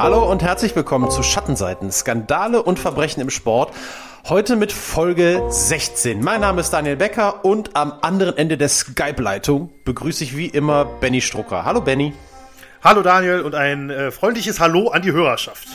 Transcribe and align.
Hallo 0.00 0.30
und 0.30 0.42
herzlich 0.42 0.74
willkommen 0.74 1.10
zu 1.10 1.22
Schattenseiten, 1.22 1.92
Skandale 1.92 2.62
und 2.62 2.78
Verbrechen 2.78 3.20
im 3.20 3.28
Sport. 3.28 3.74
Heute 4.30 4.56
mit 4.56 4.72
Folge 4.72 5.42
16. 5.50 6.24
Mein 6.24 6.40
Name 6.40 6.62
ist 6.62 6.70
Daniel 6.70 6.96
Becker 6.96 7.44
und 7.44 7.76
am 7.76 7.92
anderen 8.00 8.34
Ende 8.38 8.56
der 8.56 8.70
Skype-Leitung 8.70 9.68
begrüße 9.84 10.24
ich 10.24 10.34
wie 10.38 10.46
immer 10.46 10.86
Benny 10.86 11.20
Strucker. 11.20 11.66
Hallo 11.66 11.82
Benny. 11.82 12.14
Hallo 12.82 13.02
Daniel 13.02 13.42
und 13.42 13.54
ein 13.54 13.90
äh, 13.90 14.10
freundliches 14.10 14.58
Hallo 14.58 14.88
an 14.88 15.02
die 15.02 15.12
Hörerschaft. 15.12 15.68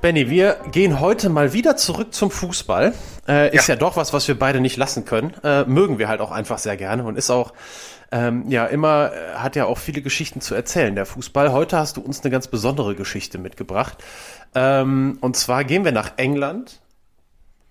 Benny, 0.00 0.30
wir 0.30 0.60
gehen 0.70 1.00
heute 1.00 1.28
mal 1.28 1.52
wieder 1.52 1.76
zurück 1.76 2.14
zum 2.14 2.30
Fußball. 2.30 2.94
Äh, 3.26 3.54
ist 3.54 3.66
ja. 3.66 3.74
ja. 3.74 3.80
doch 3.80 3.96
was, 3.96 4.12
was 4.12 4.28
wir 4.28 4.38
beide 4.38 4.60
nicht 4.60 4.76
lassen 4.76 5.04
können. 5.04 5.34
Äh, 5.42 5.64
mögen 5.64 5.98
wir 5.98 6.06
halt 6.06 6.20
auch 6.20 6.30
einfach 6.30 6.58
sehr 6.58 6.76
gerne 6.76 7.02
und 7.02 7.18
ist 7.18 7.30
auch 7.30 7.52
ähm, 8.12 8.44
ja 8.48 8.66
immer, 8.66 9.10
äh, 9.12 9.34
hat 9.34 9.56
ja 9.56 9.64
auch 9.64 9.76
viele 9.76 10.00
Geschichten 10.00 10.40
zu 10.40 10.54
erzählen, 10.54 10.94
der 10.94 11.04
Fußball. 11.04 11.50
Heute 11.50 11.78
hast 11.78 11.96
du 11.96 12.00
uns 12.00 12.22
eine 12.22 12.30
ganz 12.30 12.46
besondere 12.46 12.94
Geschichte 12.94 13.38
mitgebracht. 13.38 13.98
Ähm, 14.54 15.18
und 15.20 15.36
zwar 15.36 15.64
gehen 15.64 15.84
wir 15.84 15.92
nach 15.92 16.12
England 16.16 16.80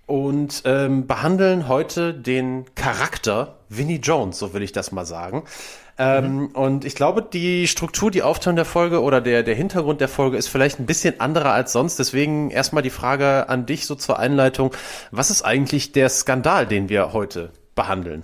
und 0.06 0.64
ähm, 0.66 1.08
behandeln 1.08 1.70
heute 1.70 2.14
den 2.14 2.66
Charakter 2.76 3.56
Vinnie 3.70 4.02
Jones, 4.04 4.38
so 4.38 4.54
will 4.54 4.64
ich 4.64 4.74
das 4.74 4.92
mal 4.92 5.06
sagen. 5.06 5.46
Ähm, 6.00 6.36
mhm. 6.36 6.46
Und 6.48 6.86
ich 6.86 6.96
glaube, 6.96 7.22
die 7.22 7.68
Struktur, 7.68 8.12
die 8.12 8.22
Aufteilung 8.22 8.56
der 8.56 8.66
Folge 8.66 9.02
oder 9.02 9.20
der, 9.20 9.44
der 9.44 9.56
Hintergrund 9.56 10.00
der 10.00 10.08
Folge 10.08 10.38
ist 10.38 10.48
vielleicht 10.48 10.80
ein 10.80 10.86
bisschen 10.86 11.20
anderer 11.20 11.54
als 11.54 11.72
sonst. 11.72 11.98
Deswegen 11.98 12.52
erstmal 12.52 12.84
die 12.84 12.92
Frage 12.92 13.50
an 13.50 13.66
dich 13.66 13.86
so 13.86 13.96
zur 13.96 14.20
Einleitung. 14.20 14.74
Was 15.12 15.32
ist 15.32 15.42
eigentlich 15.42 15.92
der 15.94 16.10
Skandal, 16.10 16.68
den 16.68 16.90
wir 16.90 17.14
heute 17.14 17.52
behandeln? 17.74 18.24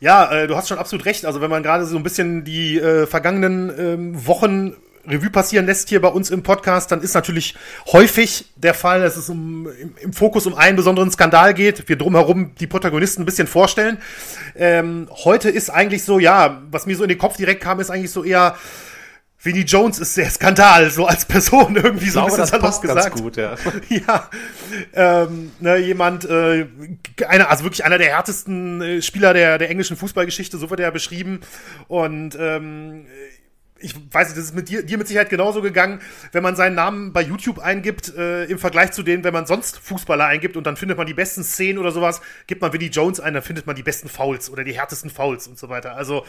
Ja, 0.00 0.30
äh, 0.30 0.46
du 0.46 0.56
hast 0.56 0.68
schon 0.68 0.78
absolut 0.78 1.04
recht. 1.04 1.26
Also 1.26 1.40
wenn 1.40 1.50
man 1.50 1.62
gerade 1.62 1.84
so 1.84 1.96
ein 1.96 2.02
bisschen 2.02 2.44
die 2.44 2.78
äh, 2.78 3.06
vergangenen 3.06 3.72
ähm, 3.78 4.26
Wochen 4.26 4.76
Revue 5.08 5.30
passieren 5.30 5.66
lässt 5.66 5.88
hier 5.88 6.00
bei 6.00 6.08
uns 6.08 6.30
im 6.30 6.42
Podcast, 6.42 6.92
dann 6.92 7.02
ist 7.02 7.14
natürlich 7.14 7.54
häufig 7.92 8.46
der 8.56 8.74
Fall, 8.74 9.00
dass 9.00 9.16
es 9.16 9.28
um, 9.28 9.68
im, 9.80 9.94
im 10.00 10.12
Fokus 10.12 10.46
um 10.46 10.54
einen 10.54 10.76
besonderen 10.76 11.10
Skandal 11.10 11.54
geht. 11.54 11.88
Wir 11.88 11.96
drumherum 11.96 12.54
die 12.56 12.66
Protagonisten 12.66 13.22
ein 13.22 13.26
bisschen 13.26 13.46
vorstellen. 13.46 13.98
Ähm, 14.54 15.08
heute 15.24 15.50
ist 15.50 15.70
eigentlich 15.70 16.04
so, 16.04 16.18
ja, 16.18 16.62
was 16.70 16.86
mir 16.86 16.96
so 16.96 17.02
in 17.02 17.08
den 17.08 17.18
Kopf 17.18 17.36
direkt 17.36 17.62
kam, 17.62 17.80
ist 17.80 17.90
eigentlich 17.90 18.10
so 18.10 18.24
eher, 18.24 18.56
Vinnie 19.40 19.62
Jones 19.62 20.00
ist 20.00 20.14
sehr 20.14 20.28
Skandal, 20.30 20.90
so 20.90 21.06
als 21.06 21.24
Person 21.24 21.76
irgendwie 21.76 22.10
so 22.10 22.20
ein 22.20 22.26
bisschen 22.26 22.40
das 22.40 22.50
passt 22.50 22.82
gesagt. 22.82 23.10
Ganz 23.10 23.22
gut, 23.22 23.36
ja. 23.36 23.54
ja, 23.88 24.28
ähm, 24.94 25.52
ne, 25.60 25.76
jemand, 25.76 26.24
äh, 26.24 26.66
einer, 27.26 27.48
also 27.48 27.62
wirklich 27.62 27.84
einer 27.84 27.98
der 27.98 28.08
härtesten 28.08 28.82
äh, 28.82 29.02
Spieler 29.02 29.34
der, 29.34 29.58
der 29.58 29.70
englischen 29.70 29.96
Fußballgeschichte, 29.96 30.58
so 30.58 30.70
wird 30.70 30.80
er 30.80 30.90
beschrieben. 30.90 31.40
Und 31.86 32.36
ähm, 32.40 33.06
ich 33.80 33.94
weiß 33.94 34.28
nicht, 34.28 34.38
das 34.38 34.46
ist 34.46 34.54
mit 34.54 34.68
dir, 34.68 34.82
dir 34.82 34.98
mit 34.98 35.06
Sicherheit 35.06 35.30
genauso 35.30 35.62
gegangen, 35.62 36.00
wenn 36.32 36.42
man 36.42 36.56
seinen 36.56 36.74
Namen 36.74 37.12
bei 37.12 37.22
YouTube 37.22 37.58
eingibt, 37.58 38.14
äh, 38.16 38.44
im 38.44 38.58
Vergleich 38.58 38.92
zu 38.92 39.02
dem, 39.02 39.24
wenn 39.24 39.32
man 39.32 39.46
sonst 39.46 39.78
Fußballer 39.78 40.26
eingibt 40.26 40.56
und 40.56 40.66
dann 40.66 40.76
findet 40.76 40.98
man 40.98 41.06
die 41.06 41.14
besten 41.14 41.44
Szenen 41.44 41.78
oder 41.78 41.92
sowas, 41.92 42.20
gibt 42.46 42.60
man 42.60 42.72
Vinnie 42.72 42.88
Jones 42.88 43.20
ein, 43.20 43.34
dann 43.34 43.42
findet 43.42 43.66
man 43.66 43.76
die 43.76 43.82
besten 43.82 44.08
Fouls 44.08 44.50
oder 44.50 44.64
die 44.64 44.72
härtesten 44.72 45.10
Fouls 45.10 45.46
und 45.46 45.58
so 45.58 45.68
weiter. 45.68 45.94
Also 45.94 46.24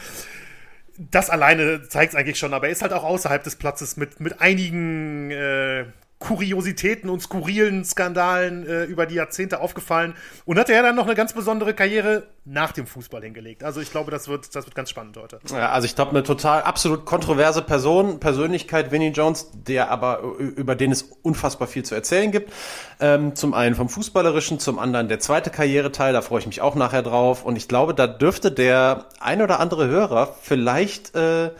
das 0.96 1.30
alleine 1.30 1.88
zeigt 1.88 2.12
es 2.12 2.18
eigentlich 2.18 2.38
schon, 2.38 2.52
aber 2.52 2.66
er 2.66 2.72
ist 2.72 2.82
halt 2.82 2.92
auch 2.92 3.04
außerhalb 3.04 3.42
des 3.42 3.56
Platzes 3.56 3.96
mit, 3.96 4.20
mit 4.20 4.40
einigen 4.40 5.30
äh, 5.30 5.86
Kuriositäten 6.20 7.08
und 7.08 7.20
skurrilen 7.20 7.82
Skandalen 7.84 8.66
äh, 8.66 8.84
über 8.84 9.06
die 9.06 9.14
Jahrzehnte 9.14 9.58
aufgefallen 9.60 10.14
und 10.44 10.58
hat 10.58 10.68
er 10.68 10.82
dann 10.82 10.94
noch 10.94 11.06
eine 11.06 11.14
ganz 11.14 11.32
besondere 11.32 11.72
Karriere 11.72 12.24
nach 12.44 12.72
dem 12.72 12.86
Fußball 12.86 13.22
hingelegt. 13.22 13.64
Also 13.64 13.80
ich 13.80 13.90
glaube, 13.90 14.10
das 14.10 14.28
wird, 14.28 14.54
das 14.54 14.66
wird 14.66 14.74
ganz 14.74 14.90
spannend 14.90 15.16
heute. 15.16 15.40
Ja, 15.50 15.70
also 15.70 15.86
ich 15.86 15.94
glaube, 15.94 16.10
eine 16.10 16.22
total 16.22 16.62
absolut 16.62 17.06
kontroverse 17.06 17.62
Person, 17.62 18.20
Persönlichkeit, 18.20 18.92
Vinnie 18.92 19.12
Jones, 19.12 19.50
der 19.54 19.90
aber 19.90 20.20
über 20.38 20.76
den 20.76 20.92
es 20.92 21.02
unfassbar 21.22 21.66
viel 21.66 21.84
zu 21.84 21.94
erzählen 21.94 22.30
gibt. 22.30 22.52
Ähm, 23.00 23.34
zum 23.34 23.54
einen 23.54 23.74
vom 23.74 23.88
Fußballerischen, 23.88 24.58
zum 24.58 24.78
anderen 24.78 25.08
der 25.08 25.20
zweite 25.20 25.48
Karriereteil, 25.48 26.12
da 26.12 26.20
freue 26.20 26.40
ich 26.40 26.46
mich 26.46 26.60
auch 26.60 26.74
nachher 26.74 27.02
drauf. 27.02 27.46
Und 27.46 27.56
ich 27.56 27.66
glaube, 27.66 27.94
da 27.94 28.06
dürfte 28.06 28.52
der 28.52 29.06
ein 29.20 29.40
oder 29.40 29.58
andere 29.58 29.88
Hörer 29.88 30.34
vielleicht 30.42 31.14
äh, 31.14 31.50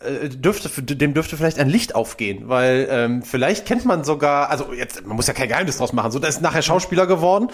dürfte, 0.00 0.82
dem 0.82 1.14
dürfte 1.14 1.38
vielleicht 1.38 1.58
ein 1.58 1.70
Licht 1.70 1.94
aufgehen, 1.94 2.48
weil 2.48 2.86
ähm, 2.90 3.22
vielleicht 3.22 3.64
kennt 3.64 3.86
man 3.86 4.04
sogar, 4.04 4.50
also 4.50 4.74
jetzt, 4.74 5.06
man 5.06 5.16
muss 5.16 5.26
ja 5.26 5.32
kein 5.32 5.48
Geheimnis 5.48 5.78
draus 5.78 5.94
machen, 5.94 6.10
so, 6.10 6.18
der 6.18 6.28
ist 6.28 6.42
nachher 6.42 6.60
Schauspieler 6.60 7.06
geworden 7.06 7.48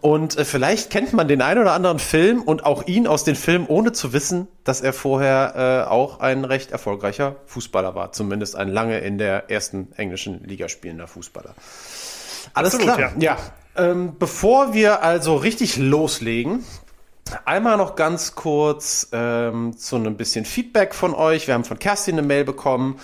und 0.00 0.36
äh, 0.36 0.44
vielleicht 0.44 0.90
kennt 0.90 1.12
man 1.12 1.28
den 1.28 1.40
einen 1.40 1.60
oder 1.60 1.72
anderen 1.72 2.00
Film 2.00 2.42
und 2.42 2.64
auch 2.64 2.86
ihn 2.88 3.06
aus 3.06 3.22
den 3.22 3.36
Filmen, 3.36 3.66
ohne 3.68 3.92
zu 3.92 4.12
wissen, 4.12 4.48
dass 4.64 4.80
er 4.80 4.92
vorher 4.92 5.84
äh, 5.86 5.90
auch 5.90 6.18
ein 6.18 6.44
recht 6.44 6.72
erfolgreicher 6.72 7.36
Fußballer 7.46 7.94
war, 7.94 8.10
zumindest 8.10 8.56
ein 8.56 8.68
lange 8.68 8.98
in 8.98 9.16
der 9.16 9.50
ersten 9.50 9.92
englischen 9.96 10.42
Liga 10.42 10.68
spielender 10.68 11.06
Fußballer. 11.06 11.54
Alles 12.54 12.74
Absolut, 12.74 12.96
klar, 12.96 13.12
ja. 13.18 13.36
ja. 13.36 13.38
Ähm, 13.76 14.16
bevor 14.18 14.74
wir 14.74 15.02
also 15.02 15.36
richtig 15.36 15.76
loslegen, 15.76 16.64
Einmal 17.44 17.76
noch 17.76 17.96
ganz 17.96 18.34
kurz 18.34 19.08
ähm, 19.12 19.76
zu 19.76 19.96
einem 19.96 20.16
bisschen 20.16 20.44
Feedback 20.44 20.94
von 20.94 21.14
euch. 21.14 21.46
Wir 21.46 21.54
haben 21.54 21.64
von 21.64 21.78
Kerstin 21.78 22.18
eine 22.18 22.26
Mail 22.26 22.44
bekommen. 22.44 22.98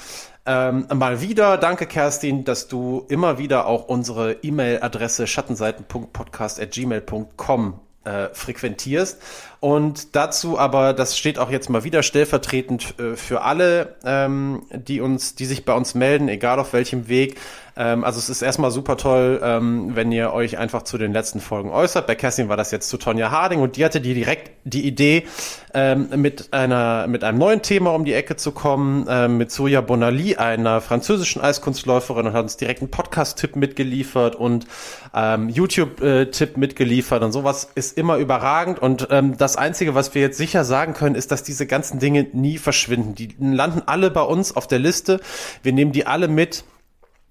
Ähm, 0.46 0.86
mal 0.94 1.20
wieder, 1.20 1.58
danke 1.58 1.86
Kerstin, 1.86 2.44
dass 2.44 2.68
du 2.68 3.04
immer 3.08 3.38
wieder 3.38 3.66
auch 3.66 3.88
unsere 3.88 4.38
E-Mail-Adresse 4.42 5.26
schattenseiten.podcast.gmail.com 5.26 7.80
äh, 8.04 8.28
frequentierst. 8.32 9.20
Und 9.60 10.16
dazu 10.16 10.58
aber, 10.58 10.94
das 10.94 11.18
steht 11.18 11.38
auch 11.38 11.50
jetzt 11.50 11.68
mal 11.68 11.84
wieder 11.84 12.02
stellvertretend 12.02 12.98
äh, 12.98 13.16
für 13.16 13.42
alle, 13.42 13.96
ähm, 14.04 14.62
die 14.72 15.02
uns, 15.02 15.34
die 15.34 15.44
sich 15.44 15.66
bei 15.66 15.74
uns 15.74 15.94
melden, 15.94 16.28
egal 16.28 16.58
auf 16.58 16.72
welchem 16.72 17.08
Weg, 17.08 17.38
ähm, 17.80 18.04
also 18.04 18.18
es 18.18 18.28
ist 18.28 18.42
erstmal 18.42 18.70
super 18.70 18.98
toll, 18.98 19.40
ähm, 19.42 19.92
wenn 19.94 20.12
ihr 20.12 20.34
euch 20.34 20.58
einfach 20.58 20.82
zu 20.82 20.98
den 20.98 21.14
letzten 21.14 21.40
Folgen 21.40 21.70
äußert. 21.70 22.06
Bei 22.06 22.14
Kerstin 22.14 22.50
war 22.50 22.58
das 22.58 22.72
jetzt 22.72 22.90
zu 22.90 22.98
Tonja 22.98 23.30
Harding 23.30 23.60
und 23.60 23.78
die 23.78 23.84
hatte 23.86 24.02
die 24.02 24.12
direkt 24.12 24.50
die 24.64 24.86
Idee, 24.86 25.24
ähm, 25.72 26.10
mit 26.16 26.52
einer 26.52 27.06
mit 27.06 27.24
einem 27.24 27.38
neuen 27.38 27.62
Thema 27.62 27.94
um 27.94 28.04
die 28.04 28.12
Ecke 28.12 28.36
zu 28.36 28.52
kommen, 28.52 29.06
ähm, 29.08 29.38
mit 29.38 29.50
Soja 29.50 29.80
Bonali, 29.80 30.36
einer 30.36 30.82
französischen 30.82 31.40
Eiskunstläuferin 31.40 32.26
und 32.26 32.34
hat 32.34 32.42
uns 32.42 32.58
direkt 32.58 32.82
einen 32.82 32.90
Podcast-Tipp 32.90 33.56
mitgeliefert 33.56 34.36
und 34.36 34.66
ähm, 35.14 35.48
YouTube-Tipp 35.48 36.58
mitgeliefert 36.58 37.22
und 37.22 37.32
sowas 37.32 37.70
ist 37.74 37.96
immer 37.96 38.18
überragend 38.18 38.78
und 38.78 39.08
ähm, 39.10 39.38
das 39.38 39.56
Einzige, 39.56 39.94
was 39.94 40.14
wir 40.14 40.20
jetzt 40.20 40.36
sicher 40.36 40.64
sagen 40.66 40.92
können, 40.92 41.14
ist, 41.14 41.32
dass 41.32 41.44
diese 41.44 41.66
ganzen 41.66 41.98
Dinge 41.98 42.26
nie 42.34 42.58
verschwinden. 42.58 43.14
Die 43.14 43.34
landen 43.40 43.80
alle 43.86 44.10
bei 44.10 44.22
uns 44.22 44.54
auf 44.54 44.66
der 44.66 44.80
Liste. 44.80 45.20
Wir 45.62 45.72
nehmen 45.72 45.92
die 45.92 46.06
alle 46.06 46.28
mit 46.28 46.64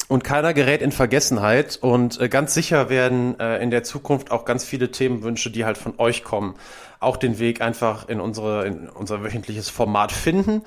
und 0.10 0.24
keiner 0.24 0.54
gerät 0.54 0.82
in 0.82 0.92
Vergessenheit 0.92 1.78
und 1.80 2.20
äh, 2.20 2.28
ganz 2.28 2.54
sicher 2.54 2.90
werden 2.90 3.40
äh, 3.40 3.62
in 3.62 3.70
der 3.70 3.84
Zukunft 3.84 4.32
auch 4.32 4.44
ganz 4.44 4.66
viele 4.66 4.92
Themenwünsche, 4.92 5.52
die 5.52 5.64
halt 5.64 5.78
von 5.78 5.94
euch 6.00 6.24
kommen, 6.24 6.56
auch 7.00 7.16
den 7.16 7.40
Weg 7.40 7.62
einfach 7.62 8.10
in 8.10 8.20
unsere 8.20 8.66
in 8.66 8.90
unser 8.90 9.24
wöchentliches 9.24 9.70
Format 9.70 10.12
finden. 10.12 10.64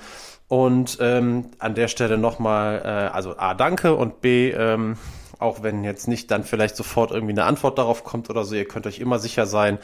Und 0.47 0.97
ähm, 1.01 1.51
an 1.59 1.75
der 1.75 1.87
Stelle 1.89 2.17
nochmal, 2.17 2.81
äh, 2.83 3.13
also 3.13 3.37
A, 3.37 3.53
danke 3.53 3.95
und 3.95 4.21
B, 4.21 4.51
ähm, 4.51 4.97
auch 5.39 5.61
wenn 5.61 5.83
jetzt 5.83 6.07
nicht 6.07 6.31
dann 6.31 6.45
vielleicht 6.45 6.77
sofort 6.77 7.11
irgendwie 7.11 7.33
eine 7.33 7.43
Antwort 7.43 7.77
darauf 7.77 8.03
kommt 8.05 8.29
oder 8.29 8.45
so, 8.45 8.55
ihr 8.55 8.67
könnt 8.67 8.87
euch 8.87 8.99
immer 8.99 9.19
sicher 9.19 9.45
sein, 9.45 9.77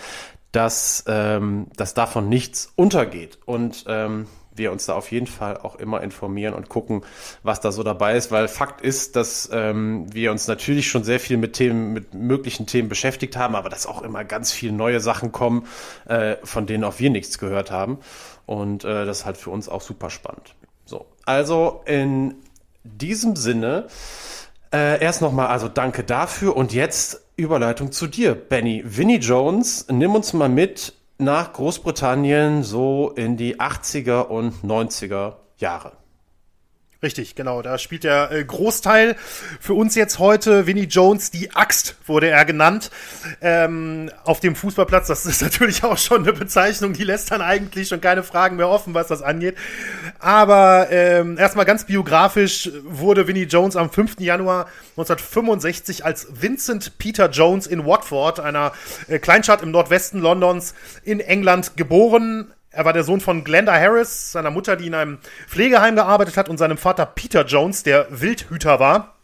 dass, 0.53 1.03
ähm, 1.07 1.67
dass 1.75 1.93
davon 1.93 2.29
nichts 2.29 2.71
untergeht. 2.75 3.39
Und 3.45 3.83
ähm, 3.87 4.27
wir 4.59 4.71
uns 4.71 4.85
da 4.85 4.93
auf 4.93 5.11
jeden 5.11 5.25
Fall 5.25 5.57
auch 5.57 5.75
immer 5.75 6.01
informieren 6.01 6.53
und 6.53 6.69
gucken, 6.69 7.01
was 7.41 7.59
da 7.59 7.71
so 7.71 7.81
dabei 7.81 8.15
ist, 8.15 8.31
weil 8.31 8.47
Fakt 8.47 8.81
ist, 8.81 9.15
dass 9.15 9.49
ähm, 9.51 10.05
wir 10.13 10.29
uns 10.29 10.47
natürlich 10.47 10.87
schon 10.87 11.03
sehr 11.03 11.19
viel 11.19 11.37
mit 11.37 11.53
Themen, 11.53 11.93
mit 11.93 12.13
möglichen 12.13 12.67
Themen 12.67 12.89
beschäftigt 12.89 13.35
haben, 13.35 13.55
aber 13.55 13.69
dass 13.69 13.87
auch 13.87 14.03
immer 14.03 14.23
ganz 14.23 14.51
viele 14.51 14.73
neue 14.73 14.99
Sachen 14.99 15.31
kommen, 15.31 15.65
äh, 16.07 16.35
von 16.43 16.67
denen 16.67 16.83
auch 16.83 16.99
wir 16.99 17.09
nichts 17.09 17.39
gehört 17.39 17.71
haben. 17.71 17.97
Und 18.45 18.83
äh, 18.83 19.05
das 19.05 19.19
ist 19.21 19.25
halt 19.25 19.37
für 19.37 19.49
uns 19.49 19.67
auch 19.67 19.81
super 19.81 20.11
spannend. 20.11 20.53
So, 20.85 21.07
also 21.25 21.81
in 21.85 22.35
diesem 22.83 23.35
Sinne 23.35 23.87
äh, 24.71 25.01
erst 25.01 25.21
nochmal, 25.21 25.47
also 25.47 25.67
danke 25.67 26.03
dafür 26.03 26.55
und 26.55 26.73
jetzt 26.73 27.23
Überleitung 27.35 27.91
zu 27.91 28.07
dir, 28.07 28.35
Benny. 28.35 28.83
Vinnie 28.85 29.17
Jones, 29.17 29.87
nimm 29.89 30.13
uns 30.13 30.33
mal 30.33 30.49
mit 30.49 30.93
nach 31.19 31.53
Großbritannien 31.53 32.63
so 32.63 33.11
in 33.11 33.35
die 33.35 33.59
80er 33.59 34.21
und 34.21 34.63
90er 34.63 35.33
Jahre. 35.57 35.98
Richtig, 37.01 37.35
genau. 37.35 37.61
Da 37.61 37.77
spielt 37.77 38.03
der 38.03 38.29
äh, 38.29 38.43
Großteil 38.43 39.15
für 39.61 39.73
uns 39.73 39.95
jetzt 39.95 40.19
heute. 40.19 40.67
Vinnie 40.67 40.83
Jones, 40.83 41.31
die 41.31 41.55
Axt 41.55 41.95
wurde 42.05 42.27
er 42.27 42.43
genannt. 42.43 42.91
Ähm, 43.39 44.11
auf 44.25 44.41
dem 44.41 44.53
Fußballplatz, 44.53 45.07
das 45.07 45.25
ist 45.25 45.41
natürlich 45.41 45.85
auch 45.85 45.97
schon 45.97 46.23
eine 46.23 46.33
Bezeichnung, 46.33 46.91
die 46.91 47.05
lässt 47.05 47.31
dann 47.31 47.41
eigentlich 47.41 47.87
schon 47.87 48.01
keine 48.01 48.21
Fragen 48.21 48.57
mehr 48.57 48.67
offen, 48.67 48.93
was 48.93 49.07
das 49.07 49.21
angeht. 49.21 49.55
Aber 50.19 50.87
ähm, 50.91 51.37
erstmal 51.37 51.63
ganz 51.63 51.85
biografisch 51.85 52.69
wurde 52.83 53.27
Vinnie 53.27 53.43
Jones 53.43 53.77
am 53.77 53.89
5. 53.89 54.19
Januar 54.19 54.67
1965 54.97 56.03
als 56.03 56.27
Vincent 56.41 56.97
Peter 56.97 57.29
Jones 57.29 57.65
in 57.65 57.85
Watford, 57.85 58.41
einer 58.41 58.73
äh, 59.07 59.19
Kleinstadt 59.19 59.61
im 59.61 59.71
Nordwesten 59.71 60.19
Londons, 60.19 60.73
in 61.05 61.21
England 61.21 61.77
geboren 61.77 62.53
Er 62.71 62.85
war 62.85 62.93
der 62.93 63.03
Sohn 63.03 63.19
von 63.19 63.43
Glenda 63.43 63.73
Harris, 63.73 64.31
seiner 64.31 64.51
Mutter, 64.51 64.75
die 64.75 64.87
in 64.87 64.93
einem 64.93 65.17
Pflegeheim 65.47 65.95
gearbeitet 65.95 66.37
hat, 66.37 66.49
und 66.49 66.57
seinem 66.57 66.77
Vater 66.77 67.05
Peter 67.05 67.45
Jones, 67.45 67.83
der 67.83 68.07
Wildhüter 68.09 68.79
war. 68.79 69.15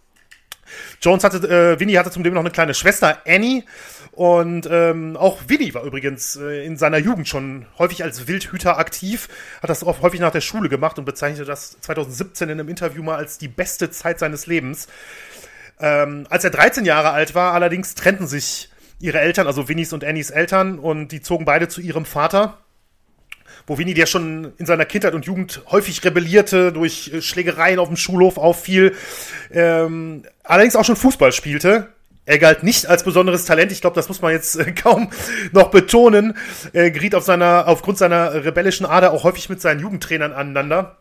Jones 1.00 1.24
hatte, 1.24 1.38
äh, 1.48 1.80
Winnie 1.80 1.98
hatte 1.98 2.10
zudem 2.10 2.34
noch 2.34 2.42
eine 2.42 2.50
kleine 2.50 2.74
Schwester, 2.74 3.20
Annie. 3.28 3.64
Und 4.12 4.68
ähm, 4.72 5.18
auch 5.18 5.42
Winnie 5.48 5.74
war 5.74 5.84
übrigens 5.84 6.38
äh, 6.38 6.66
in 6.66 6.78
seiner 6.78 6.98
Jugend 6.98 7.28
schon 7.28 7.66
häufig 7.78 8.04
als 8.04 8.28
Wildhüter 8.28 8.78
aktiv, 8.78 9.28
hat 9.62 9.70
das 9.70 9.84
auch 9.84 10.02
häufig 10.02 10.22
nach 10.22 10.32
der 10.32 10.42
Schule 10.42 10.70
gemacht 10.70 10.98
und 10.98 11.06
bezeichnete 11.06 11.46
das 11.46 11.80
2017 11.82 12.50
in 12.50 12.60
einem 12.60 12.70
Interview 12.70 13.04
mal 13.04 13.18
als 13.18 13.38
die 13.38 13.50
beste 13.50 13.92
Zeit 13.92 14.20
seines 14.20 14.48
Lebens. 14.48 14.88
Ähm, 15.80 16.26
als 16.30 16.46
er 16.46 16.50
13 16.50 16.86
Jahre 16.86 17.12
alt 17.12 17.36
war, 17.36 17.54
allerdings 17.54 17.94
trennten 17.94 18.26
sich 18.26 18.70
ihre 19.00 19.20
Eltern, 19.20 19.48
also 19.48 19.68
Winnies 19.68 19.92
und 19.92 20.06
Annies 20.06 20.30
Eltern, 20.30 20.80
und 20.80 21.10
die 21.10 21.22
zogen 21.22 21.44
beide 21.44 21.68
zu 21.68 21.82
ihrem 21.82 22.06
Vater 22.06 22.58
wo 23.68 23.78
Winnie, 23.78 23.94
der 23.94 24.06
schon 24.06 24.54
in 24.58 24.66
seiner 24.66 24.86
Kindheit 24.86 25.14
und 25.14 25.26
Jugend 25.26 25.62
häufig 25.72 26.04
rebellierte, 26.04 26.72
durch 26.72 27.12
äh, 27.14 27.22
Schlägereien 27.22 27.80
auf 27.80 27.88
dem 27.88 27.98
Schulhof 27.98 28.38
auffiel, 28.38 28.96
ähm, 29.52 30.24
allerdings 30.44 30.76
auch 30.76 30.86
schon 30.86 30.96
Fußball 30.96 31.32
spielte. 31.32 31.90
Er 32.28 32.40
galt 32.40 32.64
nicht 32.64 32.88
als 32.88 33.04
besonderes 33.04 33.46
Talent, 33.46 33.72
ich 33.72 33.82
glaube, 33.82 33.96
das 33.96 34.08
muss 34.08 34.22
man 34.22 34.32
jetzt 34.32 34.56
äh, 34.56 34.72
kaum 34.84 35.10
noch 35.52 35.70
betonen. 35.70 36.36
Er 36.74 36.92
geriet 36.92 37.16
auf 37.16 37.24
seiner, 37.24 37.68
aufgrund 37.68 37.98
seiner 37.98 38.34
rebellischen 38.46 38.86
Ader 38.86 39.12
auch 39.12 39.24
häufig 39.24 39.50
mit 39.50 39.62
seinen 39.62 39.80
Jugendtrainern 39.80 40.34
aneinander. 40.34 40.98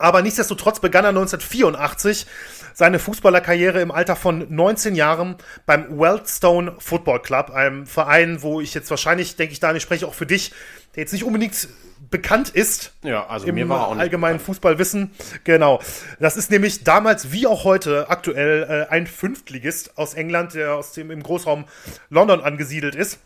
Aber 0.00 0.22
nichtsdestotrotz 0.22 0.80
begann 0.80 1.04
er 1.04 1.10
1984 1.10 2.26
seine 2.72 2.98
Fußballerkarriere 2.98 3.82
im 3.82 3.90
Alter 3.90 4.16
von 4.16 4.46
19 4.48 4.94
Jahren 4.94 5.36
beim 5.66 5.98
Weldstone 5.98 6.74
Football 6.78 7.20
Club, 7.20 7.50
einem 7.50 7.86
Verein, 7.86 8.40
wo 8.40 8.62
ich 8.62 8.72
jetzt 8.72 8.88
wahrscheinlich, 8.88 9.36
denke 9.36 9.52
ich, 9.52 9.60
Daniel, 9.60 9.82
spreche 9.82 10.08
auch 10.08 10.14
für 10.14 10.24
dich, 10.24 10.54
der 10.94 11.02
jetzt 11.02 11.12
nicht 11.12 11.24
unbedingt 11.24 11.68
bekannt 12.10 12.48
ist. 12.48 12.94
Ja, 13.02 13.26
also 13.26 13.46
im 13.46 13.56
mir 13.56 13.68
war 13.68 13.88
auch 13.88 13.94
nicht 13.94 14.00
allgemeinen 14.00 14.40
Fußballwissen. 14.40 15.10
Genau. 15.44 15.82
Das 16.18 16.38
ist 16.38 16.50
nämlich 16.50 16.82
damals 16.82 17.30
wie 17.30 17.46
auch 17.46 17.64
heute 17.64 18.08
aktuell 18.08 18.86
äh, 18.88 18.90
ein 18.90 19.06
Fünftligist 19.06 19.98
aus 19.98 20.14
England, 20.14 20.54
der 20.54 20.76
aus 20.76 20.92
dem 20.92 21.10
im 21.10 21.22
Großraum 21.22 21.66
London 22.08 22.40
angesiedelt 22.40 22.94
ist. 22.94 23.18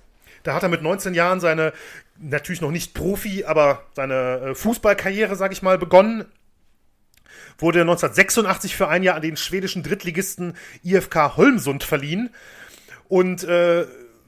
Da 0.43 0.55
hat 0.55 0.65
er 0.65 0.69
mit 0.69 0.83
19 0.83 1.15
Jahren 1.15 1.39
seine 1.39 1.73
natürlich 2.19 2.61
noch 2.61 2.73
nicht 2.73 2.95
Profi, 2.95 3.45
aber 3.45 3.83
seine 3.93 4.15
äh, 4.41 4.55
Fußballkarriere, 4.57 5.37
sag 5.37 5.53
ich 5.53 5.63
mal, 5.63 5.79
begonnen 5.79 6.25
wurde 7.59 7.81
1986 7.83 8.77
für 8.77 8.89
ein 8.89 9.03
Jahr 9.03 9.17
an 9.17 9.23
den 9.23 9.37
schwedischen 9.37 9.83
Drittligisten 9.83 10.55
IFK 10.83 11.37
Holmsund 11.37 11.85
verliehen 11.85 12.31
und 13.09 13.45
äh, 13.45 13.87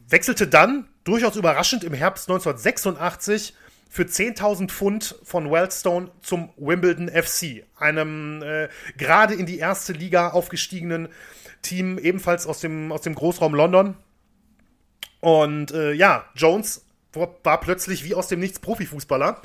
wechselte 0.09 0.47
dann, 0.47 0.89
durchaus 1.05 1.37
überraschend, 1.37 1.85
im 1.85 1.95
Herbst 1.95 2.29
1986 2.29 3.55
für 3.89 4.03
10.000 4.03 4.69
Pfund 4.69 5.15
von 5.23 5.51
Wellstone 5.51 6.11
zum 6.21 6.51
Wimbledon 6.57 7.09
FC, 7.09 7.65
einem 7.79 8.43
äh, 8.43 8.69
gerade 8.97 9.35
in 9.35 9.47
die 9.47 9.59
erste 9.59 9.93
Liga 9.93 10.31
aufgestiegenen 10.31 11.09
Team, 11.63 11.99
ebenfalls 11.99 12.47
aus 12.47 12.61
dem, 12.61 12.93
aus 12.93 13.03
dem 13.03 13.15
Großraum 13.15 13.55
London. 13.55 13.97
Und 15.21 15.73
äh, 15.73 15.93
ja, 15.93 16.27
Jones 16.35 16.85
war 17.13 17.61
plötzlich 17.61 18.05
wie 18.05 18.15
aus 18.15 18.29
dem 18.29 18.41
Nichts 18.41 18.59
Profifußballer. 18.61 19.41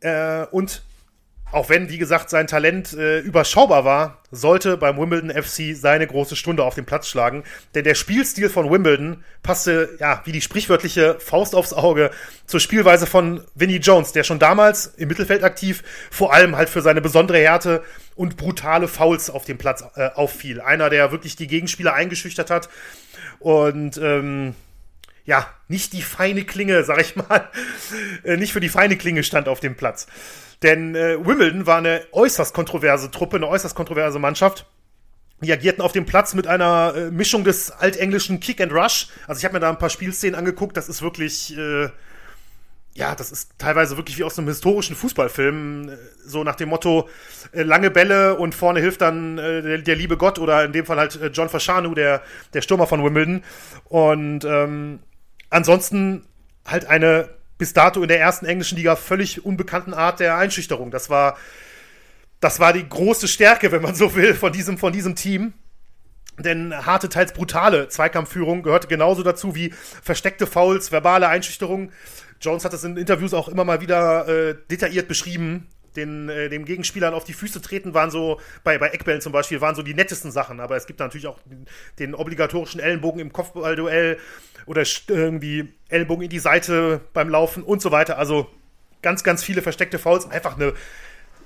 Äh, 0.00 0.46
und 0.46 0.82
auch 1.52 1.68
wenn, 1.68 1.88
wie 1.88 1.98
gesagt, 1.98 2.30
sein 2.30 2.46
Talent 2.46 2.92
äh, 2.92 3.18
überschaubar 3.18 3.84
war, 3.84 4.18
sollte 4.30 4.76
beim 4.76 4.96
Wimbledon 4.98 5.30
FC 5.30 5.74
seine 5.74 6.06
große 6.06 6.36
Stunde 6.36 6.62
auf 6.62 6.74
den 6.74 6.86
Platz 6.86 7.08
schlagen. 7.08 7.42
Denn 7.74 7.84
der 7.84 7.94
Spielstil 7.94 8.48
von 8.48 8.70
Wimbledon 8.70 9.24
passte, 9.42 9.96
ja, 9.98 10.22
wie 10.24 10.32
die 10.32 10.40
sprichwörtliche 10.40 11.18
Faust 11.18 11.54
aufs 11.54 11.72
Auge 11.72 12.10
zur 12.46 12.60
Spielweise 12.60 13.06
von 13.06 13.42
Vinnie 13.54 13.78
Jones, 13.78 14.12
der 14.12 14.22
schon 14.22 14.38
damals 14.38 14.86
im 14.96 15.08
Mittelfeld 15.08 15.42
aktiv, 15.42 15.82
vor 16.10 16.32
allem 16.32 16.56
halt 16.56 16.68
für 16.68 16.82
seine 16.82 17.00
besondere 17.00 17.38
Härte 17.38 17.82
und 18.14 18.36
brutale 18.36 18.86
Fouls 18.86 19.30
auf 19.30 19.44
dem 19.44 19.58
Platz 19.58 19.84
äh, 19.96 20.10
auffiel. 20.14 20.60
Einer, 20.60 20.90
der 20.90 21.10
wirklich 21.10 21.34
die 21.36 21.48
Gegenspieler 21.48 21.94
eingeschüchtert 21.94 22.50
hat 22.50 22.68
und, 23.40 23.98
ähm, 23.98 24.54
ja, 25.24 25.46
nicht 25.68 25.92
die 25.92 26.02
feine 26.02 26.44
Klinge, 26.44 26.84
sag 26.84 27.00
ich 27.00 27.16
mal, 27.16 27.48
äh, 28.24 28.36
nicht 28.36 28.52
für 28.52 28.60
die 28.60 28.68
feine 28.68 28.96
Klinge 28.96 29.22
stand 29.22 29.48
auf 29.48 29.60
dem 29.60 29.76
Platz. 29.76 30.06
Denn 30.62 30.94
äh, 30.94 31.16
Wimbledon 31.24 31.66
war 31.66 31.78
eine 31.78 32.02
äußerst 32.12 32.52
kontroverse 32.54 33.10
Truppe, 33.10 33.36
eine 33.36 33.48
äußerst 33.48 33.74
kontroverse 33.74 34.18
Mannschaft. 34.18 34.66
Die 35.42 35.52
agierten 35.52 35.82
auf 35.82 35.92
dem 35.92 36.04
Platz 36.04 36.34
mit 36.34 36.46
einer 36.46 36.92
äh, 36.94 37.10
Mischung 37.10 37.44
des 37.44 37.70
altenglischen 37.70 38.40
Kick 38.40 38.60
and 38.60 38.72
Rush. 38.72 39.08
Also 39.26 39.38
ich 39.38 39.44
habe 39.44 39.54
mir 39.54 39.60
da 39.60 39.70
ein 39.70 39.78
paar 39.78 39.88
Spielszenen 39.88 40.34
angeguckt. 40.34 40.76
Das 40.76 40.90
ist 40.90 41.00
wirklich, 41.00 41.56
äh, 41.56 41.88
ja, 42.92 43.14
das 43.14 43.32
ist 43.32 43.52
teilweise 43.56 43.96
wirklich 43.96 44.18
wie 44.18 44.24
aus 44.24 44.38
einem 44.38 44.48
historischen 44.48 44.96
Fußballfilm. 44.96 45.88
Äh, 45.88 45.96
so 46.26 46.44
nach 46.44 46.56
dem 46.56 46.68
Motto, 46.68 47.08
äh, 47.52 47.62
lange 47.62 47.90
Bälle 47.90 48.36
und 48.36 48.54
vorne 48.54 48.80
hilft 48.80 49.00
dann 49.00 49.38
äh, 49.38 49.62
der, 49.62 49.78
der, 49.78 49.96
liebe 49.96 50.18
Gott 50.18 50.38
oder 50.38 50.62
in 50.62 50.72
dem 50.72 50.84
Fall 50.84 50.98
halt 50.98 51.18
John 51.32 51.48
Fashanu, 51.48 51.94
der, 51.94 52.22
der 52.52 52.60
Stürmer 52.60 52.86
von 52.86 53.02
Wimbledon. 53.02 53.42
Und 53.88 54.44
ähm, 54.44 54.98
ansonsten 55.50 56.26
halt 56.64 56.86
eine 56.86 57.28
bis 57.58 57.74
dato 57.74 58.00
in 58.00 58.08
der 58.08 58.18
ersten 58.18 58.46
englischen 58.46 58.76
Liga 58.76 58.96
völlig 58.96 59.44
unbekannten 59.44 59.92
Art 59.92 60.18
der 60.18 60.36
Einschüchterung. 60.36 60.90
Das 60.90 61.10
war, 61.10 61.36
das 62.40 62.58
war 62.58 62.72
die 62.72 62.88
große 62.88 63.28
Stärke, 63.28 63.70
wenn 63.70 63.82
man 63.82 63.94
so 63.94 64.14
will, 64.14 64.34
von 64.34 64.52
diesem, 64.52 64.78
von 64.78 64.92
diesem 64.92 65.14
Team. 65.14 65.52
Denn 66.38 66.74
harte, 66.86 67.10
teils 67.10 67.34
brutale 67.34 67.88
Zweikampfführung 67.88 68.62
gehörte 68.62 68.88
genauso 68.88 69.22
dazu 69.22 69.54
wie 69.54 69.74
versteckte 70.02 70.46
Fouls, 70.46 70.90
verbale 70.90 71.28
Einschüchterung. 71.28 71.92
Jones 72.40 72.64
hat 72.64 72.72
das 72.72 72.84
in 72.84 72.96
Interviews 72.96 73.34
auch 73.34 73.48
immer 73.48 73.64
mal 73.64 73.82
wieder 73.82 74.26
äh, 74.26 74.54
detailliert 74.70 75.06
beschrieben. 75.06 75.66
Den, 75.96 76.28
äh, 76.28 76.48
dem 76.48 76.64
Gegenspielern 76.64 77.14
auf 77.14 77.24
die 77.24 77.32
Füße 77.32 77.60
treten 77.60 77.94
waren 77.94 78.10
so, 78.10 78.40
bei, 78.64 78.78
bei 78.78 78.88
Eckbällen 78.88 79.20
zum 79.20 79.32
Beispiel, 79.32 79.60
waren 79.60 79.74
so 79.74 79.82
die 79.82 79.94
nettesten 79.94 80.30
Sachen. 80.30 80.60
Aber 80.60 80.76
es 80.76 80.86
gibt 80.86 81.00
natürlich 81.00 81.26
auch 81.26 81.38
den, 81.44 81.66
den 81.98 82.14
obligatorischen 82.14 82.80
Ellenbogen 82.80 83.20
im 83.20 83.32
Kopfballduell 83.32 84.18
oder 84.66 84.84
irgendwie 85.08 85.72
Ellbogen 85.88 86.24
in 86.24 86.30
die 86.30 86.38
Seite 86.38 87.00
beim 87.12 87.28
Laufen 87.28 87.62
und 87.62 87.82
so 87.82 87.90
weiter. 87.90 88.18
Also 88.18 88.48
ganz, 89.02 89.24
ganz 89.24 89.42
viele 89.42 89.62
versteckte 89.62 89.98
Fouls. 89.98 90.30
Einfach 90.30 90.56
eine, 90.56 90.74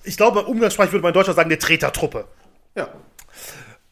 ich 0.02 0.17
glaube, 0.17 0.44
umgangssprachlich 0.44 0.93
würde 0.93 1.02
man 1.02 1.11
in 1.11 1.14
Deutschland 1.14 1.37
sagen, 1.37 1.49
eine 1.49 1.58
Tretertruppe. 1.58 2.26
Ja. 2.75 2.88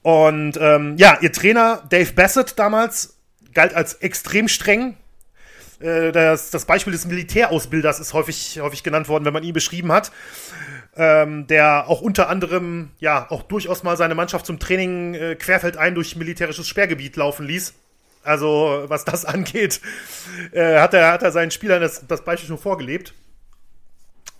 Und 0.03 0.59
ähm, 0.61 0.97
ja, 0.99 1.19
ihr 1.21 1.33
Trainer 1.33 1.83
Dave 1.89 2.13
Bassett 2.13 2.59
damals 2.59 3.17
galt 3.55 3.75
als 3.75 3.95
extrem 3.95 4.49
streng. 4.49 4.97
Äh, 5.83 6.13
das, 6.13 6.51
das 6.51 6.65
Beispiel 6.65 6.93
des 6.93 7.07
Militärausbilders 7.07 8.01
ist 8.01 8.13
häufig, 8.15 8.61
häufig 8.61 8.83
genannt 8.83 9.09
worden, 9.09 9.25
wenn 9.25 9.33
man 9.33 9.43
ihn 9.43 9.53
beschrieben 9.53 9.93
hat. 9.93 10.13
Ähm, 10.95 11.47
der 11.47 11.89
auch 11.89 12.03
unter 12.03 12.29
anderem 12.29 12.91
ja 12.99 13.27
auch 13.31 13.43
durchaus 13.43 13.83
mal 13.83 13.97
seine 13.97 14.15
Mannschaft 14.15 14.45
zum 14.45 14.59
Training 14.59 15.15
äh, 15.15 15.35
querfeldein 15.37 15.95
durch 15.95 16.17
militärisches 16.17 16.69
Sperrgebiet 16.69 17.17
laufen 17.17 17.47
ließ. 17.47 17.73
Also, 18.25 18.85
was 18.87 19.05
das 19.05 19.25
angeht, 19.25 19.81
äh, 20.53 20.79
hat, 20.79 20.95
er, 20.95 21.13
hat 21.13 21.23
er 21.23 21.33
seinen 21.33 21.51
Spielern 21.51 21.81
das, 21.81 22.07
das 22.07 22.23
Beispiel 22.25 22.49
schon 22.49 22.59
vorgelebt. 22.59 23.15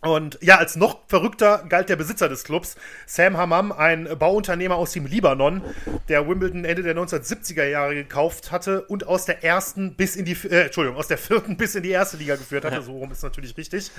Und 0.03 0.37
ja, 0.43 0.57
als 0.59 0.75
noch 0.75 0.99
verrückter 1.07 1.65
galt 1.69 1.89
der 1.89 1.95
Besitzer 1.95 2.29
des 2.29 2.43
Clubs, 2.43 2.75
Sam 3.07 3.37
Hammam, 3.37 3.71
ein 3.71 4.09
Bauunternehmer 4.19 4.75
aus 4.75 4.91
dem 4.91 5.07
Libanon, 5.07 5.63
der 6.09 6.29
Wimbledon 6.29 6.65
Ende 6.65 6.83
der 6.83 6.97
1970er 6.97 7.65
Jahre 7.65 7.95
gekauft 7.95 8.51
hatte 8.51 8.83
und 8.83 9.07
aus 9.07 9.27
der 9.27 9.45
ersten 9.45 9.95
bis 9.95 10.17
in 10.17 10.25
die, 10.25 10.37
äh, 10.49 10.65
Entschuldigung, 10.65 10.99
aus 10.99 11.07
der 11.07 11.19
vierten 11.19 11.57
bis 11.57 11.77
in 11.77 11.85
die 11.85 11.91
erste 11.91 12.17
Liga 12.17 12.35
geführt 12.35 12.65
hatte. 12.65 12.77
Ja. 12.77 12.83
So 12.83 12.99
rum 12.99 13.13
ist 13.13 13.23
natürlich 13.23 13.57
richtig. 13.57 13.93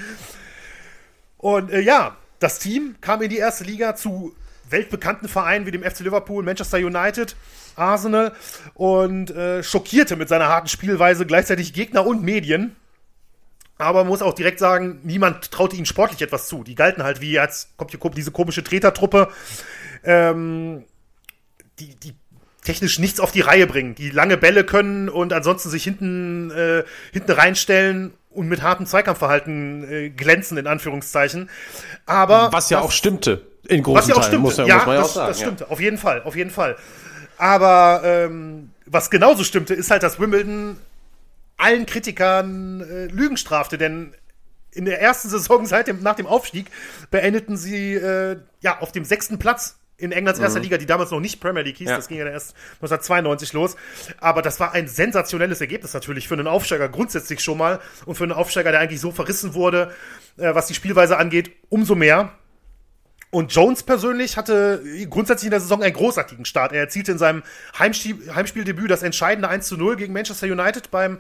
Und 1.37 1.71
äh, 1.71 1.79
ja, 1.79 2.17
das 2.39 2.59
Team 2.59 2.95
kam 2.99 3.21
in 3.21 3.29
die 3.29 3.37
erste 3.37 3.63
Liga 3.63 3.95
zu 3.95 4.35
weltbekannten 4.69 5.29
Vereinen 5.29 5.65
wie 5.65 5.71
dem 5.71 5.83
FC 5.83 6.01
Liverpool, 6.01 6.43
Manchester 6.43 6.79
United, 6.79 7.37
Arsenal 7.77 8.33
und 8.73 9.31
äh, 9.31 9.63
schockierte 9.63 10.17
mit 10.17 10.27
seiner 10.27 10.49
harten 10.49 10.67
Spielweise 10.67 11.25
gleichzeitig 11.25 11.71
Gegner 11.71 12.05
und 12.05 12.23
Medien. 12.23 12.75
Aber 13.77 13.99
man 13.99 14.07
muss 14.09 14.21
auch 14.21 14.33
direkt 14.33 14.59
sagen, 14.59 14.99
niemand 15.03 15.51
traute 15.51 15.75
ihnen 15.75 15.85
sportlich 15.85 16.21
etwas 16.21 16.47
zu. 16.47 16.63
Die 16.63 16.75
galten 16.75 17.03
halt 17.03 17.21
wie, 17.21 17.31
jetzt 17.31 17.75
kommt 17.77 17.91
hier 17.91 17.99
diese 18.11 18.31
komische 18.31 18.63
Tretertruppe, 18.63 19.29
ähm, 20.03 20.85
die, 21.79 21.95
die 21.95 22.13
technisch 22.63 22.99
nichts 22.99 23.19
auf 23.19 23.31
die 23.31 23.41
Reihe 23.41 23.67
bringen, 23.67 23.95
die 23.95 24.09
lange 24.09 24.37
Bälle 24.37 24.63
können 24.63 25.09
und 25.09 25.33
ansonsten 25.33 25.69
sich 25.69 25.83
hinten, 25.83 26.51
äh, 26.51 26.83
hinten 27.11 27.31
reinstellen 27.31 28.13
und 28.29 28.47
mit 28.47 28.61
hartem 28.61 28.85
Zweikampfverhalten 28.85 29.91
äh, 29.91 30.09
glänzen, 30.09 30.57
in 30.57 30.67
Anführungszeichen. 30.67 31.49
Aber. 32.05 32.51
Was 32.51 32.69
ja 32.69 32.79
auch 32.79 32.91
stimmte. 32.91 33.45
In 33.67 33.83
großen 33.83 33.97
was 33.97 34.07
ja 34.07 34.15
auch 34.15 34.23
stimmte. 34.23 34.39
Muss, 34.39 34.57
ja, 34.57 34.63
muss 34.63 34.85
man 34.85 34.95
ja 34.95 35.01
das, 35.01 35.09
auch 35.09 35.15
sagen. 35.15 35.27
Das 35.29 35.39
stimmte, 35.39 35.63
ja. 35.65 35.69
auf 35.69 35.79
jeden 35.79 35.97
Fall, 35.97 36.21
auf 36.23 36.35
jeden 36.35 36.49
Fall. 36.49 36.75
Aber 37.37 38.01
ähm, 38.03 38.71
was 38.85 39.09
genauso 39.09 39.43
stimmte, 39.43 39.73
ist 39.73 39.89
halt, 39.91 40.03
dass 40.03 40.19
Wimbledon 40.19 40.77
allen 41.63 41.85
Kritikern 41.85 42.81
äh, 42.81 43.05
Lügen 43.07 43.37
strafte, 43.37 43.77
denn 43.77 44.13
in 44.71 44.85
der 44.85 45.01
ersten 45.01 45.29
Saison 45.29 45.65
seit 45.65 45.87
dem, 45.87 46.01
nach 46.01 46.15
dem 46.15 46.27
Aufstieg 46.27 46.67
beendeten 47.09 47.57
sie 47.57 47.95
äh, 47.95 48.37
ja 48.61 48.79
auf 48.79 48.91
dem 48.91 49.05
sechsten 49.05 49.39
Platz 49.39 49.77
in 49.97 50.11
Englands 50.11 50.39
erster 50.39 50.59
Liga, 50.59 50.77
die 50.77 50.85
damals 50.85 51.11
noch 51.11 51.19
nicht 51.19 51.39
Premier 51.39 51.61
League 51.61 51.77
hieß. 51.77 51.89
Ja. 51.89 51.95
Das 51.95 52.07
ging 52.07 52.17
ja 52.17 52.25
erst 52.25 52.55
1992 52.81 53.53
los. 53.53 53.77
Aber 54.19 54.41
das 54.41 54.59
war 54.59 54.73
ein 54.73 54.87
sensationelles 54.87 55.61
Ergebnis 55.61 55.93
natürlich 55.93 56.27
für 56.27 56.33
einen 56.33 56.47
Aufsteiger 56.47 56.89
grundsätzlich 56.89 57.41
schon 57.41 57.57
mal 57.57 57.79
und 58.05 58.15
für 58.15 58.23
einen 58.23 58.33
Aufsteiger, 58.33 58.71
der 58.71 58.81
eigentlich 58.81 58.99
so 58.99 59.11
verrissen 59.11 59.53
wurde, 59.53 59.93
äh, 60.37 60.53
was 60.53 60.67
die 60.67 60.73
Spielweise 60.73 61.17
angeht, 61.17 61.51
umso 61.69 61.95
mehr. 61.95 62.33
Und 63.33 63.51
Jones 63.51 63.81
persönlich 63.81 64.37
hatte 64.37 64.83
grundsätzlich 65.09 65.47
in 65.47 65.51
der 65.51 65.59
Saison 65.59 65.81
einen 65.81 65.95
großartigen 65.95 66.45
Start. 66.45 66.71
Er 66.71 66.81
erzielte 66.81 67.13
in 67.13 67.17
seinem 67.17 67.41
Heimspiel, 67.79 68.31
Heimspieldebüt 68.35 68.91
das 68.91 69.01
entscheidende 69.01 69.49
1 69.49 69.67
zu 69.67 69.75
0 69.75 69.95
gegen 69.95 70.13
Manchester 70.13 70.45
United 70.45 70.91
beim, 70.91 71.19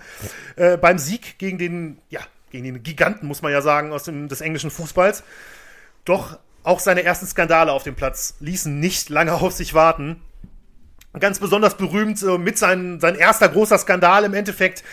äh, 0.55 0.77
beim 0.77 0.99
Sieg 0.99 1.39
gegen 1.39 1.57
den, 1.57 1.97
ja, 2.09 2.19
gegen 2.51 2.65
den 2.65 2.83
Giganten, 2.83 3.25
muss 3.25 3.41
man 3.41 3.51
ja 3.51 3.63
sagen, 3.63 3.91
aus 3.91 4.03
dem, 4.03 4.27
des 4.27 4.41
englischen 4.41 4.69
Fußballs. 4.69 5.23
Doch 6.05 6.37
auch 6.61 6.79
seine 6.79 7.01
ersten 7.01 7.25
Skandale 7.25 7.71
auf 7.71 7.81
dem 7.81 7.95
Platz 7.95 8.35
ließen 8.41 8.79
nicht 8.79 9.09
lange 9.09 9.33
auf 9.33 9.51
sich 9.51 9.73
warten. 9.73 10.21
Ganz 11.19 11.39
besonders 11.39 11.77
berühmt 11.77 12.21
äh, 12.21 12.37
mit 12.37 12.59
sein, 12.59 12.99
sein 12.99 13.15
erster 13.15 13.49
großer 13.49 13.79
Skandal 13.79 14.23
im 14.23 14.35
Endeffekt. 14.35 14.83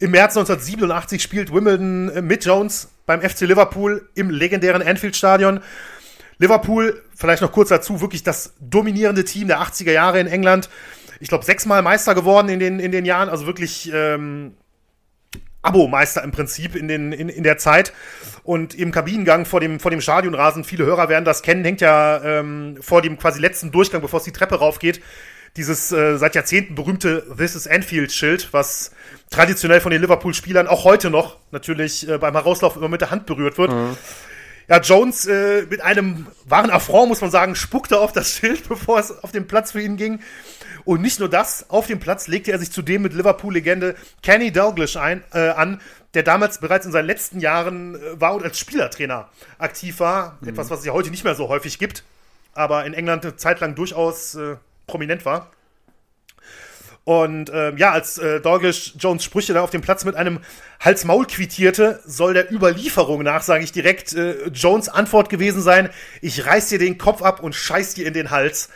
Im 0.00 0.10
März 0.10 0.36
1987 0.36 1.22
spielt 1.22 1.50
Wimbledon 1.50 2.10
äh, 2.10 2.20
mit 2.20 2.44
Jones 2.44 2.90
beim 3.06 3.22
FC 3.22 3.40
Liverpool 3.40 4.06
im 4.14 4.28
legendären 4.28 4.82
Anfield-Stadion. 4.82 5.60
Liverpool, 6.38 7.02
vielleicht 7.14 7.42
noch 7.42 7.52
kurz 7.52 7.68
dazu, 7.68 8.00
wirklich 8.00 8.22
das 8.22 8.54
dominierende 8.60 9.24
Team 9.24 9.48
der 9.48 9.60
80er 9.60 9.92
Jahre 9.92 10.20
in 10.20 10.26
England. 10.26 10.68
Ich 11.20 11.28
glaube, 11.28 11.44
sechsmal 11.44 11.82
Meister 11.82 12.14
geworden 12.14 12.48
in 12.48 12.60
den, 12.60 12.78
in 12.78 12.92
den 12.92 13.04
Jahren, 13.04 13.28
also 13.28 13.46
wirklich 13.46 13.90
ähm, 13.92 14.54
Abo-Meister 15.62 16.22
im 16.22 16.30
Prinzip 16.30 16.76
in, 16.76 16.86
den, 16.86 17.12
in, 17.12 17.28
in 17.28 17.42
der 17.42 17.58
Zeit. 17.58 17.92
Und 18.44 18.74
im 18.74 18.92
Kabinengang 18.92 19.44
vor 19.44 19.60
dem, 19.60 19.80
vor 19.80 19.90
dem 19.90 20.00
Stadionrasen, 20.00 20.64
viele 20.64 20.86
Hörer 20.86 21.08
werden 21.08 21.24
das 21.24 21.42
kennen, 21.42 21.64
hängt 21.64 21.80
ja 21.80 22.22
ähm, 22.22 22.78
vor 22.80 23.02
dem 23.02 23.18
quasi 23.18 23.40
letzten 23.40 23.72
Durchgang, 23.72 24.00
bevor 24.00 24.18
es 24.18 24.24
die 24.24 24.32
Treppe 24.32 24.56
raufgeht, 24.56 25.00
dieses 25.56 25.90
äh, 25.90 26.18
seit 26.18 26.34
Jahrzehnten 26.34 26.74
berühmte 26.74 27.26
This 27.36 27.56
is 27.56 27.66
Anfield-Schild, 27.66 28.52
was 28.52 28.92
traditionell 29.30 29.80
von 29.80 29.90
den 29.90 30.00
Liverpool-Spielern 30.00 30.68
auch 30.68 30.84
heute 30.84 31.10
noch 31.10 31.38
natürlich 31.50 32.08
äh, 32.08 32.18
beim 32.18 32.34
Herauslauf 32.34 32.76
immer 32.76 32.88
mit 32.88 33.00
der 33.00 33.10
Hand 33.10 33.26
berührt 33.26 33.58
wird. 33.58 33.72
Ja, 34.68 34.80
Jones 34.80 35.26
äh, 35.26 35.62
mit 35.62 35.80
einem 35.80 36.26
wahren 36.44 36.70
Affront, 36.70 37.08
muss 37.08 37.22
man 37.22 37.30
sagen, 37.30 37.54
spuckte 37.54 37.98
auf 37.98 38.12
das 38.12 38.32
Schild, 38.32 38.68
bevor 38.68 38.98
es 38.98 39.22
auf 39.24 39.32
den 39.32 39.46
Platz 39.46 39.72
für 39.72 39.80
ihn 39.80 39.96
ging. 39.96 40.20
Und 40.84 41.00
nicht 41.02 41.20
nur 41.20 41.28
das, 41.28 41.70
auf 41.70 41.86
dem 41.86 42.00
Platz 42.00 42.28
legte 42.28 42.52
er 42.52 42.58
sich 42.58 42.70
zudem 42.70 43.02
mit 43.02 43.14
Liverpool-Legende 43.14 43.96
Kenny 44.22 44.52
Dalglish 44.52 44.96
ein, 44.96 45.24
äh, 45.32 45.48
an, 45.50 45.80
der 46.14 46.22
damals 46.22 46.58
bereits 46.58 46.86
in 46.86 46.92
seinen 46.92 47.06
letzten 47.06 47.40
Jahren 47.40 47.94
äh, 47.94 48.20
war 48.20 48.34
und 48.34 48.42
als 48.42 48.58
Spielertrainer 48.58 49.28
aktiv 49.58 50.00
war. 50.00 50.38
Etwas, 50.44 50.70
was 50.70 50.80
es 50.80 50.84
ja 50.84 50.92
heute 50.92 51.10
nicht 51.10 51.24
mehr 51.24 51.34
so 51.34 51.48
häufig 51.48 51.78
gibt, 51.78 52.04
aber 52.54 52.84
in 52.84 52.94
England 52.94 53.24
eine 53.24 53.36
Zeit 53.36 53.60
lang 53.60 53.74
durchaus 53.74 54.34
äh, 54.34 54.56
prominent 54.86 55.24
war. 55.24 55.50
Und 57.08 57.50
ähm, 57.54 57.78
ja, 57.78 57.92
als 57.92 58.18
äh, 58.18 58.38
Dalglish 58.38 58.92
Jones 58.98 59.24
Sprüche 59.24 59.54
da 59.54 59.62
auf 59.62 59.70
dem 59.70 59.80
Platz 59.80 60.04
mit 60.04 60.14
einem 60.14 60.40
Hals-Maul 60.78 61.24
quittierte, 61.26 62.00
soll 62.04 62.34
der 62.34 62.52
Überlieferung 62.52 63.22
nach, 63.22 63.42
sage 63.42 63.64
ich 63.64 63.72
direkt, 63.72 64.12
äh, 64.12 64.48
Jones 64.48 64.90
Antwort 64.90 65.30
gewesen 65.30 65.62
sein, 65.62 65.88
ich 66.20 66.44
reiß 66.44 66.68
dir 66.68 66.78
den 66.78 66.98
Kopf 66.98 67.22
ab 67.22 67.42
und 67.42 67.54
scheiß 67.54 67.94
dir 67.94 68.06
in 68.06 68.12
den 68.12 68.30
Hals. 68.30 68.68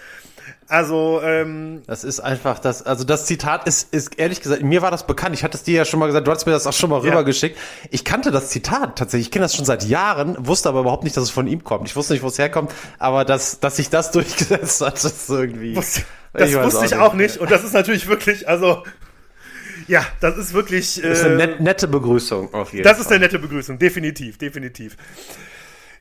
Also, 0.67 1.21
ähm, 1.23 1.83
Das 1.87 2.05
ist 2.05 2.21
einfach 2.21 2.59
das, 2.59 2.83
also 2.87 3.05
das 3.05 3.27
Zitat 3.27 3.67
ist, 3.67 3.93
ist 3.93 4.19
ehrlich 4.19 4.41
gesagt, 4.41 4.63
mir 4.63 4.81
war 4.81 4.91
das 4.91 5.07
bekannt. 5.07 5.35
Ich 5.35 5.45
hatte 5.45 5.59
es 5.59 5.63
dir 5.63 5.75
ja 5.77 5.85
schon 5.85 6.01
mal 6.01 6.07
gesagt, 6.07 6.27
du 6.27 6.31
hast 6.31 6.47
mir 6.47 6.53
das 6.53 6.67
auch 6.67 6.73
schon 6.73 6.89
mal 6.89 7.05
Ja. 7.05 7.11
rübergeschickt. 7.11 7.59
Ich 7.91 8.03
kannte 8.03 8.31
das 8.31 8.49
Zitat 8.49 8.97
tatsächlich. 8.97 9.27
Ich 9.27 9.31
kenne 9.31 9.45
das 9.45 9.55
schon 9.55 9.67
seit 9.67 9.85
Jahren, 9.85 10.37
wusste 10.47 10.71
aber 10.71 10.81
überhaupt 10.81 11.05
nicht, 11.05 11.19
dass 11.19 11.25
es 11.25 11.31
von 11.31 11.47
ihm 11.47 11.65
kommt. 11.65 11.87
Ich 11.87 11.97
wusste 11.97 12.15
nicht, 12.15 12.23
wo 12.23 12.29
es 12.29 12.39
herkommt, 12.39 12.73
aber 12.99 13.27
dass, 13.27 13.61
dass 13.61 13.77
sich 13.77 13.91
das 13.91 14.11
durchgesetzt 14.13 14.81
hat, 14.81 14.95
das 14.95 15.05
ist 15.05 15.29
irgendwie. 15.29 15.77
wusste- 15.77 16.05
das 16.33 16.51
Ich 16.51 16.57
wusste 16.57 16.79
auch 16.81 16.85
ich 16.85 16.95
auch 16.95 17.15
nicht. 17.15 17.37
Und 17.39 17.51
das 17.51 17.65
ist 17.65 17.73
natürlich 17.75 18.07
wirklich, 18.09 18.49
also, 18.49 18.85
ja, 19.89 20.05
das 20.21 20.37
ist 20.39 20.53
wirklich. 20.55 21.03
Äh, 21.03 21.09
Das 21.09 21.19
ist 21.21 21.25
eine 21.27 21.37
net, 21.37 21.61
nette 21.61 21.89
Begrüßung 21.89 22.53
auf 22.55 22.73
jeden 22.73 22.85
Das 22.85 22.95
Fall. 22.95 23.01
ist 23.03 23.11
eine 23.11 23.21
nette 23.21 23.39
Begrüßung, 23.39 23.79
definitiv, 23.79 24.39
definitiv. 24.39 24.97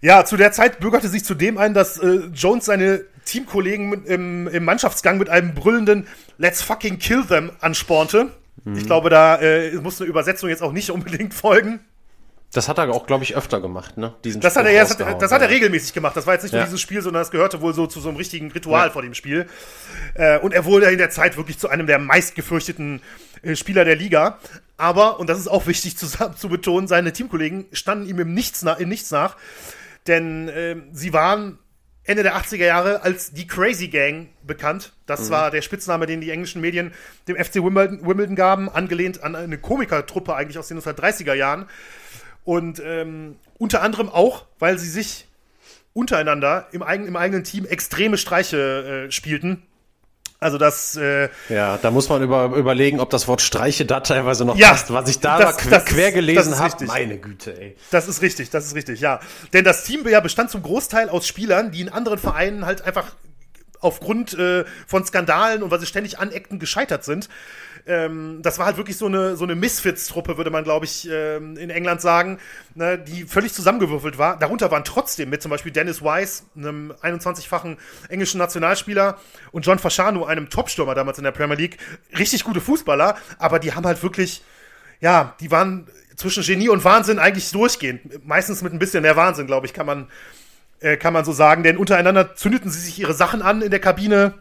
Ja, 0.02 0.26
zu 0.26 0.36
der 0.38 0.52
Zeit 0.52 0.80
bürgerte 0.80 1.08
sich 1.10 1.24
zudem 1.24 1.58
ein, 1.58 1.74
dass 1.74 1.98
äh, 2.00 2.22
Jones 2.34 2.66
seine 2.66 3.06
Teamkollegen 3.26 3.90
mit, 3.90 4.06
im, 4.08 4.48
im 4.48 4.64
Mannschaftsgang 4.66 5.18
mit 5.20 5.30
einem 5.30 5.54
brüllenden 5.54 6.08
Let's 6.38 6.62
fucking 6.64 6.98
kill 6.98 7.24
them 7.24 7.52
anspornte. 7.60 8.32
Mhm. 8.64 8.76
Ich 8.78 8.86
glaube, 8.86 9.10
da 9.12 9.40
äh, 9.40 9.74
muss 9.76 10.02
eine 10.02 10.10
Übersetzung 10.10 10.50
jetzt 10.50 10.64
auch 10.64 10.72
nicht 10.72 10.90
unbedingt 10.92 11.34
folgen. 11.34 11.80
Das 12.54 12.68
hat 12.68 12.78
er 12.78 12.90
auch, 12.90 13.08
glaube 13.08 13.24
ich, 13.24 13.36
öfter 13.38 13.62
gemacht, 13.62 13.98
ne? 13.98 14.14
Diesen 14.26 14.42
Das 14.42 14.56
hat 14.58 14.66
er, 14.66 14.74
das, 14.78 15.00
hat- 15.00 15.22
das 15.22 15.32
hat 15.32 15.42
er 15.42 15.50
regelmäßig 15.50 15.94
gemacht. 15.94 16.18
Das 16.18 16.28
war 16.28 16.34
jetzt 16.34 16.44
nicht 16.44 16.52
nur 16.52 16.60
Ja. 16.60 16.66
dieses 16.66 16.82
Spiel, 16.82 17.02
sondern 17.02 17.22
das 17.22 17.32
gehörte 17.32 17.62
wohl 17.62 17.74
so 17.74 17.88
zu 17.88 18.02
so 18.02 18.10
einem 18.10 18.18
richtigen 18.18 18.52
Ritual 18.52 18.88
Ja. 18.88 18.92
vor 18.94 19.02
dem 19.04 19.14
Spiel. 19.14 19.48
Äh, 20.16 20.38
und 20.40 20.54
er 20.54 20.66
wurde 20.66 20.92
in 20.92 20.98
der 20.98 21.10
Zeit 21.10 21.38
wirklich 21.38 21.58
zu 21.60 21.70
einem 21.70 21.88
der 21.88 21.98
meistgefürchteten 22.00 23.02
äh, 23.42 23.56
Spieler 23.56 23.86
der 23.86 23.96
Liga. 23.96 24.38
Aber, 24.76 25.20
und 25.20 25.30
das 25.30 25.40
ist 25.40 25.48
auch 25.48 25.66
wichtig 25.68 25.98
zu, 25.98 26.08
zu 26.08 26.50
betonen, 26.50 26.88
seine 26.90 27.14
Teamkollegen 27.14 27.68
standen 27.72 28.06
ihm 28.10 28.20
im 28.20 28.34
Nichts 28.34 28.64
nach, 28.64 28.80
in 28.80 28.90
nichts 28.90 29.12
nach. 29.12 29.38
Denn 30.08 30.50
ähm, 30.54 30.84
sie 30.92 31.14
waren 31.14 31.58
Ende 32.04 32.24
der 32.24 32.36
80er 32.36 32.66
Jahre 32.66 33.04
als 33.04 33.32
die 33.32 33.46
Crazy 33.48 33.88
Gang 33.88 34.28
bekannt. 34.44 34.92
Das 35.06 35.30
war 35.30 35.52
der 35.52 35.62
Spitzname, 35.62 36.08
den 36.08 36.20
die 36.20 36.32
englischen 36.32 36.60
Medien 36.60 36.94
dem 37.28 37.36
FC 37.38 37.56
Wimbledon, 37.64 38.06
Wimbledon 38.06 38.36
gaben, 38.36 38.68
angelehnt 38.70 39.24
an 39.24 39.36
eine 39.36 39.58
Komikertruppe 39.60 40.36
eigentlich 40.36 40.58
aus 40.58 40.68
den 40.68 40.80
1930er 40.82 41.36
Jahren. 41.36 41.68
Und 42.44 42.82
ähm, 42.84 43.36
unter 43.58 43.82
anderem 43.82 44.10
auch, 44.10 44.46
weil 44.60 44.78
sie 44.80 44.90
sich 44.90 45.28
untereinander 45.94 46.68
im, 46.72 46.84
eigen, 46.84 47.06
im 47.08 47.16
eigenen 47.16 47.44
Team 47.44 47.66
extreme 47.66 48.18
Streiche 48.18 49.06
äh, 49.08 49.12
spielten. 49.12 49.64
Also 50.40 50.58
das, 50.58 50.96
äh, 50.96 51.30
Ja, 51.50 51.78
da 51.78 51.92
muss 51.92 52.10
man 52.10 52.24
über, 52.24 52.46
überlegen, 52.56 53.00
ob 53.00 53.12
das 53.12 53.28
Wort 53.28 53.42
Streiche 53.42 53.86
da 53.86 54.00
teilweise 54.00 54.44
noch 54.44 54.56
Ja, 54.56 54.70
passt. 54.70 54.92
Was 54.92 55.08
ich 55.10 55.20
da 55.20 55.38
das- 55.38 55.58
quer, 55.58 55.70
das 55.72 55.84
ist- 55.84 55.90
quer 55.90 56.06
das 56.08 56.14
gelesen 56.16 56.54
ist 56.54 56.60
habe, 56.60 56.86
meine 56.86 57.18
Güte, 57.20 57.60
ey. 57.62 57.76
das 57.92 58.08
ist 58.08 58.24
richtig, 58.24 58.50
das 58.50 58.66
ist 58.66 58.74
richtig, 58.74 59.02
ja. 59.02 59.20
Denn 59.54 59.64
das 59.64 59.84
Team 59.84 60.08
ja 60.08 60.20
bestand 60.20 60.50
zum 60.50 60.64
Großteil 60.64 61.10
aus 61.10 61.28
Spielern, 61.28 61.72
die 61.72 61.82
in 61.82 61.90
anderen 61.90 62.18
Vereinen 62.18 62.66
halt 62.66 62.82
einfach 62.82 63.16
aufgrund 63.82 64.34
äh, 64.36 64.64
von 64.88 65.06
Skandalen 65.06 65.62
und 65.62 65.70
weil 65.72 65.80
sie 65.80 65.86
ständig 65.88 66.18
aneckten 66.20 66.58
gescheitert 66.60 67.04
sind. 67.04 67.30
Ähm, 67.86 68.40
das 68.42 68.60
war 68.60 68.66
halt 68.66 68.78
wirklich 68.78 68.98
so 68.98 69.08
eine, 69.08 69.36
so 69.36 69.44
eine 69.44 69.56
Misfits-Truppe, 69.56 70.38
würde 70.38 70.50
man, 70.50 70.64
glaube 70.64 70.86
ich, 70.86 71.08
ähm, 71.10 71.58
in 71.58 71.70
England 71.70 72.02
sagen, 72.02 72.40
ne, 72.76 72.98
die 72.98 73.24
völlig 73.24 73.54
zusammengewürfelt 73.54 74.18
war. 74.18 74.38
Darunter 74.38 74.72
waren 74.72 74.84
trotzdem 74.84 75.30
mit 75.30 75.42
zum 75.42 75.52
Beispiel 75.52 75.72
Dennis 75.72 76.02
Wise, 76.02 76.44
einem 76.56 76.94
21-fachen 77.02 77.78
englischen 78.10 78.38
Nationalspieler, 78.38 79.18
und 79.52 79.66
John 79.66 79.80
Fasciano, 79.80 80.26
einem 80.26 80.50
Topstürmer 80.50 80.96
damals 80.96 81.18
in 81.18 81.24
der 81.24 81.32
Premier 81.32 81.56
League, 81.56 81.78
richtig 82.18 82.44
gute 82.44 82.62
Fußballer, 82.62 83.16
aber 83.40 83.60
die 83.60 83.74
haben 83.74 83.86
halt 83.86 84.02
wirklich 84.04 84.44
ja, 85.02 85.36
die 85.40 85.52
waren 85.52 85.88
zwischen 86.16 86.44
Genie 86.44 86.70
und 86.70 86.84
Wahnsinn 86.84 87.20
eigentlich 87.20 87.52
durchgehend. 87.52 88.26
Meistens 88.26 88.62
mit 88.62 88.72
ein 88.72 88.80
bisschen 88.80 89.02
mehr 89.02 89.16
Wahnsinn, 89.16 89.48
glaube 89.48 89.66
ich, 89.66 89.74
kann 89.74 89.88
man, 89.88 90.08
äh, 90.80 90.96
kann 90.96 91.12
man 91.12 91.26
so 91.26 91.34
sagen. 91.34 91.64
Denn 91.64 91.76
untereinander 91.76 92.36
zündeten 92.36 92.70
sie 92.70 92.80
sich 92.80 93.00
ihre 93.00 93.14
Sachen 93.14 93.42
an 93.42 93.62
in 93.64 93.72
der 93.72 93.80
Kabine, 93.80 94.36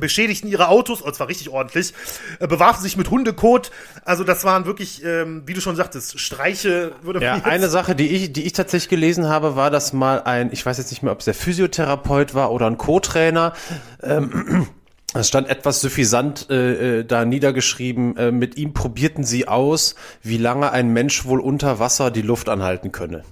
beschädigten 0.00 0.48
ihre 0.48 0.68
Autos, 0.68 1.00
und 1.02 1.14
zwar 1.14 1.28
richtig 1.28 1.50
ordentlich, 1.50 1.94
äh, 2.40 2.46
bewarfen 2.46 2.82
sich 2.82 2.96
mit 2.96 3.10
Hundekot. 3.10 3.70
Also 4.04 4.24
das 4.24 4.44
waren 4.44 4.64
wirklich, 4.66 5.04
ähm, 5.04 5.42
wie 5.46 5.54
du 5.54 5.60
schon 5.60 5.76
sagtest, 5.76 6.18
Streiche, 6.18 6.92
würde 7.02 7.22
Ja, 7.22 7.34
eine 7.44 7.68
Sache, 7.68 7.94
die 7.94 8.08
ich, 8.08 8.32
die 8.32 8.42
ich 8.42 8.52
tatsächlich 8.52 8.88
gelesen 8.88 9.28
habe, 9.28 9.56
war, 9.56 9.70
dass 9.70 9.92
mal 9.92 10.22
ein, 10.22 10.50
ich 10.52 10.64
weiß 10.64 10.78
jetzt 10.78 10.90
nicht 10.90 11.02
mehr, 11.02 11.12
ob 11.12 11.20
es 11.20 11.26
der 11.26 11.34
Physiotherapeut 11.34 12.34
war 12.34 12.52
oder 12.52 12.66
ein 12.66 12.78
Co-Trainer, 12.78 13.52
ähm, 14.02 14.68
es 15.14 15.28
stand 15.28 15.48
etwas 15.48 15.80
suffisant 15.80 16.48
äh, 16.50 17.00
äh, 17.00 17.04
da 17.04 17.24
niedergeschrieben, 17.24 18.16
äh, 18.16 18.32
mit 18.32 18.56
ihm 18.56 18.72
probierten 18.72 19.24
sie 19.24 19.46
aus, 19.46 19.94
wie 20.22 20.38
lange 20.38 20.72
ein 20.72 20.92
Mensch 20.92 21.24
wohl 21.24 21.40
unter 21.40 21.78
Wasser 21.78 22.10
die 22.10 22.22
Luft 22.22 22.48
anhalten 22.48 22.92
könne. 22.92 23.22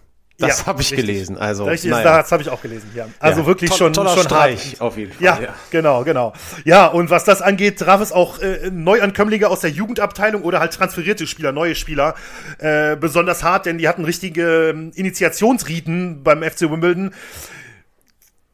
Das 0.40 0.60
Ja, 0.60 0.66
habe 0.66 0.80
ich 0.82 0.90
richtig. 0.90 1.06
gelesen. 1.06 1.38
Also, 1.38 1.64
Richtig, 1.64 1.90
naja. 1.90 2.16
das 2.18 2.32
habe 2.32 2.42
ich 2.42 2.48
auch 2.48 2.62
gelesen, 2.62 2.90
ja. 2.94 3.06
Also 3.18 3.42
Ja, 3.42 3.46
wirklich 3.46 3.70
to- 3.70 3.76
schon, 3.76 3.92
toller 3.92 4.14
schon 4.14 4.22
Streich 4.24 4.72
hart. 4.72 4.80
auf 4.80 4.96
jeden 4.96 5.12
Fall. 5.12 5.22
Ja, 5.22 5.54
genau, 5.70 6.02
genau. 6.02 6.32
Ja, 6.64 6.86
und 6.86 7.10
was 7.10 7.24
das 7.24 7.42
angeht, 7.42 7.78
traf 7.78 8.00
es 8.00 8.10
auch 8.10 8.38
äh, 8.40 8.70
Neuankömmlinge 8.70 9.48
aus 9.48 9.60
der 9.60 9.70
Jugendabteilung 9.70 10.42
oder 10.42 10.60
halt 10.60 10.72
transferierte 10.72 11.26
Spieler, 11.26 11.52
neue 11.52 11.74
Spieler, 11.74 12.14
äh, 12.58 12.96
besonders 12.96 13.42
hart, 13.44 13.66
denn 13.66 13.78
die 13.78 13.86
hatten 13.86 14.04
richtige 14.04 14.70
ähm, 14.70 14.92
Initiationsriten 14.94 16.22
beim 16.24 16.42
FC 16.42 16.62
Wimbledon. 16.62 17.12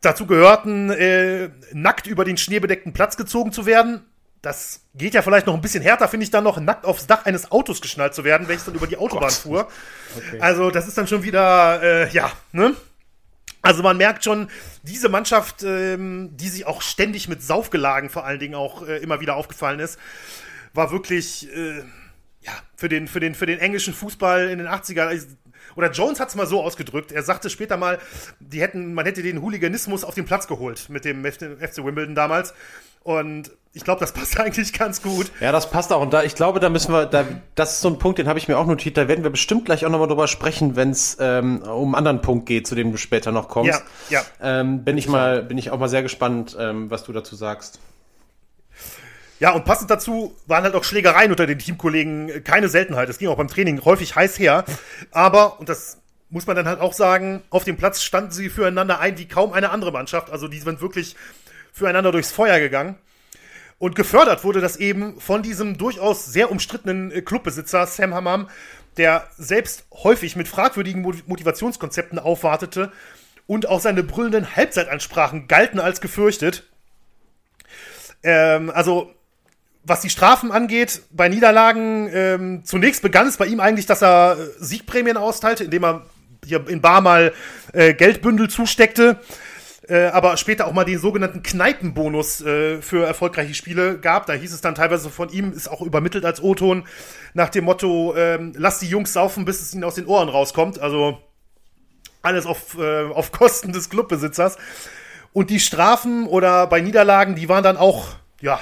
Dazu 0.03 0.27
gehörten, 0.27 0.91
äh, 0.91 1.49
nackt 1.73 2.07
über 2.07 2.25
den 2.25 2.37
schneebedeckten 2.37 2.93
Platz 2.93 3.17
gezogen 3.17 3.53
zu 3.53 3.67
werden. 3.67 4.03
Das 4.43 4.81
geht 4.95 5.15
ja 5.15 5.23
vielleicht 5.23 5.47
noch 5.47 5.55
ein 5.55 5.61
bisschen 5.61 5.83
härter, 5.83 6.09
finde 6.09 6.25
ich 6.25 6.31
dann 6.31 6.45
noch, 6.45 6.61
nackt 6.61 6.85
aufs 6.85 7.07
Dach 7.07 7.25
eines 7.25 7.51
Autos 7.51 7.81
geschnallt 7.81 8.15
zu 8.15 8.23
werden, 8.23 8.49
welches 8.49 8.67
dann 8.67 8.75
über 8.75 8.87
die 8.87 8.97
Autobahn 8.97 9.31
fuhr. 9.31 9.69
Also, 10.41 10.71
das 10.71 10.87
ist 10.87 10.97
dann 10.97 11.07
schon 11.07 11.23
wieder, 11.23 11.83
äh, 11.83 12.11
ja, 12.11 12.31
ne? 12.53 12.75
Also 13.63 13.83
man 13.83 13.97
merkt 13.97 14.23
schon, 14.23 14.49
diese 14.85 15.09
Mannschaft, 15.09 15.65
ähm, 15.65 16.37
die 16.37 16.49
sich 16.49 16.67
auch 16.67 16.83
ständig 16.83 17.27
mit 17.27 17.43
Saufgelagen 17.43 18.11
vor 18.11 18.25
allen 18.25 18.39
Dingen 18.39 18.55
auch 18.55 18.87
äh, 18.87 18.99
immer 18.99 19.19
wieder 19.21 19.35
aufgefallen 19.35 19.81
ist, 19.81 19.99
war 20.73 20.93
wirklich 20.93 21.53
äh, 21.53 21.83
ja, 22.43 22.53
für 22.77 22.89
den, 22.89 23.09
für, 23.09 23.19
den, 23.19 23.35
für 23.35 23.47
den 23.47 23.59
englischen 23.59 23.93
Fußball 23.93 24.51
in 24.51 24.59
den 24.59 24.69
80ern. 24.69 25.21
Oder 25.77 25.91
Jones 25.91 26.19
hat 26.21 26.29
es 26.29 26.35
mal 26.35 26.47
so 26.47 26.63
ausgedrückt, 26.63 27.13
er 27.13 27.23
sagte 27.23 27.51
später 27.51 27.77
mal, 27.77 27.99
die 28.41 28.61
hätten, 28.61 28.95
man 28.95 29.05
hätte 29.05 29.23
den 29.23 29.43
Hooliganismus 29.43 30.05
auf 30.05 30.15
den 30.15 30.25
Platz 30.25 30.47
geholt 30.49 30.89
mit 30.89 31.05
dem 31.05 31.25
FC 31.25 31.85
Wimbledon 31.85 32.15
damals. 32.15 32.55
Und 33.03 33.53
ich 33.73 33.85
glaube, 33.85 34.01
das 34.01 34.13
passt 34.15 34.41
eigentlich 34.41 34.73
ganz 34.73 35.01
gut. 35.01 35.31
Ja, 35.41 35.53
das 35.53 35.71
passt 35.71 35.93
auch. 35.93 36.01
Und 36.01 36.13
da, 36.13 36.25
ich 36.25 36.35
glaube, 36.35 36.59
da 36.59 36.69
müssen 36.69 36.93
wir, 36.93 37.07
da, 37.07 37.25
das 37.55 37.75
ist 37.75 37.81
so 37.83 37.89
ein 37.89 37.99
Punkt, 37.99 38.19
den 38.19 38.27
habe 38.27 38.39
ich 38.39 38.49
mir 38.49 38.59
auch 38.59 38.67
notiert. 38.67 38.97
Da 38.97 39.07
werden 39.07 39.23
wir 39.23 39.31
bestimmt 39.31 39.67
gleich 39.67 39.87
auch 39.87 39.91
nochmal 39.91 40.09
drüber 40.09 40.27
sprechen, 40.27 40.75
wenn 40.75 40.91
es 40.91 41.17
ähm, 41.21 41.63
um 41.63 41.95
einen 41.95 41.95
anderen 41.95 42.21
Punkt 42.21 42.47
geht, 42.47 42.67
zu 42.67 42.75
dem 42.75 42.91
du 42.91 42.99
später 42.99 43.31
noch 43.31 43.49
kommst. 43.49 43.83
Ja, 44.11 44.21
ja. 44.21 44.25
Ähm, 44.61 44.83
bin 44.83 44.99
ich 44.99 45.07
mal, 45.07 45.45
bin 45.45 45.57
ich 45.57 45.71
auch 45.71 45.79
mal 45.79 45.89
sehr 45.89 46.03
gespannt, 46.03 46.57
ähm, 46.59 46.91
was 46.91 47.05
du 47.05 47.13
dazu 47.13 47.37
sagst. 47.37 47.79
Ja, 49.39 49.53
und 49.53 49.65
passend 49.65 49.91
dazu 49.91 50.35
waren 50.47 50.65
halt 50.65 50.75
auch 50.75 50.85
Schlägereien 50.85 51.31
unter 51.31 51.47
den 51.47 51.59
Teamkollegen 51.59 52.43
keine 52.43 52.69
Seltenheit. 52.69 53.09
Es 53.09 53.19
ging 53.19 53.29
auch 53.29 53.37
beim 53.37 53.49
Training 53.49 53.85
häufig 53.85 54.17
heiß 54.17 54.39
her. 54.39 54.65
Aber, 55.11 55.61
und 55.61 55.69
das 55.69 55.99
muss 56.31 56.47
man 56.47 56.57
dann 56.57 56.67
halt 56.67 56.81
auch 56.81 56.93
sagen, 56.93 57.43
auf 57.51 57.65
dem 57.65 57.77
Platz 57.77 58.03
standen 58.03 58.31
sie 58.31 58.49
füreinander 58.49 58.99
ein 58.99 59.19
wie 59.19 59.29
kaum 59.29 59.53
eine 59.53 59.71
andere 59.71 59.93
Mannschaft. 59.93 60.31
Also 60.31 60.49
die 60.49 60.59
sind 60.59 60.81
wirklich 60.81 61.17
füreinander 61.73 62.13
durchs 62.13 62.33
Feuer 62.33 62.59
gegangen. 62.59 62.97
Und 63.79 63.95
gefördert 63.95 64.43
wurde 64.43 64.63
das 64.63 64.79
eben 64.79 65.21
von 65.21 65.43
diesem 65.43 65.77
durchaus 65.77 66.25
sehr 66.25 66.51
umstrittenen 66.51 67.13
äh, 67.13 67.21
Clubbesitzer 67.21 67.87
Sam 67.87 68.15
Hammam, 68.15 68.49
der 68.97 69.29
selbst 69.37 69.85
häufig 69.93 70.37
mit 70.37 70.49
fragwürdigen 70.49 71.03
Motivationskonzepten 71.27 72.19
aufwartete 72.19 72.91
und 73.47 73.69
auch 73.69 73.81
seine 73.81 74.03
brüllenden 74.03 74.57
Halbzeitansprachen 74.57 75.47
galten 75.47 75.79
als 75.79 76.01
gefürchtet. 76.01 76.65
Ähm, 78.23 78.71
also, 78.71 79.13
was 79.87 80.01
die 80.01 80.11
Strafen 80.11 80.51
angeht, 80.51 81.03
bei 81.11 81.29
Niederlagen, 81.29 82.11
ähm, 82.13 82.65
zunächst 82.65 83.03
begann 83.03 83.29
es 83.29 83.37
bei 83.37 83.47
ihm 83.47 83.61
eigentlich, 83.61 83.87
dass 83.87 84.03
er 84.03 84.37
äh, 84.39 84.65
Siegprämien 84.65 85.17
austeilte, 85.17 85.65
indem 85.65 85.85
er 85.85 86.07
hier 86.45 86.67
in 86.69 86.81
Bar 86.81 87.01
mal 87.01 87.33
äh, 87.73 87.95
Geldbündel 87.95 88.49
zusteckte 88.49 89.21
äh, 89.89 90.07
aber 90.07 90.37
später 90.37 90.67
auch 90.67 90.73
mal 90.73 90.85
den 90.85 90.99
sogenannten 90.99 91.43
Kneipenbonus 91.43 92.41
äh, 92.41 92.83
für 92.83 93.07
erfolgreiche 93.07 93.55
Spiele 93.55 93.99
gab. 93.99 94.27
Da 94.27 94.33
hieß 94.33 94.53
es 94.53 94.61
dann 94.61 94.75
teilweise 94.75 95.11
von 95.11 95.29
ihm, 95.29 95.53
ist 95.53 95.69
auch 95.69 95.81
übermittelt 95.81 96.25
als 96.25 96.43
O-Ton, 96.43 96.87
nach 97.35 97.51
dem 97.51 97.65
Motto, 97.65 98.15
ähm, 98.17 98.53
lass 98.57 98.81
die 98.81 98.89
Jungs 98.89 99.13
saufen, 99.13 99.45
bis 99.45 99.61
es 99.63 99.75
ihnen 99.75 99.85
aus 99.85 99.95
den 99.95 100.07
Ohren 100.07 100.29
rauskommt. 100.29 100.81
Also 100.81 101.19
alles 102.23 102.47
auf, 102.47 102.77
äh, 102.79 103.05
auf 103.05 103.31
Kosten 103.31 103.73
des 103.73 103.89
Clubbesitzers. 103.89 104.57
Und 105.33 105.51
die 105.51 105.61
Strafen 105.61 106.27
oder 106.27 106.67
bei 106.67 106.81
Niederlagen, 106.81 107.37
die 107.37 107.49
waren 107.49 107.63
dann 107.63 107.77
auch, 107.77 108.09
ja, 108.41 108.59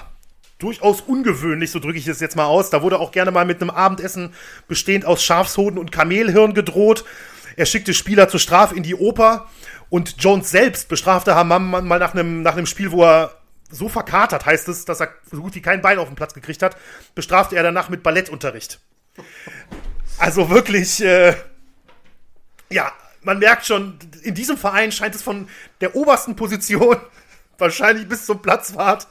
durchaus 0.58 1.00
ungewöhnlich, 1.00 1.70
so 1.70 1.78
drücke 1.78 1.98
ich 1.98 2.06
es 2.06 2.20
jetzt 2.20 2.36
mal 2.36 2.46
aus. 2.46 2.70
Da 2.70 2.82
wurde 2.82 2.98
auch 2.98 3.12
gerne 3.12 3.30
mal 3.30 3.44
mit 3.44 3.60
einem 3.60 3.70
Abendessen 3.70 4.32
bestehend 4.68 5.04
aus 5.04 5.22
Schafshoden 5.22 5.78
und 5.78 5.92
Kamelhirn 5.92 6.54
gedroht. 6.54 7.04
Er 7.56 7.66
schickte 7.66 7.94
Spieler 7.94 8.28
zur 8.28 8.40
Strafe 8.40 8.74
in 8.74 8.82
die 8.82 8.94
Oper 8.94 9.48
und 9.90 10.16
Jones 10.22 10.50
selbst 10.50 10.88
bestrafte 10.88 11.34
Hammam 11.34 11.70
mal 11.70 11.98
nach 11.98 12.14
einem, 12.14 12.42
nach 12.42 12.56
einem 12.56 12.66
Spiel, 12.66 12.90
wo 12.90 13.04
er 13.04 13.36
so 13.70 13.88
verkatert, 13.88 14.46
heißt 14.46 14.68
es, 14.68 14.84
dass 14.84 15.00
er 15.00 15.14
so 15.30 15.42
gut 15.42 15.54
wie 15.54 15.62
kein 15.62 15.82
Bein 15.82 15.98
auf 15.98 16.08
den 16.08 16.16
Platz 16.16 16.34
gekriegt 16.34 16.62
hat, 16.62 16.76
bestrafte 17.14 17.56
er 17.56 17.62
danach 17.62 17.88
mit 17.88 18.02
Ballettunterricht. 18.02 18.80
Also 20.18 20.50
wirklich, 20.50 21.02
äh, 21.02 21.34
ja, 22.70 22.92
man 23.22 23.38
merkt 23.38 23.66
schon, 23.66 23.98
in 24.22 24.34
diesem 24.34 24.56
Verein 24.56 24.92
scheint 24.92 25.14
es 25.14 25.22
von 25.22 25.48
der 25.80 25.96
obersten 25.96 26.36
Position 26.36 26.96
wahrscheinlich 27.58 28.08
bis 28.08 28.26
zum 28.26 28.42
Platzwart 28.42 29.08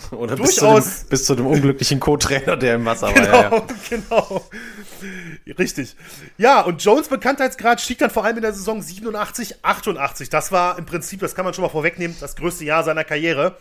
Oder 0.12 0.36
bis 0.36 0.56
zu, 0.56 0.66
dem, 0.66 0.84
bis 1.08 1.24
zu 1.24 1.34
dem 1.34 1.46
unglücklichen 1.46 2.00
Co-Trainer, 2.00 2.56
der 2.56 2.76
im 2.76 2.84
Wasser 2.84 3.12
genau, 3.12 3.32
war. 3.32 3.42
Ja, 3.42 3.56
ja. 3.56 3.66
Genau, 3.90 4.42
Richtig. 5.58 5.96
Ja, 6.38 6.60
und 6.62 6.82
Jones 6.82 7.08
Bekanntheitsgrad 7.08 7.80
stieg 7.80 7.98
dann 7.98 8.10
vor 8.10 8.24
allem 8.24 8.36
in 8.36 8.42
der 8.42 8.52
Saison 8.52 8.80
87, 8.80 9.56
88. 9.62 10.30
Das 10.30 10.52
war 10.52 10.78
im 10.78 10.86
Prinzip, 10.86 11.20
das 11.20 11.34
kann 11.34 11.44
man 11.44 11.54
schon 11.54 11.62
mal 11.62 11.68
vorwegnehmen, 11.68 12.16
das 12.20 12.36
größte 12.36 12.64
Jahr 12.64 12.84
seiner 12.84 13.04
Karriere. 13.04 13.56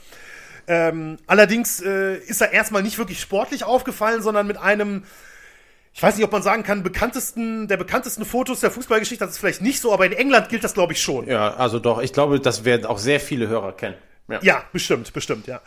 Ähm, 0.68 1.18
allerdings 1.28 1.82
äh, 1.82 2.18
ist 2.18 2.42
er 2.42 2.52
erstmal 2.52 2.84
nicht 2.84 2.98
wirklich 2.98 3.20
sportlich 3.20 3.64
aufgefallen, 3.64 4.22
sondern 4.22 4.46
mit 4.46 4.58
einem, 4.58 5.04
ich 5.94 6.02
weiß 6.02 6.16
nicht, 6.16 6.26
ob 6.26 6.32
man 6.32 6.44
sagen 6.44 6.64
kann, 6.64 6.84
bekanntesten, 6.84 7.68
der 7.68 7.78
bekanntesten 7.78 8.26
Fotos 8.26 8.60
der 8.60 8.72
Fußballgeschichte, 8.72 9.26
das 9.26 9.34
ist 9.34 9.40
vielleicht 9.40 9.62
nicht 9.62 9.82
so, 9.82 9.92
aber 9.92 10.06
in 10.06 10.14
England 10.14 10.50
gilt 10.50 10.64
das, 10.64 10.74
glaube 10.74 10.94
ich, 10.94 11.02
schon. 11.02 11.28
Ja, 11.28 11.56
also 11.56 11.80
doch, 11.80 12.02
ich 12.02 12.14
glaube, 12.14 12.40
das 12.40 12.64
werden 12.64 12.86
auch 12.86 13.00
sehr 13.00 13.20
viele 13.20 13.48
Hörer 13.48 13.74
kennen. 13.74 13.96
Ja. 14.28 14.40
ja, 14.42 14.64
bestimmt, 14.72 15.12
bestimmt, 15.12 15.48
ja. 15.48 15.62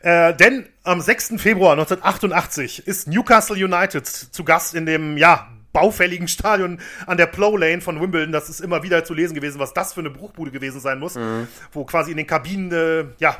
Äh, 0.00 0.34
denn 0.34 0.66
am 0.82 1.00
6. 1.00 1.34
Februar 1.36 1.72
1988 1.72 2.86
ist 2.86 3.06
Newcastle 3.06 3.56
United 3.56 4.06
zu 4.06 4.44
Gast 4.44 4.74
in 4.74 4.86
dem, 4.86 5.18
ja, 5.18 5.48
baufälligen 5.72 6.28
Stadion 6.28 6.80
an 7.06 7.18
der 7.18 7.26
Plow 7.26 7.56
Lane 7.56 7.80
von 7.80 8.00
Wimbledon. 8.00 8.32
Das 8.32 8.48
ist 8.48 8.60
immer 8.60 8.82
wieder 8.82 9.04
zu 9.04 9.14
lesen 9.14 9.34
gewesen, 9.34 9.58
was 9.58 9.74
das 9.74 9.92
für 9.92 10.00
eine 10.00 10.10
Bruchbude 10.10 10.50
gewesen 10.50 10.80
sein 10.80 10.98
muss, 10.98 11.14
mhm. 11.14 11.46
wo 11.72 11.84
quasi 11.84 12.10
in 12.10 12.16
den 12.16 12.26
Kabinen, 12.26 12.72
äh, 12.72 13.04
ja, 13.18 13.36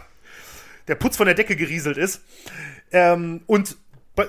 der 0.86 0.94
Putz 0.94 1.16
von 1.16 1.26
der 1.26 1.34
Decke 1.34 1.56
gerieselt 1.56 1.96
ist. 1.96 2.22
Ähm, 2.92 3.42
und 3.46 3.76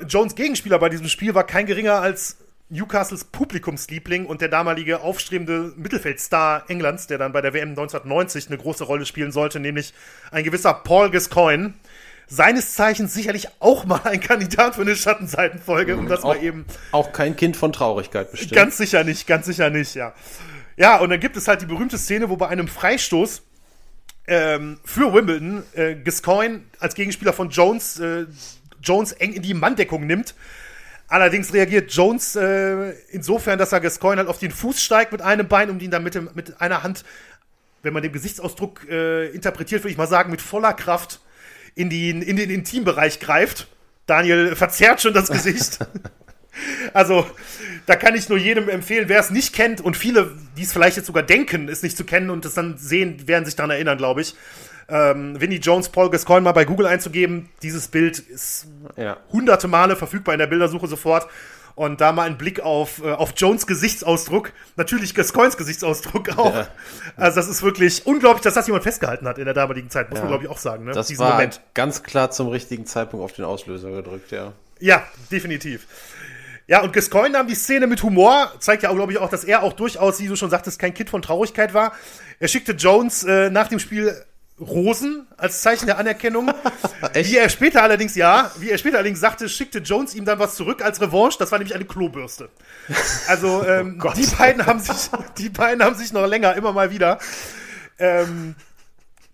Jones 0.07 0.35
Gegenspieler 0.35 0.79
bei 0.79 0.89
diesem 0.89 1.07
Spiel 1.07 1.33
war 1.33 1.45
kein 1.45 1.65
geringer 1.65 2.01
als 2.01 2.37
Newcastles 2.69 3.23
Publikumsliebling 3.23 4.27
und 4.27 4.41
der 4.41 4.47
damalige 4.47 5.01
aufstrebende 5.01 5.73
Mittelfeldstar 5.75 6.69
Englands, 6.69 7.08
der 7.08 7.17
dann 7.17 7.32
bei 7.32 7.41
der 7.41 7.53
WM 7.53 7.69
1990 7.69 8.47
eine 8.47 8.58
große 8.58 8.84
Rolle 8.84 9.05
spielen 9.05 9.32
sollte, 9.32 9.60
nämlich 9.60 9.93
ein 10.32 10.43
gewisser 10.43 10.73
Paul 10.73 11.10
Gascoigne. 11.10 11.73
Seines 12.27 12.75
Zeichens 12.75 13.12
sicherlich 13.15 13.47
auch 13.60 13.86
mal 13.86 14.01
ein 14.03 14.19
Kandidat 14.19 14.75
für 14.75 14.82
eine 14.82 14.95
Schattenseitenfolge, 14.95 15.97
um 15.97 16.08
das 16.08 16.23
auch, 16.23 16.36
mal 16.36 16.43
eben. 16.43 16.65
Auch 16.91 17.12
kein 17.12 17.36
Kind 17.36 17.58
von 17.58 17.73
Traurigkeit 17.73 18.29
bestimmt. 18.29 18.53
Ganz 18.53 18.77
sicher 18.77 19.03
nicht, 19.03 19.25
ganz 19.25 19.47
sicher 19.47 19.71
nicht, 19.71 19.95
ja. 19.95 20.13
Ja, 20.77 20.97
und 20.99 21.10
dann 21.10 21.19
gibt 21.19 21.38
es 21.38 21.47
halt 21.47 21.63
die 21.63 21.65
berühmte 21.65 21.97
Szene, 21.97 22.29
wo 22.29 22.38
bei 22.38 22.47
einem 22.47 22.67
Freistoß 22.67 23.41
ähm, 24.27 24.79
für 24.86 25.12
Wimbledon 25.12 25.63
äh, 25.73 25.95
Gascoigne 25.95 26.62
als 26.79 26.93
Gegenspieler 26.93 27.34
von 27.34 27.49
Jones 27.49 27.99
äh, 27.99 28.27
Jones 28.82 29.12
eng 29.13 29.34
in 29.34 29.41
die 29.41 29.55
Manndeckung 29.55 30.05
nimmt 30.05 30.36
Allerdings 31.09 31.51
reagiert 31.53 31.91
Jones 31.91 32.35
äh, 32.35 32.91
insofern, 33.09 33.57
dass 33.57 33.71
er 33.71 33.79
Gascoigne 33.79 34.19
halt 34.19 34.29
auf 34.29 34.37
den 34.37 34.51
Fuß 34.51 34.81
steigt 34.81 35.11
mit 35.11 35.21
einem 35.21 35.47
Bein 35.47 35.71
und 35.71 35.81
ihn 35.81 35.89
dann 35.89 36.03
mit, 36.03 36.35
mit 36.35 36.61
einer 36.61 36.83
Hand, 36.83 37.03
wenn 37.81 37.93
man 37.93 38.03
den 38.03 38.11
Gesichtsausdruck 38.11 38.87
äh, 38.89 39.27
interpretiert, 39.29 39.81
würde 39.81 39.91
ich 39.91 39.97
mal 39.97 40.07
sagen, 40.07 40.29
mit 40.29 40.41
voller 40.41 40.73
Kraft 40.73 41.19
in, 41.73 41.89
die, 41.89 42.11
in 42.11 42.35
den 42.35 42.51
Intimbereich 42.51 43.19
greift. 43.19 43.67
Daniel 44.05 44.55
verzerrt 44.55 45.01
schon 45.01 45.13
das 45.13 45.29
Gesicht. 45.29 45.79
also, 46.93 47.25
da 47.87 47.95
kann 47.95 48.13
ich 48.13 48.29
nur 48.29 48.37
jedem 48.37 48.69
empfehlen, 48.69 49.09
wer 49.09 49.19
es 49.19 49.31
nicht 49.31 49.53
kennt 49.53 49.81
und 49.81 49.97
viele, 49.97 50.35
die 50.57 50.63
es 50.63 50.71
vielleicht 50.71 50.97
jetzt 50.97 51.07
sogar 51.07 51.23
denken, 51.23 51.69
es 51.69 51.81
nicht 51.81 51.97
zu 51.97 52.03
kennen 52.03 52.29
und 52.29 52.45
es 52.45 52.53
dann 52.53 52.77
sehen, 52.77 53.27
werden 53.27 53.45
sich 53.45 53.55
daran 53.55 53.71
erinnern, 53.71 53.97
glaube 53.97 54.21
ich 54.21 54.35
ähm, 54.89 55.39
Vinnie 55.39 55.58
Jones, 55.58 55.89
Paul 55.89 56.10
Gascoigne 56.10 56.41
mal 56.41 56.52
bei 56.52 56.65
Google 56.65 56.88
einzugeben. 56.88 57.49
Dieses 57.62 57.88
Bild 57.88 58.19
ist 58.19 58.67
ja. 58.95 59.17
hunderte 59.32 59.67
Male 59.67 59.95
verfügbar 59.95 60.34
in 60.34 60.39
der 60.39 60.47
Bildersuche 60.47 60.88
sofort. 60.88 61.28
Und 61.75 62.02
da 62.02 62.12
mal 62.12 62.23
ein 62.23 62.38
Blick 62.38 62.60
auf, 62.60 63.02
äh, 63.02 63.12
auf 63.12 63.34
Jones 63.38 63.65
Gesichtsausdruck, 63.65 64.52
natürlich 64.75 65.15
Gascoignes 65.15 65.56
Gesichtsausdruck 65.56 66.38
auch. 66.38 66.54
Ja. 66.54 66.67
Also 67.15 67.39
das 67.39 67.47
ist 67.47 67.63
wirklich 67.63 68.06
unglaublich, 68.06 68.41
dass 68.41 68.54
das 68.54 68.67
jemand 68.67 68.84
festgehalten 68.84 69.25
hat 69.25 69.38
in 69.38 69.45
der 69.45 69.54
damaligen 69.54 69.89
Zeit, 69.89 70.10
muss 70.10 70.19
ja. 70.19 70.25
man 70.25 70.32
glaube 70.32 70.43
ich 70.43 70.49
auch 70.49 70.58
sagen. 70.58 70.84
Ne? 70.84 70.91
Das 70.91 71.08
Diesen 71.08 71.23
war 71.23 71.34
Moment. 71.34 71.62
ganz 71.73 72.04
klar 72.04 72.32
zum 72.32 72.49
richtigen 72.49 72.86
Zeitpunkt 72.86 73.23
auf 73.23 73.32
den 73.32 73.45
Auslöser 73.45 73.91
gedrückt, 73.91 74.32
ja. 74.32 74.52
Ja, 74.80 75.04
definitiv. 75.32 75.88
Ja, 76.67 76.82
und 76.84 76.93
Gascoigne 76.93 77.32
nahm 77.32 77.47
die 77.47 77.56
Szene 77.56 77.88
mit 77.88 78.04
Humor, 78.04 78.52
zeigt 78.60 78.84
ja 78.84 78.89
auch, 78.89 78.95
glaube 78.95 79.12
ich, 79.12 79.17
auch, 79.17 79.30
dass 79.30 79.43
er 79.43 79.63
auch 79.63 79.73
durchaus, 79.73 80.19
wie 80.19 80.28
du 80.28 80.36
schon 80.36 80.49
sagtest, 80.49 80.80
kein 80.80 80.93
Kind 80.93 81.10
von 81.10 81.21
Traurigkeit 81.21 81.73
war. 81.73 81.93
Er 82.39 82.47
schickte 82.47 82.73
Jones 82.73 83.23
äh, 83.23 83.49
nach 83.49 83.69
dem 83.69 83.80
Spiel 83.80 84.15
Rosen 84.59 85.27
als 85.37 85.61
Zeichen 85.61 85.85
der 85.85 85.97
Anerkennung. 85.97 86.51
wie 87.13 87.37
er 87.37 87.49
später 87.49 87.83
allerdings, 87.83 88.15
ja, 88.15 88.51
wie 88.57 88.69
er 88.69 88.77
später 88.77 88.97
allerdings 88.97 89.19
sagte, 89.19 89.49
schickte 89.49 89.79
Jones 89.79 90.15
ihm 90.15 90.25
dann 90.25 90.39
was 90.39 90.55
zurück 90.55 90.83
als 90.83 91.01
Revanche. 91.01 91.37
Das 91.39 91.51
war 91.51 91.59
nämlich 91.59 91.75
eine 91.75 91.85
Klobürste. 91.85 92.49
Also 93.27 93.63
ähm, 93.67 94.01
oh 94.03 94.11
die 94.15 94.25
beiden 94.25 94.65
haben 94.65 94.79
sich, 94.79 95.09
die 95.37 95.49
beiden 95.49 95.83
haben 95.83 95.95
sich 95.95 96.13
noch 96.13 96.25
länger 96.25 96.55
immer 96.55 96.73
mal 96.73 96.91
wieder 96.91 97.19
ähm, 97.99 98.55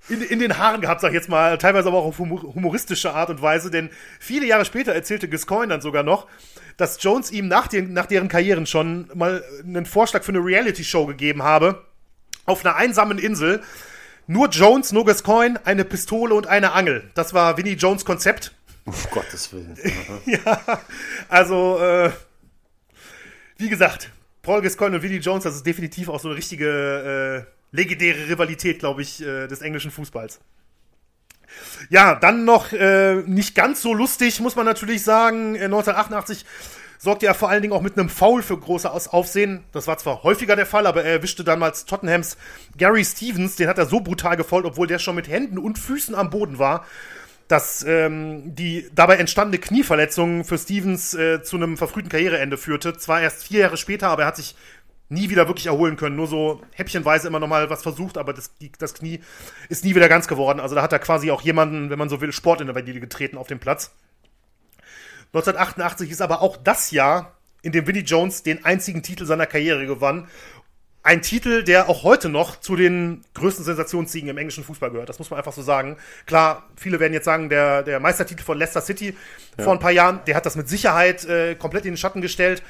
in, 0.10 0.22
in 0.22 0.40
den 0.40 0.58
Haaren 0.58 0.82
gehabt, 0.82 1.02
sag 1.02 1.10
ich 1.10 1.16
jetzt 1.16 1.30
mal, 1.30 1.58
teilweise 1.58 1.88
aber 1.88 1.98
auch 1.98 2.06
auf 2.06 2.20
humoristische 2.20 3.14
Art 3.14 3.30
und 3.30 3.42
Weise, 3.42 3.72
denn 3.72 3.90
viele 4.20 4.46
Jahre 4.46 4.66
später 4.66 4.94
erzählte 4.94 5.28
Gascoigne 5.28 5.68
dann 5.68 5.82
sogar 5.82 6.04
noch, 6.04 6.28
dass 6.78 7.02
Jones 7.02 7.32
ihm 7.32 7.48
nach, 7.48 7.68
den, 7.68 7.94
nach 7.94 8.06
deren 8.06 8.28
Karrieren 8.28 8.66
schon 8.66 9.10
mal 9.14 9.44
einen 9.64 9.86
Vorschlag 9.86 10.24
für 10.24 10.32
eine 10.32 10.40
Reality-Show 10.40 11.06
gegeben 11.06 11.42
habe, 11.44 11.84
auf 12.46 12.64
einer 12.64 12.76
einsamen 12.76 13.18
Insel, 13.18 13.64
nur 14.28 14.50
Jones, 14.50 14.92
nur 14.92 15.06
Gascoigne, 15.06 15.60
eine 15.66 15.86
Pistole 15.86 16.34
und 16.34 16.48
eine 16.48 16.74
Angel. 16.74 17.10
Das 17.14 17.34
war 17.34 17.58
Vinnie 17.58 17.74
Jones 17.74 18.06
Konzept. 18.06 18.54
Um 18.86 18.94
Gottes 19.12 19.52
Willen. 19.52 19.78
ja, 20.26 20.82
also, 21.30 21.80
äh, 21.80 22.12
wie 23.58 23.70
gesagt, 23.70 24.12
Paul 24.42 24.62
Gascoigne 24.62 24.98
und 24.98 25.04
Vinnie 25.04 25.18
Jones, 25.18 25.44
das 25.44 25.56
ist 25.56 25.66
definitiv 25.66 26.10
auch 26.10 26.20
so 26.20 26.28
eine 26.28 26.38
richtige 26.38 27.46
äh, 27.48 27.76
legendäre 27.76 28.30
Rivalität, 28.30 28.80
glaube 28.80 29.02
ich, 29.02 29.22
äh, 29.22 29.48
des 29.48 29.62
englischen 29.62 29.92
Fußballs. 29.92 30.40
Ja, 31.90 32.16
dann 32.16 32.46
noch 32.46 32.74
äh, 32.74 33.16
nicht 33.26 33.56
ganz 33.56 33.82
so 33.82 33.94
lustig, 33.94 34.40
muss 34.40 34.56
man 34.56 34.66
natürlich 34.66 35.04
sagen. 35.04 35.56
1988 35.56 36.46
sorgte 36.98 37.26
er 37.26 37.34
vor 37.34 37.50
allen 37.50 37.62
Dingen 37.62 37.74
auch 37.74 37.82
mit 37.82 37.98
einem 37.98 38.10
Foul 38.10 38.42
für 38.42 38.58
großes 38.58 39.08
Aufsehen. 39.08 39.64
Das 39.72 39.88
war 39.88 39.98
zwar 39.98 40.24
häufiger 40.24 40.56
der 40.56 40.66
Fall, 40.66 40.88
aber 40.88 41.04
er 41.04 41.14
erwischte 41.14 41.44
damals 41.44 41.86
Tottenhams 41.86 42.38
Gary 42.78 43.04
Stevens, 43.04 43.56
den 43.56 43.68
hat 43.68 43.78
er 43.78 43.86
so 43.86 44.00
brutal 44.00 44.38
gefolgt, 44.38 44.68
obwohl 44.68 44.88
der 44.88 45.00
schon 45.00 45.16
mit 45.16 45.28
Händen 45.28 45.58
und 45.58 45.80
Füßen 45.80 46.16
am 46.16 46.30
Boden 46.30 46.60
war, 46.60 46.86
dass 47.48 47.84
ähm, 47.88 48.56
die 48.56 48.90
dabei 48.94 49.18
entstandene 49.18 49.60
Knieverletzung 49.60 50.44
für 50.44 50.58
Stevens 50.58 51.14
äh, 51.14 51.44
zu 51.44 51.58
einem 51.58 51.78
verfrühten 51.78 52.10
Karriereende 52.10 52.58
führte. 52.58 52.98
Zwar 52.98 53.22
erst 53.22 53.44
vier 53.44 53.62
Jahre 53.62 53.78
später, 53.78 54.10
aber 54.10 54.24
er 54.24 54.28
hat 54.28 54.38
sich 54.38 54.56
nie 55.10 55.30
wieder 55.30 55.48
wirklich 55.48 55.68
erholen 55.68 55.98
können. 55.98 56.16
Nur 56.16 56.28
so 56.28 56.62
häppchenweise 56.74 57.28
immer 57.28 57.40
noch 57.40 57.48
mal 57.48 57.70
was 57.70 57.84
versucht, 57.84 58.18
aber 58.18 58.34
das, 58.34 58.52
das 58.80 58.94
Knie 58.96 59.20
ist 59.70 59.86
nie 59.86 59.96
wieder 59.96 60.10
ganz 60.10 60.28
geworden. 60.28 60.60
Also 60.60 60.76
da 60.76 60.82
hat 60.82 60.94
er 60.94 61.00
quasi 61.00 61.30
auch 61.32 61.42
jemanden, 61.42 61.90
wenn 61.90 62.00
man 62.00 62.10
so 62.10 62.22
will, 62.22 62.32
Sport 62.32 62.62
in 62.62 62.68
der 62.68 62.76
Valide 62.76 63.00
getreten 63.00 63.38
auf 63.38 63.48
dem 63.48 63.60
Platz. 63.60 63.92
1988 65.36 66.12
ist 66.12 66.22
aber 66.22 66.42
auch 66.42 66.56
das 66.56 66.92
Jahr, 66.92 67.34
in 67.62 67.74
dem 67.74 67.86
Vinnie 67.86 68.04
Jones 68.04 68.44
den 68.44 68.64
einzigen 68.64 69.04
Titel 69.04 69.26
seiner 69.26 69.46
Karriere 69.46 69.86
gewann. 69.86 70.30
Ein 71.04 71.22
Titel, 71.22 71.64
der 71.64 71.90
auch 71.90 72.04
heute 72.04 72.30
noch 72.30 72.60
zu 72.62 72.78
den 72.78 73.22
größten 73.34 73.66
Sensationssiegen 73.66 74.30
im 74.30 74.38
englischen 74.38 74.64
Fußball 74.64 74.92
gehört. 74.92 75.10
Das 75.10 75.20
muss 75.20 75.30
man 75.30 75.38
einfach 75.38 75.52
so 75.52 75.62
sagen. 75.62 75.98
Klar, 76.26 76.64
viele 76.78 77.02
werden 77.02 77.12
jetzt 77.12 77.26
sagen, 77.26 77.50
der, 77.50 77.84
der 77.84 78.00
Meistertitel 78.00 78.44
von 78.44 78.58
Leicester 78.58 78.80
City 78.80 79.16
ja. 79.58 79.64
vor 79.64 79.74
ein 79.74 79.80
paar 79.80 79.92
Jahren, 79.92 80.22
der 80.26 80.36
hat 80.36 80.46
das 80.46 80.56
mit 80.56 80.70
Sicherheit 80.70 81.26
äh, 81.26 81.56
komplett 81.56 81.84
in 81.84 81.92
den 81.92 81.98
Schatten 81.98 82.22
gestellt. 82.22 82.64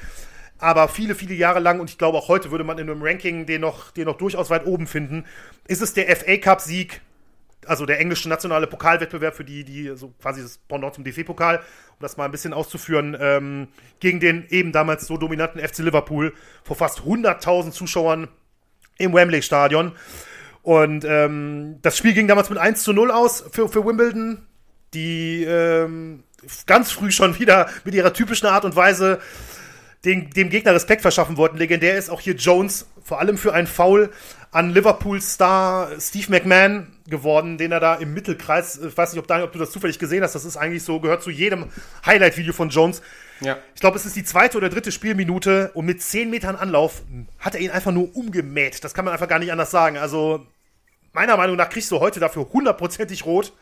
Aber 0.58 0.88
viele, 0.88 1.14
viele 1.14 1.34
Jahre 1.34 1.60
lang, 1.60 1.78
und 1.78 1.88
ich 1.88 1.98
glaube 1.98 2.18
auch 2.18 2.26
heute 2.26 2.50
würde 2.50 2.64
man 2.64 2.78
in 2.78 2.90
einem 2.90 3.02
Ranking 3.02 3.46
den 3.46 3.60
noch, 3.60 3.92
den 3.92 4.06
noch 4.06 4.18
durchaus 4.18 4.50
weit 4.50 4.66
oben 4.66 4.88
finden, 4.88 5.24
ist 5.68 5.82
es 5.82 5.94
der 5.94 6.14
FA 6.16 6.36
Cup-Sieg 6.36 7.00
also 7.66 7.86
der 7.86 8.00
englische 8.00 8.28
nationale 8.28 8.66
Pokalwettbewerb 8.66 9.34
für 9.34 9.44
die, 9.44 9.64
die 9.64 9.92
so 9.96 10.14
quasi 10.20 10.42
das 10.42 10.58
Pendant 10.58 10.94
zum 10.94 11.04
DFB-Pokal, 11.04 11.58
um 11.58 12.00
das 12.00 12.16
mal 12.16 12.24
ein 12.24 12.30
bisschen 12.30 12.52
auszuführen, 12.52 13.16
ähm, 13.20 13.68
gegen 14.00 14.20
den 14.20 14.46
eben 14.48 14.72
damals 14.72 15.06
so 15.06 15.16
dominanten 15.16 15.60
FC 15.60 15.78
Liverpool 15.78 16.32
vor 16.62 16.76
fast 16.76 17.00
100.000 17.00 17.70
Zuschauern 17.70 18.28
im 18.98 19.12
Wembley-Stadion. 19.12 19.92
Und 20.62 21.04
ähm, 21.04 21.78
das 21.82 21.96
Spiel 21.96 22.12
ging 22.12 22.26
damals 22.26 22.50
mit 22.50 22.58
1 22.58 22.82
zu 22.82 22.92
0 22.92 23.10
aus 23.10 23.44
für, 23.52 23.68
für 23.68 23.84
Wimbledon, 23.84 24.46
die 24.94 25.44
ähm, 25.44 26.24
ganz 26.66 26.90
früh 26.90 27.10
schon 27.10 27.38
wieder 27.38 27.68
mit 27.84 27.94
ihrer 27.94 28.12
typischen 28.12 28.48
Art 28.48 28.64
und 28.64 28.74
Weise 28.74 29.20
den, 30.04 30.30
dem 30.30 30.50
Gegner 30.50 30.74
Respekt 30.74 31.02
verschaffen 31.02 31.36
wollten. 31.36 31.56
Legendär 31.56 31.96
ist 31.96 32.10
auch 32.10 32.20
hier 32.20 32.34
Jones, 32.34 32.86
vor 33.02 33.20
allem 33.20 33.38
für 33.38 33.52
einen 33.52 33.66
Foul 33.66 34.10
an 34.52 34.72
Liverpool-Star 34.72 36.00
Steve 36.00 36.30
McMahon 36.30 36.86
geworden, 37.06 37.58
den 37.58 37.72
er 37.72 37.80
da 37.80 37.94
im 37.94 38.14
Mittelkreis, 38.14 38.80
ich 38.82 38.96
weiß 38.96 39.12
nicht, 39.12 39.20
ob, 39.20 39.26
Daniel, 39.26 39.46
ob 39.46 39.52
du 39.52 39.58
das 39.58 39.70
zufällig 39.70 39.98
gesehen 39.98 40.22
hast, 40.22 40.34
das 40.34 40.44
ist 40.44 40.56
eigentlich 40.56 40.82
so, 40.82 41.00
gehört 41.00 41.22
zu 41.22 41.30
jedem 41.30 41.66
Highlight-Video 42.04 42.52
von 42.52 42.70
Jones. 42.70 43.02
Ja. 43.40 43.58
Ich 43.74 43.80
glaube, 43.80 43.96
es 43.96 44.06
ist 44.06 44.16
die 44.16 44.24
zweite 44.24 44.56
oder 44.56 44.68
dritte 44.68 44.92
Spielminute 44.92 45.70
und 45.74 45.84
mit 45.84 46.00
10 46.00 46.30
Metern 46.30 46.56
Anlauf 46.56 47.02
hat 47.38 47.54
er 47.54 47.60
ihn 47.60 47.70
einfach 47.70 47.92
nur 47.92 48.14
umgemäht. 48.16 48.82
Das 48.82 48.94
kann 48.94 49.04
man 49.04 49.12
einfach 49.12 49.28
gar 49.28 49.38
nicht 49.38 49.52
anders 49.52 49.70
sagen. 49.70 49.98
Also, 49.98 50.46
meiner 51.12 51.36
Meinung 51.36 51.56
nach 51.56 51.68
kriegst 51.68 51.90
du 51.90 52.00
heute 52.00 52.18
dafür 52.18 52.46
hundertprozentig 52.52 53.26
rot. 53.26 53.52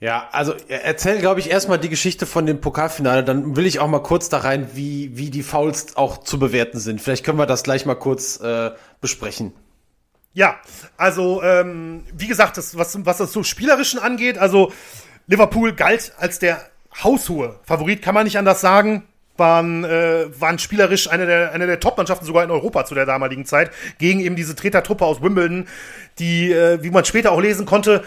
Ja, 0.00 0.28
also 0.30 0.54
erzähl, 0.68 1.18
glaube 1.18 1.40
ich, 1.40 1.50
erstmal 1.50 1.78
die 1.78 1.88
Geschichte 1.88 2.24
von 2.24 2.46
dem 2.46 2.60
Pokalfinale, 2.60 3.24
dann 3.24 3.56
will 3.56 3.66
ich 3.66 3.80
auch 3.80 3.88
mal 3.88 4.02
kurz 4.02 4.28
da 4.28 4.38
rein, 4.38 4.68
wie, 4.74 5.16
wie 5.16 5.30
die 5.30 5.42
Fouls 5.42 5.96
auch 5.96 6.18
zu 6.18 6.38
bewerten 6.38 6.78
sind. 6.78 7.00
Vielleicht 7.00 7.24
können 7.24 7.38
wir 7.38 7.46
das 7.46 7.64
gleich 7.64 7.84
mal 7.84 7.96
kurz 7.96 8.38
äh, 8.40 8.70
besprechen. 9.00 9.52
Ja, 10.34 10.56
also 10.96 11.42
ähm, 11.42 12.04
wie 12.14 12.28
gesagt, 12.28 12.58
das, 12.58 12.78
was, 12.78 13.04
was 13.04 13.16
das 13.16 13.32
so 13.32 13.42
spielerischen 13.42 13.98
angeht, 13.98 14.38
also 14.38 14.72
Liverpool 15.26 15.72
galt 15.72 16.12
als 16.16 16.38
der 16.38 16.60
haushohe 17.02 17.58
Favorit, 17.64 18.00
kann 18.00 18.14
man 18.14 18.24
nicht 18.24 18.38
anders 18.38 18.60
sagen. 18.60 19.04
Waren, 19.36 19.84
äh, 19.84 20.26
waren 20.40 20.58
spielerisch 20.58 21.08
eine 21.08 21.24
der, 21.24 21.52
eine 21.52 21.68
der 21.68 21.78
Top-Mannschaften 21.78 22.26
sogar 22.26 22.42
in 22.42 22.50
Europa 22.50 22.84
zu 22.84 22.96
der 22.96 23.06
damaligen 23.06 23.46
Zeit, 23.46 23.70
gegen 23.98 24.18
eben 24.18 24.34
diese 24.34 24.56
Tretertruppe 24.56 25.04
aus 25.04 25.22
Wimbledon, 25.22 25.68
die, 26.18 26.52
äh, 26.52 26.82
wie 26.82 26.90
man 26.90 27.04
später 27.04 27.30
auch 27.30 27.40
lesen 27.40 27.64
konnte, 27.64 28.02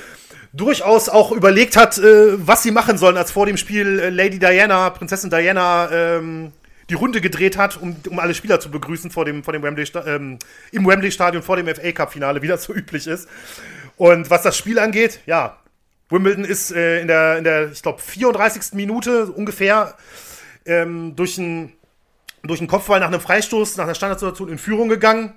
durchaus 0.53 1.09
auch 1.09 1.31
überlegt 1.31 1.77
hat, 1.77 1.97
äh, 1.97 2.45
was 2.45 2.63
sie 2.63 2.71
machen 2.71 2.97
sollen, 2.97 3.17
als 3.17 3.31
vor 3.31 3.45
dem 3.45 3.57
Spiel 3.57 3.99
äh, 3.99 4.09
Lady 4.09 4.39
Diana, 4.39 4.89
Prinzessin 4.89 5.29
Diana, 5.29 5.89
ähm, 5.91 6.51
die 6.89 6.95
Runde 6.95 7.21
gedreht 7.21 7.57
hat, 7.57 7.81
um, 7.81 7.95
um 8.09 8.19
alle 8.19 8.33
Spieler 8.33 8.59
zu 8.59 8.69
begrüßen 8.69 9.11
vor 9.11 9.23
dem, 9.23 9.43
vor 9.43 9.53
dem 9.53 9.63
Wembley, 9.63 9.85
ähm, 10.05 10.39
im 10.71 10.85
Wembley-Stadion 10.85 11.41
vor 11.41 11.55
dem 11.55 11.73
FA 11.73 11.91
Cup-Finale, 11.91 12.41
wie 12.41 12.47
das 12.47 12.63
so 12.63 12.73
üblich 12.75 13.07
ist. 13.07 13.29
Und 13.97 14.29
was 14.29 14.41
das 14.41 14.57
Spiel 14.57 14.79
angeht, 14.79 15.21
ja, 15.25 15.57
Wimbledon 16.09 16.43
ist 16.43 16.71
äh, 16.71 16.99
in 16.99 17.07
der, 17.07 17.37
in 17.37 17.43
der, 17.43 17.71
ich 17.71 17.81
glaube, 17.81 18.01
34. 18.01 18.73
Minute 18.73 19.27
ungefähr 19.27 19.95
ähm, 20.65 21.15
durch 21.15 21.39
einen 21.39 21.73
durch 22.43 22.59
einen 22.59 22.67
Kopfball 22.67 22.99
nach 22.99 23.07
einem 23.07 23.21
Freistoß, 23.21 23.77
nach 23.77 23.85
einer 23.85 23.95
Standardsituation 23.95 24.49
in 24.49 24.57
Führung 24.57 24.89
gegangen 24.89 25.33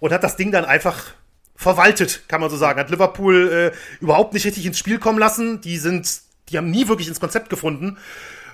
und 0.00 0.12
hat 0.12 0.24
das 0.24 0.36
Ding 0.36 0.50
dann 0.50 0.64
einfach 0.64 1.12
verwaltet, 1.58 2.22
kann 2.28 2.40
man 2.40 2.50
so 2.50 2.56
sagen. 2.56 2.78
Hat 2.78 2.88
Liverpool 2.88 3.72
äh, 3.74 4.02
überhaupt 4.02 4.32
nicht 4.32 4.46
richtig 4.46 4.64
ins 4.64 4.78
Spiel 4.78 4.98
kommen 4.98 5.18
lassen. 5.18 5.60
Die 5.60 5.76
sind, 5.76 6.20
die 6.48 6.56
haben 6.56 6.70
nie 6.70 6.86
wirklich 6.86 7.08
ins 7.08 7.18
Konzept 7.18 7.50
gefunden. 7.50 7.98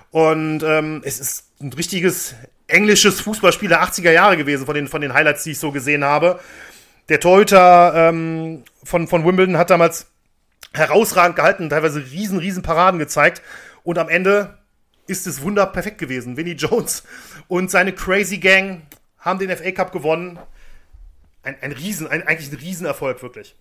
Und 0.09 0.63
ähm, 0.63 1.01
es 1.05 1.19
ist 1.19 1.45
ein 1.61 1.71
richtiges 1.71 2.33
englisches 2.67 3.21
Fußballspiel 3.21 3.69
der 3.69 3.83
80er 3.83 4.11
Jahre 4.11 4.37
gewesen, 4.37 4.65
von 4.65 4.73
den, 4.73 4.87
von 4.87 5.01
den 5.01 5.13
Highlights, 5.13 5.43
die 5.43 5.51
ich 5.51 5.59
so 5.59 5.71
gesehen 5.71 6.03
habe. 6.03 6.39
Der 7.07 7.19
Torhüter 7.19 7.93
ähm, 7.95 8.63
von, 8.83 9.07
von 9.07 9.23
Wimbledon 9.23 9.57
hat 9.57 9.69
damals 9.69 10.07
herausragend 10.73 11.35
gehalten, 11.35 11.69
teilweise 11.69 12.03
riesen, 12.11 12.39
riesen 12.39 12.63
Paraden 12.63 12.99
gezeigt. 12.99 13.43
Und 13.83 13.99
am 13.99 14.09
Ende 14.09 14.57
ist 15.05 15.27
es 15.27 15.43
wunder 15.43 15.67
perfekt 15.67 15.99
gewesen. 15.99 16.37
Vinnie 16.37 16.53
Jones 16.53 17.03
und 17.47 17.69
seine 17.69 17.93
Crazy 17.93 18.39
Gang 18.39 18.81
haben 19.19 19.37
den 19.37 19.55
FA 19.55 19.71
Cup 19.71 19.91
gewonnen. 19.91 20.39
Ein, 21.45 21.55
ein 21.61 21.71
Riesen, 21.71 22.07
ein, 22.07 22.23
eigentlich 22.23 22.51
ein 22.51 22.57
Riesenerfolg, 22.57 23.21
wirklich. 23.23 23.55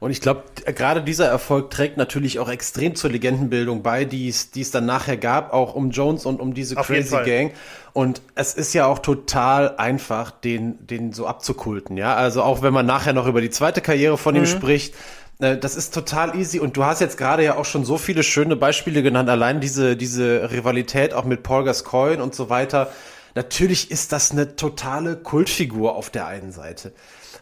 Und 0.00 0.10
ich 0.10 0.20
glaube, 0.20 0.42
gerade 0.74 1.02
dieser 1.02 1.26
Erfolg 1.26 1.70
trägt 1.70 1.96
natürlich 1.96 2.38
auch 2.38 2.50
extrem 2.50 2.94
zur 2.94 3.10
Legendenbildung 3.10 3.82
bei, 3.82 4.04
die 4.04 4.28
es, 4.28 4.70
dann 4.70 4.86
nachher 4.86 5.16
gab, 5.16 5.52
auch 5.52 5.74
um 5.74 5.90
Jones 5.90 6.26
und 6.26 6.40
um 6.40 6.52
diese 6.52 6.76
Auf 6.76 6.88
Crazy 6.88 7.16
Gang. 7.24 7.52
Und 7.92 8.20
es 8.34 8.54
ist 8.54 8.74
ja 8.74 8.86
auch 8.86 8.98
total 8.98 9.76
einfach, 9.76 10.30
den, 10.30 10.86
den 10.86 11.12
so 11.12 11.26
abzukulten, 11.26 11.96
ja. 11.96 12.14
Also 12.14 12.42
auch 12.42 12.60
wenn 12.60 12.74
man 12.74 12.86
nachher 12.86 13.12
noch 13.12 13.26
über 13.26 13.40
die 13.40 13.50
zweite 13.50 13.80
Karriere 13.80 14.18
von 14.18 14.34
mhm. 14.34 14.40
ihm 14.40 14.46
spricht, 14.46 14.94
äh, 15.38 15.56
das 15.56 15.76
ist 15.76 15.94
total 15.94 16.36
easy 16.36 16.58
und 16.58 16.76
du 16.76 16.84
hast 16.84 17.00
jetzt 17.00 17.16
gerade 17.16 17.44
ja 17.44 17.56
auch 17.56 17.64
schon 17.64 17.84
so 17.84 17.96
viele 17.96 18.22
schöne 18.22 18.56
Beispiele 18.56 19.02
genannt, 19.02 19.28
allein 19.30 19.60
diese, 19.60 19.96
diese 19.96 20.50
Rivalität 20.50 21.14
auch 21.14 21.24
mit 21.24 21.42
Paul 21.42 21.64
Gascoigne 21.64 22.22
und 22.22 22.34
so 22.34 22.50
weiter. 22.50 22.90
Natürlich 23.34 23.90
ist 23.90 24.12
das 24.12 24.30
eine 24.30 24.56
totale 24.56 25.16
Kultfigur 25.16 25.96
auf 25.96 26.10
der 26.10 26.26
einen 26.26 26.52
Seite. 26.52 26.92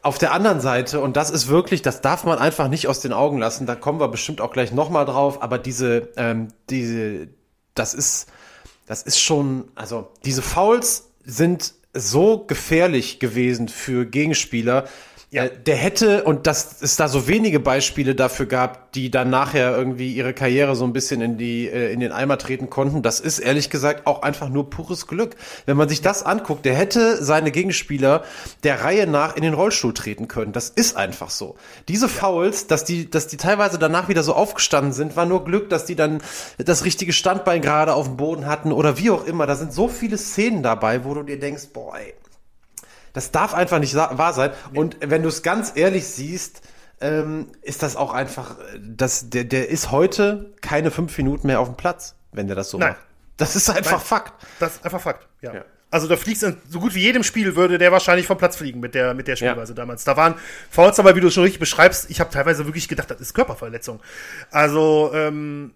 Auf 0.00 0.18
der 0.18 0.32
anderen 0.32 0.60
Seite, 0.60 1.00
und 1.00 1.16
das 1.16 1.30
ist 1.30 1.48
wirklich, 1.48 1.82
das 1.82 2.00
darf 2.00 2.24
man 2.24 2.38
einfach 2.38 2.68
nicht 2.68 2.88
aus 2.88 3.00
den 3.00 3.12
Augen 3.12 3.38
lassen, 3.38 3.66
da 3.66 3.74
kommen 3.74 4.00
wir 4.00 4.08
bestimmt 4.08 4.40
auch 4.40 4.52
gleich 4.52 4.72
nochmal 4.72 5.04
drauf, 5.04 5.42
aber 5.42 5.58
diese, 5.58 6.08
ähm, 6.16 6.48
diese, 6.70 7.28
das 7.74 7.94
ist, 7.94 8.26
das 8.86 9.02
ist 9.02 9.20
schon, 9.20 9.68
also 9.74 10.10
diese 10.24 10.42
Fouls 10.42 11.10
sind 11.24 11.74
so 11.94 12.38
gefährlich 12.38 13.20
gewesen 13.20 13.68
für 13.68 14.06
Gegenspieler, 14.06 14.88
ja. 15.32 15.44
Äh, 15.44 15.50
der 15.66 15.76
hätte, 15.76 16.24
und 16.24 16.46
dass 16.46 16.82
es 16.82 16.96
da 16.96 17.08
so 17.08 17.26
wenige 17.26 17.58
Beispiele 17.58 18.14
dafür 18.14 18.46
gab, 18.46 18.92
die 18.92 19.10
dann 19.10 19.30
nachher 19.30 19.76
irgendwie 19.76 20.12
ihre 20.12 20.34
Karriere 20.34 20.76
so 20.76 20.84
ein 20.84 20.92
bisschen 20.92 21.22
in 21.22 21.38
die, 21.38 21.68
äh, 21.68 21.92
in 21.92 22.00
den 22.00 22.12
Eimer 22.12 22.36
treten 22.38 22.68
konnten, 22.68 23.02
das 23.02 23.18
ist 23.18 23.38
ehrlich 23.38 23.70
gesagt 23.70 24.06
auch 24.06 24.22
einfach 24.22 24.50
nur 24.50 24.68
pures 24.68 25.06
Glück. 25.06 25.34
Wenn 25.64 25.78
man 25.78 25.88
sich 25.88 26.02
das 26.02 26.22
anguckt, 26.22 26.66
der 26.66 26.74
hätte 26.74 27.22
seine 27.24 27.50
Gegenspieler 27.50 28.24
der 28.62 28.84
Reihe 28.84 29.06
nach 29.06 29.34
in 29.34 29.42
den 29.42 29.54
Rollstuhl 29.54 29.94
treten 29.94 30.28
können. 30.28 30.52
Das 30.52 30.68
ist 30.68 30.96
einfach 30.96 31.30
so. 31.30 31.56
Diese 31.88 32.08
Fouls, 32.08 32.66
dass 32.66 32.84
die, 32.84 33.10
dass 33.10 33.26
die 33.26 33.38
teilweise 33.38 33.78
danach 33.78 34.08
wieder 34.08 34.22
so 34.22 34.34
aufgestanden 34.34 34.92
sind, 34.92 35.16
war 35.16 35.24
nur 35.24 35.44
Glück, 35.44 35.70
dass 35.70 35.86
die 35.86 35.96
dann 35.96 36.22
das 36.58 36.84
richtige 36.84 37.14
Standbein 37.14 37.62
gerade 37.62 37.94
auf 37.94 38.06
dem 38.06 38.18
Boden 38.18 38.46
hatten 38.46 38.70
oder 38.70 38.98
wie 38.98 39.10
auch 39.10 39.24
immer. 39.24 39.46
Da 39.46 39.56
sind 39.56 39.72
so 39.72 39.88
viele 39.88 40.18
Szenen 40.18 40.62
dabei, 40.62 41.04
wo 41.04 41.14
du 41.14 41.22
dir 41.22 41.40
denkst, 41.40 41.68
boah, 41.72 41.96
ey, 41.96 42.12
das 43.12 43.30
darf 43.30 43.54
einfach 43.54 43.78
nicht 43.78 43.94
wahr 43.94 44.32
sein. 44.32 44.52
Und 44.74 44.96
wenn 45.00 45.22
du 45.22 45.28
es 45.28 45.42
ganz 45.42 45.72
ehrlich 45.74 46.06
siehst, 46.06 46.62
ähm, 47.00 47.48
ist 47.62 47.82
das 47.82 47.96
auch 47.96 48.12
einfach, 48.12 48.56
das, 48.80 49.28
der, 49.30 49.44
der 49.44 49.68
ist 49.68 49.90
heute 49.90 50.54
keine 50.60 50.90
fünf 50.90 51.16
Minuten 51.18 51.48
mehr 51.48 51.60
auf 51.60 51.68
dem 51.68 51.76
Platz, 51.76 52.14
wenn 52.32 52.46
der 52.46 52.56
das 52.56 52.70
so 52.70 52.78
Nein. 52.78 52.90
macht. 52.90 53.00
Das 53.36 53.56
ist 53.56 53.68
einfach 53.68 53.92
Nein. 53.92 54.00
Fakt. 54.00 54.46
Das 54.60 54.76
ist 54.76 54.84
einfach 54.84 55.00
Fakt, 55.00 55.28
ja. 55.40 55.54
ja. 55.54 55.64
Also 55.92 56.08
da 56.08 56.16
fliegst 56.16 56.42
in 56.42 56.56
so 56.70 56.80
gut 56.80 56.94
wie 56.94 57.00
jedem 57.00 57.22
Spiel 57.22 57.54
würde 57.54 57.76
der 57.76 57.92
wahrscheinlich 57.92 58.26
vom 58.26 58.38
Platz 58.38 58.56
fliegen 58.56 58.80
mit 58.80 58.94
der 58.94 59.12
mit 59.12 59.28
der 59.28 59.36
Spielweise 59.36 59.72
ja. 59.72 59.76
damals. 59.76 60.04
Da 60.04 60.16
waren 60.16 60.36
Fouls 60.70 60.98
aber, 60.98 61.14
wie 61.16 61.20
du 61.20 61.28
es 61.28 61.34
schon 61.34 61.42
richtig 61.42 61.60
beschreibst, 61.60 62.10
ich 62.10 62.18
habe 62.18 62.30
teilweise 62.30 62.64
wirklich 62.64 62.88
gedacht, 62.88 63.10
das 63.10 63.20
ist 63.20 63.34
Körperverletzung. 63.34 64.00
Also 64.50 65.12
ähm, 65.14 65.72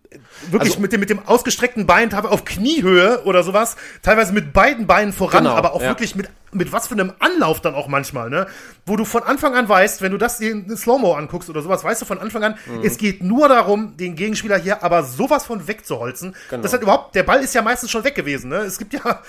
wirklich 0.51 0.73
also, 0.73 0.81
mit 0.81 0.93
dem 0.95 1.01
mit 1.01 1.11
dem 1.11 1.19
ausgestreckten 1.27 1.87
Bein 1.87 2.13
auf 2.15 2.47
Kniehöhe 2.47 3.25
oder 3.25 3.43
sowas, 3.43 3.77
teilweise 4.01 4.33
mit 4.33 4.55
beiden 4.55 4.87
Beinen 4.87 5.13
voran, 5.13 5.45
genau, 5.45 5.55
aber 5.55 5.75
auch 5.75 5.83
ja. 5.83 5.89
wirklich 5.89 6.17
mit 6.17 6.31
mit 6.53 6.73
was 6.73 6.89
für 6.89 6.95
einem 6.95 7.13
Anlauf 7.19 7.61
dann 7.61 7.75
auch 7.75 7.87
manchmal, 7.87 8.31
ne? 8.31 8.47
Wo 8.87 8.97
du 8.97 9.05
von 9.05 9.23
Anfang 9.23 9.55
an 9.55 9.69
weißt, 9.69 10.01
wenn 10.01 10.13
du 10.13 10.19
das 10.19 10.41
in 10.41 10.75
Slow-Mo 10.75 11.13
anguckst 11.13 11.51
oder 11.51 11.61
sowas, 11.61 11.85
weißt 11.85 12.01
du 12.01 12.07
von 12.07 12.19
Anfang 12.19 12.43
an, 12.43 12.55
mhm. 12.67 12.81
es 12.83 12.97
geht 12.97 13.23
nur 13.23 13.49
darum, 13.49 13.99
den 13.99 14.17
Gegenspieler 14.17 14.57
hier 14.57 14.83
aber 14.83 15.03
sowas 15.03 15.45
von 15.45 15.69
wegzuholzen. 15.69 16.35
Genau. 16.49 16.63
Das 16.63 16.73
hat 16.73 16.83
überhaupt, 16.83 17.15
der 17.15 17.25
Ball 17.25 17.43
ist 17.43 17.55
ja 17.55 17.61
meistens 17.61 17.91
schon 17.91 18.05
weg 18.05 18.15
gewesen, 18.15 18.49
ne? 18.49 18.59
Es 18.59 18.79
gibt 18.79 18.95
ja 18.95 19.21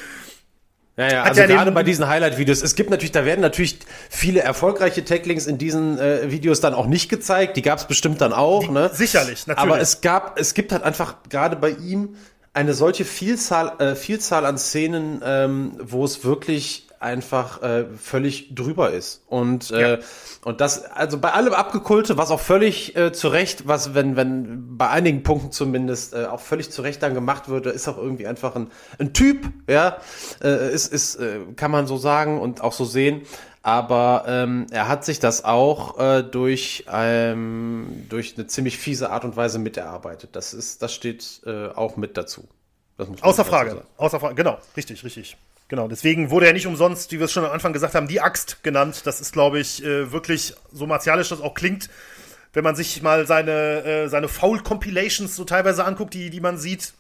Ja, 0.98 1.12
ja, 1.12 1.24
also 1.24 1.42
ja 1.42 1.48
gerade 1.48 1.72
bei 1.72 1.84
diesen 1.84 2.08
Highlight-Videos, 2.08 2.64
es 2.64 2.74
gibt 2.74 2.90
natürlich, 2.90 3.12
da 3.12 3.24
werden 3.24 3.42
natürlich 3.42 3.78
viele 4.10 4.42
erfolgreiche 4.42 5.06
Tacklings 5.06 5.46
in 5.46 5.60
diesen 5.60 6.00
äh, 6.00 6.32
Videos 6.32 6.60
dann 6.60 6.74
auch 6.74 6.88
nicht 6.88 7.08
gezeigt. 7.08 7.56
Die 7.56 7.62
gab 7.62 7.78
es 7.78 7.86
bestimmt 7.86 8.20
dann 8.20 8.34
auch, 8.34 8.64
die, 8.64 8.72
ne? 8.72 8.90
Sicherlich, 8.92 9.46
natürlich. 9.46 9.72
Aber 9.72 9.80
es 9.80 10.02
gab, 10.02 10.40
es 10.40 10.56
gibt 10.56 10.72
halt 10.72 10.82
einfach 10.82 11.18
gerade 11.30 11.56
bei 11.56 11.70
ihm 11.70 12.16
eine 12.54 12.74
solche 12.74 13.06
Vielzahl, 13.06 13.74
äh, 13.78 13.96
Vielzahl 13.96 14.44
an 14.44 14.58
Szenen, 14.58 15.22
ähm, 15.24 15.74
wo 15.80 16.04
es 16.04 16.26
wirklich 16.26 16.87
einfach 17.00 17.62
äh, 17.62 17.86
völlig 17.98 18.54
drüber 18.56 18.92
ist. 18.92 19.24
Und, 19.28 19.72
äh, 19.72 19.94
ja. 19.94 19.98
und 20.44 20.62
das, 20.62 20.86
also 20.86 21.18
bei 21.18 21.32
allem 21.32 21.54
Abgekulte, 21.54 22.18
was 22.18 22.32
auch 22.32 22.40
völlig 22.40 22.96
äh, 22.96 23.12
zu 23.12 23.28
Recht, 23.28 23.68
was, 23.68 23.94
wenn, 23.94 24.16
wenn 24.16 24.78
bei 24.78 24.90
einigen 24.90 25.24
Punkten 25.24 25.52
zumindest 25.52 26.14
äh, 26.14 26.26
auch 26.26 26.40
völlig 26.40 26.72
zu 26.72 26.82
Recht 26.82 27.04
dann 27.04 27.14
gemacht 27.14 27.50
würde, 27.50 27.70
ist 27.70 27.88
auch 27.88 27.98
irgendwie 27.98 28.28
einfach 28.28 28.56
ein, 28.56 28.72
ein 29.00 29.14
Typ, 29.14 29.50
ja, 29.68 29.98
äh, 30.44 30.72
ist, 30.72 30.92
ist, 30.92 31.16
äh, 31.16 31.40
kann 31.56 31.72
man 31.72 31.88
so 31.88 31.98
sagen 31.98 32.40
und 32.40 32.62
auch 32.62 32.74
so 32.74 32.86
sehen. 32.86 33.22
Aber 33.64 34.24
ähm, 34.28 34.68
er 34.72 34.88
hat 34.88 35.04
sich 35.04 35.20
das 35.20 35.44
auch 35.44 36.00
äh, 36.00 36.24
durch, 36.24 36.86
ähm, 36.90 38.06
durch 38.08 38.36
eine 38.38 38.48
ziemlich 38.48 38.78
fiese 38.78 39.10
Art 39.10 39.26
und 39.26 39.36
Weise 39.36 39.60
miterarbeitet. 39.60 40.30
Das 40.38 40.54
ist, 40.54 40.82
das 40.82 40.94
steht 40.94 41.42
äh, 41.46 41.68
auch 41.68 41.98
mit 41.98 42.16
dazu. 42.16 42.48
Außer 43.22 43.46
Frage. 43.46 43.84
Außer 43.98 44.20
Frage. 44.20 44.36
Genau, 44.36 44.58
richtig, 44.76 45.04
richtig. 45.04 45.38
Genau, 45.70 45.88
deswegen 45.88 46.30
wurde 46.30 46.48
er 46.48 46.54
nicht 46.54 46.68
umsonst, 46.68 47.12
wie 47.12 47.20
wir 47.20 47.26
es 47.26 47.32
schon 47.32 47.44
am 47.44 47.52
Anfang 47.52 47.74
gesagt 47.74 47.94
haben, 47.94 48.08
die 48.08 48.22
Axt 48.22 48.64
genannt. 48.64 49.02
Das 49.06 49.20
ist, 49.20 49.34
glaube 49.34 49.60
ich, 49.60 49.84
äh, 49.84 50.12
wirklich 50.12 50.54
so 50.72 50.88
martialisch 50.88 51.30
das 51.30 51.42
auch 51.42 51.54
klingt. 51.54 51.90
Wenn 52.54 52.64
man 52.64 52.76
sich 52.76 53.02
mal 53.02 53.28
seine, 53.28 53.84
äh, 53.84 54.08
seine 54.08 54.30
Foul-Compilations 54.30 55.36
so 55.36 55.44
teilweise 55.44 55.84
anguckt, 55.84 56.14
die, 56.14 56.30
die 56.30 56.40
man 56.40 56.58
sieht, 56.58 56.94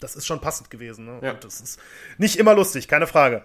das 0.00 0.16
ist 0.16 0.26
schon 0.26 0.40
passend 0.40 0.70
gewesen. 0.70 1.06
Ne? 1.06 1.18
Ja. 1.22 1.30
Und 1.32 1.44
das 1.44 1.60
ist 1.60 1.78
nicht 2.18 2.36
immer 2.36 2.54
lustig, 2.54 2.88
keine 2.88 3.06
Frage. 3.06 3.42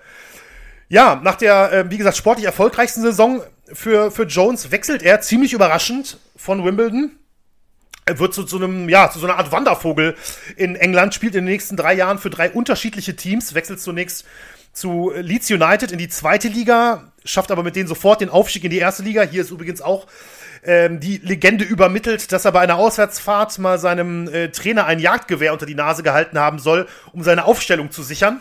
Ja, 0.90 1.22
nach 1.24 1.36
der, 1.36 1.72
äh, 1.72 1.92
wie 1.92 1.98
gesagt, 1.98 2.18
sportlich 2.18 2.48
erfolgreichsten 2.48 3.04
Saison 3.04 3.44
für, 3.72 4.10
für 4.10 4.24
Jones 4.24 4.72
wechselt 4.72 5.04
er 5.04 5.22
ziemlich 5.22 5.54
überraschend 5.54 6.18
von 6.36 6.66
Wimbledon 6.66 7.12
er 8.10 8.20
wird 8.20 8.34
zu, 8.34 8.44
zu 8.44 8.58
einem, 8.58 8.90
ja, 8.90 9.10
zu 9.12 9.20
so 9.20 9.28
einer 9.28 9.38
Art 9.38 9.52
Wandervogel 9.52 10.16
in 10.58 10.76
England, 10.76 11.14
spielt 11.14 11.36
in 11.36 11.46
den 11.46 11.52
nächsten 11.52 11.78
drei 11.78 11.94
Jahren 11.94 12.18
für 12.18 12.30
drei 12.30 12.50
unterschiedliche 12.50 13.16
Teams, 13.16 13.54
wechselt 13.54 13.80
zunächst 13.80 14.26
zu 14.74 15.12
Leeds 15.16 15.50
United 15.52 15.92
in 15.92 16.00
die 16.00 16.10
zweite 16.10 16.48
Liga, 16.48 17.12
schafft 17.24 17.52
aber 17.52 17.64
mit 17.64 17.76
denen 17.76 17.88
sofort 17.88 18.22
den 18.22 18.30
Aufstieg 18.30 18.64
in 18.64 18.72
die 18.72 18.78
erste 18.78 19.04
Liga. 19.04 19.22
Hier 19.22 19.42
ist 19.42 19.52
übrigens 19.52 19.82
auch 19.82 20.08
ähm, 20.64 21.00
die 21.00 21.18
Legende 21.18 21.66
übermittelt, 21.66 22.32
dass 22.32 22.46
er 22.46 22.52
bei 22.52 22.62
einer 22.62 22.78
Auswärtsfahrt 22.78 23.60
mal 23.60 23.78
seinem 23.78 24.28
äh, 24.28 24.50
Trainer 24.50 24.86
ein 24.86 25.00
Jagdgewehr 25.00 25.54
unter 25.54 25.66
die 25.66 25.76
Nase 25.76 26.02
gehalten 26.02 26.40
haben 26.40 26.60
soll, 26.60 26.88
um 27.14 27.24
seine 27.24 27.46
Aufstellung 27.46 27.92
zu 27.92 28.02
sichern. 28.02 28.40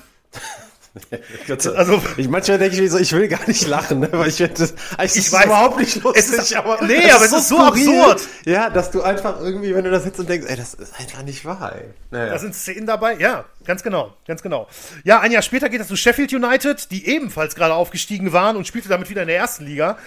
Also, 1.76 2.02
ich 2.16 2.28
manchmal 2.28 2.58
denke 2.58 2.74
ich 2.74 2.80
mir 2.80 2.90
so, 2.90 2.98
ich 2.98 3.12
will 3.12 3.28
gar 3.28 3.46
nicht 3.46 3.66
lachen, 3.66 4.00
ne? 4.00 4.08
weil 4.12 4.28
ich 4.28 4.36
finde 4.36 4.54
das, 4.54 4.74
ich, 5.04 5.16
ich 5.16 5.32
weiß, 5.32 5.44
überhaupt 5.44 5.78
nicht 5.78 6.02
lustig, 6.02 6.24
es 6.24 6.30
ist, 6.30 6.56
aber 6.56 6.82
nee, 6.82 7.10
aber 7.10 7.24
es 7.24 7.32
ist 7.32 7.48
so, 7.48 7.58
absurd. 7.58 8.22
Ja, 8.44 8.70
dass 8.70 8.90
du 8.90 9.02
einfach 9.02 9.40
irgendwie, 9.40 9.74
wenn 9.74 9.84
du 9.84 9.90
da 9.90 10.00
sitzt 10.00 10.18
und 10.18 10.28
denkst, 10.28 10.46
ey, 10.48 10.56
das 10.56 10.74
ist 10.74 10.98
einfach 10.98 11.22
nicht 11.22 11.44
wahr, 11.44 11.74
ey. 11.76 11.88
Naja. 12.10 12.32
Da 12.32 12.38
sind 12.38 12.54
Szenen 12.54 12.86
dabei, 12.86 13.16
ja, 13.16 13.44
ganz 13.64 13.82
genau, 13.82 14.14
ganz 14.26 14.42
genau. 14.42 14.68
Ja, 15.04 15.20
ein 15.20 15.30
Jahr 15.30 15.42
später 15.42 15.68
geht 15.68 15.80
es 15.80 15.88
zu 15.88 15.96
Sheffield 15.96 16.32
United, 16.32 16.90
die 16.90 17.06
ebenfalls 17.06 17.54
gerade 17.54 17.74
aufgestiegen 17.74 18.32
waren 18.32 18.56
und 18.56 18.66
spielte 18.66 18.88
damit 18.88 19.10
wieder 19.10 19.22
in 19.22 19.28
der 19.28 19.36
ersten 19.36 19.66
Liga. 19.66 19.98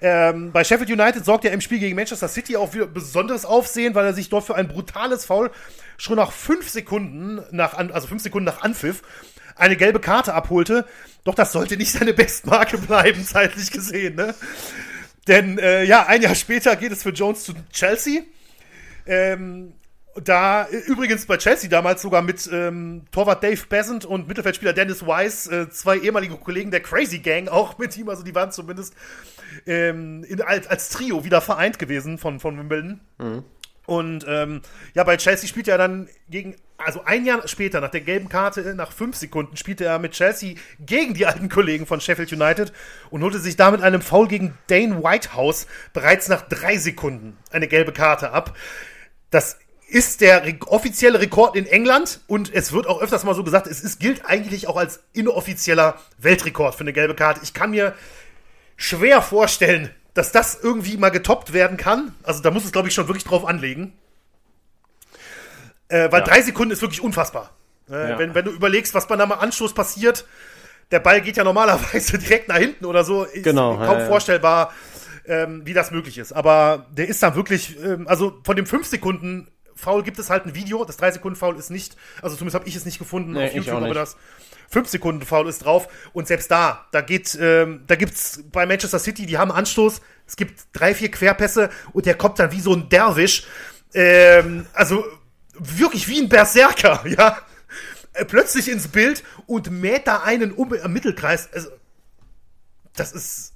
Ähm, 0.00 0.52
bei 0.52 0.64
Sheffield 0.64 0.90
United 0.90 1.24
sorgt 1.24 1.44
er 1.44 1.52
im 1.52 1.60
Spiel 1.60 1.78
gegen 1.78 1.96
Manchester 1.96 2.28
City 2.28 2.56
auch 2.56 2.70
für 2.72 2.86
besonderes 2.86 3.44
Aufsehen, 3.44 3.94
weil 3.94 4.04
er 4.04 4.14
sich 4.14 4.28
dort 4.28 4.44
für 4.44 4.54
ein 4.54 4.68
brutales 4.68 5.24
Foul 5.24 5.50
schon 5.96 6.16
nach 6.16 6.32
fünf 6.32 6.68
Sekunden 6.68 7.42
nach, 7.50 7.74
also 7.74 8.06
fünf 8.06 8.22
Sekunden 8.22 8.44
nach 8.44 8.62
Anpfiff 8.62 9.02
eine 9.56 9.76
gelbe 9.76 10.00
Karte 10.00 10.34
abholte. 10.34 10.86
Doch 11.24 11.34
das 11.34 11.52
sollte 11.52 11.76
nicht 11.76 11.90
seine 11.90 12.14
Bestmarke 12.14 12.78
bleiben, 12.78 13.24
zeitlich 13.26 13.70
gesehen. 13.70 14.14
Ne? 14.14 14.34
Denn 15.26 15.58
äh, 15.58 15.84
ja, 15.84 16.06
ein 16.06 16.22
Jahr 16.22 16.34
später 16.34 16.76
geht 16.76 16.92
es 16.92 17.02
für 17.02 17.10
Jones 17.10 17.44
zu 17.44 17.54
Chelsea. 17.72 18.22
Ähm, 19.06 19.72
da 20.22 20.66
übrigens 20.68 21.26
bei 21.26 21.36
Chelsea 21.36 21.68
damals 21.68 22.00
sogar 22.00 22.22
mit 22.22 22.48
ähm, 22.50 23.02
Torwart 23.10 23.42
Dave 23.42 23.60
Besant 23.68 24.04
und 24.04 24.28
Mittelfeldspieler 24.28 24.72
Dennis 24.72 25.02
Wise, 25.02 25.54
äh, 25.54 25.70
zwei 25.70 25.98
ehemalige 25.98 26.36
Kollegen 26.36 26.70
der 26.70 26.80
Crazy 26.80 27.18
Gang, 27.18 27.48
auch 27.48 27.76
mit 27.78 27.96
ihm, 27.98 28.08
also 28.08 28.22
die 28.22 28.34
waren 28.34 28.50
zumindest 28.50 28.94
ähm, 29.66 30.24
in, 30.24 30.40
als, 30.40 30.66
als 30.68 30.88
Trio 30.88 31.24
wieder 31.24 31.40
vereint 31.40 31.78
gewesen 31.78 32.18
von, 32.18 32.40
von 32.40 32.58
Wimbledon. 32.58 33.00
Mhm. 33.18 33.44
Und 33.84 34.24
ähm, 34.26 34.62
ja, 34.94 35.04
bei 35.04 35.16
Chelsea 35.16 35.48
spielt 35.48 35.68
er 35.68 35.78
dann 35.78 36.08
gegen, 36.28 36.56
also 36.78 37.04
ein 37.04 37.24
Jahr 37.24 37.46
später, 37.48 37.80
nach 37.80 37.90
der 37.90 38.02
gelben 38.02 38.28
Karte, 38.28 38.74
nach 38.74 38.92
fünf 38.92 39.16
Sekunden, 39.16 39.56
spielte 39.56 39.84
er 39.84 39.98
mit 39.98 40.12
Chelsea 40.12 40.56
gegen 40.78 41.14
die 41.14 41.26
alten 41.26 41.48
Kollegen 41.48 41.86
von 41.86 42.00
Sheffield 42.00 42.32
United 42.32 42.72
und 43.10 43.22
holte 43.22 43.38
sich 43.38 43.56
damit 43.56 43.82
einem 43.82 44.02
Foul 44.02 44.28
gegen 44.28 44.56
Dane 44.66 45.02
Whitehouse 45.02 45.66
bereits 45.92 46.28
nach 46.28 46.42
drei 46.42 46.76
Sekunden 46.76 47.38
eine 47.50 47.66
gelbe 47.66 47.92
Karte 47.92 48.32
ab. 48.32 48.56
Das 49.30 49.58
ist 49.88 50.20
der 50.20 50.42
offizielle 50.66 51.20
Rekord 51.20 51.56
in 51.56 51.66
England 51.66 52.20
und 52.26 52.52
es 52.52 52.72
wird 52.72 52.86
auch 52.86 53.00
öfters 53.00 53.24
mal 53.24 53.34
so 53.34 53.44
gesagt, 53.44 53.66
es 53.68 53.80
ist, 53.82 54.00
gilt 54.00 54.26
eigentlich 54.26 54.66
auch 54.66 54.76
als 54.76 55.00
inoffizieller 55.12 55.98
Weltrekord 56.18 56.74
für 56.74 56.80
eine 56.82 56.92
gelbe 56.92 57.14
Karte. 57.14 57.40
Ich 57.42 57.54
kann 57.54 57.70
mir 57.70 57.94
schwer 58.76 59.22
vorstellen, 59.22 59.90
dass 60.12 60.32
das 60.32 60.58
irgendwie 60.60 60.96
mal 60.96 61.10
getoppt 61.10 61.52
werden 61.52 61.76
kann. 61.76 62.14
Also 62.22 62.42
da 62.42 62.50
muss 62.50 62.64
es, 62.64 62.72
glaube 62.72 62.88
ich, 62.88 62.94
schon 62.94 63.06
wirklich 63.06 63.24
drauf 63.24 63.44
anlegen. 63.44 63.92
Äh, 65.88 66.10
weil 66.10 66.20
ja. 66.20 66.26
drei 66.26 66.42
Sekunden 66.42 66.72
ist 66.72 66.82
wirklich 66.82 67.00
unfassbar. 67.00 67.50
Äh, 67.88 68.10
ja. 68.10 68.18
wenn, 68.18 68.34
wenn 68.34 68.44
du 68.44 68.50
überlegst, 68.50 68.94
was 68.94 69.06
bei 69.06 69.14
einem 69.14 69.32
Anstoß 69.32 69.74
passiert, 69.74 70.24
der 70.90 71.00
Ball 71.00 71.20
geht 71.20 71.36
ja 71.36 71.44
normalerweise 71.44 72.18
direkt 72.18 72.48
nach 72.48 72.58
hinten 72.58 72.84
oder 72.84 73.04
so. 73.04 73.24
Ist 73.24 73.44
genau, 73.44 73.76
kaum 73.76 73.98
ja, 73.98 74.06
vorstellbar, 74.06 74.72
ähm, 75.26 75.62
wie 75.64 75.74
das 75.74 75.90
möglich 75.90 76.18
ist. 76.18 76.32
Aber 76.32 76.86
der 76.90 77.08
ist 77.08 77.22
dann 77.22 77.34
wirklich, 77.34 77.76
ähm, 77.82 78.06
also 78.08 78.38
von 78.44 78.56
dem 78.56 78.66
5 78.66 78.86
Sekunden 78.86 79.48
Foul 79.74 80.02
gibt 80.02 80.18
es 80.18 80.30
halt 80.30 80.46
ein 80.46 80.54
Video. 80.54 80.84
Das 80.84 80.96
3 80.96 81.12
Sekunden 81.12 81.36
Foul 81.36 81.56
ist 81.56 81.70
nicht, 81.70 81.96
also 82.22 82.34
zumindest 82.36 82.54
habe 82.54 82.68
ich 82.68 82.76
es 82.76 82.84
nicht 82.84 82.98
gefunden 82.98 83.32
nee, 83.32 83.46
auf 83.46 83.54
YouTube, 83.54 83.74
aber 83.74 83.94
das 83.94 84.16
5 84.70 84.88
Sekunden 84.88 85.22
Foul 85.22 85.48
ist 85.48 85.64
drauf. 85.64 85.88
Und 86.12 86.26
selbst 86.26 86.50
da, 86.50 86.86
da 86.92 87.00
geht, 87.00 87.36
ähm, 87.40 87.84
da 87.86 87.94
gibt's 87.94 88.42
bei 88.50 88.66
Manchester 88.66 88.98
City, 88.98 89.26
die 89.26 89.38
haben 89.38 89.52
Anstoß, 89.52 90.00
es 90.26 90.36
gibt 90.36 90.60
drei, 90.72 90.94
vier 90.94 91.10
Querpässe 91.10 91.70
und 91.92 92.06
der 92.06 92.14
kommt 92.14 92.38
dann 92.38 92.52
wie 92.52 92.60
so 92.60 92.72
ein 92.72 92.88
Derwisch. 92.88 93.44
Ähm, 93.94 94.66
also 94.72 95.04
wirklich 95.58 96.08
wie 96.08 96.20
ein 96.20 96.28
Berserker, 96.28 97.04
ja. 97.06 97.38
Äh, 98.12 98.24
plötzlich 98.24 98.70
ins 98.70 98.88
Bild 98.88 99.22
und 99.46 99.70
mäht 99.70 100.06
da 100.06 100.22
einen 100.22 100.52
um 100.52 100.72
im 100.72 100.92
Mittelkreis. 100.92 101.48
Also, 101.52 101.68
das 102.94 103.12
ist 103.12 103.52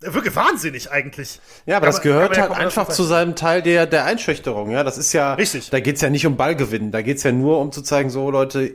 wirklich 0.00 0.34
wahnsinnig 0.34 0.90
eigentlich. 0.90 1.40
Ja, 1.66 1.76
aber, 1.76 1.86
aber 1.86 1.92
das 1.92 2.02
gehört 2.02 2.38
aber 2.38 2.56
halt 2.56 2.66
einfach 2.66 2.88
zu 2.88 3.04
seinem 3.04 3.36
Teil 3.36 3.62
der, 3.62 3.86
der 3.86 4.04
Einschüchterung. 4.04 4.70
Ja, 4.70 4.82
das 4.82 4.98
ist 4.98 5.12
ja, 5.12 5.34
Richtig. 5.34 5.70
da 5.70 5.80
geht's 5.80 6.00
ja 6.00 6.10
nicht 6.10 6.26
um 6.26 6.36
Ballgewinn. 6.36 6.90
Da 6.90 7.02
geht's 7.02 7.22
ja 7.22 7.32
nur 7.32 7.60
um 7.60 7.70
zu 7.70 7.82
zeigen, 7.82 8.10
so 8.10 8.30
Leute, 8.30 8.72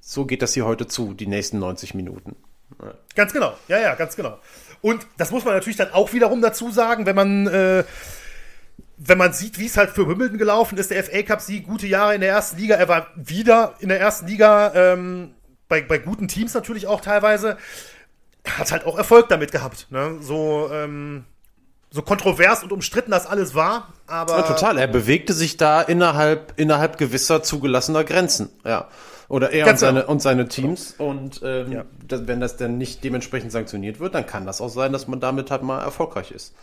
so 0.00 0.24
geht 0.24 0.42
das 0.42 0.54
hier 0.54 0.64
heute 0.64 0.86
zu, 0.86 1.14
die 1.14 1.26
nächsten 1.26 1.58
90 1.58 1.94
Minuten. 1.94 2.36
Ja. 2.80 2.94
Ganz 3.14 3.32
genau, 3.32 3.54
ja, 3.66 3.80
ja, 3.80 3.94
ganz 3.96 4.16
genau. 4.16 4.38
Und 4.80 5.06
das 5.16 5.30
muss 5.30 5.44
man 5.44 5.54
natürlich 5.54 5.76
dann 5.76 5.92
auch 5.92 6.12
wiederum 6.12 6.40
dazu 6.40 6.70
sagen, 6.70 7.04
wenn 7.06 7.16
man, 7.16 7.46
äh, 7.48 7.84
wenn 8.98 9.16
man 9.16 9.32
sieht, 9.32 9.58
wie 9.58 9.66
es 9.66 9.76
halt 9.76 9.90
für 9.90 10.08
Wimbledon 10.08 10.38
gelaufen 10.38 10.76
ist, 10.76 10.90
der 10.90 11.02
FA 11.04 11.22
Cup 11.22 11.40
Sieg, 11.40 11.66
gute 11.66 11.86
Jahre 11.86 12.14
in 12.14 12.20
der 12.20 12.30
ersten 12.30 12.58
Liga, 12.58 12.74
er 12.74 12.88
war 12.88 13.06
wieder 13.14 13.74
in 13.78 13.88
der 13.88 14.00
ersten 14.00 14.26
Liga, 14.26 14.72
ähm, 14.74 15.34
bei, 15.68 15.82
bei 15.82 15.98
guten 15.98 16.26
Teams 16.26 16.52
natürlich 16.54 16.86
auch 16.88 17.00
teilweise, 17.00 17.56
hat 18.44 18.72
halt 18.72 18.84
auch 18.84 18.98
Erfolg 18.98 19.28
damit 19.28 19.52
gehabt. 19.52 19.86
Ne? 19.90 20.16
So, 20.20 20.68
ähm, 20.72 21.24
so 21.90 22.02
kontrovers 22.02 22.62
und 22.64 22.72
umstritten 22.72 23.12
das 23.12 23.26
alles 23.26 23.54
war, 23.54 23.92
aber. 24.06 24.38
Ja, 24.38 24.42
total, 24.42 24.78
er 24.78 24.88
bewegte 24.88 25.32
sich 25.32 25.56
da 25.56 25.80
innerhalb, 25.80 26.54
innerhalb 26.56 26.98
gewisser 26.98 27.42
zugelassener 27.42 28.04
Grenzen, 28.04 28.50
ja. 28.64 28.88
Oder 29.28 29.50
er 29.52 29.66
und 29.68 29.78
seine, 29.78 30.06
und 30.06 30.22
seine 30.22 30.48
Teams. 30.48 30.94
Und 30.96 31.42
ähm, 31.44 31.70
ja. 31.70 31.84
das, 32.06 32.26
wenn 32.26 32.40
das 32.40 32.56
dann 32.56 32.78
nicht 32.78 33.04
dementsprechend 33.04 33.52
sanktioniert 33.52 34.00
wird, 34.00 34.14
dann 34.14 34.24
kann 34.24 34.46
das 34.46 34.62
auch 34.62 34.70
sein, 34.70 34.90
dass 34.90 35.06
man 35.06 35.20
damit 35.20 35.50
halt 35.50 35.62
mal 35.62 35.82
erfolgreich 35.82 36.30
ist. 36.30 36.54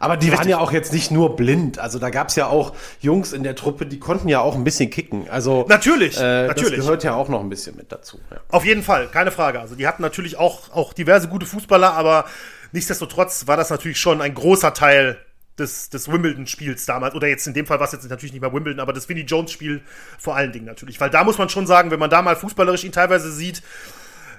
Aber 0.00 0.16
die 0.16 0.26
Richtig. 0.26 0.38
waren 0.38 0.48
ja 0.48 0.58
auch 0.58 0.72
jetzt 0.72 0.92
nicht 0.92 1.10
nur 1.10 1.36
blind. 1.36 1.78
Also 1.78 1.98
da 1.98 2.10
gab's 2.10 2.36
ja 2.36 2.46
auch 2.46 2.74
Jungs 3.00 3.32
in 3.32 3.42
der 3.42 3.54
Truppe, 3.54 3.86
die 3.86 3.98
konnten 3.98 4.28
ja 4.28 4.40
auch 4.40 4.54
ein 4.54 4.64
bisschen 4.64 4.90
kicken. 4.90 5.28
Also 5.28 5.64
natürlich, 5.68 6.18
äh, 6.18 6.46
natürlich. 6.46 6.76
Das 6.76 6.84
gehört 6.84 7.04
ja 7.04 7.14
auch 7.14 7.28
noch 7.28 7.40
ein 7.40 7.48
bisschen 7.48 7.76
mit 7.76 7.90
dazu. 7.90 8.20
Ja. 8.30 8.38
Auf 8.50 8.64
jeden 8.64 8.82
Fall, 8.82 9.08
keine 9.08 9.30
Frage. 9.30 9.60
Also 9.60 9.74
die 9.74 9.86
hatten 9.86 10.02
natürlich 10.02 10.36
auch, 10.36 10.70
auch 10.72 10.92
diverse 10.92 11.28
gute 11.28 11.46
Fußballer, 11.46 11.94
aber 11.94 12.26
nichtsdestotrotz 12.72 13.46
war 13.46 13.56
das 13.56 13.70
natürlich 13.70 13.98
schon 13.98 14.20
ein 14.20 14.34
großer 14.34 14.74
Teil 14.74 15.18
des, 15.58 15.90
des 15.90 16.10
Wimbledon-Spiels 16.10 16.86
damals, 16.86 17.14
oder 17.14 17.26
jetzt 17.26 17.46
in 17.46 17.54
dem 17.54 17.66
Fall 17.66 17.80
war 17.80 17.86
es 17.86 17.92
jetzt 17.92 18.08
natürlich 18.08 18.32
nicht 18.32 18.42
mehr 18.42 18.52
Wimbledon, 18.52 18.80
aber 18.80 18.92
das 18.92 19.08
Vinnie 19.08 19.22
Jones-Spiel 19.22 19.82
vor 20.18 20.36
allen 20.36 20.52
Dingen 20.52 20.66
natürlich. 20.66 21.00
Weil 21.00 21.10
da 21.10 21.24
muss 21.24 21.38
man 21.38 21.48
schon 21.48 21.66
sagen, 21.66 21.90
wenn 21.90 21.98
man 21.98 22.10
da 22.10 22.22
mal 22.22 22.36
fußballerisch 22.36 22.84
ihn 22.84 22.92
teilweise 22.92 23.32
sieht, 23.32 23.62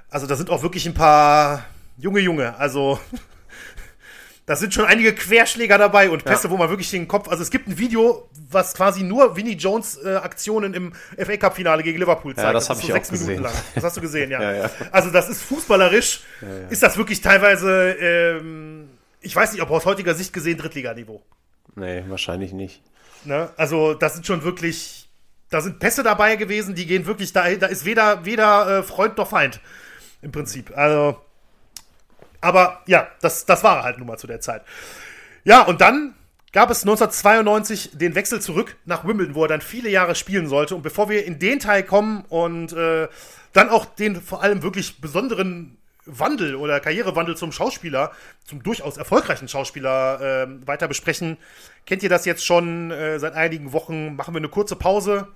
also 0.10 0.26
da 0.26 0.36
sind 0.36 0.50
auch 0.50 0.64
wirklich 0.64 0.86
ein 0.86 0.94
paar 0.94 1.66
junge 1.98 2.22
Junge, 2.22 2.58
also 2.58 3.00
das 4.50 4.60
sind 4.60 4.74
schon 4.74 4.86
einige 4.86 5.14
Querschläger 5.14 5.78
dabei 5.78 6.10
und 6.10 6.26
Pässe, 6.26 6.48
ja. 6.48 6.50
wo 6.50 6.58
man 6.58 6.70
wirklich 6.70 6.90
den 6.90 7.08
Kopf. 7.08 7.28
Also 7.30 7.44
es 7.44 7.52
gibt 7.52 7.68
ein 7.68 7.78
Video, 7.78 8.28
was 8.50 8.74
quasi 8.74 9.04
nur 9.04 9.36
Vinnie 9.36 9.54
Jones 9.54 10.00
äh, 10.04 10.16
Aktionen 10.16 10.74
im 10.74 10.92
FA 11.24 11.38
Cup 11.38 11.56
Finale 11.56 11.84
gegen 11.84 12.00
Liverpool 12.00 12.34
zeigt. 12.34 12.48
Ja, 12.48 12.54
das, 12.54 12.66
das 12.66 12.70
habe 12.70 12.80
ich 12.82 12.88
so 12.88 12.96
auch 12.96 13.12
gesehen. 13.12 13.44
Lang. 13.44 13.54
Das 13.76 13.84
hast 13.84 13.98
du 13.98 14.02
gesehen, 14.02 14.32
ja. 14.32 14.42
ja, 14.42 14.54
ja. 14.54 14.72
Also 14.90 15.12
das 15.12 15.30
ist 15.30 15.44
fußballerisch, 15.44 16.22
ist 16.72 16.82
das 16.82 16.98
wirklich 16.98 17.22
teilweise, 17.22 17.92
ähm, 17.92 18.90
ich 19.22 19.36
weiß 19.36 19.54
nicht, 19.54 19.62
ob 19.62 19.70
aus 19.70 19.86
heutiger 19.86 20.16
Sicht 20.16 20.34
gesehen 20.34 20.58
Drittliganiveau. 20.58 21.22
Nee, 21.76 22.04
wahrscheinlich 22.08 22.52
nicht. 22.52 22.82
Ne? 23.26 23.50
Also 23.56 23.94
das 23.94 24.16
sind 24.16 24.26
schon 24.26 24.44
wirklich, 24.44 25.10
da 25.52 25.62
sind 25.62 25.78
Pässe 25.78 26.02
dabei 26.02 26.38
gewesen, 26.38 26.74
die 26.74 26.88
gehen 26.88 27.06
wirklich 27.06 27.34
da, 27.34 27.48
da 27.54 27.68
ist 27.68 27.86
weder 27.86 28.26
weder 28.26 28.80
äh, 28.80 28.82
Freund 28.82 29.16
noch 29.16 29.30
Feind 29.30 29.60
im 30.24 30.32
Prinzip. 30.32 30.76
Also 30.76 31.18
aber 32.42 32.82
ja, 32.86 33.08
das, 33.22 33.46
das 33.46 33.64
war 33.64 33.84
halt 33.84 33.98
nun 33.98 34.08
mal 34.08 34.18
zu 34.18 34.28
der 34.28 34.42
Zeit. 34.42 34.64
Ja, 35.44 35.62
und 35.64 35.82
dann 35.82 36.16
gab 36.52 36.70
es 36.70 36.82
1992 36.82 37.92
den 37.94 38.16
Wechsel 38.16 38.42
zurück 38.42 38.76
nach 38.86 39.06
Wimbledon, 39.06 39.36
wo 39.36 39.44
er 39.44 39.48
dann 39.48 39.62
viele 39.62 39.90
Jahre 39.90 40.16
spielen 40.16 40.48
sollte. 40.48 40.76
Und 40.76 40.82
bevor 40.82 41.10
wir 41.10 41.26
in 41.26 41.40
den 41.40 41.60
Teil 41.60 41.84
kommen 41.84 42.26
und 42.30 42.74
äh, 42.74 43.08
dann 43.54 43.70
auch 43.70 43.86
den 43.86 44.22
vor 44.22 44.44
allem 44.44 44.64
wirklich 44.64 45.02
besonderen 45.02 45.78
Wandel 46.06 46.56
oder 46.56 46.80
Karrierewandel 46.80 47.38
zum 47.38 47.52
Schauspieler, 47.52 48.12
zum 48.44 48.64
durchaus 48.64 48.98
erfolgreichen 48.98 49.48
Schauspieler 49.48 50.22
äh, 50.22 50.68
weiter 50.68 50.88
besprechen, 50.88 51.38
kennt 51.86 52.02
ihr 52.04 52.10
das 52.10 52.26
jetzt 52.26 52.46
schon 52.46 52.90
äh, 52.92 53.20
seit 53.20 53.34
einigen 53.34 53.74
Wochen? 53.74 54.16
Machen 54.16 54.34
wir 54.34 54.40
eine 54.40 54.50
kurze 54.50 54.76
Pause 54.76 55.28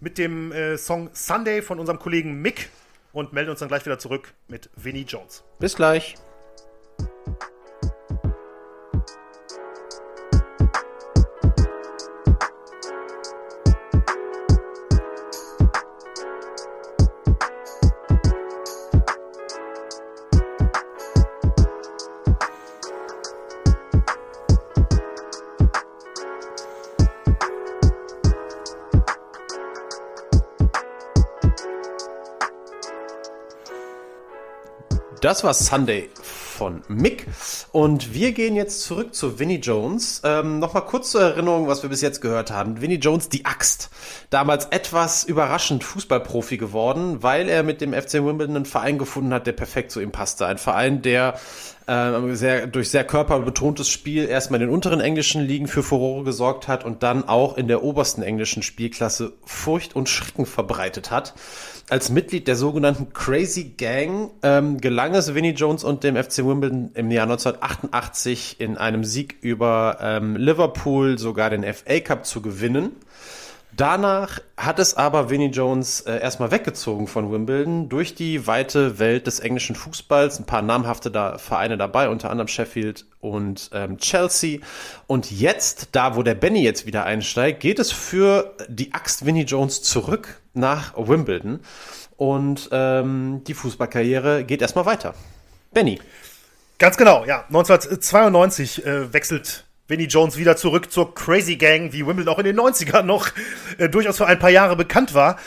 mit 0.00 0.18
dem 0.18 0.52
äh, 0.52 0.76
Song 0.76 1.10
Sunday 1.12 1.62
von 1.62 1.78
unserem 1.78 1.98
Kollegen 1.98 2.40
Mick 2.40 2.70
und 3.12 3.32
melden 3.32 3.50
uns 3.50 3.60
dann 3.60 3.68
gleich 3.68 3.84
wieder 3.84 3.98
zurück 3.98 4.32
mit 4.48 4.70
Vinnie 4.76 5.04
Jones. 5.08 5.44
Bis 5.58 5.76
gleich. 5.76 6.16
Das 35.28 35.44
war 35.44 35.52
Sunday 35.52 36.08
von 36.16 36.80
Mick. 36.88 37.26
Und 37.70 38.14
wir 38.14 38.32
gehen 38.32 38.56
jetzt 38.56 38.80
zurück 38.80 39.14
zu 39.14 39.38
Vinnie 39.38 39.58
Jones. 39.58 40.22
Ähm, 40.24 40.58
Nochmal 40.58 40.86
kurz 40.86 41.10
zur 41.10 41.20
Erinnerung, 41.20 41.68
was 41.68 41.82
wir 41.82 41.90
bis 41.90 42.00
jetzt 42.00 42.22
gehört 42.22 42.50
haben. 42.50 42.80
Vinnie 42.80 42.94
Jones, 42.94 43.28
die 43.28 43.44
Axt. 43.44 43.90
Damals 44.30 44.68
etwas 44.70 45.24
überraschend 45.24 45.84
Fußballprofi 45.84 46.56
geworden, 46.56 47.22
weil 47.22 47.50
er 47.50 47.62
mit 47.62 47.82
dem 47.82 47.92
FC 47.92 48.14
Wimbledon 48.14 48.56
einen 48.56 48.64
Verein 48.64 48.96
gefunden 48.96 49.34
hat, 49.34 49.46
der 49.46 49.52
perfekt 49.52 49.90
zu 49.90 50.00
ihm 50.00 50.12
passte. 50.12 50.46
Ein 50.46 50.56
Verein, 50.56 51.02
der 51.02 51.38
äh, 51.88 52.34
sehr, 52.34 52.66
durch 52.66 52.88
sehr 52.88 53.04
körperbetontes 53.04 53.90
Spiel 53.90 54.26
erstmal 54.26 54.62
in 54.62 54.68
den 54.68 54.74
unteren 54.74 55.00
englischen 55.00 55.42
Ligen 55.42 55.66
für 55.66 55.82
Furore 55.82 56.24
gesorgt 56.24 56.68
hat 56.68 56.86
und 56.86 57.02
dann 57.02 57.28
auch 57.28 57.58
in 57.58 57.68
der 57.68 57.82
obersten 57.82 58.22
englischen 58.22 58.62
Spielklasse 58.62 59.34
Furcht 59.44 59.94
und 59.94 60.08
Schrecken 60.08 60.46
verbreitet 60.46 61.10
hat. 61.10 61.34
Als 61.90 62.10
Mitglied 62.10 62.46
der 62.46 62.56
sogenannten 62.56 63.14
Crazy 63.14 63.72
Gang 63.78 64.30
ähm, 64.42 64.78
gelang 64.78 65.14
es 65.14 65.34
Vinnie 65.34 65.52
Jones 65.52 65.84
und 65.84 66.04
dem 66.04 66.22
FC 66.22 66.44
Wimbledon 66.44 66.90
im 66.92 67.10
Jahr 67.10 67.22
1988 67.22 68.60
in 68.60 68.76
einem 68.76 69.04
Sieg 69.04 69.38
über 69.40 69.96
ähm, 70.02 70.36
Liverpool 70.36 71.18
sogar 71.18 71.48
den 71.48 71.64
FA 71.72 72.00
Cup 72.00 72.26
zu 72.26 72.42
gewinnen. 72.42 72.96
Danach 73.74 74.40
hat 74.56 74.80
es 74.80 74.98
aber 74.98 75.30
Vinnie 75.30 75.50
Jones 75.50 76.02
äh, 76.02 76.18
erstmal 76.20 76.50
weggezogen 76.50 77.06
von 77.06 77.32
Wimbledon 77.32 77.88
durch 77.88 78.14
die 78.14 78.46
weite 78.46 78.98
Welt 78.98 79.26
des 79.26 79.40
englischen 79.40 79.76
Fußballs. 79.76 80.40
Ein 80.40 80.46
paar 80.46 80.62
namhafte 80.62 81.10
da, 81.10 81.38
Vereine 81.38 81.78
dabei, 81.78 82.10
unter 82.10 82.28
anderem 82.28 82.48
Sheffield 82.48 83.06
und 83.20 83.70
ähm, 83.72 83.96
Chelsea. 83.96 84.58
Und 85.06 85.30
jetzt, 85.30 85.90
da 85.92 86.16
wo 86.16 86.22
der 86.22 86.34
Benny 86.34 86.62
jetzt 86.62 86.84
wieder 86.84 87.04
einsteigt, 87.04 87.60
geht 87.60 87.78
es 87.78 87.92
für 87.92 88.56
die 88.68 88.92
Axt 88.92 89.24
Vinnie 89.24 89.44
Jones 89.44 89.80
zurück 89.80 90.40
nach 90.58 90.92
Wimbledon. 90.96 91.60
Und 92.16 92.68
ähm, 92.72 93.42
die 93.46 93.54
Fußballkarriere 93.54 94.44
geht 94.44 94.60
erstmal 94.60 94.86
weiter. 94.86 95.14
Benny. 95.72 96.00
Ganz 96.78 96.96
genau, 96.96 97.24
ja. 97.24 97.44
1992 97.48 98.84
äh, 98.84 99.12
wechselt 99.12 99.64
Vinnie 99.88 100.06
Jones 100.06 100.36
wieder 100.36 100.56
zurück 100.56 100.92
zur 100.92 101.14
Crazy 101.14 101.56
Gang, 101.56 101.92
wie 101.92 102.06
Wimbledon 102.06 102.34
auch 102.34 102.38
in 102.38 102.44
den 102.44 102.58
90ern 102.58 103.02
noch 103.02 103.30
äh, 103.78 103.88
durchaus 103.88 104.18
für 104.18 104.26
ein 104.26 104.38
paar 104.38 104.50
Jahre 104.50 104.76
bekannt 104.76 105.14
war. 105.14 105.38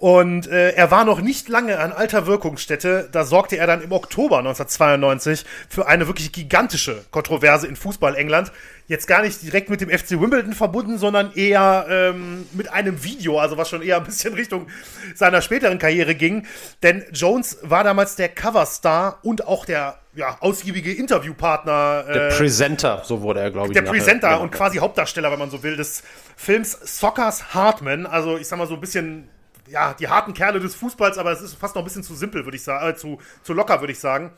Und 0.00 0.46
äh, 0.46 0.70
er 0.70 0.90
war 0.90 1.04
noch 1.04 1.20
nicht 1.20 1.50
lange 1.50 1.78
an 1.78 1.92
alter 1.92 2.26
Wirkungsstätte. 2.26 3.10
Da 3.12 3.24
sorgte 3.24 3.58
er 3.58 3.66
dann 3.66 3.82
im 3.82 3.92
Oktober 3.92 4.38
1992 4.38 5.44
für 5.68 5.88
eine 5.88 6.06
wirklich 6.06 6.32
gigantische 6.32 7.04
Kontroverse 7.10 7.66
in 7.66 7.76
Fußball 7.76 8.16
England. 8.16 8.50
Jetzt 8.86 9.06
gar 9.06 9.20
nicht 9.20 9.42
direkt 9.42 9.68
mit 9.68 9.82
dem 9.82 9.90
FC 9.90 10.12
Wimbledon 10.12 10.54
verbunden, 10.54 10.96
sondern 10.96 11.34
eher 11.34 11.84
ähm, 11.90 12.46
mit 12.52 12.72
einem 12.72 13.04
Video, 13.04 13.38
also 13.38 13.58
was 13.58 13.68
schon 13.68 13.82
eher 13.82 13.98
ein 13.98 14.04
bisschen 14.04 14.32
Richtung 14.32 14.68
seiner 15.14 15.42
späteren 15.42 15.78
Karriere 15.78 16.14
ging. 16.14 16.46
Denn 16.82 17.04
Jones 17.12 17.58
war 17.60 17.84
damals 17.84 18.16
der 18.16 18.30
Coverstar 18.30 19.18
und 19.22 19.46
auch 19.46 19.66
der 19.66 19.98
ja, 20.14 20.38
ausgiebige 20.40 20.94
Interviewpartner. 20.94 22.06
Äh, 22.08 22.12
der 22.14 22.28
Presenter, 22.30 23.02
so 23.04 23.20
wurde 23.20 23.40
er, 23.40 23.50
glaube 23.50 23.68
ich. 23.68 23.74
Der 23.74 23.82
Presenter 23.82 24.30
genau. 24.30 24.42
und 24.44 24.50
quasi 24.50 24.78
Hauptdarsteller, 24.78 25.30
wenn 25.30 25.38
man 25.38 25.50
so 25.50 25.62
will, 25.62 25.76
des 25.76 26.02
Films 26.36 26.72
Sockers 26.72 27.52
Hartman. 27.52 28.06
Also 28.06 28.38
ich 28.38 28.48
sag 28.48 28.58
mal 28.58 28.66
so 28.66 28.72
ein 28.72 28.80
bisschen 28.80 29.28
ja, 29.70 29.94
die 29.94 30.08
harten 30.08 30.34
Kerle 30.34 30.60
des 30.60 30.74
Fußballs, 30.74 31.18
aber 31.18 31.32
es 31.32 31.40
ist 31.40 31.54
fast 31.54 31.74
noch 31.74 31.82
ein 31.82 31.84
bisschen 31.84 32.02
zu 32.02 32.14
simpel, 32.14 32.44
würde 32.44 32.56
ich 32.56 32.62
sagen, 32.62 32.90
äh, 32.90 32.96
zu, 32.96 33.18
zu 33.42 33.52
locker, 33.52 33.80
würde 33.80 33.92
ich 33.92 33.98
sagen. 33.98 34.32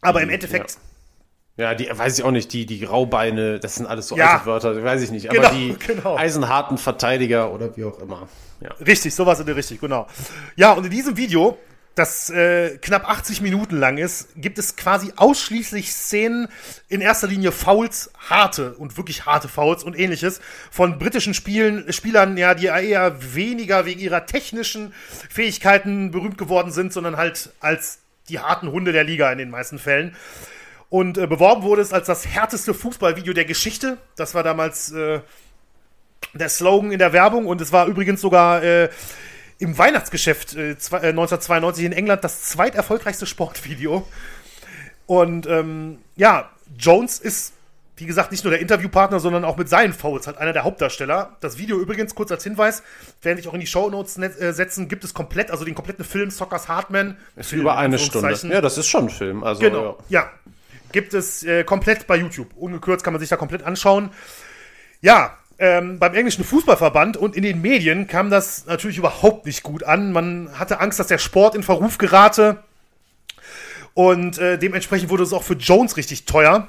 Aber 0.00 0.20
im 0.20 0.28
mhm, 0.28 0.34
Endeffekt. 0.34 0.78
Ja. 1.56 1.70
ja. 1.70 1.74
die 1.74 1.90
weiß 1.90 2.18
ich 2.18 2.24
auch 2.24 2.30
nicht, 2.30 2.52
die, 2.52 2.64
die 2.64 2.84
Raubeine, 2.84 3.58
das 3.58 3.74
sind 3.74 3.86
alles 3.86 4.08
so 4.08 4.16
ja, 4.16 4.34
alte 4.34 4.46
Wörter, 4.46 4.82
weiß 4.82 5.02
ich 5.02 5.10
nicht. 5.10 5.28
Aber 5.28 5.38
genau, 5.38 5.50
die 5.50 5.76
genau. 5.86 6.16
eisenharten 6.16 6.78
Verteidiger 6.78 7.52
oder 7.52 7.76
wie 7.76 7.84
auch 7.84 7.98
immer. 7.98 8.28
Ja. 8.60 8.70
Richtig, 8.86 9.14
sowas 9.14 9.40
in 9.40 9.46
der 9.46 9.56
richtig, 9.56 9.80
genau. 9.80 10.06
Ja, 10.56 10.72
und 10.72 10.84
in 10.84 10.90
diesem 10.90 11.16
Video 11.16 11.58
das 11.94 12.30
äh, 12.30 12.78
knapp 12.78 13.08
80 13.08 13.40
Minuten 13.40 13.76
lang 13.76 13.98
ist, 13.98 14.28
gibt 14.36 14.58
es 14.58 14.76
quasi 14.76 15.12
ausschließlich 15.16 15.92
Szenen, 15.92 16.48
in 16.88 17.00
erster 17.00 17.26
Linie 17.26 17.52
Fouls, 17.52 18.10
harte 18.28 18.74
und 18.74 18.96
wirklich 18.96 19.26
harte 19.26 19.48
Fouls 19.48 19.84
und 19.84 19.98
ähnliches, 19.98 20.40
von 20.70 20.98
britischen 20.98 21.34
Spielen, 21.34 21.92
Spielern, 21.92 22.36
ja, 22.36 22.54
die 22.54 22.66
eher 22.66 23.34
weniger 23.34 23.86
wegen 23.86 24.00
ihrer 24.00 24.26
technischen 24.26 24.94
Fähigkeiten 25.28 26.10
berühmt 26.10 26.38
geworden 26.38 26.70
sind, 26.70 26.92
sondern 26.92 27.16
halt 27.16 27.50
als 27.60 27.98
die 28.28 28.38
harten 28.38 28.70
Hunde 28.70 28.92
der 28.92 29.04
Liga 29.04 29.30
in 29.32 29.38
den 29.38 29.50
meisten 29.50 29.78
Fällen. 29.78 30.16
Und 30.88 31.18
äh, 31.18 31.26
beworben 31.26 31.62
wurde 31.62 31.82
es 31.82 31.92
als 31.92 32.06
das 32.06 32.26
härteste 32.26 32.74
Fußballvideo 32.74 33.32
der 33.32 33.44
Geschichte. 33.44 33.98
Das 34.16 34.34
war 34.34 34.42
damals 34.42 34.90
äh, 34.92 35.20
der 36.34 36.48
Slogan 36.48 36.92
in 36.92 36.98
der 36.98 37.12
Werbung 37.12 37.46
und 37.46 37.60
es 37.60 37.72
war 37.72 37.86
übrigens 37.86 38.20
sogar 38.20 38.62
äh, 38.62 38.88
im 39.60 39.76
Weihnachtsgeschäft 39.76 40.56
äh, 40.56 40.70
1992 40.70 41.82
äh, 41.82 41.86
in 41.86 41.92
England 41.92 42.24
das 42.24 42.42
zweiterfolgreichste 42.42 43.26
Sportvideo. 43.26 44.06
Und 45.06 45.46
ähm, 45.46 45.98
ja, 46.16 46.50
Jones 46.78 47.18
ist, 47.18 47.52
wie 47.96 48.06
gesagt, 48.06 48.30
nicht 48.30 48.42
nur 48.44 48.52
der 48.52 48.60
Interviewpartner, 48.60 49.20
sondern 49.20 49.44
auch 49.44 49.58
mit 49.58 49.68
seinen 49.68 49.92
Fouls 49.92 50.26
halt 50.26 50.38
einer 50.38 50.54
der 50.54 50.64
Hauptdarsteller. 50.64 51.36
Das 51.40 51.58
Video 51.58 51.78
übrigens, 51.78 52.14
kurz 52.14 52.32
als 52.32 52.42
Hinweis, 52.42 52.82
werden 53.20 53.38
ich 53.38 53.48
auch 53.48 53.54
in 53.54 53.60
die 53.60 53.66
Show 53.66 53.90
Notes 53.90 54.16
äh, 54.16 54.52
setzen, 54.52 54.88
gibt 54.88 55.04
es 55.04 55.12
komplett, 55.12 55.50
also 55.50 55.64
den 55.64 55.74
kompletten 55.74 56.04
Film 56.04 56.30
Sockers 56.30 56.68
Hartman. 56.68 57.18
Ist 57.36 57.50
Film, 57.50 57.62
über 57.62 57.76
eine 57.76 57.98
Stunde. 57.98 58.34
Ja, 58.48 58.62
das 58.62 58.78
ist 58.78 58.86
schon 58.86 59.04
ein 59.04 59.10
Film. 59.10 59.44
Also, 59.44 59.60
genau, 59.60 59.98
ja. 60.08 60.22
ja. 60.22 60.30
Gibt 60.92 61.12
es 61.12 61.42
äh, 61.42 61.64
komplett 61.64 62.06
bei 62.06 62.16
YouTube. 62.16 62.48
Ungekürzt 62.56 63.04
kann 63.04 63.12
man 63.12 63.20
sich 63.20 63.28
da 63.28 63.36
komplett 63.36 63.62
anschauen. 63.62 64.10
Ja, 65.02 65.36
ähm, 65.60 65.98
beim 65.98 66.14
englischen 66.14 66.42
Fußballverband 66.42 67.18
und 67.18 67.36
in 67.36 67.42
den 67.42 67.60
Medien 67.60 68.06
kam 68.06 68.30
das 68.30 68.64
natürlich 68.64 68.96
überhaupt 68.96 69.44
nicht 69.44 69.62
gut 69.62 69.84
an. 69.84 70.10
Man 70.10 70.58
hatte 70.58 70.80
Angst, 70.80 70.98
dass 70.98 71.08
der 71.08 71.18
Sport 71.18 71.54
in 71.54 71.62
Verruf 71.62 71.98
gerate. 71.98 72.64
Und 73.92 74.38
äh, 74.38 74.58
dementsprechend 74.58 75.10
wurde 75.10 75.22
es 75.22 75.34
auch 75.34 75.42
für 75.42 75.54
Jones 75.54 75.98
richtig 75.98 76.24
teuer. 76.24 76.68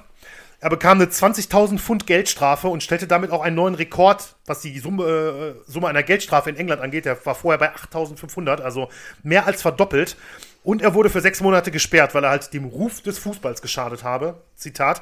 Er 0.59 0.69
bekam 0.69 0.99
eine 0.99 1.09
20.000 1.09 1.79
Pfund 1.79 2.05
Geldstrafe 2.05 2.67
und 2.67 2.83
stellte 2.83 3.07
damit 3.07 3.31
auch 3.31 3.41
einen 3.41 3.55
neuen 3.55 3.75
Rekord, 3.75 4.35
was 4.45 4.59
die 4.59 4.77
Summe, 4.77 5.05
äh, 5.05 5.71
Summe 5.71 5.87
einer 5.87 6.03
Geldstrafe 6.03 6.49
in 6.49 6.57
England 6.57 6.81
angeht. 6.81 7.05
Der 7.05 7.25
war 7.25 7.33
vorher 7.33 7.57
bei 7.57 7.73
8.500, 7.73 8.59
also 8.59 8.89
mehr 9.23 9.47
als 9.47 9.61
verdoppelt. 9.61 10.17
Und 10.65 10.81
er 10.81 10.93
wurde 10.93 11.09
für 11.09 11.21
sechs 11.21 11.39
Monate 11.39 11.71
gesperrt, 11.71 12.13
weil 12.13 12.25
er 12.25 12.31
halt 12.31 12.53
dem 12.53 12.65
Ruf 12.65 13.01
des 13.01 13.17
Fußballs 13.19 13.61
geschadet 13.61 14.03
habe. 14.03 14.41
Zitat. 14.55 15.01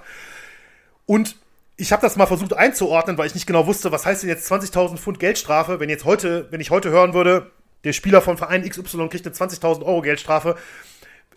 Und 1.08 1.36
ich 1.80 1.94
habe 1.94 2.02
das 2.02 2.18
mal 2.18 2.26
versucht 2.26 2.54
einzuordnen, 2.54 3.18
weil 3.18 3.28
ich 3.28 3.36
nicht 3.36 3.48
genau 3.48 3.66
wusste, 3.66 3.92
was 3.92 4.06
heißt 4.06 4.24
denn 4.24 4.30
jetzt 4.30 4.52
20.000 4.52 4.98
Pfund 4.98 5.18
Geldstrafe, 5.20 5.80
wenn 5.80 5.90
jetzt 5.90 6.04
heute, 6.04 6.48
wenn 6.52 6.60
ich 6.60 6.72
heute 6.72 6.90
hören 6.90 7.14
würde, 7.14 7.52
der 7.86 7.94
Spieler 7.94 8.22
von 8.22 8.38
Verein 8.38 8.68
XY 8.68 9.08
kriegt 9.08 9.26
eine 9.26 9.34
20.000 9.34 9.84
Euro 9.84 10.02
Geldstrafe. 10.02 10.58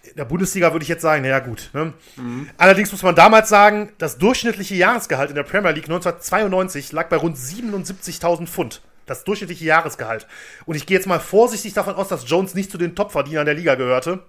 in 0.03 0.16
der 0.16 0.24
Bundesliga 0.24 0.72
würde 0.72 0.82
ich 0.82 0.88
jetzt 0.88 1.03
sagen, 1.03 1.22
naja 1.22 1.38
gut. 1.38 1.70
Ne? 1.72 1.93
Mhm. 2.16 2.51
Allerdings 2.59 2.90
muss 2.90 3.05
man 3.05 3.14
damals 3.14 3.49
sagen, 3.49 3.93
das 3.99 4.18
durchschnittliche 4.18 4.74
Jahresgehalt 4.74 5.30
in 5.30 5.36
der 5.36 5.45
Premier 5.45 5.70
League 5.70 5.84
1992 5.84 6.90
lag 6.90 7.09
bei 7.09 7.16
rund 7.16 7.36
77.000 7.36 8.49
Pfund. 8.49 8.82
Das 9.07 9.22
durchschnittliche 9.22 9.64
Jahresgehalt. 9.64 10.26
Und 10.66 10.74
ich 10.74 10.86
gehe 10.86 10.97
jetzt 10.97 11.07
mal 11.07 11.20
vorsichtig 11.20 11.72
davon 11.74 11.95
aus, 11.95 12.09
dass 12.09 12.28
Jones 12.28 12.55
nicht 12.55 12.72
zu 12.72 12.78
den 12.78 12.97
Topverdienern 12.97 13.47
der 13.47 13.55
Liga 13.55 13.76
gehörte. 13.76 14.24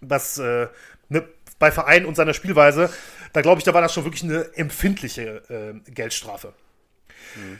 Was 0.00 0.38
äh, 0.38 0.68
ne, 1.10 1.24
bei 1.58 1.70
Verein 1.70 2.06
und 2.06 2.14
seiner 2.14 2.34
Spielweise, 2.34 2.90
da 3.32 3.42
glaube 3.42 3.58
ich, 3.58 3.64
da 3.64 3.74
war 3.74 3.82
das 3.82 3.92
schon 3.92 4.04
wirklich 4.04 4.24
eine 4.24 4.46
empfindliche 4.54 5.42
äh, 5.48 5.90
Geldstrafe. 5.90 6.52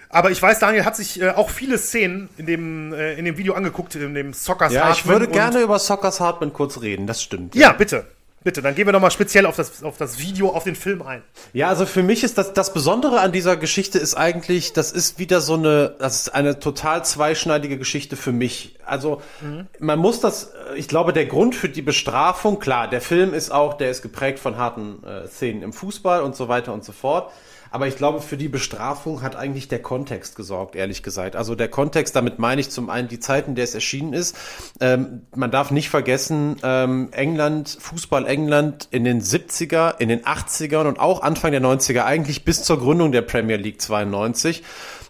Aber 0.08 0.30
ich 0.30 0.40
weiß, 0.40 0.58
Daniel 0.58 0.84
hat 0.84 0.96
sich 0.96 1.20
äh, 1.20 1.30
auch 1.30 1.50
viele 1.50 1.78
Szenen 1.78 2.28
in 2.38 2.46
dem, 2.46 2.92
äh, 2.92 3.14
in 3.14 3.24
dem 3.24 3.36
Video 3.36 3.54
angeguckt, 3.54 3.94
in 3.94 4.14
dem 4.14 4.32
Soccer's 4.32 4.72
ja, 4.72 4.84
Hartman. 4.84 4.94
Ja, 4.94 5.00
ich 5.00 5.06
würde 5.06 5.28
gerne 5.28 5.60
über 5.60 5.78
Soccer's 5.78 6.20
Hartman 6.20 6.52
kurz 6.52 6.80
reden, 6.80 7.06
das 7.06 7.22
stimmt. 7.22 7.54
Ja, 7.54 7.68
ja 7.68 7.72
bitte. 7.72 8.06
Bitte, 8.46 8.62
dann 8.62 8.76
gehen 8.76 8.86
wir 8.86 8.92
nochmal 8.92 9.10
speziell 9.10 9.44
auf 9.44 9.56
das, 9.56 9.82
auf 9.82 9.96
das 9.96 10.20
Video, 10.20 10.50
auf 10.50 10.62
den 10.62 10.76
Film 10.76 11.02
ein. 11.02 11.24
Ja, 11.52 11.66
also 11.66 11.84
für 11.84 12.04
mich 12.04 12.22
ist 12.22 12.38
das, 12.38 12.52
das 12.52 12.72
Besondere 12.72 13.18
an 13.18 13.32
dieser 13.32 13.56
Geschichte 13.56 13.98
ist 13.98 14.14
eigentlich, 14.14 14.72
das 14.72 14.92
ist 14.92 15.18
wieder 15.18 15.40
so 15.40 15.54
eine, 15.54 15.96
das 15.98 16.20
ist 16.20 16.28
eine 16.28 16.60
total 16.60 17.04
zweischneidige 17.04 17.76
Geschichte 17.76 18.14
für 18.14 18.30
mich. 18.30 18.78
Also, 18.86 19.20
mhm. 19.40 19.66
man 19.80 19.98
muss 19.98 20.20
das, 20.20 20.52
ich 20.76 20.86
glaube, 20.86 21.12
der 21.12 21.26
Grund 21.26 21.56
für 21.56 21.68
die 21.68 21.82
Bestrafung, 21.82 22.60
klar, 22.60 22.88
der 22.88 23.00
Film 23.00 23.34
ist 23.34 23.50
auch, 23.50 23.74
der 23.74 23.90
ist 23.90 24.02
geprägt 24.02 24.38
von 24.38 24.58
harten 24.58 25.02
äh, 25.02 25.26
Szenen 25.26 25.62
im 25.62 25.72
Fußball 25.72 26.22
und 26.22 26.36
so 26.36 26.46
weiter 26.46 26.72
und 26.72 26.84
so 26.84 26.92
fort. 26.92 27.32
Aber 27.70 27.86
ich 27.86 27.96
glaube, 27.96 28.20
für 28.20 28.36
die 28.36 28.48
Bestrafung 28.48 29.22
hat 29.22 29.36
eigentlich 29.36 29.68
der 29.68 29.82
Kontext 29.82 30.36
gesorgt, 30.36 30.76
ehrlich 30.76 31.02
gesagt. 31.02 31.36
Also 31.36 31.54
der 31.54 31.68
Kontext, 31.68 32.16
damit 32.16 32.38
meine 32.38 32.60
ich 32.60 32.70
zum 32.70 32.90
einen 32.90 33.08
die 33.08 33.20
Zeiten, 33.20 33.50
in 33.50 33.54
der 33.56 33.64
es 33.64 33.74
erschienen 33.74 34.12
ist. 34.12 34.36
Ähm, 34.80 35.22
man 35.34 35.50
darf 35.50 35.70
nicht 35.70 35.90
vergessen, 35.90 36.56
ähm, 36.62 37.08
England, 37.12 37.76
Fußball 37.80 38.26
England 38.26 38.88
in 38.90 39.04
den 39.04 39.20
70er, 39.20 39.98
in 39.98 40.08
den 40.08 40.22
80ern 40.24 40.86
und 40.86 40.98
auch 40.98 41.22
Anfang 41.22 41.52
der 41.52 41.62
90er, 41.62 42.04
eigentlich 42.04 42.44
bis 42.44 42.62
zur 42.62 42.78
Gründung 42.78 43.12
der 43.12 43.22
Premier 43.22 43.56
League 43.56 43.80
92, 43.80 44.62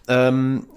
ähm, 0.07 0.67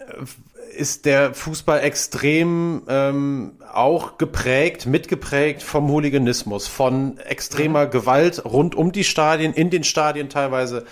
ist 0.76 1.04
der 1.04 1.34
Fußball 1.34 1.80
extrem 1.80 2.82
ähm, 2.88 3.52
auch 3.72 4.18
geprägt, 4.18 4.86
mitgeprägt 4.86 5.62
vom 5.62 5.88
Hooliganismus, 5.88 6.66
von 6.66 7.18
extremer 7.18 7.86
mhm. 7.86 7.90
Gewalt 7.90 8.44
rund 8.44 8.74
um 8.74 8.92
die 8.92 9.04
Stadien, 9.04 9.52
in 9.52 9.70
den 9.70 9.84
Stadien 9.84 10.28
teilweise 10.28 10.84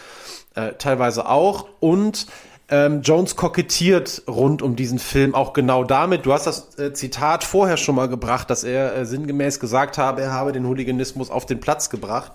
äh, 0.54 0.72
teilweise 0.78 1.28
auch. 1.28 1.66
Und 1.80 2.26
ähm, 2.70 3.00
Jones 3.02 3.36
kokettiert 3.36 4.22
rund 4.28 4.60
um 4.60 4.76
diesen 4.76 4.98
Film 4.98 5.34
auch 5.34 5.54
genau 5.54 5.84
damit. 5.84 6.26
Du 6.26 6.32
hast 6.32 6.46
das 6.46 6.78
äh, 6.78 6.92
Zitat 6.92 7.42
vorher 7.44 7.78
schon 7.78 7.94
mal 7.94 8.08
gebracht, 8.08 8.50
dass 8.50 8.62
er 8.62 8.94
äh, 8.94 9.06
sinngemäß 9.06 9.58
gesagt 9.58 9.96
habe, 9.96 10.20
er 10.20 10.32
habe 10.32 10.52
den 10.52 10.66
Hooliganismus 10.66 11.30
auf 11.30 11.46
den 11.46 11.60
Platz 11.60 11.88
gebracht. 11.88 12.32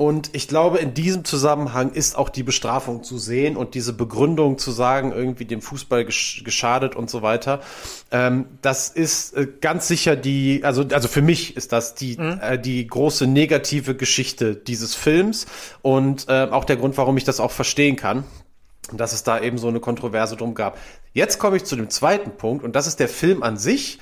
Und 0.00 0.30
ich 0.32 0.48
glaube, 0.48 0.78
in 0.78 0.94
diesem 0.94 1.26
Zusammenhang 1.26 1.92
ist 1.92 2.16
auch 2.16 2.30
die 2.30 2.42
Bestrafung 2.42 3.02
zu 3.02 3.18
sehen 3.18 3.54
und 3.54 3.74
diese 3.74 3.92
Begründung 3.92 4.56
zu 4.56 4.70
sagen, 4.70 5.12
irgendwie 5.12 5.44
dem 5.44 5.60
Fußball 5.60 6.06
gesch 6.06 6.42
geschadet 6.42 6.96
und 6.96 7.10
so 7.10 7.20
weiter. 7.20 7.60
Ähm, 8.10 8.46
das 8.62 8.88
ist 8.88 9.36
äh, 9.36 9.46
ganz 9.60 9.88
sicher 9.88 10.16
die, 10.16 10.64
also, 10.64 10.86
also 10.90 11.06
für 11.06 11.20
mich 11.20 11.54
ist 11.54 11.72
das 11.72 11.96
die, 11.96 12.16
mhm. 12.16 12.40
äh, 12.40 12.58
die 12.58 12.86
große 12.86 13.26
negative 13.26 13.94
Geschichte 13.94 14.56
dieses 14.56 14.94
Films 14.94 15.44
und 15.82 16.30
äh, 16.30 16.48
auch 16.50 16.64
der 16.64 16.78
Grund, 16.78 16.96
warum 16.96 17.18
ich 17.18 17.24
das 17.24 17.38
auch 17.38 17.50
verstehen 17.50 17.96
kann 17.96 18.24
dass 18.92 19.12
es 19.12 19.22
da 19.22 19.38
eben 19.38 19.56
so 19.56 19.68
eine 19.68 19.78
Kontroverse 19.78 20.34
drum 20.34 20.54
gab. 20.54 20.76
Jetzt 21.12 21.38
komme 21.38 21.58
ich 21.58 21.64
zu 21.64 21.76
dem 21.76 21.90
zweiten 21.90 22.32
Punkt 22.32 22.64
und 22.64 22.74
das 22.74 22.88
ist 22.88 22.98
der 22.98 23.08
Film 23.08 23.44
an 23.44 23.56
sich. 23.56 24.00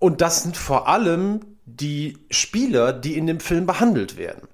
Und 0.00 0.20
das 0.20 0.42
sind 0.42 0.56
vor 0.56 0.88
allem 0.88 1.40
die 1.64 2.18
Spieler, 2.28 2.92
die 2.92 3.16
in 3.16 3.28
dem 3.28 3.38
Film 3.38 3.66
behandelt 3.66 4.16
werden. 4.16 4.48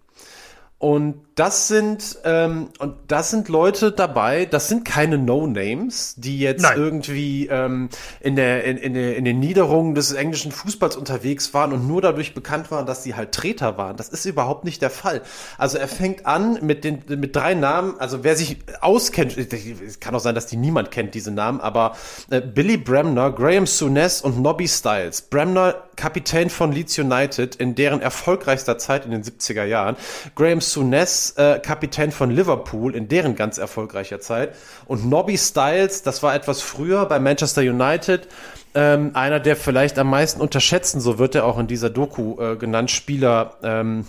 Und 0.85 1.24
das 1.35 1.66
sind 1.66 2.18
ähm, 2.24 2.68
und 2.78 2.95
das 3.09 3.30
sind 3.30 3.49
Leute 3.49 3.91
dabei, 3.91 4.45
das 4.45 4.68
sind 4.68 4.85
keine 4.85 5.16
No-Names, 5.16 6.16
die 6.18 6.39
jetzt 6.39 6.61
Nein. 6.61 6.76
irgendwie 6.76 7.47
ähm, 7.47 7.89
in, 8.20 8.37
der, 8.37 8.64
in, 8.64 8.76
in, 8.76 8.93
der, 8.93 9.16
in 9.16 9.24
den 9.24 9.41
Niederungen 9.41 9.95
des 9.95 10.12
englischen 10.12 10.53
Fußballs 10.53 10.95
unterwegs 10.97 11.55
waren 11.55 11.72
und 11.72 11.89
nur 11.89 12.03
dadurch 12.03 12.35
bekannt 12.35 12.70
waren, 12.70 12.85
dass 12.85 13.03
sie 13.03 13.14
halt 13.14 13.32
Treter 13.32 13.78
waren. 13.78 13.97
Das 13.97 14.11
ist 14.11 14.26
überhaupt 14.26 14.64
nicht 14.64 14.82
der 14.82 14.91
Fall. 14.91 15.22
Also 15.57 15.78
er 15.78 15.89
fängt 15.89 16.26
an 16.26 16.59
mit 16.61 16.85
den 16.85 17.03
mit 17.09 17.35
drei 17.35 17.55
Namen. 17.55 17.99
Also 17.99 18.22
wer 18.22 18.37
sich 18.37 18.59
auskennt, 18.82 19.39
es 19.39 20.01
kann 20.01 20.14
auch 20.14 20.20
sein, 20.20 20.35
dass 20.35 20.49
die 20.49 20.59
niemand 20.59 20.91
kennt 20.91 21.14
diese 21.14 21.30
Namen, 21.30 21.62
aber 21.62 21.97
äh, 22.28 22.43
Billy 22.43 22.76
Bremner, 22.76 23.32
Graham 23.32 23.66
Souness 23.66 24.20
und 24.20 24.39
Nobby 24.39 24.68
Styles. 24.68 25.22
Bremner 25.22 25.76
Kapitän 25.97 26.51
von 26.51 26.72
Leeds 26.72 26.99
United 26.99 27.57
in 27.57 27.74
deren 27.74 28.01
erfolgreichster 28.01 28.78
Zeit 28.78 29.05
in 29.05 29.11
den 29.12 29.22
70er 29.22 29.64
Jahren. 29.64 29.97
Graham 30.35 30.61
Souness 30.75 31.35
äh, 31.37 31.59
Kapitän 31.61 32.12
von 32.12 32.31
Liverpool 32.31 32.95
in 32.95 33.09
deren 33.09 33.35
ganz 33.37 33.59
erfolgreicher 33.59 34.20
Zeit. 34.20 34.55
Und 34.87 35.09
Nobby 35.09 35.39
Styles, 35.39 36.03
das 36.03 36.22
war 36.22 36.35
etwas 36.35 36.61
früher 36.61 37.07
bei 37.07 37.18
Manchester 37.18 37.62
United, 37.62 38.29
ähm, 38.75 39.12
einer 39.14 39.41
der 39.41 39.57
vielleicht 39.57 39.99
am 39.99 40.11
meisten 40.11 40.41
unterschätzen, 40.41 41.01
so 41.01 41.18
wird 41.18 41.35
er 41.35 41.45
auch 41.47 41.59
in 41.59 41.66
dieser 41.66 41.91
Doku 41.91 42.41
äh, 42.41 42.57
genannt, 42.57 42.91
Spieler, 42.91 43.55
ähm, 43.62 44.05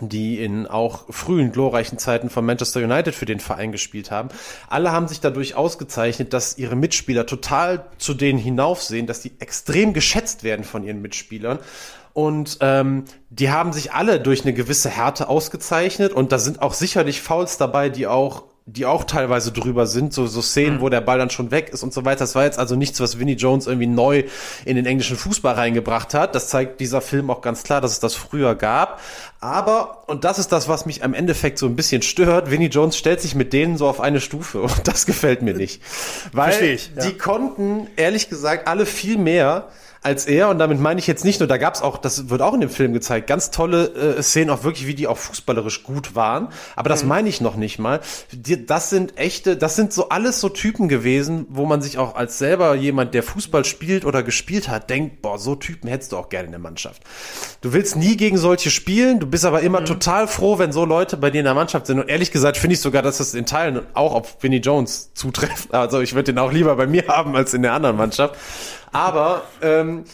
die 0.00 0.42
in 0.42 0.66
auch 0.66 1.04
frühen 1.10 1.52
glorreichen 1.52 1.98
Zeiten 1.98 2.30
von 2.30 2.44
Manchester 2.44 2.80
United 2.80 3.14
für 3.14 3.26
den 3.26 3.40
Verein 3.40 3.72
gespielt 3.72 4.10
haben. 4.10 4.28
Alle 4.68 4.92
haben 4.92 5.08
sich 5.08 5.20
dadurch 5.20 5.54
ausgezeichnet, 5.54 6.32
dass 6.32 6.58
ihre 6.58 6.76
Mitspieler 6.76 7.26
total 7.26 7.86
zu 7.98 8.14
denen 8.14 8.38
hinaufsehen, 8.38 9.06
dass 9.06 9.20
die 9.20 9.32
extrem 9.38 9.92
geschätzt 9.92 10.42
werden 10.42 10.64
von 10.64 10.84
ihren 10.84 11.02
Mitspielern 11.02 11.58
und 12.16 12.56
ähm, 12.62 13.04
die 13.28 13.50
haben 13.50 13.74
sich 13.74 13.92
alle 13.92 14.18
durch 14.18 14.40
eine 14.40 14.54
gewisse 14.54 14.88
Härte 14.88 15.28
ausgezeichnet 15.28 16.14
und 16.14 16.32
da 16.32 16.38
sind 16.38 16.62
auch 16.62 16.72
sicherlich 16.72 17.20
Fouls 17.20 17.58
dabei, 17.58 17.90
die 17.90 18.06
auch 18.06 18.44
die 18.68 18.84
auch 18.84 19.04
teilweise 19.04 19.52
drüber 19.52 19.86
sind, 19.86 20.12
so, 20.12 20.26
so 20.26 20.42
Szenen, 20.42 20.78
mhm. 20.78 20.80
wo 20.80 20.88
der 20.88 21.00
Ball 21.00 21.18
dann 21.18 21.30
schon 21.30 21.52
weg 21.52 21.70
ist 21.72 21.84
und 21.84 21.94
so 21.94 22.04
weiter. 22.04 22.18
Das 22.18 22.34
war 22.34 22.44
jetzt 22.44 22.58
also 22.58 22.74
nichts, 22.74 22.98
was 22.98 23.20
Vinnie 23.20 23.34
Jones 23.34 23.68
irgendwie 23.68 23.86
neu 23.86 24.24
in 24.64 24.74
den 24.74 24.86
englischen 24.86 25.16
Fußball 25.16 25.54
reingebracht 25.54 26.14
hat. 26.14 26.34
Das 26.34 26.48
zeigt 26.48 26.80
dieser 26.80 27.00
Film 27.00 27.30
auch 27.30 27.42
ganz 27.42 27.62
klar, 27.62 27.80
dass 27.80 27.92
es 27.92 28.00
das 28.00 28.16
früher 28.16 28.56
gab. 28.56 29.00
Aber, 29.38 30.02
und 30.08 30.24
das 30.24 30.40
ist 30.40 30.50
das, 30.50 30.68
was 30.68 30.84
mich 30.84 31.04
am 31.04 31.14
Endeffekt 31.14 31.58
so 31.58 31.66
ein 31.66 31.76
bisschen 31.76 32.02
stört, 32.02 32.50
Vinnie 32.50 32.66
Jones 32.66 32.96
stellt 32.96 33.20
sich 33.20 33.36
mit 33.36 33.52
denen 33.52 33.76
so 33.76 33.86
auf 33.86 34.00
eine 34.00 34.20
Stufe 34.20 34.60
und 34.62 34.88
das 34.88 35.06
gefällt 35.06 35.42
mir 35.42 35.54
nicht. 35.54 35.80
Weil 36.32 36.60
ich, 36.64 36.90
ja. 36.96 37.06
die 37.06 37.16
konnten, 37.16 37.86
ehrlich 37.94 38.28
gesagt, 38.28 38.66
alle 38.66 38.84
viel 38.84 39.16
mehr 39.16 39.68
als 40.06 40.26
er. 40.26 40.48
Und 40.48 40.58
damit 40.58 40.78
meine 40.78 41.00
ich 41.00 41.08
jetzt 41.08 41.24
nicht 41.24 41.40
nur, 41.40 41.48
da 41.48 41.56
gab 41.56 41.74
es 41.74 41.82
auch, 41.82 41.98
das 41.98 42.30
wird 42.30 42.40
auch 42.40 42.54
in 42.54 42.60
dem 42.60 42.70
Film 42.70 42.92
gezeigt, 42.92 43.26
ganz 43.26 43.50
tolle 43.50 44.16
äh, 44.16 44.22
Szenen, 44.22 44.50
auch 44.50 44.62
wirklich, 44.62 44.86
wie 44.86 44.94
die 44.94 45.08
auch 45.08 45.18
fußballerisch 45.18 45.82
gut 45.82 46.14
waren. 46.14 46.48
Aber 46.76 46.88
das 46.88 47.02
mhm. 47.02 47.08
meine 47.08 47.28
ich 47.28 47.40
noch 47.40 47.56
nicht 47.56 47.80
mal. 47.80 48.00
Die, 48.30 48.64
das 48.64 48.88
sind 48.88 49.18
echte, 49.18 49.56
das 49.56 49.74
sind 49.74 49.92
so 49.92 50.08
alles 50.08 50.40
so 50.40 50.48
Typen 50.48 50.88
gewesen, 50.88 51.46
wo 51.48 51.66
man 51.66 51.82
sich 51.82 51.98
auch 51.98 52.14
als 52.14 52.38
selber 52.38 52.76
jemand, 52.76 53.14
der 53.14 53.24
Fußball 53.24 53.64
spielt 53.64 54.04
oder 54.04 54.22
gespielt 54.22 54.68
hat, 54.68 54.90
denkt, 54.90 55.22
boah, 55.22 55.40
so 55.40 55.56
Typen 55.56 55.88
hättest 55.88 56.12
du 56.12 56.18
auch 56.18 56.28
gerne 56.28 56.46
in 56.46 56.52
der 56.52 56.60
Mannschaft. 56.60 57.02
Du 57.60 57.72
willst 57.72 57.96
nie 57.96 58.16
gegen 58.16 58.38
solche 58.38 58.70
spielen, 58.70 59.18
du 59.18 59.26
bist 59.26 59.44
aber 59.44 59.62
immer 59.62 59.80
mhm. 59.80 59.86
total 59.86 60.28
froh, 60.28 60.60
wenn 60.60 60.70
so 60.70 60.84
Leute 60.84 61.16
bei 61.16 61.30
dir 61.30 61.40
in 61.40 61.46
der 61.46 61.54
Mannschaft 61.54 61.88
sind. 61.88 61.98
Und 61.98 62.08
ehrlich 62.08 62.30
gesagt 62.30 62.58
finde 62.58 62.74
ich 62.74 62.80
sogar, 62.80 63.02
dass 63.02 63.18
das 63.18 63.34
in 63.34 63.44
Teilen 63.44 63.80
auch 63.94 64.14
auf 64.14 64.36
Vinnie 64.40 64.58
Jones 64.58 65.10
zutrifft. 65.14 65.74
Also 65.74 66.00
ich 66.00 66.14
würde 66.14 66.32
den 66.32 66.38
auch 66.38 66.52
lieber 66.52 66.76
bei 66.76 66.86
mir 66.86 67.06
haben 67.08 67.34
als 67.34 67.54
in 67.54 67.62
der 67.62 67.72
anderen 67.72 67.96
Mannschaft. 67.96 68.36
Aber 68.96 69.42
ähm, 69.60 70.04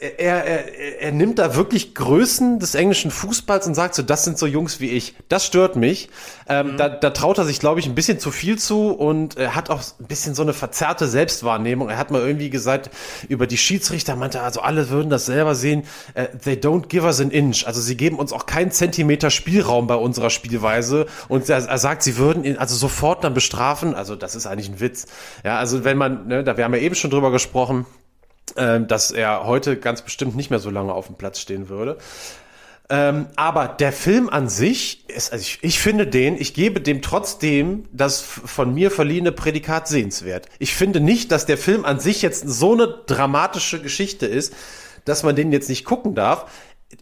er, 0.00 0.44
er, 0.44 1.00
er 1.00 1.12
nimmt 1.12 1.38
da 1.38 1.54
wirklich 1.54 1.94
Größen 1.94 2.58
des 2.58 2.74
englischen 2.74 3.10
Fußballs 3.10 3.66
und 3.66 3.74
sagt 3.74 3.94
so, 3.94 4.02
das 4.02 4.24
sind 4.24 4.38
so 4.38 4.46
Jungs 4.46 4.80
wie 4.80 4.90
ich. 4.90 5.14
Das 5.28 5.44
stört 5.46 5.76
mich. 5.76 6.08
Ähm, 6.48 6.72
mhm. 6.72 6.76
da, 6.76 6.88
da 6.88 7.10
traut 7.10 7.38
er 7.38 7.44
sich, 7.44 7.60
glaube 7.60 7.80
ich, 7.80 7.86
ein 7.86 7.94
bisschen 7.94 8.18
zu 8.18 8.30
viel 8.30 8.58
zu 8.58 8.90
und 8.90 9.36
er 9.36 9.54
hat 9.54 9.70
auch 9.70 9.80
ein 10.00 10.06
bisschen 10.06 10.34
so 10.34 10.42
eine 10.42 10.52
verzerrte 10.52 11.06
Selbstwahrnehmung. 11.06 11.88
Er 11.88 11.98
hat 11.98 12.10
mal 12.10 12.20
irgendwie 12.20 12.50
gesagt, 12.50 12.90
über 13.28 13.46
die 13.46 13.56
Schiedsrichter 13.56 14.16
meinte, 14.16 14.42
also 14.42 14.60
alle 14.60 14.90
würden 14.90 15.10
das 15.10 15.26
selber 15.26 15.54
sehen, 15.54 15.84
uh, 16.16 16.26
they 16.44 16.54
don't 16.54 16.88
give 16.88 17.04
us 17.04 17.20
an 17.20 17.30
inch. 17.30 17.66
Also 17.66 17.80
sie 17.80 17.96
geben 17.96 18.18
uns 18.18 18.32
auch 18.32 18.46
keinen 18.46 18.70
Zentimeter 18.70 19.30
Spielraum 19.30 19.86
bei 19.86 19.96
unserer 19.96 20.30
Spielweise 20.30 21.06
und 21.28 21.48
er, 21.48 21.66
er 21.66 21.78
sagt, 21.78 22.02
sie 22.02 22.16
würden 22.16 22.44
ihn 22.44 22.56
also 22.56 22.74
sofort 22.74 23.24
dann 23.24 23.34
bestrafen. 23.34 23.94
Also 23.94 24.16
das 24.16 24.34
ist 24.34 24.46
eigentlich 24.46 24.70
ein 24.70 24.80
Witz. 24.80 25.06
Ja, 25.44 25.58
also 25.58 25.84
wenn 25.84 25.96
man, 25.96 26.26
ne, 26.26 26.44
da 26.44 26.56
wir 26.56 26.64
haben 26.64 26.74
ja 26.74 26.80
eben 26.80 26.94
schon 26.94 27.10
drüber 27.10 27.30
gesprochen, 27.30 27.86
dass 28.54 29.10
er 29.10 29.46
heute 29.46 29.76
ganz 29.76 30.02
bestimmt 30.02 30.36
nicht 30.36 30.50
mehr 30.50 30.58
so 30.58 30.70
lange 30.70 30.92
auf 30.92 31.06
dem 31.06 31.16
Platz 31.16 31.40
stehen 31.40 31.68
würde. 31.68 31.98
Ähm, 32.92 33.28
aber 33.36 33.68
der 33.68 33.92
Film 33.92 34.28
an 34.28 34.48
sich 34.48 35.08
ist, 35.08 35.32
also 35.32 35.42
ich, 35.42 35.60
ich, 35.62 35.78
finde 35.78 36.08
den, 36.08 36.36
ich 36.36 36.54
gebe 36.54 36.80
dem 36.80 37.02
trotzdem 37.02 37.84
das 37.92 38.20
von 38.20 38.74
mir 38.74 38.90
verliehene 38.90 39.30
Prädikat 39.30 39.86
sehenswert. 39.86 40.48
Ich 40.58 40.74
finde 40.74 40.98
nicht, 40.98 41.30
dass 41.30 41.46
der 41.46 41.56
Film 41.56 41.84
an 41.84 42.00
sich 42.00 42.20
jetzt 42.20 42.48
so 42.48 42.72
eine 42.72 42.88
dramatische 43.06 43.80
Geschichte 43.80 44.26
ist, 44.26 44.54
dass 45.04 45.22
man 45.22 45.36
den 45.36 45.52
jetzt 45.52 45.68
nicht 45.68 45.84
gucken 45.84 46.16
darf. 46.16 46.50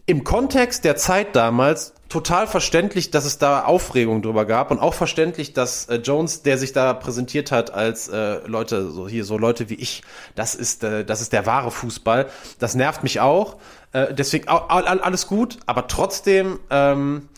Im 0.05 0.23
Kontext 0.23 0.85
der 0.85 0.95
Zeit 0.95 1.35
damals 1.35 1.95
total 2.09 2.47
verständlich, 2.47 3.11
dass 3.11 3.25
es 3.25 3.37
da 3.37 3.63
Aufregung 3.63 4.21
drüber 4.21 4.45
gab 4.45 4.71
und 4.71 4.79
auch 4.79 4.95
verständlich, 4.95 5.53
dass 5.53 5.85
äh, 5.85 5.95
Jones, 5.97 6.41
der 6.41 6.57
sich 6.57 6.73
da 6.73 6.93
präsentiert 6.93 7.51
hat 7.51 7.71
als 7.71 8.07
äh, 8.09 8.39
Leute, 8.47 8.89
so 8.89 9.07
hier 9.07 9.23
so 9.23 9.37
Leute 9.37 9.69
wie 9.69 9.75
ich, 9.75 10.01
das 10.35 10.55
ist 10.55 10.83
äh, 10.83 11.05
das 11.05 11.21
ist 11.21 11.31
der 11.31 11.45
wahre 11.45 11.71
Fußball. 11.71 12.27
Das 12.57 12.75
nervt 12.75 13.03
mich 13.03 13.19
auch. 13.19 13.57
Äh, 13.93 14.13
deswegen 14.13 14.47
alles 14.47 15.27
gut, 15.27 15.57
aber 15.67 15.87
trotzdem 15.87 16.59
ähm, 16.69 17.29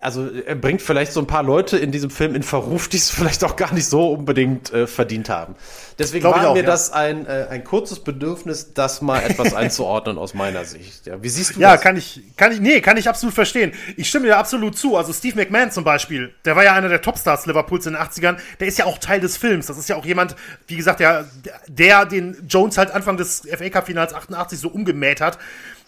also 0.00 0.30
er 0.30 0.54
bringt 0.54 0.80
vielleicht 0.80 1.12
so 1.12 1.18
ein 1.20 1.26
paar 1.26 1.42
Leute 1.42 1.76
in 1.76 1.90
diesem 1.90 2.10
Film 2.10 2.36
in 2.36 2.44
Verruf, 2.44 2.88
die 2.88 2.98
es 2.98 3.10
vielleicht 3.10 3.42
auch 3.42 3.56
gar 3.56 3.74
nicht 3.74 3.86
so 3.86 4.12
unbedingt 4.12 4.72
äh, 4.72 4.86
verdient 4.86 5.28
haben. 5.28 5.56
Deswegen 5.98 6.20
Glaub 6.20 6.36
war 6.36 6.50
auch, 6.50 6.54
mir 6.54 6.60
ja. 6.60 6.66
das 6.66 6.92
ein, 6.92 7.26
äh, 7.26 7.48
ein 7.50 7.64
kurzes 7.64 8.00
Bedürfnis, 8.00 8.74
das 8.74 9.02
mal 9.02 9.20
etwas 9.22 9.54
einzuordnen 9.56 10.16
aus 10.16 10.34
meiner 10.34 10.64
Sicht. 10.64 11.06
Ja, 11.06 11.20
wie 11.20 11.28
siehst 11.28 11.56
du 11.56 11.60
ja, 11.60 11.72
das? 11.72 11.80
Ja, 11.80 11.82
kann 11.82 11.96
ich, 11.96 12.22
kann 12.36 12.52
ich, 12.52 12.60
nee, 12.60 12.80
kann 12.80 12.96
ich 12.96 13.08
absolut 13.08 13.34
verstehen. 13.34 13.72
Ich 13.96 14.08
stimme 14.08 14.26
dir 14.26 14.36
absolut 14.36 14.78
zu. 14.78 14.96
Also 14.96 15.12
Steve 15.12 15.34
McMahon 15.34 15.72
zum 15.72 15.82
Beispiel, 15.82 16.32
der 16.44 16.54
war 16.54 16.62
ja 16.62 16.74
einer 16.74 16.88
der 16.88 17.02
Topstars 17.02 17.46
Liverpools 17.46 17.86
in 17.86 17.94
den 17.94 18.02
80ern, 18.02 18.36
der 18.60 18.68
ist 18.68 18.78
ja 18.78 18.84
auch 18.84 18.98
Teil 18.98 19.18
des 19.18 19.36
Films. 19.36 19.66
Das 19.66 19.78
ist 19.78 19.88
ja 19.88 19.96
auch 19.96 20.06
jemand, 20.06 20.36
wie 20.68 20.76
gesagt, 20.76 21.00
der, 21.00 21.24
der 21.66 22.06
den 22.06 22.36
Jones 22.48 22.78
halt 22.78 22.92
Anfang 22.92 23.16
des 23.16 23.48
FA 23.52 23.68
Cup 23.68 23.86
Finals 23.86 24.14
88 24.14 24.60
so 24.60 24.68
umgemäht 24.68 25.20
hat. 25.20 25.38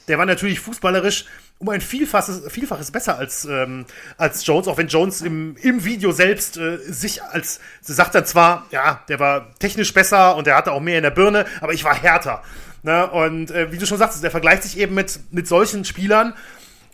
Der 0.09 0.19
war 0.19 0.27
natürlich 0.27 0.59
fußballerisch 0.59 1.27
um 1.61 1.69
ein 1.69 1.83
Vielfaches, 1.83 2.43
Vielfaches 2.49 2.91
besser 2.91 3.19
als, 3.19 3.45
ähm, 3.45 3.85
als 4.17 4.45
Jones, 4.47 4.67
auch 4.67 4.79
wenn 4.79 4.89
Jones 4.89 5.21
im, 5.21 5.57
im 5.61 5.85
Video 5.85 6.11
selbst 6.11 6.57
äh, 6.57 6.79
sich 6.79 7.23
als, 7.23 7.61
sie 7.83 7.93
sagt 7.93 8.15
dann 8.15 8.25
zwar, 8.25 8.67
ja, 8.71 9.05
der 9.09 9.21
war 9.21 9.55
technisch 9.59 9.93
besser 9.93 10.37
und 10.37 10.47
der 10.47 10.57
hatte 10.57 10.73
auch 10.73 10.81
mehr 10.81 10.97
in 10.97 11.03
der 11.03 11.11
Birne, 11.11 11.45
aber 11.61 11.75
ich 11.75 11.85
war 11.85 11.95
härter. 11.95 12.43
Ne? 12.83 13.09
Und 13.11 13.51
äh, 13.51 13.71
wie 13.71 13.77
du 13.77 13.85
schon 13.85 13.99
sagst, 13.99 14.23
der 14.23 14.31
vergleicht 14.31 14.63
sich 14.63 14.79
eben 14.79 14.95
mit, 14.95 15.21
mit 15.33 15.47
solchen 15.47 15.85
Spielern. 15.85 16.33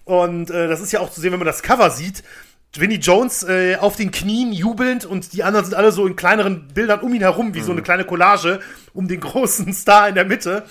Und 0.05 0.51
äh, 0.51 0.67
das 0.67 0.81
ist 0.81 0.91
ja 0.91 0.99
auch 0.99 1.12
zu 1.12 1.21
sehen, 1.21 1.31
wenn 1.31 1.39
man 1.39 1.47
das 1.47 1.62
Cover 1.62 1.91
sieht. 1.91 2.25
Vinnie 2.77 2.97
Jones 2.97 3.45
äh, 3.45 3.77
auf 3.77 3.95
den 3.95 4.11
Knien 4.11 4.53
jubelnd 4.53 5.07
und 5.07 5.33
die 5.33 5.45
anderen 5.45 5.64
sind 5.64 5.75
alle 5.75 5.93
so 5.93 6.07
in 6.07 6.17
kleineren 6.17 6.69
Bildern 6.69 7.01
um 7.01 7.14
ihn 7.14 7.23
herum, 7.23 7.55
wie 7.55 7.61
mhm. 7.61 7.64
so 7.64 7.73
eine 7.73 7.83
kleine 7.83 8.05
Collage 8.05 8.59
um 8.93 9.07
den 9.07 9.21
großen 9.21 9.73
Star 9.73 10.09
in 10.09 10.17
der 10.17 10.25
Mitte. 10.25 10.64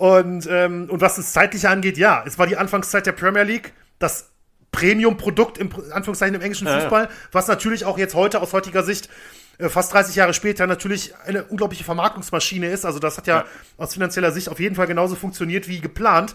Und, 0.00 0.48
ähm, 0.50 0.88
und 0.88 1.02
was 1.02 1.16
das 1.16 1.34
Zeitliche 1.34 1.68
angeht, 1.68 1.98
ja, 1.98 2.24
es 2.26 2.38
war 2.38 2.46
die 2.46 2.56
Anfangszeit 2.56 3.04
der 3.04 3.12
Premier 3.12 3.42
League, 3.42 3.74
das 3.98 4.30
Premium-Produkt 4.72 5.58
im 5.58 5.68
Anführungszeichen 5.92 6.34
im 6.34 6.40
englischen 6.40 6.66
Fußball, 6.66 7.02
ja, 7.02 7.10
ja. 7.10 7.14
was 7.32 7.48
natürlich 7.48 7.84
auch 7.84 7.98
jetzt 7.98 8.14
heute 8.14 8.40
aus 8.40 8.54
heutiger 8.54 8.82
Sicht 8.82 9.10
äh, 9.58 9.68
fast 9.68 9.92
30 9.92 10.16
Jahre 10.16 10.32
später 10.32 10.66
natürlich 10.66 11.12
eine 11.26 11.44
unglaubliche 11.44 11.84
Vermarktungsmaschine 11.84 12.70
ist. 12.70 12.86
Also 12.86 12.98
das 12.98 13.18
hat 13.18 13.26
ja, 13.26 13.40
ja, 13.40 13.44
aus 13.76 13.92
finanzieller 13.92 14.32
Sicht 14.32 14.48
auf 14.48 14.58
jeden 14.58 14.74
Fall 14.74 14.86
genauso 14.86 15.16
funktioniert 15.16 15.68
wie 15.68 15.80
geplant. 15.80 16.34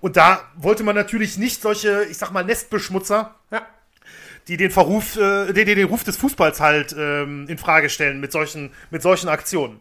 Und 0.00 0.16
da 0.16 0.40
wollte 0.56 0.82
man 0.82 0.96
natürlich 0.96 1.36
nicht 1.36 1.60
solche, 1.60 2.04
ich 2.04 2.16
sag 2.16 2.30
mal, 2.30 2.42
Nestbeschmutzer, 2.42 3.34
ja. 3.50 3.66
die 4.46 4.56
den 4.56 4.70
Verruf, 4.70 5.18
äh, 5.18 5.52
die, 5.52 5.66
die 5.66 5.74
den 5.74 5.88
Ruf 5.88 6.04
des 6.04 6.16
Fußballs 6.16 6.60
halt 6.60 6.96
ähm, 6.98 7.44
in 7.48 7.58
Frage 7.58 7.90
stellen 7.90 8.18
mit 8.18 8.32
solchen, 8.32 8.70
mit 8.88 9.02
solchen 9.02 9.28
Aktionen. 9.28 9.78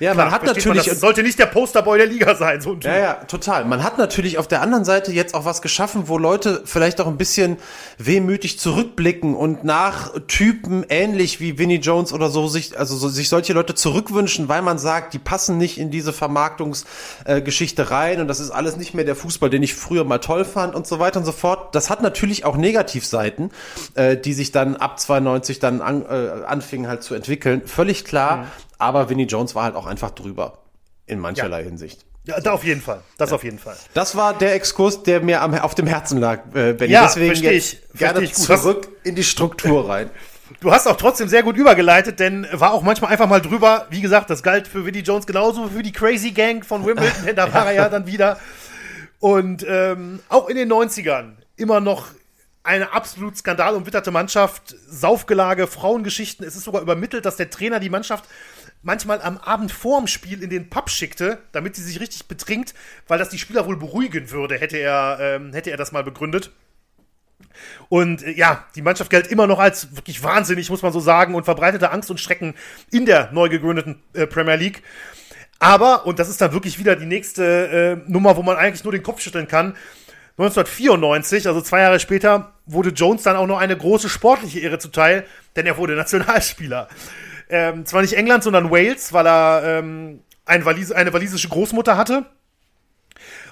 Ja, 0.00 0.14
Klar, 0.14 0.24
man 0.24 0.34
hat 0.34 0.42
natürlich. 0.42 0.66
Man, 0.66 0.84
das 0.84 0.98
sollte 0.98 1.22
nicht 1.22 1.38
der 1.38 1.46
Posterboy 1.46 1.96
der 1.96 2.08
Liga 2.08 2.34
sein, 2.34 2.60
so 2.60 2.72
ein 2.72 2.80
Ja, 2.80 2.98
ja, 2.98 3.14
total. 3.14 3.64
Man 3.64 3.84
hat 3.84 3.98
natürlich 3.98 4.36
auf 4.38 4.48
der 4.48 4.60
anderen 4.62 4.84
Seite 4.84 5.12
jetzt 5.12 5.32
auch 5.32 5.44
was 5.44 5.62
geschaffen, 5.62 6.08
wo 6.08 6.18
Leute 6.18 6.62
vielleicht 6.64 7.00
auch 7.00 7.06
ein 7.06 7.16
bisschen 7.16 7.58
wehmütig 7.96 8.58
zurückblicken 8.58 9.36
und 9.36 9.62
nach 9.62 10.12
Typen 10.26 10.84
ähnlich 10.88 11.38
wie 11.38 11.56
Vinnie 11.56 11.76
Jones 11.76 12.12
oder 12.12 12.30
so 12.30 12.48
sich, 12.48 12.76
also 12.76 12.96
so, 12.96 13.08
sich 13.08 13.28
solche 13.28 13.52
Leute 13.52 13.76
zurückwünschen, 13.76 14.48
weil 14.48 14.60
man 14.60 14.78
sagt, 14.78 15.14
die 15.14 15.20
passen 15.20 15.56
nicht 15.56 15.78
in 15.78 15.92
diese 15.92 16.12
Vermarktungsgeschichte 16.12 17.82
äh, 17.82 17.84
rein 17.84 18.20
und 18.20 18.26
das 18.26 18.40
ist 18.40 18.50
alles 18.50 18.76
nicht 18.76 18.92
mehr 18.92 19.04
der 19.04 19.14
Fußball, 19.14 19.50
den 19.50 19.62
ich 19.62 19.74
früher 19.76 20.02
mal 20.02 20.18
toll 20.18 20.44
fand 20.44 20.74
und 20.74 20.88
so 20.88 20.98
weiter 20.98 21.20
und 21.20 21.26
so 21.26 21.32
fort. 21.32 21.76
Das 21.76 21.90
hat 21.90 22.02
natürlich 22.02 22.44
auch 22.44 22.56
Negativseiten, 22.56 23.52
äh, 23.94 24.16
die 24.16 24.32
sich 24.32 24.50
dann 24.50 24.74
ab 24.74 24.98
92 24.98 25.60
dann 25.60 25.80
an, 25.80 26.04
äh, 26.06 26.44
anfingen 26.44 26.88
halt 26.88 27.04
zu 27.04 27.14
entwickeln. 27.14 27.62
Völlig 27.66 28.04
klar. 28.04 28.38
Mhm. 28.38 28.46
Aber 28.78 29.08
Vinnie 29.08 29.26
Jones 29.26 29.54
war 29.54 29.64
halt 29.64 29.76
auch 29.76 29.86
einfach 29.86 30.10
drüber. 30.10 30.58
In 31.06 31.18
mancherlei 31.18 31.60
ja. 31.60 31.66
Hinsicht. 31.66 32.04
Ja, 32.26 32.40
da 32.40 32.52
auf 32.52 32.64
jeden 32.64 32.80
Fall. 32.80 33.02
Das 33.18 33.30
ja. 33.30 33.36
auf 33.36 33.44
jeden 33.44 33.58
Fall. 33.58 33.76
Das 33.92 34.16
war 34.16 34.32
der 34.32 34.54
Exkurs, 34.54 35.02
der 35.02 35.20
mir 35.20 35.42
am, 35.42 35.54
auf 35.54 35.74
dem 35.74 35.86
Herzen 35.86 36.18
lag, 36.18 36.40
äh, 36.54 36.72
Benny. 36.72 36.92
Ja, 36.92 37.04
Deswegen 37.04 37.34
jetzt 37.34 37.74
ich, 37.74 37.98
gerne 37.98 38.22
ich 38.22 38.32
zurück 38.32 38.88
in 39.02 39.14
die 39.14 39.24
Struktur 39.24 39.88
rein. 39.88 40.10
Du 40.60 40.70
hast 40.70 40.86
auch 40.86 40.96
trotzdem 40.96 41.26
sehr 41.28 41.42
gut 41.42 41.56
übergeleitet, 41.56 42.20
denn 42.20 42.46
war 42.52 42.74
auch 42.74 42.82
manchmal 42.82 43.10
einfach 43.10 43.26
mal 43.26 43.40
drüber. 43.40 43.86
Wie 43.90 44.02
gesagt, 44.02 44.28
das 44.28 44.42
galt 44.42 44.68
für 44.68 44.84
Vinnie 44.84 45.00
Jones 45.00 45.26
genauso 45.26 45.70
wie 45.70 45.76
für 45.76 45.82
die 45.82 45.90
Crazy 45.92 46.32
Gang 46.32 46.64
von 46.64 46.84
Wimbledon, 46.84 47.24
denn 47.24 47.36
da 47.36 47.52
war 47.52 47.66
er 47.66 47.72
ja 47.72 47.88
dann 47.88 48.06
wieder. 48.06 48.38
Und 49.20 49.64
ähm, 49.66 50.20
auch 50.28 50.48
in 50.48 50.56
den 50.56 50.70
90ern 50.70 51.32
immer 51.56 51.80
noch 51.80 52.08
eine 52.62 52.92
absolut 52.92 53.36
skandalumwitterte 53.36 54.10
Mannschaft, 54.10 54.74
Saufgelage, 54.86 55.66
Frauengeschichten. 55.66 56.46
Es 56.46 56.56
ist 56.56 56.64
sogar 56.64 56.82
übermittelt, 56.82 57.24
dass 57.24 57.36
der 57.36 57.50
Trainer 57.50 57.80
die 57.80 57.90
Mannschaft 57.90 58.24
manchmal 58.84 59.20
am 59.22 59.38
Abend 59.38 59.72
vorm 59.72 60.06
Spiel 60.06 60.42
in 60.42 60.50
den 60.50 60.70
Pub 60.70 60.88
schickte, 60.90 61.38
damit 61.52 61.74
sie 61.74 61.82
sich 61.82 62.00
richtig 62.00 62.26
betrinkt, 62.26 62.74
weil 63.08 63.18
das 63.18 63.30
die 63.30 63.38
Spieler 63.38 63.66
wohl 63.66 63.76
beruhigen 63.76 64.30
würde, 64.30 64.56
hätte 64.58 64.76
er, 64.76 65.18
ähm, 65.20 65.52
hätte 65.52 65.70
er 65.70 65.76
das 65.76 65.92
mal 65.92 66.04
begründet. 66.04 66.52
Und 67.88 68.22
äh, 68.22 68.32
ja, 68.32 68.64
die 68.76 68.82
Mannschaft 68.82 69.10
galt 69.10 69.26
immer 69.26 69.46
noch 69.46 69.58
als 69.58 69.96
wirklich 69.96 70.22
wahnsinnig, 70.22 70.70
muss 70.70 70.82
man 70.82 70.92
so 70.92 71.00
sagen, 71.00 71.34
und 71.34 71.44
verbreitete 71.44 71.90
Angst 71.90 72.10
und 72.10 72.20
Schrecken 72.20 72.54
in 72.90 73.06
der 73.06 73.32
neu 73.32 73.48
gegründeten 73.48 74.02
äh, 74.12 74.26
Premier 74.26 74.56
League. 74.56 74.82
Aber, 75.58 76.06
und 76.06 76.18
das 76.18 76.28
ist 76.28 76.40
dann 76.40 76.52
wirklich 76.52 76.78
wieder 76.78 76.96
die 76.96 77.06
nächste 77.06 78.02
äh, 78.06 78.10
Nummer, 78.10 78.36
wo 78.36 78.42
man 78.42 78.56
eigentlich 78.56 78.84
nur 78.84 78.92
den 78.92 79.02
Kopf 79.02 79.20
schütteln 79.20 79.48
kann, 79.48 79.74
1994, 80.36 81.46
also 81.46 81.60
zwei 81.60 81.80
Jahre 81.80 82.00
später, 82.00 82.54
wurde 82.66 82.90
Jones 82.90 83.22
dann 83.22 83.36
auch 83.36 83.46
noch 83.46 83.58
eine 83.58 83.76
große 83.76 84.08
sportliche 84.08 84.58
Ehre 84.58 84.80
zuteil, 84.80 85.26
denn 85.54 85.64
er 85.64 85.76
wurde 85.76 85.94
Nationalspieler. 85.96 86.88
Ähm, 87.54 87.86
zwar 87.86 88.02
nicht 88.02 88.14
England, 88.14 88.42
sondern 88.42 88.72
Wales, 88.72 89.12
weil 89.12 89.28
er 89.28 89.62
ähm, 89.64 90.24
ein 90.44 90.64
Walis 90.64 90.90
eine 90.90 91.12
walisische 91.12 91.48
Großmutter 91.48 91.96
hatte. 91.96 92.26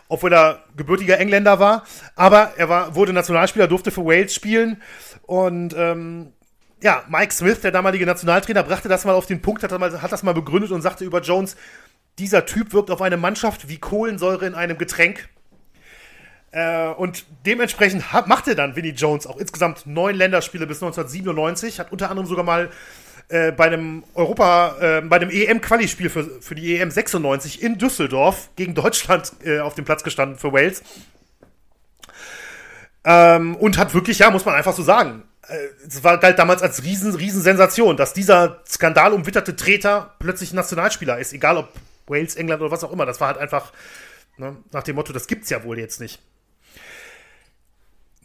Obwohl 0.09 0.33
er 0.33 0.65
gebürtiger 0.77 1.21
Engländer 1.21 1.61
war. 1.61 1.85
Aber 2.17 2.55
er 2.57 2.69
war, 2.69 2.97
wurde 2.97 3.13
Nationalspieler, 3.13 3.69
durfte 3.69 3.93
für 3.93 4.05
Wales 4.05 4.35
spielen. 4.35 4.83
Und 5.23 5.77
ähm, 5.79 6.33
ja, 6.83 7.05
Mike 7.09 7.33
Smith, 7.33 7.61
der 7.61 7.71
damalige 7.71 8.05
Nationaltrainer, 8.05 8.65
brachte 8.65 8.89
das 8.89 9.05
mal 9.05 9.15
auf 9.15 9.27
den 9.27 9.41
Punkt, 9.41 9.63
hat 9.63 9.71
das 9.71 9.79
mal, 9.79 10.03
hat 10.03 10.11
das 10.11 10.25
mal 10.25 10.35
begründet 10.35 10.73
und 10.73 10.83
sagte 10.83 11.05
über 11.05 11.21
Jones, 11.21 11.55
dieser 12.19 12.45
Typ 12.45 12.73
wirkt 12.73 12.91
auf 12.91 13.03
eine 13.03 13.17
Mannschaft 13.17 13.69
wie 13.69 13.79
Kohlensäure 13.79 14.47
in 14.47 14.57
einem 14.57 14.79
Getränk. 14.79 15.29
Äh, 16.51 16.89
und 16.89 17.25
dementsprechend 17.47 18.05
machte 18.27 18.57
dann 18.57 18.75
Vinnie 18.75 18.95
Jones 18.95 19.29
auch 19.29 19.37
insgesamt 19.37 19.87
neun 19.87 20.17
Länderspiele 20.17 20.67
bis 20.67 20.83
1997, 20.83 21.79
hat 21.79 21.93
unter 21.93 22.11
anderem 22.11 22.27
sogar 22.27 22.45
mal 22.45 22.69
äh, 23.33 23.51
bei 23.51 23.65
einem 23.65 24.05
Europa, 24.15 24.77
äh, 24.81 25.01
bei 25.01 25.17
einem 25.17 25.31
EM-Quali-Spiel 25.31 26.11
für, 26.11 26.43
für 26.43 26.55
die 26.55 26.77
EM 26.77 26.91
96 26.91 27.63
in 27.63 27.79
Düsseldorf 27.79 28.51
gegen 28.57 28.75
Deutschland 28.75 29.33
äh, 29.43 29.61
auf 29.61 29.75
dem 29.75 29.87
Platz 29.87 30.05
gestanden 30.05 30.39
für 30.39 30.53
Wales. 30.53 30.83
Ähm, 33.05 33.57
und 33.57 33.79
hat 33.79 33.95
wirklich, 33.95 34.19
ja, 34.19 34.31
muss 34.31 34.45
man 34.45 34.55
einfach 34.55 34.75
so 34.75 34.83
sagen, 34.83 35.23
äh, 35.49 35.57
es 35.87 36.05
war 36.05 36.19
galt 36.19 36.39
damals 36.39 36.63
als 36.63 36.85
riesen, 36.85 37.15
riesen 37.15 37.41
Sensation, 37.41 37.97
dass 37.97 38.13
dieser 38.13 38.61
skandalumwitterte 38.69 39.57
Treter 39.57 40.15
plötzlich 40.19 40.53
Nationalspieler 40.53 41.19
ist, 41.19 41.33
egal 41.33 41.57
ob 41.57 41.69
Wales, 42.07 42.37
England 42.37 42.61
oder 42.61 42.71
was 42.71 42.85
auch 42.85 42.93
immer. 42.93 43.07
Das 43.07 43.21
war 43.21 43.29
halt 43.29 43.39
einfach 43.39 43.73
ne, 44.37 44.57
nach 44.73 44.83
dem 44.83 44.97
Motto, 44.97 45.13
das 45.13 45.27
gibt's 45.27 45.49
ja 45.49 45.65
wohl 45.65 45.79
jetzt 45.79 46.01
nicht. 46.01 46.21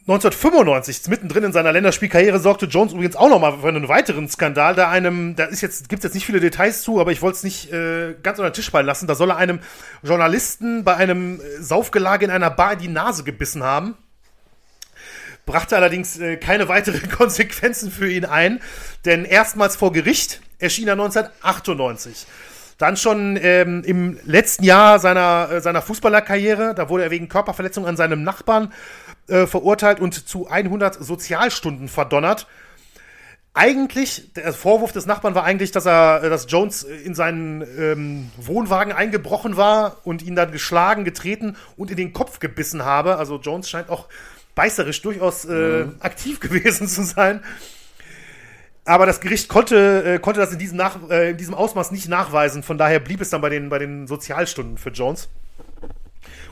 1995, 0.08 1.06
mittendrin 1.08 1.44
in 1.44 1.52
seiner 1.52 1.70
Länderspielkarriere, 1.70 2.38
sorgte 2.38 2.64
Jones 2.64 2.94
übrigens 2.94 3.14
auch 3.14 3.28
nochmal 3.28 3.58
für 3.60 3.68
einen 3.68 3.88
weiteren 3.88 4.26
Skandal, 4.26 4.74
da 4.74 4.88
einem, 4.88 5.36
da 5.36 5.44
ist 5.44 5.60
jetzt, 5.60 5.90
gibt's 5.90 6.02
jetzt 6.02 6.14
nicht 6.14 6.24
viele 6.24 6.40
Details 6.40 6.80
zu, 6.80 6.98
aber 6.98 7.12
ich 7.12 7.20
wollte 7.20 7.36
es 7.36 7.42
nicht 7.42 7.70
äh, 7.70 8.14
ganz 8.22 8.38
unter 8.38 8.48
den 8.48 8.54
Tisch 8.54 8.70
fallen 8.70 8.86
lassen. 8.86 9.06
Da 9.06 9.14
soll 9.14 9.30
er 9.30 9.36
einem 9.36 9.60
Journalisten 10.02 10.82
bei 10.82 10.96
einem 10.96 11.42
äh, 11.42 11.60
Saufgelage 11.60 12.24
in 12.24 12.30
einer 12.30 12.48
Bar 12.48 12.76
die 12.76 12.88
Nase 12.88 13.22
gebissen 13.22 13.62
haben. 13.62 13.98
Brachte 15.44 15.76
allerdings 15.76 16.18
äh, 16.18 16.38
keine 16.38 16.68
weiteren 16.68 17.06
Konsequenzen 17.10 17.90
für 17.90 18.10
ihn 18.10 18.24
ein, 18.24 18.60
denn 19.04 19.26
erstmals 19.26 19.76
vor 19.76 19.92
Gericht 19.92 20.40
erschien 20.58 20.88
er 20.88 20.94
1998. 20.94 22.26
Dann 22.78 22.96
schon 22.96 23.36
ähm, 23.42 23.82
im 23.84 24.20
letzten 24.24 24.62
Jahr 24.62 25.00
seiner, 25.00 25.50
äh, 25.50 25.60
seiner 25.60 25.82
Fußballerkarriere, 25.82 26.74
da 26.76 26.88
wurde 26.88 27.02
er 27.02 27.10
wegen 27.10 27.28
Körperverletzung 27.28 27.86
an 27.86 27.96
seinem 27.96 28.22
Nachbarn 28.22 28.72
äh, 29.28 29.46
verurteilt 29.46 30.00
und 30.00 30.28
zu 30.28 30.48
100 30.48 30.94
Sozialstunden 30.94 31.88
verdonnert. 31.88 32.46
Eigentlich, 33.54 34.32
der 34.34 34.52
Vorwurf 34.52 34.92
des 34.92 35.06
Nachbarn 35.06 35.34
war 35.34 35.44
eigentlich, 35.44 35.72
dass 35.72 35.86
er, 35.86 36.22
äh, 36.22 36.30
dass 36.30 36.46
Jones 36.48 36.82
in 36.82 37.14
seinen 37.14 37.62
ähm, 37.78 38.30
Wohnwagen 38.36 38.92
eingebrochen 38.92 39.56
war 39.56 39.96
und 40.04 40.22
ihn 40.22 40.36
dann 40.36 40.52
geschlagen, 40.52 41.04
getreten 41.04 41.56
und 41.76 41.90
in 41.90 41.96
den 41.96 42.12
Kopf 42.12 42.38
gebissen 42.38 42.84
habe. 42.84 43.16
Also 43.16 43.38
Jones 43.38 43.68
scheint 43.68 43.90
auch 43.90 44.08
beißerisch 44.54 45.02
durchaus 45.02 45.44
äh, 45.44 45.84
mhm. 45.84 45.96
aktiv 46.00 46.40
gewesen 46.40 46.86
zu 46.88 47.02
sein. 47.02 47.42
Aber 48.84 49.04
das 49.04 49.20
Gericht 49.20 49.48
konnte, 49.48 50.04
äh, 50.04 50.18
konnte 50.18 50.40
das 50.40 50.52
in 50.52 50.58
diesem, 50.58 50.78
Nach 50.78 50.96
äh, 51.10 51.30
in 51.30 51.36
diesem 51.36 51.54
Ausmaß 51.54 51.90
nicht 51.90 52.08
nachweisen. 52.08 52.62
Von 52.62 52.78
daher 52.78 53.00
blieb 53.00 53.20
es 53.20 53.30
dann 53.30 53.40
bei 53.40 53.50
den, 53.50 53.68
bei 53.68 53.78
den 53.78 54.06
Sozialstunden 54.06 54.78
für 54.78 54.90
Jones. 54.90 55.28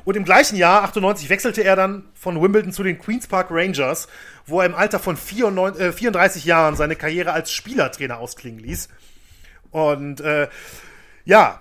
Und 0.06 0.16
im 0.16 0.24
gleichen 0.24 0.54
Jahr, 0.54 0.84
98, 0.84 1.28
wechselte 1.30 1.64
er 1.64 1.74
dann 1.74 2.04
von 2.14 2.40
Wimbledon 2.40 2.72
zu 2.72 2.84
den 2.84 2.96
Queens 2.96 3.26
Park 3.26 3.48
Rangers, 3.50 4.06
wo 4.46 4.60
er 4.60 4.66
im 4.66 4.74
Alter 4.76 5.00
von 5.00 5.16
94, 5.16 5.82
äh, 5.82 5.92
34 5.92 6.44
Jahren 6.44 6.76
seine 6.76 6.94
Karriere 6.94 7.32
als 7.32 7.50
Spielertrainer 7.50 8.18
ausklingen 8.18 8.60
ließ. 8.60 8.88
Und 9.72 10.20
äh, 10.20 10.46
ja, 11.24 11.60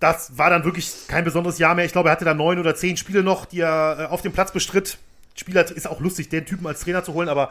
das 0.00 0.38
war 0.38 0.48
dann 0.48 0.64
wirklich 0.64 0.90
kein 1.06 1.24
besonderes 1.24 1.58
Jahr 1.58 1.74
mehr. 1.74 1.84
Ich 1.84 1.92
glaube, 1.92 2.08
er 2.08 2.12
hatte 2.12 2.24
da 2.24 2.32
neun 2.32 2.58
oder 2.58 2.74
zehn 2.74 2.96
Spiele 2.96 3.22
noch, 3.22 3.44
die 3.44 3.60
er 3.60 3.96
äh, 3.98 4.04
auf 4.06 4.22
dem 4.22 4.32
Platz 4.32 4.52
bestritt. 4.52 4.96
Spieler 5.34 5.70
ist 5.70 5.86
auch 5.86 6.00
lustig, 6.00 6.30
den 6.30 6.46
Typen 6.46 6.66
als 6.66 6.80
Trainer 6.80 7.04
zu 7.04 7.12
holen, 7.12 7.28
aber 7.28 7.50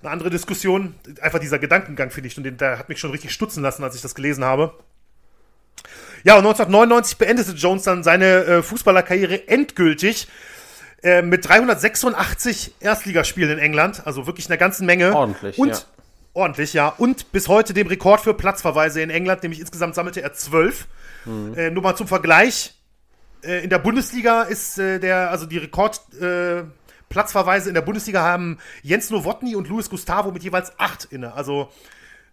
eine 0.00 0.10
andere 0.10 0.30
Diskussion. 0.30 0.94
Einfach 1.20 1.38
dieser 1.38 1.58
Gedankengang, 1.58 2.10
finde 2.10 2.28
ich, 2.28 2.38
und 2.38 2.44
den, 2.44 2.56
der 2.56 2.78
hat 2.78 2.88
mich 2.88 2.98
schon 2.98 3.10
richtig 3.10 3.34
stutzen 3.34 3.62
lassen, 3.62 3.84
als 3.84 3.94
ich 3.94 4.00
das 4.00 4.14
gelesen 4.14 4.42
habe. 4.42 4.72
Ja, 6.26 6.34
und 6.34 6.44
1999 6.44 7.18
beendete 7.18 7.52
Jones 7.52 7.84
dann 7.84 8.02
seine 8.02 8.26
äh, 8.26 8.62
Fußballerkarriere 8.64 9.46
endgültig 9.46 10.26
äh, 11.04 11.22
mit 11.22 11.48
386 11.48 12.74
Erstligaspielen 12.80 13.52
in 13.52 13.58
England, 13.60 14.04
also 14.04 14.26
wirklich 14.26 14.48
eine 14.48 14.58
ganze 14.58 14.82
Menge. 14.84 15.14
Ordentlich, 15.14 15.56
und, 15.56 15.68
ja. 15.68 15.78
Ordentlich, 16.32 16.72
ja. 16.72 16.88
Und 16.88 17.30
bis 17.30 17.46
heute 17.46 17.74
dem 17.74 17.86
Rekord 17.86 18.22
für 18.22 18.34
Platzverweise 18.34 19.02
in 19.02 19.10
England, 19.10 19.44
nämlich 19.44 19.60
insgesamt 19.60 19.94
sammelte 19.94 20.20
er 20.20 20.32
zwölf. 20.32 20.88
Mhm. 21.26 21.56
Äh, 21.56 21.70
nur 21.70 21.84
mal 21.84 21.94
zum 21.94 22.08
Vergleich. 22.08 22.74
Äh, 23.44 23.62
in 23.62 23.70
der 23.70 23.78
Bundesliga 23.78 24.42
ist 24.42 24.80
äh, 24.80 24.98
der, 24.98 25.30
also 25.30 25.46
die 25.46 25.58
Rekord, 25.58 26.00
äh, 26.20 26.64
Platzverweise 27.08 27.68
in 27.68 27.74
der 27.76 27.82
Bundesliga 27.82 28.20
haben 28.20 28.58
Jens 28.82 29.10
Nowotny 29.10 29.54
und 29.54 29.68
Luis 29.68 29.88
Gustavo 29.88 30.32
mit 30.32 30.42
jeweils 30.42 30.76
acht 30.76 31.04
inne. 31.04 31.34
Also 31.34 31.70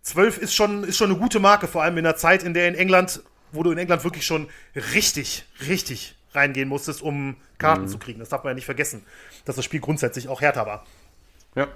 zwölf 0.02 0.40
ist 0.40 0.56
schon, 0.56 0.84
ist 0.84 0.98
schon 0.98 1.12
eine 1.12 1.20
gute 1.20 1.40
Marke, 1.40 1.68
vor 1.68 1.84
allem 1.84 2.00
in 2.00 2.06
der 2.06 2.16
Zeit, 2.16 2.42
in 2.42 2.56
der 2.56 2.68
in 2.68 2.74
England, 2.74 3.22
wo 3.54 3.64
du 3.64 3.72
in 3.72 3.78
England 3.78 4.04
wirklich 4.04 4.26
schon 4.26 4.50
richtig, 4.94 5.46
richtig 5.68 6.16
reingehen 6.34 6.68
musstest, 6.68 7.02
um 7.02 7.38
Karten 7.58 7.84
mhm. 7.84 7.88
zu 7.88 7.98
kriegen. 7.98 8.20
Das 8.20 8.30
darf 8.30 8.44
man 8.44 8.52
ja 8.52 8.56
nicht 8.56 8.66
vergessen, 8.66 9.06
dass 9.46 9.56
das 9.56 9.64
Spiel 9.64 9.80
grundsätzlich 9.80 10.28
auch 10.28 10.42
härter 10.42 10.66
war. 10.66 10.86
Ja. 11.56 11.68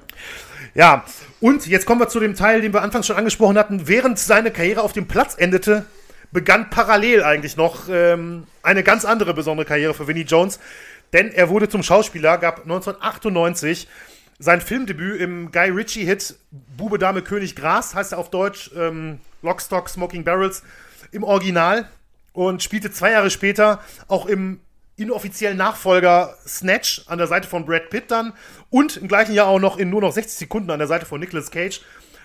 Ja, 0.74 1.06
und 1.40 1.68
jetzt 1.68 1.86
kommen 1.86 2.02
wir 2.02 2.10
zu 2.10 2.20
dem 2.20 2.36
Teil, 2.36 2.62
den 2.62 2.74
wir 2.74 2.82
anfangs 2.82 3.06
schon 3.08 3.16
angesprochen 3.16 3.58
hatten. 3.58 3.88
Während 3.88 4.18
seine 4.18 4.52
Karriere 4.52 4.82
auf 4.82 4.94
dem 4.94 5.08
Platz 5.08 5.36
endete, 5.38 5.86
begann 6.32 6.70
parallel 6.70 7.24
eigentlich 7.24 7.58
noch 7.58 7.88
ähm, 7.90 8.46
eine 8.64 8.84
ganz 8.84 9.06
andere 9.06 9.34
besondere 9.34 9.66
Karriere 9.66 9.94
für 9.94 10.08
Vinnie 10.08 10.24
Jones. 10.24 10.60
Denn 11.14 11.32
er 11.32 11.50
wurde 11.50 11.70
zum 11.70 11.84
Schauspieler, 11.84 12.38
gab 12.38 12.64
1998 12.64 13.88
sein 14.40 14.62
Filmdebüt 14.62 15.20
im 15.22 15.52
Guy 15.52 15.70
Ritchie-Hit 15.70 16.36
Bube, 16.52 17.00
Dame, 17.00 17.22
König, 17.22 17.56
Gras, 17.56 17.96
heißt 17.96 18.12
er 18.12 18.18
auf 18.20 18.30
Deutsch, 18.30 18.72
ähm, 18.76 19.20
Lockstock, 19.42 19.90
Smoking 19.90 20.24
Barrels, 20.24 20.64
im 21.12 21.24
Original 21.24 21.88
und 22.34 22.62
spielte 22.62 22.92
zwei 22.92 23.12
Jahre 23.12 23.30
später 23.30 23.80
auch 24.08 24.26
im 24.26 24.60
inoffiziellen 24.96 25.58
Nachfolger 25.58 26.36
Snatch 26.48 27.04
an 27.08 27.20
der 27.20 27.28
Seite 27.28 27.48
von 27.48 27.66
Brad 27.66 27.90
Pitt 27.90 28.10
dann 28.10 28.34
und 28.70 28.98
im 28.98 29.08
gleichen 29.08 29.34
Jahr 29.34 29.48
auch 29.48 29.60
noch 29.60 29.78
in 29.78 29.90
nur 29.90 30.02
noch 30.02 30.12
60 30.12 30.38
Sekunden 30.38 30.72
an 30.72 30.80
der 30.80 30.88
Seite 30.88 31.06
von 31.06 31.20
Nicolas 31.20 31.52
Cage 31.52 31.82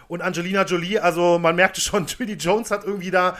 und 0.08 0.22
Angelina 0.22 0.64
Jolie. 0.64 0.98
Also 0.98 1.38
man 1.38 1.54
merkte 1.54 1.80
schon, 1.80 2.06
Twitty 2.06 2.34
Jones 2.34 2.70
hat 2.70 2.84
irgendwie 2.84 3.10
da 3.10 3.36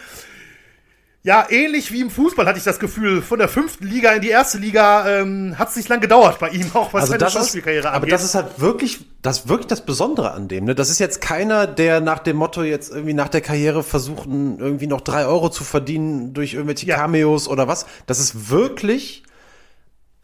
ja, 1.24 1.46
ähnlich 1.50 1.92
wie 1.92 2.00
im 2.00 2.10
Fußball 2.10 2.46
hatte 2.46 2.58
ich 2.58 2.64
das 2.64 2.80
Gefühl. 2.80 3.22
Von 3.22 3.38
der 3.38 3.46
fünften 3.46 3.86
Liga 3.86 4.10
in 4.12 4.22
die 4.22 4.30
erste 4.30 4.58
Liga 4.58 5.08
ähm, 5.08 5.56
hat 5.56 5.68
es 5.68 5.76
nicht 5.76 5.88
lang 5.88 6.00
gedauert 6.00 6.40
bei 6.40 6.48
ihm, 6.48 6.66
auch 6.74 6.92
was 6.92 7.02
also 7.02 7.16
seine 7.16 7.30
Schauspielkarriere 7.30 7.88
angeht. 7.88 8.02
Aber 8.02 8.06
das 8.08 8.24
ist 8.24 8.34
halt 8.34 8.60
wirklich, 8.60 9.04
das 9.22 9.48
wirklich 9.48 9.68
das 9.68 9.86
Besondere 9.86 10.32
an 10.32 10.48
dem. 10.48 10.64
Ne? 10.64 10.74
Das 10.74 10.90
ist 10.90 10.98
jetzt 10.98 11.20
keiner, 11.20 11.68
der 11.68 12.00
nach 12.00 12.18
dem 12.18 12.36
Motto 12.36 12.64
jetzt 12.64 12.90
irgendwie 12.90 13.14
nach 13.14 13.28
der 13.28 13.40
Karriere 13.40 13.84
versucht, 13.84 14.26
irgendwie 14.26 14.88
noch 14.88 15.00
drei 15.00 15.24
Euro 15.24 15.48
zu 15.48 15.62
verdienen 15.62 16.34
durch 16.34 16.54
irgendwelche 16.54 16.86
ja. 16.86 16.96
Cameos 16.96 17.46
oder 17.46 17.68
was. 17.68 17.86
Das 18.06 18.18
ist 18.18 18.50
wirklich 18.50 19.22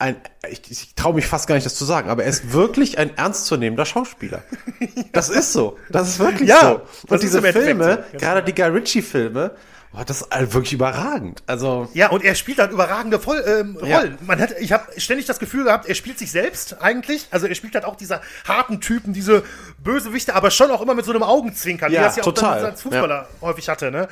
ein, 0.00 0.16
ich, 0.50 0.62
ich 0.68 0.94
traue 0.96 1.14
mich 1.14 1.26
fast 1.26 1.46
gar 1.46 1.54
nicht, 1.54 1.64
das 1.66 1.76
zu 1.76 1.84
sagen, 1.84 2.10
aber 2.10 2.24
er 2.24 2.30
ist 2.30 2.52
wirklich 2.52 2.98
ein 2.98 3.16
ernstzunehmender 3.16 3.84
Schauspieler. 3.84 4.42
ja. 4.80 5.04
Das 5.12 5.28
ist 5.28 5.52
so. 5.52 5.76
Das 5.90 6.08
ist 6.08 6.18
wirklich 6.18 6.48
ja, 6.48 6.60
so. 6.60 7.14
Und 7.14 7.22
diese 7.22 7.40
Filme, 7.40 8.04
gerade 8.14 8.42
die 8.42 8.54
Guy 8.54 8.66
Ritchie-Filme, 8.68 9.52
Oh, 9.94 10.02
das 10.04 10.20
ist 10.20 10.30
halt 10.30 10.52
wirklich 10.52 10.74
überragend. 10.74 11.42
Also 11.46 11.88
ja, 11.94 12.10
und 12.10 12.22
er 12.22 12.34
spielt 12.34 12.58
halt 12.58 12.72
überragende 12.72 13.18
Voll, 13.18 13.42
ähm, 13.46 13.76
Rollen. 13.76 13.88
Ja. 13.88 14.26
Man 14.26 14.38
hat, 14.38 14.54
ich 14.60 14.72
habe 14.72 14.84
ständig 15.00 15.26
das 15.26 15.38
Gefühl 15.38 15.64
gehabt, 15.64 15.88
er 15.88 15.94
spielt 15.94 16.18
sich 16.18 16.30
selbst 16.30 16.82
eigentlich. 16.82 17.26
Also 17.30 17.46
er 17.46 17.54
spielt 17.54 17.74
halt 17.74 17.86
auch 17.86 17.96
diese 17.96 18.20
harten 18.46 18.80
Typen, 18.80 19.14
diese 19.14 19.44
Bösewichte, 19.78 20.34
aber 20.34 20.50
schon 20.50 20.70
auch 20.70 20.82
immer 20.82 20.94
mit 20.94 21.06
so 21.06 21.12
einem 21.12 21.22
Augenzwinkern, 21.22 21.90
ja, 21.90 22.00
wie 22.00 22.04
er 22.04 22.10
es 22.10 22.16
ja 22.16 22.22
total. 22.22 22.50
auch 22.50 22.62
dann 22.62 22.70
als 22.72 22.82
Fußballer 22.82 23.22
ja. 23.22 23.40
häufig 23.40 23.68
hatte. 23.68 23.90
Ne? 23.90 24.08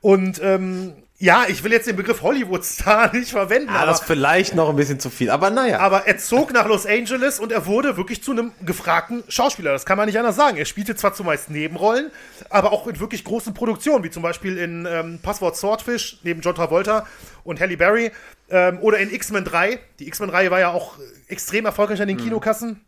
Und 0.00 0.40
ähm, 0.42 0.94
ja, 1.22 1.44
ich 1.46 1.62
will 1.62 1.70
jetzt 1.70 1.86
den 1.86 1.94
Begriff 1.94 2.20
Hollywood-Star 2.22 3.12
nicht 3.14 3.30
verwenden. 3.30 3.68
Ja, 3.68 3.76
aber, 3.76 3.86
das 3.86 4.00
ist 4.00 4.06
vielleicht 4.08 4.56
noch 4.56 4.68
ein 4.68 4.74
bisschen 4.74 4.98
zu 4.98 5.08
viel, 5.08 5.30
aber 5.30 5.50
naja. 5.50 5.78
Aber 5.78 6.04
er 6.08 6.18
zog 6.18 6.52
nach 6.52 6.66
Los 6.66 6.84
Angeles 6.84 7.38
und 7.38 7.52
er 7.52 7.64
wurde 7.64 7.96
wirklich 7.96 8.24
zu 8.24 8.32
einem 8.32 8.50
gefragten 8.62 9.22
Schauspieler. 9.28 9.70
Das 9.70 9.86
kann 9.86 9.96
man 9.96 10.06
nicht 10.06 10.18
anders 10.18 10.34
sagen. 10.34 10.56
Er 10.56 10.64
spielte 10.64 10.96
zwar 10.96 11.14
zumeist 11.14 11.48
Nebenrollen, 11.48 12.10
aber 12.50 12.72
auch 12.72 12.88
in 12.88 12.98
wirklich 12.98 13.22
großen 13.22 13.54
Produktionen, 13.54 14.02
wie 14.02 14.10
zum 14.10 14.24
Beispiel 14.24 14.58
in 14.58 14.84
ähm, 14.84 15.20
Passwort 15.22 15.56
Swordfish 15.56 16.18
neben 16.24 16.40
John 16.40 16.56
Travolta 16.56 17.06
und 17.44 17.60
Halle 17.60 17.76
Berry 17.76 18.10
ähm, 18.50 18.80
oder 18.80 18.98
in 18.98 19.14
X-Men 19.14 19.44
3. 19.44 19.78
Die 20.00 20.08
X-Men-Reihe 20.08 20.50
war 20.50 20.58
ja 20.58 20.72
auch 20.72 20.96
extrem 21.28 21.66
erfolgreich 21.66 22.02
an 22.02 22.08
den 22.08 22.16
mhm. 22.16 22.22
Kinokassen. 22.22 22.80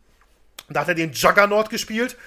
Da 0.67 0.81
hat 0.81 0.89
er 0.89 0.95
den 0.95 1.13
Juggernaut 1.13 1.69
gespielt. 1.69 2.17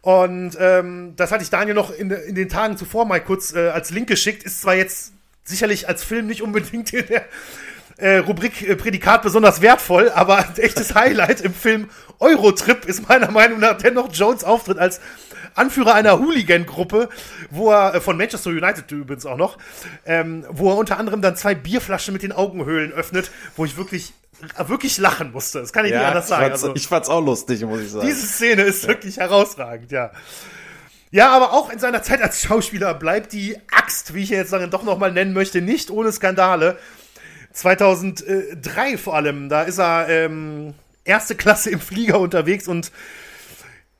Und 0.00 0.56
ähm, 0.60 1.14
das 1.16 1.32
hatte 1.32 1.42
ich 1.42 1.50
Daniel 1.50 1.74
noch 1.74 1.90
in, 1.90 2.12
in 2.12 2.36
den 2.36 2.48
Tagen 2.48 2.76
zuvor 2.76 3.04
mal 3.04 3.20
kurz 3.20 3.52
äh, 3.52 3.70
als 3.70 3.90
Link 3.90 4.06
geschickt. 4.06 4.44
Ist 4.44 4.60
zwar 4.60 4.76
jetzt 4.76 5.14
sicherlich 5.44 5.88
als 5.88 6.02
Film 6.02 6.26
nicht 6.26 6.42
unbedingt 6.42 6.92
in 6.92 7.06
der 7.06 7.24
äh, 7.96 8.16
Rubrik 8.18 8.62
äh, 8.62 8.76
Prädikat 8.76 9.22
besonders 9.22 9.60
wertvoll, 9.60 10.10
aber 10.10 10.38
ein 10.38 10.56
echtes 10.56 10.94
Highlight 10.94 11.40
im 11.40 11.54
Film 11.54 11.88
Eurotrip 12.18 12.86
ist 12.86 13.08
meiner 13.08 13.30
Meinung 13.30 13.60
nach 13.60 13.76
dennoch 13.76 14.08
Jones 14.12 14.44
Auftritt 14.44 14.78
als 14.78 15.00
Anführer 15.54 15.94
einer 15.94 16.18
Hooligan-Gruppe, 16.18 17.08
wo 17.50 17.70
er, 17.70 17.94
äh, 17.94 18.00
von 18.00 18.16
Manchester 18.16 18.50
United 18.50 18.90
übrigens 18.90 19.26
auch 19.26 19.36
noch, 19.36 19.58
ähm, 20.04 20.44
wo 20.50 20.70
er 20.70 20.76
unter 20.76 20.98
anderem 20.98 21.22
dann 21.22 21.36
zwei 21.36 21.54
Bierflaschen 21.54 22.12
mit 22.12 22.22
den 22.22 22.32
Augenhöhlen 22.32 22.92
öffnet, 22.92 23.30
wo 23.56 23.64
ich 23.64 23.76
wirklich 23.76 24.12
wirklich 24.66 24.98
lachen 24.98 25.32
musste. 25.32 25.60
Das 25.60 25.72
kann 25.72 25.86
ich 25.86 25.92
ja, 25.92 25.98
nicht 25.98 26.08
anders 26.08 26.28
sagen. 26.28 26.42
Ich 26.42 26.48
fand's, 26.50 26.64
also, 26.64 26.76
ich 26.76 26.86
fand's 26.88 27.08
auch 27.08 27.24
lustig, 27.24 27.62
muss 27.62 27.80
ich 27.80 27.90
sagen. 27.90 28.06
Diese 28.06 28.26
Szene 28.26 28.62
ist 28.62 28.82
ja. 28.82 28.88
wirklich 28.88 29.16
herausragend, 29.16 29.90
ja. 29.92 30.10
Ja, 31.14 31.28
aber 31.28 31.52
auch 31.52 31.70
in 31.70 31.78
seiner 31.78 32.02
Zeit 32.02 32.20
als 32.20 32.42
Schauspieler 32.42 32.92
bleibt 32.92 33.32
die 33.32 33.56
Axt, 33.70 34.14
wie 34.14 34.24
ich 34.24 34.30
jetzt 34.30 34.52
dann 34.52 34.68
doch 34.72 34.82
nochmal 34.82 35.12
nennen 35.12 35.32
möchte, 35.32 35.62
nicht 35.62 35.92
ohne 35.92 36.10
Skandale. 36.10 36.76
2003 37.52 38.98
vor 38.98 39.14
allem, 39.14 39.48
da 39.48 39.62
ist 39.62 39.78
er 39.78 40.08
ähm, 40.08 40.74
erste 41.04 41.36
Klasse 41.36 41.70
im 41.70 41.78
Flieger 41.78 42.18
unterwegs 42.18 42.66
und 42.66 42.90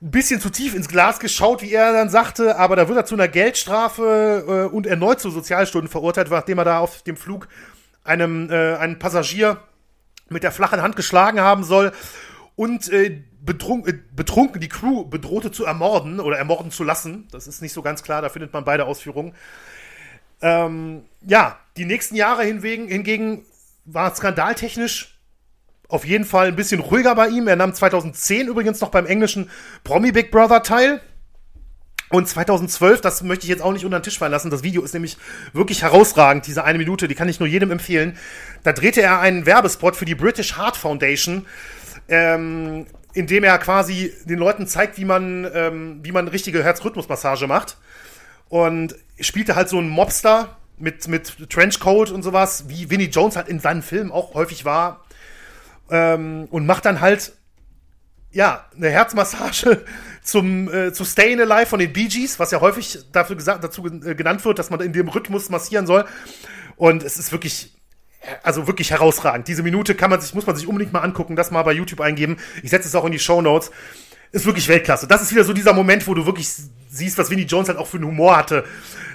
ein 0.01 0.11
bisschen 0.11 0.41
zu 0.41 0.49
tief 0.49 0.75
ins 0.75 0.89
Glas 0.89 1.21
geschaut, 1.21 1.61
wie 1.61 1.71
er 1.71 1.93
dann 1.93 2.09
sagte, 2.09 2.57
aber 2.57 2.75
da 2.75 2.89
wird 2.89 2.97
er 2.97 3.05
zu 3.05 3.15
einer 3.15 3.29
Geldstrafe 3.29 4.67
äh, 4.69 4.75
und 4.75 4.85
erneut 4.85 5.21
zu 5.21 5.29
Sozialstunden 5.29 5.89
verurteilt, 5.89 6.29
nachdem 6.29 6.57
er 6.57 6.65
da 6.65 6.79
auf 6.79 7.01
dem 7.03 7.15
Flug 7.15 7.47
einem 8.03 8.49
äh, 8.51 8.75
einen 8.75 8.99
Passagier 8.99 9.61
mit 10.27 10.43
der 10.43 10.51
flachen 10.51 10.81
Hand 10.81 10.97
geschlagen 10.97 11.39
haben 11.39 11.63
soll 11.63 11.93
und 12.57 12.91
äh, 12.91 13.23
betrunken, 13.45 13.93
äh, 13.93 13.99
betrunken 14.15 14.59
die 14.61 14.69
Crew 14.69 15.05
bedrohte 15.05 15.51
zu 15.51 15.65
ermorden 15.65 16.19
oder 16.19 16.37
ermorden 16.37 16.71
zu 16.71 16.83
lassen. 16.83 17.27
Das 17.31 17.47
ist 17.47 17.61
nicht 17.61 17.73
so 17.73 17.81
ganz 17.81 18.03
klar, 18.03 18.21
da 18.21 18.29
findet 18.29 18.53
man 18.53 18.65
beide 18.65 18.85
Ausführungen. 18.85 19.33
Ähm, 20.41 21.03
ja, 21.21 21.57
die 21.77 21.85
nächsten 21.85 22.15
Jahre 22.15 22.43
hingegen, 22.43 22.87
hingegen 22.87 23.45
war 23.85 24.13
skandaltechnisch 24.15 25.19
auf 25.87 26.05
jeden 26.05 26.25
Fall 26.25 26.47
ein 26.47 26.55
bisschen 26.55 26.81
ruhiger 26.81 27.13
bei 27.15 27.27
ihm. 27.27 27.47
Er 27.47 27.55
nahm 27.55 27.73
2010 27.73 28.47
übrigens 28.47 28.81
noch 28.81 28.89
beim 28.89 29.05
englischen 29.05 29.49
Promi 29.83 30.11
Big 30.11 30.31
Brother 30.31 30.63
teil. 30.63 31.01
Und 32.09 32.27
2012, 32.27 33.01
das 33.01 33.23
möchte 33.23 33.45
ich 33.45 33.49
jetzt 33.49 33.61
auch 33.61 33.73
nicht 33.73 33.83
unter 33.83 33.99
den 33.99 34.03
Tisch 34.03 34.19
fallen 34.19 34.31
lassen, 34.31 34.51
das 34.51 34.61
Video 34.61 34.83
ist 34.83 34.93
nämlich 34.93 35.17
wirklich 35.53 35.81
herausragend, 35.81 36.45
diese 36.45 36.63
eine 36.63 36.77
Minute, 36.77 37.07
die 37.07 37.15
kann 37.15 37.27
ich 37.27 37.39
nur 37.39 37.49
jedem 37.49 37.71
empfehlen. 37.71 38.15
Da 38.63 38.73
drehte 38.73 39.01
er 39.01 39.19
einen 39.19 39.47
Werbespot 39.47 39.95
für 39.95 40.05
die 40.05 40.13
British 40.13 40.55
Heart 40.55 40.77
Foundation. 40.77 41.47
Ähm, 42.07 42.85
indem 43.15 43.45
er 43.45 43.57
quasi 43.57 44.13
den 44.25 44.37
Leuten 44.37 44.67
zeigt, 44.67 44.97
wie 44.97 45.05
man, 45.05 45.49
ähm, 45.53 45.99
wie 46.03 46.11
man 46.11 46.27
richtige 46.27 46.63
Herzrhythmusmassage 46.63 47.47
macht. 47.47 47.77
Und 48.49 48.95
spielte 49.19 49.55
halt 49.55 49.69
so 49.69 49.79
einen 49.79 49.89
Mobster 49.89 50.57
mit, 50.77 51.07
mit 51.07 51.49
Trenchcoat 51.49 52.11
und 52.11 52.21
sowas, 52.21 52.65
wie 52.67 52.89
Vinnie 52.89 53.05
Jones 53.05 53.37
halt 53.37 53.47
in 53.47 53.59
seinen 53.59 53.81
Filmen 53.81 54.11
auch 54.11 54.33
häufig 54.33 54.65
war. 54.65 55.05
Ähm, 55.89 56.47
und 56.51 56.65
macht 56.65 56.85
dann 56.85 56.99
halt, 56.99 57.33
ja, 58.31 58.65
eine 58.75 58.89
Herzmassage 58.89 59.85
zum, 60.21 60.71
äh, 60.71 60.91
zu 60.91 61.05
Stayin' 61.05 61.39
Alive 61.39 61.67
von 61.67 61.79
den 61.79 61.93
Bee 61.93 62.07
Gees, 62.07 62.37
was 62.37 62.51
ja 62.51 62.59
häufig 62.59 62.99
dafür 63.13 63.37
gesagt, 63.37 63.63
dazu 63.63 63.85
äh, 63.85 64.13
genannt 64.13 64.43
wird, 64.43 64.59
dass 64.59 64.69
man 64.69 64.81
in 64.81 64.91
dem 64.91 65.07
Rhythmus 65.07 65.49
massieren 65.49 65.87
soll. 65.87 66.05
Und 66.75 67.01
es 67.03 67.17
ist 67.17 67.31
wirklich 67.31 67.73
also 68.43 68.67
wirklich 68.67 68.91
herausragend. 68.91 69.47
Diese 69.47 69.63
Minute 69.63 69.95
kann 69.95 70.09
man 70.09 70.21
sich, 70.21 70.33
muss 70.33 70.45
man 70.45 70.55
sich 70.55 70.67
unbedingt 70.67 70.93
mal 70.93 71.01
angucken, 71.01 71.35
das 71.35 71.51
mal 71.51 71.63
bei 71.63 71.73
YouTube 71.73 72.01
eingeben. 72.01 72.37
Ich 72.63 72.69
setze 72.69 72.87
es 72.87 72.95
auch 72.95 73.05
in 73.05 73.11
die 73.11 73.19
Show 73.19 73.41
Notes. 73.41 73.71
Ist 74.31 74.45
wirklich 74.45 74.67
Weltklasse. 74.67 75.07
Das 75.07 75.21
ist 75.21 75.31
wieder 75.31 75.43
so 75.43 75.53
dieser 75.53 75.73
Moment, 75.73 76.07
wo 76.07 76.13
du 76.13 76.25
wirklich 76.25 76.49
siehst, 76.89 77.17
was 77.17 77.29
Vinnie 77.29 77.43
Jones 77.43 77.69
halt 77.69 77.77
auch 77.77 77.87
für 77.87 77.97
einen 77.97 78.07
Humor 78.07 78.37
hatte. 78.37 78.65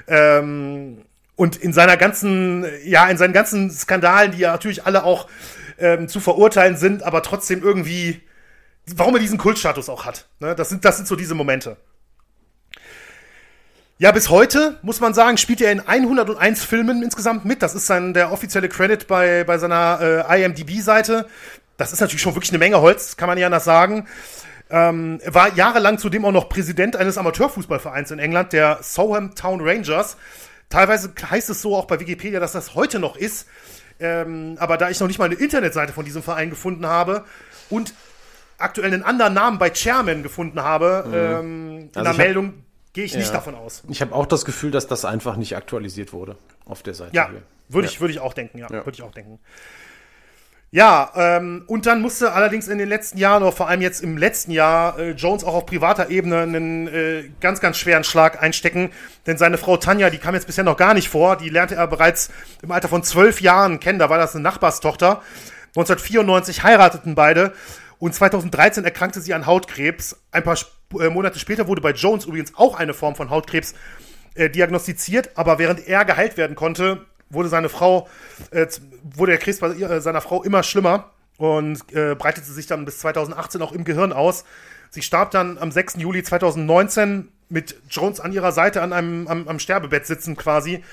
Ähm, 0.06 1.02
und 1.36 1.56
in 1.56 1.72
seiner 1.72 1.96
ganzen, 1.96 2.66
ja, 2.84 3.08
in 3.08 3.16
seinen 3.16 3.32
ganzen 3.32 3.70
Skandalen, 3.70 4.32
die 4.32 4.38
ja 4.38 4.52
natürlich 4.52 4.84
alle 4.86 5.04
auch 5.04 5.28
ähm, 5.78 6.08
zu 6.08 6.20
verurteilen 6.20 6.76
sind, 6.76 7.02
aber 7.02 7.22
trotzdem 7.22 7.62
irgendwie, 7.62 8.20
warum 8.94 9.14
er 9.14 9.20
diesen 9.20 9.38
Kultstatus 9.38 9.88
auch 9.88 10.04
hat. 10.04 10.28
Ne? 10.38 10.54
Das, 10.54 10.68
sind, 10.68 10.84
das 10.84 10.96
sind 10.96 11.08
so 11.08 11.16
diese 11.16 11.34
Momente. 11.34 11.76
Ja, 14.00 14.12
bis 14.12 14.30
heute, 14.30 14.78
muss 14.80 14.98
man 15.00 15.12
sagen, 15.12 15.36
spielt 15.36 15.60
er 15.60 15.70
in 15.70 15.80
101 15.80 16.64
Filmen 16.64 17.02
insgesamt 17.02 17.44
mit. 17.44 17.60
Das 17.60 17.74
ist 17.74 17.86
sein, 17.86 18.14
der 18.14 18.32
offizielle 18.32 18.70
Credit 18.70 19.06
bei, 19.06 19.44
bei 19.44 19.58
seiner 19.58 20.24
äh, 20.26 20.42
IMDb-Seite. 20.42 21.26
Das 21.76 21.92
ist 21.92 22.00
natürlich 22.00 22.22
schon 22.22 22.34
wirklich 22.34 22.50
eine 22.50 22.58
Menge 22.58 22.80
Holz, 22.80 23.18
kann 23.18 23.28
man 23.28 23.36
ja 23.36 23.44
anders 23.44 23.64
sagen. 23.64 24.08
Ähm, 24.70 25.20
war 25.26 25.54
jahrelang 25.54 25.98
zudem 25.98 26.24
auch 26.24 26.32
noch 26.32 26.48
Präsident 26.48 26.96
eines 26.96 27.18
Amateurfußballvereins 27.18 28.10
in 28.10 28.18
England, 28.20 28.54
der 28.54 28.78
Soham 28.80 29.34
Town 29.34 29.60
Rangers. 29.60 30.16
Teilweise 30.70 31.12
heißt 31.30 31.50
es 31.50 31.60
so 31.60 31.76
auch 31.76 31.84
bei 31.84 32.00
Wikipedia, 32.00 32.40
dass 32.40 32.52
das 32.52 32.74
heute 32.74 33.00
noch 33.00 33.18
ist. 33.18 33.48
Ähm, 33.98 34.56
aber 34.58 34.78
da 34.78 34.88
ich 34.88 34.98
noch 34.98 35.08
nicht 35.08 35.18
mal 35.18 35.26
eine 35.26 35.34
Internetseite 35.34 35.92
von 35.92 36.06
diesem 36.06 36.22
Verein 36.22 36.48
gefunden 36.48 36.86
habe 36.86 37.26
und 37.68 37.92
aktuell 38.56 38.94
einen 38.94 39.02
anderen 39.02 39.34
Namen 39.34 39.58
bei 39.58 39.68
Chairman 39.68 40.22
gefunden 40.22 40.62
habe, 40.62 41.04
mhm. 41.06 41.14
ähm, 41.14 41.78
in 41.80 41.90
also 41.96 42.12
der 42.12 42.14
Meldung, 42.14 42.64
gehe 42.92 43.04
ich 43.04 43.12
ja. 43.12 43.18
nicht 43.18 43.32
davon 43.32 43.54
aus. 43.54 43.82
Ich 43.88 44.00
habe 44.00 44.14
auch 44.14 44.26
das 44.26 44.44
Gefühl, 44.44 44.70
dass 44.70 44.86
das 44.86 45.04
einfach 45.04 45.36
nicht 45.36 45.56
aktualisiert 45.56 46.12
wurde 46.12 46.36
auf 46.64 46.82
der 46.82 46.94
Seite. 46.94 47.14
Ja, 47.14 47.30
würde 47.68 47.86
ja. 47.86 47.92
ich, 47.92 48.00
würd 48.00 48.10
ich 48.10 48.20
auch 48.20 48.34
denken, 48.34 48.58
ja, 48.58 48.68
ja. 48.70 48.84
würde 48.84 48.92
ich 48.92 49.02
auch 49.02 49.12
denken. 49.12 49.38
Ja, 50.72 51.10
ähm, 51.16 51.64
und 51.66 51.86
dann 51.86 52.00
musste 52.00 52.32
allerdings 52.32 52.68
in 52.68 52.78
den 52.78 52.88
letzten 52.88 53.18
Jahren, 53.18 53.42
oder 53.42 53.50
vor 53.50 53.68
allem 53.68 53.80
jetzt 53.80 54.04
im 54.04 54.16
letzten 54.16 54.52
Jahr, 54.52 54.96
äh, 55.00 55.10
Jones 55.10 55.42
auch 55.42 55.54
auf 55.54 55.66
privater 55.66 56.10
Ebene 56.10 56.42
einen 56.42 56.86
äh, 56.86 57.24
ganz, 57.40 57.60
ganz 57.60 57.76
schweren 57.76 58.04
Schlag 58.04 58.40
einstecken. 58.40 58.90
Denn 59.26 59.36
seine 59.36 59.58
Frau 59.58 59.76
Tanja, 59.78 60.10
die 60.10 60.18
kam 60.18 60.34
jetzt 60.34 60.46
bisher 60.46 60.62
noch 60.62 60.76
gar 60.76 60.94
nicht 60.94 61.08
vor, 61.08 61.36
die 61.36 61.48
lernte 61.48 61.74
er 61.74 61.88
bereits 61.88 62.30
im 62.62 62.70
Alter 62.70 62.86
von 62.86 63.02
zwölf 63.02 63.40
Jahren 63.40 63.80
kennen, 63.80 63.98
da 63.98 64.10
war 64.10 64.18
das 64.18 64.36
eine 64.36 64.44
Nachbarstochter. 64.44 65.22
1994 65.70 66.62
heirateten 66.62 67.16
beide 67.16 67.52
und 67.98 68.14
2013 68.14 68.84
erkrankte 68.84 69.20
sie 69.20 69.34
an 69.34 69.46
Hautkrebs. 69.46 70.20
Ein 70.30 70.44
paar 70.44 70.56
Monate 70.92 71.38
später 71.38 71.68
wurde 71.68 71.80
bei 71.80 71.92
Jones 71.92 72.24
übrigens 72.24 72.54
auch 72.56 72.74
eine 72.74 72.94
Form 72.94 73.14
von 73.14 73.30
Hautkrebs 73.30 73.74
äh, 74.34 74.50
diagnostiziert, 74.50 75.30
aber 75.36 75.58
während 75.58 75.86
er 75.86 76.04
geheilt 76.04 76.36
werden 76.36 76.56
konnte, 76.56 77.06
wurde 77.30 77.48
seine 77.48 77.68
Frau, 77.68 78.08
äh, 78.50 78.66
wurde 79.02 79.32
der 79.32 79.38
Krebs 79.38 79.58
bei 79.60 79.72
ihr, 79.72 79.90
äh, 79.90 80.00
seiner 80.00 80.20
Frau 80.20 80.42
immer 80.42 80.62
schlimmer 80.62 81.10
und 81.38 81.80
äh, 81.94 82.14
breitete 82.14 82.50
sich 82.50 82.66
dann 82.66 82.84
bis 82.84 82.98
2018 82.98 83.62
auch 83.62 83.72
im 83.72 83.84
Gehirn 83.84 84.12
aus. 84.12 84.44
Sie 84.90 85.02
starb 85.02 85.30
dann 85.30 85.58
am 85.58 85.70
6. 85.70 85.94
Juli 85.98 86.22
2019 86.22 87.28
mit 87.48 87.76
Jones 87.88 88.20
an 88.20 88.32
ihrer 88.32 88.52
Seite 88.52 88.82
an 88.82 88.92
einem 88.92 89.26
am, 89.28 89.48
am 89.48 89.58
Sterbebett 89.58 90.06
sitzen 90.06 90.36
quasi. 90.36 90.84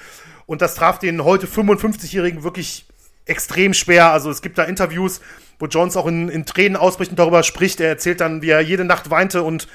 Und 0.45 0.61
das 0.61 0.75
traf 0.75 0.99
den 0.99 1.23
heute 1.23 1.47
55-Jährigen 1.47 2.43
wirklich 2.43 2.85
extrem 3.25 3.73
schwer. 3.73 4.11
Also 4.11 4.29
es 4.29 4.41
gibt 4.41 4.57
da 4.57 4.63
Interviews, 4.63 5.21
wo 5.59 5.65
Jones 5.65 5.97
auch 5.97 6.07
in, 6.07 6.29
in 6.29 6.45
Tränen 6.45 6.75
ausbricht 6.75 7.11
und 7.11 7.19
darüber 7.19 7.43
spricht. 7.43 7.79
Er 7.79 7.89
erzählt 7.89 8.21
dann, 8.21 8.41
wie 8.41 8.49
er 8.49 8.61
jede 8.61 8.85
Nacht 8.85 9.09
weinte 9.09 9.43
und 9.43 9.67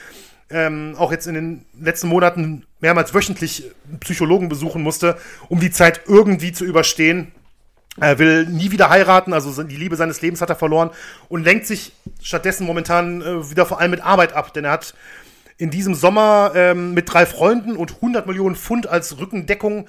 ähm, 0.50 0.94
auch 0.98 1.10
jetzt 1.10 1.26
in 1.26 1.34
den 1.34 1.64
letzten 1.80 2.08
Monaten 2.08 2.64
mehrmals 2.80 3.14
wöchentlich 3.14 3.64
Psychologen 4.00 4.48
besuchen 4.48 4.82
musste, 4.82 5.16
um 5.48 5.60
die 5.60 5.70
Zeit 5.70 6.02
irgendwie 6.06 6.52
zu 6.52 6.64
überstehen. 6.64 7.32
Er 8.00 8.18
will 8.18 8.46
nie 8.46 8.70
wieder 8.70 8.88
heiraten, 8.88 9.32
also 9.32 9.62
die 9.62 9.76
Liebe 9.76 9.96
seines 9.96 10.22
Lebens 10.22 10.40
hat 10.40 10.48
er 10.48 10.56
verloren 10.56 10.90
und 11.28 11.44
lenkt 11.44 11.66
sich 11.66 11.92
stattdessen 12.22 12.66
momentan 12.66 13.20
äh, 13.20 13.50
wieder 13.50 13.66
vor 13.66 13.80
allem 13.80 13.90
mit 13.90 14.02
Arbeit 14.02 14.32
ab, 14.32 14.54
denn 14.54 14.64
er 14.64 14.72
hat 14.72 14.94
in 15.58 15.70
diesem 15.70 15.94
Sommer 15.94 16.52
ähm, 16.54 16.94
mit 16.94 17.12
drei 17.12 17.26
Freunden 17.26 17.76
und 17.76 17.96
100 17.96 18.26
Millionen 18.26 18.56
Pfund 18.56 18.86
als 18.86 19.18
Rückendeckung 19.18 19.86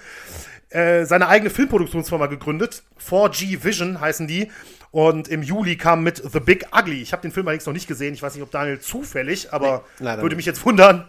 äh, 0.74 1.06
seine 1.06 1.28
eigene 1.28 1.50
Filmproduktionsfirma 1.50 2.26
gegründet. 2.28 2.84
4G 3.08 3.64
Vision 3.64 4.02
heißen 4.02 4.28
die. 4.28 4.52
Und 4.92 5.28
im 5.28 5.44
Juli 5.44 5.76
kam 5.76 6.04
mit 6.04 6.18
The 6.18 6.40
Big 6.40 6.68
Ugly. 6.76 7.02
Ich 7.02 7.14
habe 7.14 7.22
den 7.22 7.32
Film 7.32 7.48
allerdings 7.48 7.66
noch 7.66 7.74
nicht 7.74 7.88
gesehen. 7.88 8.14
Ich 8.14 8.22
weiß 8.22 8.34
nicht, 8.34 8.44
ob 8.44 8.52
Daniel 8.52 8.80
zufällig, 8.80 9.54
aber 9.54 9.84
nee, 10.00 10.06
würde 10.06 10.36
mich 10.36 10.46
jetzt 10.46 10.66
wundern. 10.66 11.06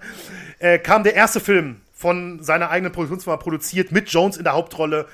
Äh, 0.58 0.78
kam 0.78 1.02
der 1.02 1.14
erste 1.14 1.40
Film 1.40 1.80
von 1.92 2.42
seiner 2.42 2.70
eigenen 2.70 2.92
Produktionsfirma 2.92 3.36
produziert 3.36 3.92
mit 3.92 4.10
Jones 4.10 4.36
in 4.36 4.44
der 4.44 4.52
Hauptrolle 4.52 5.06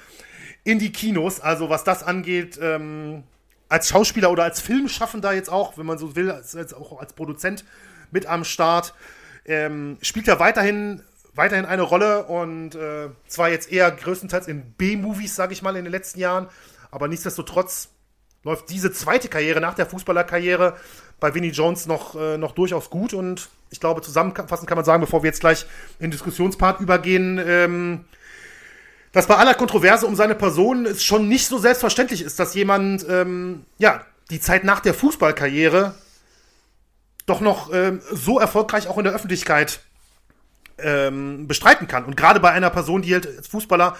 in 0.64 0.78
die 0.78 0.92
Kinos. 0.92 1.40
Also 1.40 1.70
was 1.70 1.84
das 1.84 2.02
angeht, 2.02 2.58
ähm, 2.60 3.24
als 3.68 3.88
Schauspieler 3.88 4.30
oder 4.30 4.44
als 4.44 4.60
Filmschaffender 4.60 5.32
jetzt 5.32 5.50
auch, 5.50 5.78
wenn 5.78 5.86
man 5.86 5.98
so 5.98 6.16
will, 6.16 6.30
als, 6.30 6.56
als 6.56 6.74
auch 6.74 7.00
als 7.00 7.12
Produzent 7.12 7.64
mit 8.10 8.26
am 8.26 8.44
Start, 8.44 8.94
ähm, 9.46 9.98
spielt 10.02 10.28
er 10.28 10.40
weiterhin 10.40 11.02
weiterhin 11.34 11.64
eine 11.64 11.82
Rolle 11.82 12.24
und 12.24 12.74
äh, 12.74 13.08
zwar 13.28 13.50
jetzt 13.50 13.70
eher 13.70 13.90
größtenteils 13.90 14.48
in 14.48 14.72
B-Movies, 14.72 15.36
sage 15.36 15.52
ich 15.52 15.62
mal, 15.62 15.76
in 15.76 15.84
den 15.84 15.92
letzten 15.92 16.20
Jahren, 16.20 16.48
aber 16.90 17.08
nichtsdestotrotz 17.08 17.88
läuft 18.42 18.70
diese 18.70 18.92
zweite 18.92 19.28
Karriere 19.28 19.60
nach 19.60 19.74
der 19.74 19.86
Fußballerkarriere 19.86 20.76
bei 21.20 21.34
Vinnie 21.34 21.50
Jones 21.50 21.86
noch, 21.86 22.14
äh, 22.16 22.38
noch 22.38 22.52
durchaus 22.52 22.90
gut. 22.90 23.12
Und 23.12 23.50
ich 23.70 23.80
glaube, 23.80 24.00
zusammenfassend 24.00 24.68
kann 24.68 24.76
man 24.76 24.84
sagen, 24.84 25.02
bevor 25.02 25.22
wir 25.22 25.28
jetzt 25.28 25.40
gleich 25.40 25.66
in 25.98 26.06
den 26.06 26.10
Diskussionspart 26.12 26.80
übergehen, 26.80 27.38
ähm, 27.44 28.04
dass 29.12 29.26
bei 29.26 29.36
aller 29.36 29.54
Kontroverse 29.54 30.06
um 30.06 30.16
seine 30.16 30.34
Person 30.34 30.86
es 30.86 31.04
schon 31.04 31.28
nicht 31.28 31.46
so 31.46 31.58
selbstverständlich 31.58 32.22
ist, 32.22 32.38
dass 32.38 32.54
jemand, 32.54 33.04
ähm, 33.08 33.64
ja, 33.78 34.04
die 34.30 34.40
Zeit 34.40 34.64
nach 34.64 34.80
der 34.80 34.94
Fußballkarriere 34.94 35.94
doch 37.26 37.40
noch 37.40 37.72
ähm, 37.72 38.00
so 38.10 38.38
erfolgreich 38.38 38.88
auch 38.88 38.98
in 38.98 39.04
der 39.04 39.12
Öffentlichkeit 39.12 39.80
ähm, 40.82 41.46
bestreiten 41.46 41.86
kann. 41.86 42.04
Und 42.04 42.16
gerade 42.16 42.40
bei 42.40 42.50
einer 42.50 42.70
Person, 42.70 43.02
die 43.02 43.12
halt 43.12 43.26
als 43.26 43.48
Fußballer 43.48 43.96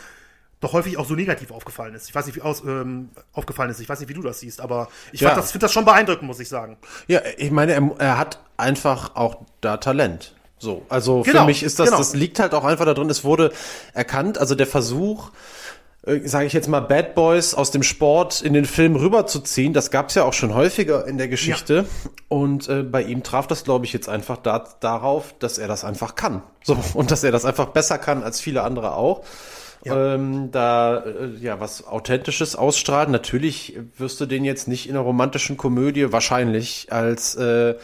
doch 0.61 0.73
häufig 0.75 0.99
auch 0.99 1.07
so 1.07 1.15
negativ 1.15 1.51
aufgefallen 1.51 1.95
ist. 1.95 2.09
Ich 2.09 2.15
weiß 2.15 2.27
nicht, 2.27 2.37
wie 2.37 2.43
aus, 2.43 2.63
ähm, 2.63 3.11
aufgefallen 3.33 3.71
ist. 3.71 3.81
Ich 3.81 3.89
weiß 3.89 4.01
nicht, 4.01 4.09
wie 4.09 4.15
du 4.15 4.23
das 4.23 4.41
siehst, 4.41 4.61
aber 4.61 4.89
ich 5.11 5.21
ja. 5.21 5.35
das, 5.35 5.53
finde 5.53 5.65
das 5.65 5.73
schon 5.73 5.87
beeindruckend, 5.87 6.25
muss 6.25 6.39
ich 6.39 6.49
sagen. 6.49 6.77
Ja, 7.09 7.21
ich 7.39 7.51
meine, 7.51 7.73
er, 7.73 7.91
er 7.99 8.19
hat 8.19 8.41
einfach 8.59 9.17
auch 9.17 9.39
da 9.63 9.79
Talent. 9.79 10.35
So, 10.59 10.85
also 10.91 11.23
genau, 11.23 11.41
für 11.41 11.47
mich 11.47 11.63
ist 11.63 11.79
das, 11.79 11.87
genau. 11.87 11.99
das 11.99 12.13
liegt 12.13 12.39
halt 12.39 12.53
auch 12.53 12.65
einfach 12.65 12.85
da 12.85 12.93
drin. 12.93 13.09
Es 13.09 13.25
wurde 13.25 13.51
erkannt, 13.95 14.37
also 14.37 14.55
der 14.55 14.67
Versuch, 14.67 15.31
sage 16.03 16.47
ich 16.47 16.53
jetzt 16.53 16.69
mal, 16.69 16.81
Bad 16.81 17.15
Boys 17.15 17.55
aus 17.55 17.71
dem 17.71 17.83
Sport 17.83 18.41
in 18.41 18.55
den 18.55 18.65
Film 18.65 18.97
rüberzuziehen, 18.97 19.75
das 19.75 19.91
gab 19.91 20.09
es 20.09 20.15
ja 20.15 20.25
auch 20.25 20.33
schon 20.33 20.55
häufiger 20.55 21.07
in 21.07 21.19
der 21.19 21.29
Geschichte. 21.29 21.75
Ja. 21.75 22.11
Und 22.29 22.69
äh, 22.69 22.83
bei 22.83 23.03
ihm 23.03 23.23
traf 23.23 23.47
das, 23.47 23.65
glaube 23.65 23.85
ich, 23.85 23.93
jetzt 23.93 24.09
einfach 24.09 24.39
da, 24.39 24.65
darauf, 24.81 25.35
dass 25.39 25.59
er 25.59 25.69
das 25.69 25.85
einfach 25.85 26.15
kann. 26.15 26.43
So, 26.65 26.79
und 26.95 27.11
dass 27.11 27.23
er 27.23 27.33
das 27.33 27.45
einfach 27.45 27.67
besser 27.67 27.99
kann 27.99 28.23
als 28.23 28.41
viele 28.41 28.63
andere 28.63 28.95
auch 28.95 29.25
ja. 29.85 30.15
ähm, 30.15 30.51
da 30.51 30.99
äh, 30.99 31.37
ja 31.41 31.61
was 31.61 31.87
Authentisches 31.87 32.57
ausstrahlen. 32.57 33.11
Natürlich 33.11 33.79
wirst 33.97 34.21
du 34.21 34.27
den 34.27 34.45
jetzt 34.45 34.69
nicht 34.69 34.89
in 34.89 34.97
einer 34.97 35.05
romantischen 35.05 35.57
Komödie 35.57 36.13
wahrscheinlich 36.13 36.89
als 36.91 37.35
äh, 37.37 37.75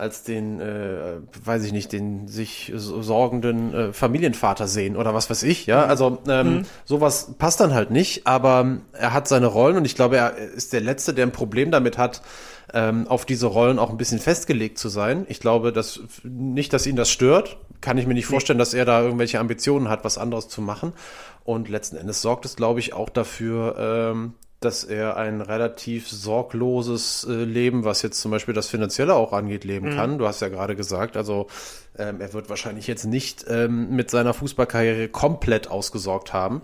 als 0.00 0.22
den, 0.22 0.60
äh, 0.60 1.18
weiß 1.44 1.62
ich 1.64 1.72
nicht, 1.72 1.92
den 1.92 2.26
sich 2.26 2.72
sorgenden 2.74 3.74
äh, 3.74 3.92
Familienvater 3.92 4.66
sehen 4.66 4.96
oder 4.96 5.14
was 5.14 5.28
weiß 5.28 5.42
ich, 5.42 5.66
ja. 5.66 5.84
Mhm. 5.84 5.90
Also 5.90 6.18
ähm, 6.26 6.54
mhm. 6.54 6.62
sowas 6.84 7.34
passt 7.38 7.60
dann 7.60 7.74
halt 7.74 7.90
nicht, 7.90 8.26
aber 8.26 8.78
er 8.92 9.12
hat 9.12 9.28
seine 9.28 9.46
Rollen 9.46 9.76
und 9.76 9.84
ich 9.84 9.94
glaube, 9.94 10.16
er 10.16 10.36
ist 10.36 10.72
der 10.72 10.80
Letzte, 10.80 11.12
der 11.12 11.26
ein 11.26 11.32
Problem 11.32 11.70
damit 11.70 11.98
hat, 11.98 12.22
ähm, 12.72 13.06
auf 13.08 13.26
diese 13.26 13.46
Rollen 13.46 13.78
auch 13.78 13.90
ein 13.90 13.96
bisschen 13.96 14.18
festgelegt 14.18 14.78
zu 14.78 14.88
sein. 14.88 15.26
Ich 15.28 15.40
glaube, 15.40 15.72
dass 15.72 16.00
nicht, 16.22 16.72
dass 16.72 16.86
ihn 16.86 16.96
das 16.96 17.10
stört. 17.10 17.58
Kann 17.80 17.98
ich 17.98 18.06
mir 18.06 18.14
nicht 18.14 18.26
vorstellen, 18.26 18.58
dass 18.58 18.74
er 18.74 18.84
da 18.84 19.02
irgendwelche 19.02 19.38
Ambitionen 19.38 19.88
hat, 19.88 20.04
was 20.04 20.18
anderes 20.18 20.48
zu 20.48 20.62
machen. 20.62 20.92
Und 21.44 21.68
letzten 21.68 21.96
Endes 21.96 22.22
sorgt 22.22 22.44
es, 22.44 22.56
glaube 22.56 22.80
ich, 22.80 22.92
auch 22.92 23.08
dafür, 23.08 23.76
ähm, 23.78 24.34
dass 24.60 24.84
er 24.84 25.16
ein 25.16 25.40
relativ 25.40 26.08
sorgloses 26.08 27.26
äh, 27.28 27.32
Leben, 27.32 27.84
was 27.84 28.02
jetzt 28.02 28.20
zum 28.20 28.30
Beispiel 28.30 28.54
das 28.54 28.68
Finanzielle 28.68 29.14
auch 29.14 29.32
angeht, 29.32 29.64
leben 29.64 29.90
mhm. 29.90 29.96
kann. 29.96 30.18
Du 30.18 30.26
hast 30.26 30.40
ja 30.40 30.48
gerade 30.48 30.76
gesagt, 30.76 31.16
also 31.16 31.46
ähm, 31.98 32.20
er 32.20 32.32
wird 32.32 32.48
wahrscheinlich 32.48 32.86
jetzt 32.86 33.04
nicht 33.04 33.46
ähm, 33.48 33.94
mit 33.96 34.10
seiner 34.10 34.34
Fußballkarriere 34.34 35.08
komplett 35.08 35.70
ausgesorgt 35.70 36.32
haben 36.32 36.62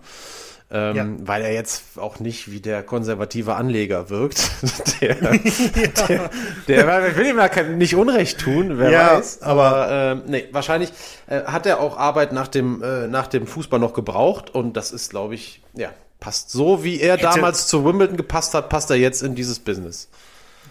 ähm, 0.71 0.97
ja. 0.97 1.07
weil 1.21 1.43
er 1.43 1.53
jetzt 1.53 1.97
auch 1.97 2.19
nicht 2.19 2.51
wie 2.51 2.61
der 2.61 2.83
konservative 2.83 3.55
Anleger 3.55 4.11
wirkt. 4.11 4.51
der, 5.01 5.17
ja. 5.23 5.31
der, 6.69 6.85
der, 6.85 7.17
will 7.17 7.27
ihm 7.27 7.39
ja 7.39 7.63
nicht 7.63 7.95
Unrecht 7.95 8.41
tun, 8.41 8.79
wer 8.79 8.91
ja, 8.91 9.17
weiß. 9.17 9.43
Aber 9.43 10.23
äh, 10.27 10.31
nee, 10.31 10.49
wahrscheinlich 10.51 10.93
äh, 11.29 11.43
hat 11.45 11.67
er 11.67 11.81
auch 11.81 11.97
Arbeit 11.97 12.33
nach 12.33 12.49
dem, 12.49 12.83
äh, 12.83 13.07
nach 13.07 13.29
dem 13.29 13.47
Fußball 13.47 13.79
noch 13.79 13.95
gebraucht 13.95 14.55
und 14.55 14.77
das 14.77 14.91
ist, 14.91 15.11
glaube 15.11 15.37
ich, 15.37 15.63
ja, 15.75 15.91
passt 16.27 16.51
so, 16.51 16.83
wie 16.83 17.01
er 17.01 17.17
damals 17.19 17.69
zu 17.69 17.85
Wimbledon 17.85 18.17
gepasst 18.17 18.53
hat, 18.53 18.69
passt 18.69 18.91
er 18.91 18.97
jetzt 18.97 19.23
in 19.23 19.37
dieses 19.37 19.61
Business. 19.61 20.09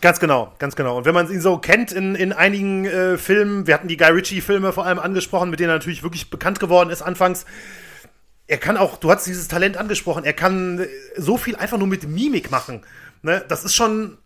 Ganz 0.01 0.19
genau, 0.19 0.51
ganz 0.59 0.75
genau. 0.75 0.97
Und 0.97 1.05
wenn 1.05 1.13
man 1.13 1.31
ihn 1.31 1.39
so 1.39 1.57
kennt 1.59 1.93
in, 1.93 2.13
in 2.13 2.33
einigen 2.33 2.83
äh, 2.83 3.17
Filmen, 3.17 3.65
wir 3.65 3.73
hatten 3.73 3.87
die 3.87 3.95
Guy 3.95 4.09
Ritchie-Filme 4.09 4.73
vor 4.73 4.85
allem 4.85 4.99
angesprochen, 4.99 5.49
mit 5.49 5.61
denen 5.61 5.69
er 5.69 5.75
natürlich 5.75 6.03
wirklich 6.03 6.29
bekannt 6.29 6.59
geworden 6.59 6.89
ist 6.89 7.01
anfangs, 7.01 7.45
er 8.47 8.57
kann 8.57 8.75
auch, 8.75 8.97
du 8.97 9.09
hast 9.09 9.25
dieses 9.27 9.47
Talent 9.47 9.77
angesprochen, 9.77 10.25
er 10.25 10.33
kann 10.33 10.85
so 11.15 11.37
viel 11.37 11.55
einfach 11.55 11.77
nur 11.77 11.87
mit 11.87 12.05
Mimik 12.05 12.51
machen. 12.51 12.83
Ne? 13.21 13.41
Das 13.47 13.63
ist 13.63 13.75
schon, 13.75 14.17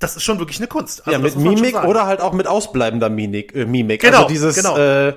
das 0.00 0.16
ist 0.16 0.24
schon 0.24 0.40
wirklich 0.40 0.58
eine 0.58 0.66
Kunst. 0.66 1.06
Also, 1.06 1.12
ja, 1.12 1.18
mit 1.20 1.36
Mimik 1.36 1.76
oder 1.84 2.06
halt 2.06 2.20
auch 2.20 2.32
mit 2.32 2.48
ausbleibender 2.48 3.10
Mimik. 3.10 3.54
Äh, 3.54 3.64
Mimik. 3.64 4.00
Genau, 4.00 4.16
also 4.16 4.28
dieses, 4.28 4.56
genau. 4.56 4.76
Äh, 4.76 5.14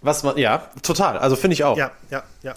was 0.00 0.22
man, 0.22 0.38
ja, 0.38 0.70
total. 0.82 1.18
Also 1.18 1.34
finde 1.34 1.54
ich 1.54 1.64
auch. 1.64 1.76
Ja, 1.76 1.90
ja, 2.08 2.22
ja. 2.44 2.54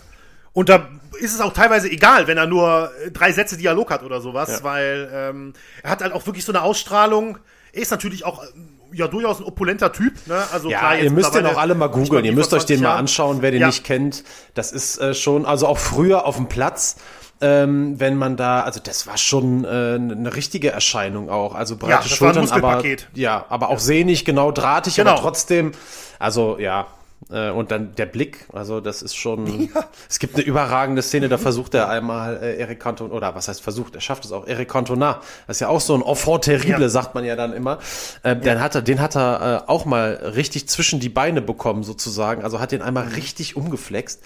Und 0.53 0.69
da 0.69 0.89
ist 1.19 1.33
es 1.33 1.41
auch 1.41 1.53
teilweise 1.53 1.89
egal, 1.89 2.27
wenn 2.27 2.37
er 2.37 2.47
nur 2.47 2.91
äh, 3.05 3.11
drei 3.11 3.31
Sätze 3.31 3.57
Dialog 3.57 3.91
hat 3.91 4.03
oder 4.03 4.21
sowas, 4.21 4.49
ja. 4.49 4.63
weil 4.63 5.09
ähm, 5.13 5.53
er 5.83 5.91
hat 5.91 6.01
halt 6.01 6.13
auch 6.13 6.25
wirklich 6.25 6.45
so 6.45 6.51
eine 6.51 6.61
Ausstrahlung. 6.61 7.37
Er 7.71 7.81
ist 7.81 7.91
natürlich 7.91 8.25
auch 8.25 8.43
ja 8.91 9.07
durchaus 9.07 9.39
ein 9.39 9.43
opulenter 9.43 9.91
Typ. 9.91 10.13
Ne? 10.27 10.41
Also 10.51 10.69
ja, 10.69 10.79
klar, 10.79 10.97
ihr 10.97 11.11
müsst 11.11 11.35
den 11.35 11.45
auch 11.45 11.57
alle 11.57 11.75
mal 11.75 11.87
googeln. 11.87 12.25
Ihr 12.25 12.33
müsst 12.33 12.53
euch 12.53 12.65
den 12.65 12.81
mal 12.81 12.95
anschauen, 12.95 13.41
wer 13.41 13.51
den 13.51 13.61
ja. 13.61 13.67
nicht 13.67 13.83
kennt. 13.83 14.23
Das 14.53 14.71
ist 14.71 14.97
äh, 14.99 15.13
schon, 15.13 15.45
also 15.45 15.67
auch 15.67 15.77
früher 15.77 16.25
auf 16.25 16.35
dem 16.37 16.47
Platz. 16.47 16.97
Ähm, 17.41 17.97
wenn 18.01 18.17
man 18.17 18.35
da, 18.35 18.63
also 18.63 18.81
das 18.83 19.07
war 19.07 19.17
schon 19.17 19.63
äh, 19.63 19.67
eine 19.67 20.35
richtige 20.35 20.71
Erscheinung 20.71 21.29
auch, 21.29 21.55
also 21.55 21.77
breite 21.77 21.93
ja, 21.93 22.01
Schultern, 22.01 22.49
aber 22.49 22.83
ja, 23.13 23.45
aber 23.47 23.69
auch 23.69 23.79
sehnig, 23.79 24.25
genau 24.25 24.51
drahtig, 24.51 24.95
genau. 24.95 25.11
aber 25.11 25.21
trotzdem, 25.21 25.71
also 26.19 26.57
ja, 26.59 26.87
äh, 27.31 27.51
und 27.51 27.71
dann 27.71 27.95
der 27.95 28.05
Blick, 28.05 28.45
also 28.51 28.81
das 28.81 29.01
ist 29.01 29.15
schon. 29.15 29.39
Ja. 29.69 29.89
Es 30.09 30.19
gibt 30.19 30.35
eine 30.35 30.43
überragende 30.43 31.01
Szene, 31.01 31.27
da 31.27 31.37
versucht 31.37 31.73
er 31.73 31.89
einmal 31.89 32.37
äh, 32.41 32.57
Eric 32.57 32.79
Cantona, 32.79 33.13
oder 33.13 33.35
was 33.35 33.47
heißt 33.47 33.61
versucht, 33.61 33.93
er 33.93 34.01
schafft 34.01 34.25
es 34.25 34.31
auch, 34.31 34.47
Eric 34.47 34.69
Cantona. 34.69 35.21
Das 35.47 35.57
ist 35.57 35.61
ja 35.61 35.67
auch 35.67 35.81
so 35.81 35.93
ein 35.95 36.01
Enfant 36.01 36.43
terrible, 36.45 36.81
ja. 36.81 36.89
sagt 36.89 37.13
man 37.13 37.25
ja 37.25 37.35
dann 37.35 37.53
immer. 37.53 37.79
Äh, 38.23 38.29
ja. 38.29 38.35
Den 38.35 38.61
hat 38.61 38.75
er, 38.75 38.81
den 38.81 39.01
hat 39.01 39.15
er 39.15 39.63
äh, 39.67 39.69
auch 39.69 39.85
mal 39.85 40.13
richtig 40.35 40.67
zwischen 40.69 40.99
die 40.99 41.09
Beine 41.09 41.41
bekommen, 41.41 41.83
sozusagen. 41.83 42.43
Also 42.43 42.59
hat 42.59 42.71
den 42.71 42.81
einmal 42.81 43.05
mhm. 43.05 43.13
richtig 43.13 43.55
umgeflext. 43.55 44.21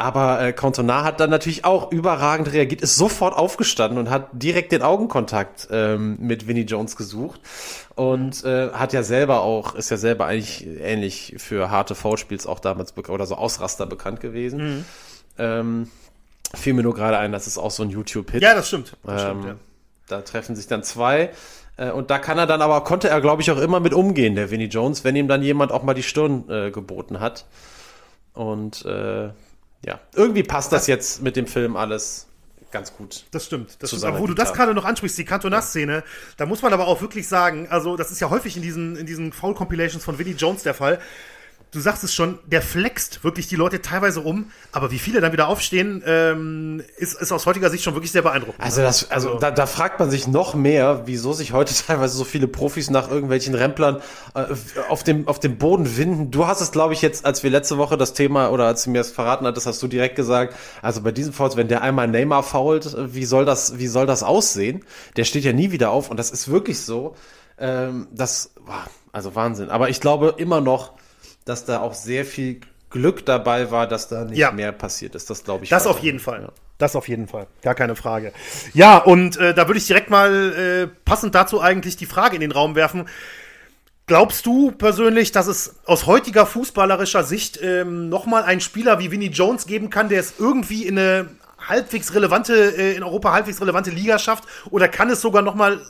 Aber 0.00 0.40
äh, 0.40 0.54
Cantona 0.54 1.04
hat 1.04 1.20
dann 1.20 1.28
natürlich 1.28 1.66
auch 1.66 1.92
überragend 1.92 2.50
reagiert, 2.54 2.80
ist 2.80 2.96
sofort 2.96 3.36
aufgestanden 3.36 3.98
und 3.98 4.08
hat 4.08 4.28
direkt 4.32 4.72
den 4.72 4.80
Augenkontakt 4.80 5.68
ähm, 5.70 6.16
mit 6.18 6.48
Vinnie 6.48 6.62
Jones 6.62 6.96
gesucht 6.96 7.38
und 7.96 8.42
äh, 8.44 8.70
hat 8.70 8.94
ja 8.94 9.02
selber 9.02 9.42
auch, 9.42 9.74
ist 9.74 9.90
ja 9.90 9.98
selber 9.98 10.24
eigentlich 10.24 10.66
ähnlich 10.66 11.34
für 11.36 11.70
harte 11.70 11.94
Foulspiels 11.94 12.46
auch 12.46 12.60
damals 12.60 12.96
oder 12.96 13.26
so 13.26 13.34
Ausraster 13.34 13.84
bekannt 13.84 14.20
gewesen. 14.20 14.58
Mhm. 14.78 14.84
Ähm, 15.36 15.90
fiel 16.54 16.72
mir 16.72 16.82
nur 16.82 16.94
gerade 16.94 17.18
ein, 17.18 17.30
das 17.30 17.46
ist 17.46 17.58
auch 17.58 17.70
so 17.70 17.82
ein 17.82 17.90
YouTube-Hit. 17.90 18.42
Ja, 18.42 18.54
das 18.54 18.68
stimmt. 18.68 18.96
Das 19.04 19.22
ähm, 19.22 19.28
stimmt 19.28 19.44
ja. 19.44 19.54
Da 20.06 20.22
treffen 20.22 20.56
sich 20.56 20.66
dann 20.66 20.82
zwei. 20.82 21.28
Äh, 21.76 21.90
und 21.90 22.10
da 22.10 22.18
kann 22.18 22.38
er 22.38 22.46
dann 22.46 22.62
aber, 22.62 22.84
konnte 22.84 23.10
er, 23.10 23.20
glaube 23.20 23.42
ich, 23.42 23.50
auch 23.50 23.60
immer 23.60 23.80
mit 23.80 23.92
umgehen, 23.92 24.34
der 24.34 24.50
Vinnie 24.50 24.68
Jones, 24.68 25.04
wenn 25.04 25.14
ihm 25.14 25.28
dann 25.28 25.42
jemand 25.42 25.72
auch 25.72 25.82
mal 25.82 25.92
die 25.92 26.02
Stirn 26.02 26.48
äh, 26.48 26.70
geboten 26.70 27.20
hat. 27.20 27.44
Und 28.32 28.86
äh, 28.86 29.28
ja, 29.84 30.00
irgendwie 30.14 30.42
passt 30.42 30.72
das 30.72 30.86
jetzt 30.86 31.22
mit 31.22 31.36
dem 31.36 31.46
Film 31.46 31.76
alles 31.76 32.26
ganz 32.70 32.94
gut. 32.96 33.24
Das 33.30 33.46
stimmt. 33.46 33.76
Das 33.80 33.90
stimmt. 33.90 34.04
Aber 34.04 34.20
wo 34.20 34.26
du 34.26 34.34
das 34.34 34.52
gerade 34.52 34.74
noch 34.74 34.84
ansprichst, 34.84 35.18
die 35.18 35.24
Cantona-Szene, 35.24 35.92
ja. 35.92 36.02
da 36.36 36.46
muss 36.46 36.62
man 36.62 36.72
aber 36.72 36.86
auch 36.86 37.00
wirklich 37.00 37.26
sagen, 37.28 37.66
also 37.68 37.96
das 37.96 38.10
ist 38.10 38.20
ja 38.20 38.30
häufig 38.30 38.56
in 38.56 38.62
diesen, 38.62 38.96
in 38.96 39.06
diesen 39.06 39.32
Foul-Compilations 39.32 40.04
von 40.04 40.18
Vinnie 40.18 40.34
Jones 40.34 40.62
der 40.62 40.74
Fall, 40.74 41.00
du 41.72 41.80
sagst 41.80 42.02
es 42.02 42.14
schon, 42.14 42.38
der 42.46 42.62
flext 42.62 43.22
wirklich 43.22 43.46
die 43.46 43.56
Leute 43.56 43.80
teilweise 43.80 44.20
um, 44.20 44.50
aber 44.72 44.90
wie 44.90 44.98
viele 44.98 45.20
dann 45.20 45.32
wieder 45.32 45.48
aufstehen, 45.48 46.02
ähm, 46.04 46.82
ist, 46.96 47.20
ist 47.20 47.30
aus 47.32 47.46
heutiger 47.46 47.70
Sicht 47.70 47.84
schon 47.84 47.94
wirklich 47.94 48.12
sehr 48.12 48.22
beeindruckend. 48.22 48.60
Also, 48.62 48.82
das, 48.82 49.10
also, 49.10 49.28
also 49.30 49.40
da, 49.40 49.50
da 49.50 49.66
fragt 49.66 50.00
man 50.00 50.10
sich 50.10 50.26
noch 50.26 50.54
mehr, 50.54 51.02
wieso 51.06 51.32
sich 51.32 51.52
heute 51.52 51.72
teilweise 51.86 52.16
so 52.16 52.24
viele 52.24 52.48
Profis 52.48 52.90
nach 52.90 53.10
irgendwelchen 53.10 53.54
Remplern 53.54 54.00
äh, 54.34 54.46
auf, 54.88 55.04
dem, 55.04 55.28
auf 55.28 55.38
dem 55.38 55.58
Boden 55.58 55.96
winden. 55.96 56.30
Du 56.30 56.46
hast 56.46 56.60
es, 56.60 56.72
glaube 56.72 56.94
ich, 56.94 57.02
jetzt, 57.02 57.24
als 57.24 57.42
wir 57.42 57.50
letzte 57.50 57.78
Woche 57.78 57.96
das 57.96 58.14
Thema 58.14 58.50
oder 58.50 58.66
als 58.66 58.84
du 58.84 58.90
mir 58.90 59.00
es 59.00 59.10
verraten 59.10 59.46
hattest, 59.46 59.66
hast 59.66 59.82
du 59.82 59.86
direkt 59.86 60.16
gesagt, 60.16 60.54
also 60.82 61.02
bei 61.02 61.12
diesem 61.12 61.32
Fouls, 61.32 61.56
wenn 61.56 61.68
der 61.68 61.82
einmal 61.82 62.08
Neymar 62.08 62.42
fault, 62.42 62.96
wie 63.14 63.24
soll 63.24 63.44
das, 63.44 63.78
wie 63.78 63.86
soll 63.86 64.06
das 64.06 64.22
aussehen? 64.22 64.84
Der 65.16 65.24
steht 65.24 65.44
ja 65.44 65.52
nie 65.52 65.70
wieder 65.70 65.90
auf 65.90 66.10
und 66.10 66.16
das 66.16 66.30
ist 66.30 66.50
wirklich 66.50 66.80
so. 66.80 67.14
Ähm, 67.58 68.08
das, 68.10 68.52
also 69.12 69.34
Wahnsinn. 69.34 69.68
Aber 69.68 69.90
ich 69.90 70.00
glaube 70.00 70.34
immer 70.38 70.60
noch, 70.60 70.94
dass 71.50 71.64
da 71.64 71.80
auch 71.80 71.94
sehr 71.94 72.24
viel 72.24 72.60
Glück 72.90 73.26
dabei 73.26 73.70
war, 73.70 73.86
dass 73.86 74.08
da 74.08 74.24
nicht 74.24 74.38
ja. 74.38 74.52
mehr 74.52 74.72
passiert 74.72 75.14
ist. 75.14 75.28
Das 75.30 75.44
glaube 75.44 75.64
ich. 75.64 75.70
Das 75.70 75.86
auf 75.86 75.98
jeden 75.98 76.20
Fall. 76.20 76.42
Ja. 76.42 76.52
Das 76.78 76.96
auf 76.96 77.08
jeden 77.08 77.28
Fall. 77.28 77.46
Gar 77.60 77.74
keine 77.74 77.94
Frage. 77.94 78.32
Ja, 78.72 78.96
und 78.96 79.36
äh, 79.36 79.52
da 79.52 79.68
würde 79.68 79.78
ich 79.78 79.86
direkt 79.86 80.08
mal 80.08 80.52
äh, 80.52 80.86
passend 81.04 81.34
dazu 81.34 81.60
eigentlich 81.60 81.96
die 81.96 82.06
Frage 82.06 82.36
in 82.36 82.40
den 82.40 82.52
Raum 82.52 82.74
werfen. 82.74 83.06
Glaubst 84.06 84.46
du 84.46 84.72
persönlich, 84.72 85.30
dass 85.30 85.46
es 85.46 85.76
aus 85.84 86.06
heutiger 86.06 86.46
fußballerischer 86.46 87.22
Sicht 87.22 87.60
ähm, 87.62 88.08
nochmal 88.08 88.44
einen 88.44 88.60
Spieler 88.60 88.98
wie 88.98 89.10
Vinnie 89.10 89.28
Jones 89.28 89.66
geben 89.66 89.90
kann, 89.90 90.08
der 90.08 90.20
es 90.20 90.34
irgendwie 90.38 90.86
in 90.86 90.98
eine 90.98 91.28
halbwegs 91.58 92.14
relevante, 92.14 92.54
äh, 92.54 92.96
in 92.96 93.02
Europa 93.02 93.32
halbwegs 93.32 93.60
relevante 93.60 93.90
Liga 93.90 94.18
schafft? 94.18 94.44
Oder 94.70 94.88
kann 94.88 95.10
es 95.10 95.20
sogar 95.20 95.42
nochmal 95.42 95.80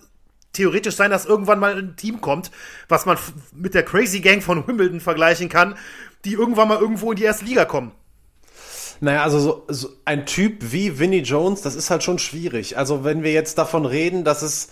theoretisch 0.53 0.97
sein, 0.97 1.11
dass 1.11 1.27
irgendwann 1.27 1.59
mal 1.59 1.77
ein 1.77 1.97
Team 1.97 2.21
kommt, 2.21 2.51
was 2.89 3.07
man 3.07 3.17
mit 3.53 3.75
der 3.75 3.85
Crazy 3.85 4.21
Gang 4.21 4.43
von 4.43 4.67
Wimbledon 4.67 5.01
vergleichen 5.01 5.49
kann, 5.49 5.77
die 6.25 6.33
irgendwann 6.33 6.69
mal 6.69 6.81
irgendwo 6.81 7.13
in 7.13 7.17
die 7.17 7.25
erste 7.25 7.45
Liga 7.45 7.65
kommen. 7.65 7.93
Naja, 9.01 9.23
also 9.23 9.39
so, 9.39 9.65
so 9.69 9.89
ein 10.05 10.27
Typ 10.27 10.73
wie 10.73 10.99
Vinnie 10.99 11.23
Jones, 11.23 11.63
das 11.63 11.75
ist 11.75 11.91
halt 11.91 12.03
schon 12.03 12.19
schwierig. 12.19 12.77
Also 12.77 13.03
wenn 13.03 13.23
wir 13.23 13.33
jetzt 13.33 13.57
davon 13.57 13.87
reden, 13.87 14.25
dass 14.25 14.43
es 14.43 14.69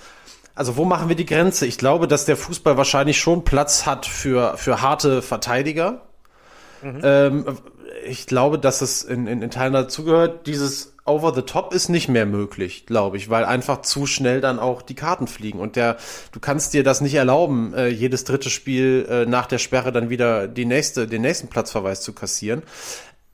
also 0.58 0.76
wo 0.76 0.84
machen 0.84 1.08
wir 1.08 1.14
die 1.14 1.24
Grenze? 1.24 1.66
Ich 1.66 1.78
glaube, 1.78 2.08
dass 2.08 2.24
der 2.24 2.36
Fußball 2.36 2.76
wahrscheinlich 2.76 3.20
schon 3.20 3.44
Platz 3.44 3.86
hat 3.86 4.06
für, 4.06 4.58
für 4.58 4.82
harte 4.82 5.22
Verteidiger. 5.22 6.02
Mhm. 6.82 7.00
Ähm, 7.04 7.58
ich 8.08 8.26
glaube, 8.26 8.58
dass 8.58 8.80
es 8.80 9.02
in, 9.02 9.26
in, 9.26 9.42
in 9.42 9.50
Teilen 9.50 9.72
dazugehört, 9.72 10.46
dieses 10.46 10.94
over 11.08 11.34
the 11.34 11.42
top 11.42 11.72
ist 11.72 11.88
nicht 11.88 12.08
mehr 12.08 12.26
möglich, 12.26 12.84
glaube 12.86 13.16
ich, 13.16 13.30
weil 13.30 13.44
einfach 13.44 13.82
zu 13.82 14.06
schnell 14.06 14.40
dann 14.40 14.58
auch 14.58 14.82
die 14.82 14.94
Karten 14.94 15.26
fliegen 15.26 15.58
und 15.58 15.74
der, 15.74 15.96
du 16.32 16.40
kannst 16.40 16.74
dir 16.74 16.84
das 16.84 17.00
nicht 17.00 17.14
erlauben, 17.14 17.72
äh, 17.74 17.88
jedes 17.88 18.24
dritte 18.24 18.50
Spiel 18.50 19.06
äh, 19.08 19.26
nach 19.26 19.46
der 19.46 19.58
Sperre 19.58 19.90
dann 19.90 20.10
wieder 20.10 20.46
die 20.46 20.66
nächste, 20.66 21.06
den 21.06 21.22
nächsten 21.22 21.48
Platzverweis 21.48 22.02
zu 22.02 22.12
kassieren. 22.12 22.62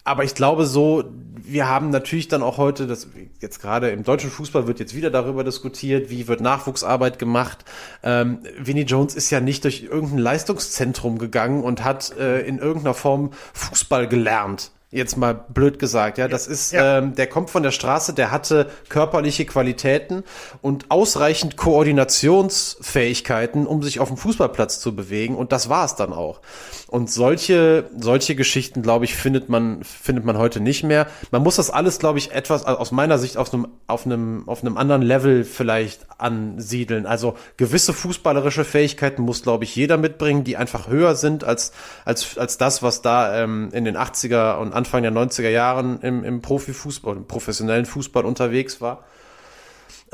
Aber 0.04 0.24
ich 0.24 0.34
glaube 0.34 0.66
so, 0.66 1.04
wir 1.36 1.68
haben 1.68 1.90
natürlich 1.90 2.28
dann 2.28 2.42
auch 2.42 2.58
heute, 2.58 2.86
das 2.86 3.08
jetzt 3.40 3.60
gerade 3.60 3.90
im 3.90 4.02
deutschen 4.02 4.30
Fußball 4.30 4.66
wird 4.66 4.78
jetzt 4.78 4.94
wieder 4.94 5.10
darüber 5.10 5.44
diskutiert, 5.44 6.10
wie 6.10 6.28
wird 6.28 6.40
Nachwuchsarbeit 6.40 7.18
gemacht. 7.18 7.64
Ähm, 8.02 8.40
Vinnie 8.58 8.82
Jones 8.82 9.14
ist 9.14 9.30
ja 9.30 9.40
nicht 9.40 9.64
durch 9.64 9.82
irgendein 9.82 10.18
Leistungszentrum 10.18 11.18
gegangen 11.18 11.62
und 11.62 11.84
hat 11.84 12.16
äh, 12.18 12.40
in 12.40 12.58
irgendeiner 12.58 12.94
Form 12.94 13.32
Fußball 13.52 14.08
gelernt 14.08 14.72
jetzt 14.94 15.16
mal 15.16 15.34
blöd 15.34 15.78
gesagt, 15.78 16.18
ja, 16.18 16.28
das 16.28 16.46
ist, 16.46 16.72
ja. 16.72 16.98
Ähm, 16.98 17.14
der 17.14 17.26
kommt 17.26 17.50
von 17.50 17.62
der 17.62 17.72
Straße, 17.72 18.14
der 18.14 18.30
hatte 18.30 18.70
körperliche 18.88 19.44
Qualitäten 19.44 20.24
und 20.62 20.90
ausreichend 20.90 21.56
Koordinationsfähigkeiten, 21.56 23.66
um 23.66 23.82
sich 23.82 24.00
auf 24.00 24.08
dem 24.08 24.16
Fußballplatz 24.16 24.80
zu 24.80 24.94
bewegen 24.94 25.36
und 25.36 25.52
das 25.52 25.68
war 25.68 25.84
es 25.84 25.96
dann 25.96 26.12
auch. 26.12 26.40
Und 26.88 27.10
solche, 27.10 27.90
solche 27.98 28.36
Geschichten, 28.36 28.82
glaube 28.82 29.04
ich, 29.04 29.16
findet 29.16 29.48
man, 29.48 29.82
findet 29.82 30.24
man 30.24 30.38
heute 30.38 30.60
nicht 30.60 30.84
mehr. 30.84 31.08
Man 31.32 31.42
muss 31.42 31.56
das 31.56 31.70
alles, 31.70 31.98
glaube 31.98 32.20
ich, 32.20 32.30
etwas 32.30 32.64
aus 32.64 32.92
meiner 32.92 33.18
Sicht 33.18 33.36
auf 33.36 33.52
einem, 33.52 33.66
auf 33.88 34.06
einem, 34.06 34.48
auf 34.48 34.62
einem 34.62 34.76
anderen 34.76 35.02
Level 35.02 35.42
vielleicht 35.42 36.06
ansiedeln. 36.18 37.06
Also 37.06 37.34
gewisse 37.56 37.92
fußballerische 37.92 38.64
Fähigkeiten 38.64 39.22
muss, 39.22 39.42
glaube 39.42 39.64
ich, 39.64 39.74
jeder 39.74 39.96
mitbringen, 39.96 40.44
die 40.44 40.56
einfach 40.56 40.86
höher 40.86 41.16
sind 41.16 41.42
als, 41.42 41.72
als, 42.04 42.38
als 42.38 42.58
das, 42.58 42.84
was 42.84 43.02
da 43.02 43.42
ähm, 43.42 43.70
in 43.72 43.84
den 43.84 43.96
80er 43.96 44.58
und 44.58 44.72
Anfang 44.72 44.83
der 44.92 45.12
90er 45.12 45.48
Jahren 45.48 46.00
im, 46.00 46.24
im 46.24 46.40
Profifußball, 46.40 47.16
im 47.16 47.26
professionellen 47.26 47.86
Fußball 47.86 48.24
unterwegs 48.24 48.80
war. 48.80 49.04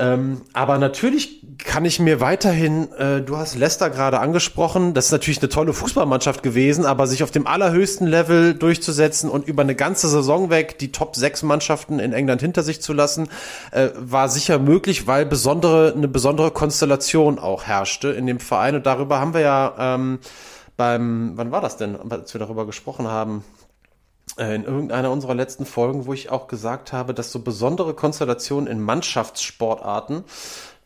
Ähm, 0.01 0.41
aber 0.53 0.79
natürlich 0.79 1.45
kann 1.59 1.85
ich 1.85 1.99
mir 1.99 2.19
weiterhin, 2.19 2.91
äh, 2.93 3.21
du 3.21 3.37
hast 3.37 3.55
Leicester 3.55 3.91
gerade 3.91 4.19
angesprochen, 4.19 4.95
das 4.95 5.05
ist 5.05 5.11
natürlich 5.11 5.39
eine 5.41 5.49
tolle 5.49 5.73
Fußballmannschaft 5.73 6.41
gewesen, 6.41 6.85
aber 6.85 7.05
sich 7.05 7.21
auf 7.21 7.29
dem 7.29 7.45
allerhöchsten 7.45 8.07
Level 8.07 8.55
durchzusetzen 8.55 9.29
und 9.29 9.47
über 9.47 9.61
eine 9.61 9.75
ganze 9.75 10.07
Saison 10.07 10.49
weg 10.49 10.79
die 10.79 10.91
Top 10.91 11.15
6 11.15 11.43
Mannschaften 11.43 11.99
in 11.99 12.13
England 12.13 12.41
hinter 12.41 12.63
sich 12.63 12.81
zu 12.81 12.93
lassen, 12.93 13.27
äh, 13.69 13.89
war 13.95 14.27
sicher 14.27 14.57
möglich, 14.57 15.05
weil 15.05 15.25
besondere, 15.27 15.93
eine 15.95 16.07
besondere 16.07 16.49
Konstellation 16.49 17.37
auch 17.37 17.65
herrschte 17.65 18.07
in 18.09 18.25
dem 18.25 18.39
Verein. 18.39 18.75
Und 18.75 18.87
darüber 18.87 19.19
haben 19.19 19.35
wir 19.35 19.41
ja 19.41 19.75
ähm, 19.77 20.17
beim, 20.77 21.33
wann 21.35 21.51
war 21.51 21.61
das 21.61 21.77
denn, 21.77 21.95
als 22.09 22.33
wir 22.33 22.39
darüber 22.39 22.65
gesprochen 22.65 23.07
haben? 23.07 23.43
Äh, 24.37 24.55
in 24.55 24.63
irgendeiner 24.63 25.11
unserer 25.11 25.35
letzten 25.35 25.65
Folgen, 25.65 26.05
wo 26.05 26.13
ich 26.13 26.29
auch 26.29 26.47
gesagt 26.47 26.93
habe, 26.93 27.13
dass 27.13 27.31
so 27.31 27.39
besondere 27.39 27.93
Konstellationen 27.93 28.67
in 28.67 28.81
Mannschaftssportarten 28.81 30.23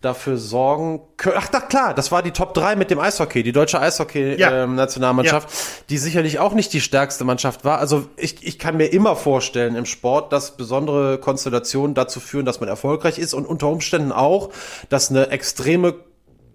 dafür 0.01 0.37
sorgen 0.37 1.01
können. 1.17 1.35
Ach, 1.39 1.47
na 1.51 1.59
klar, 1.59 1.93
das 1.93 2.11
war 2.11 2.21
die 2.21 2.31
Top 2.31 2.53
3 2.53 2.75
mit 2.75 2.91
dem 2.91 2.99
Eishockey, 2.99 3.43
die 3.43 3.51
deutsche 3.51 3.79
Eishockey-Nationalmannschaft, 3.79 5.49
ja. 5.49 5.55
ähm, 5.55 5.85
die 5.89 5.97
sicherlich 5.97 6.39
auch 6.39 6.53
nicht 6.53 6.73
die 6.73 6.81
stärkste 6.81 7.23
Mannschaft 7.23 7.65
war. 7.65 7.79
Also 7.79 8.07
ich, 8.15 8.45
ich 8.45 8.59
kann 8.59 8.77
mir 8.77 8.87
immer 8.87 9.15
vorstellen 9.15 9.75
im 9.75 9.85
Sport, 9.85 10.31
dass 10.31 10.57
besondere 10.57 11.17
Konstellationen 11.17 11.95
dazu 11.95 12.19
führen, 12.19 12.45
dass 12.45 12.59
man 12.59 12.69
erfolgreich 12.69 13.17
ist 13.17 13.33
und 13.33 13.45
unter 13.45 13.67
Umständen 13.67 14.11
auch, 14.11 14.51
dass 14.89 15.09
eine 15.09 15.29
extreme 15.29 15.95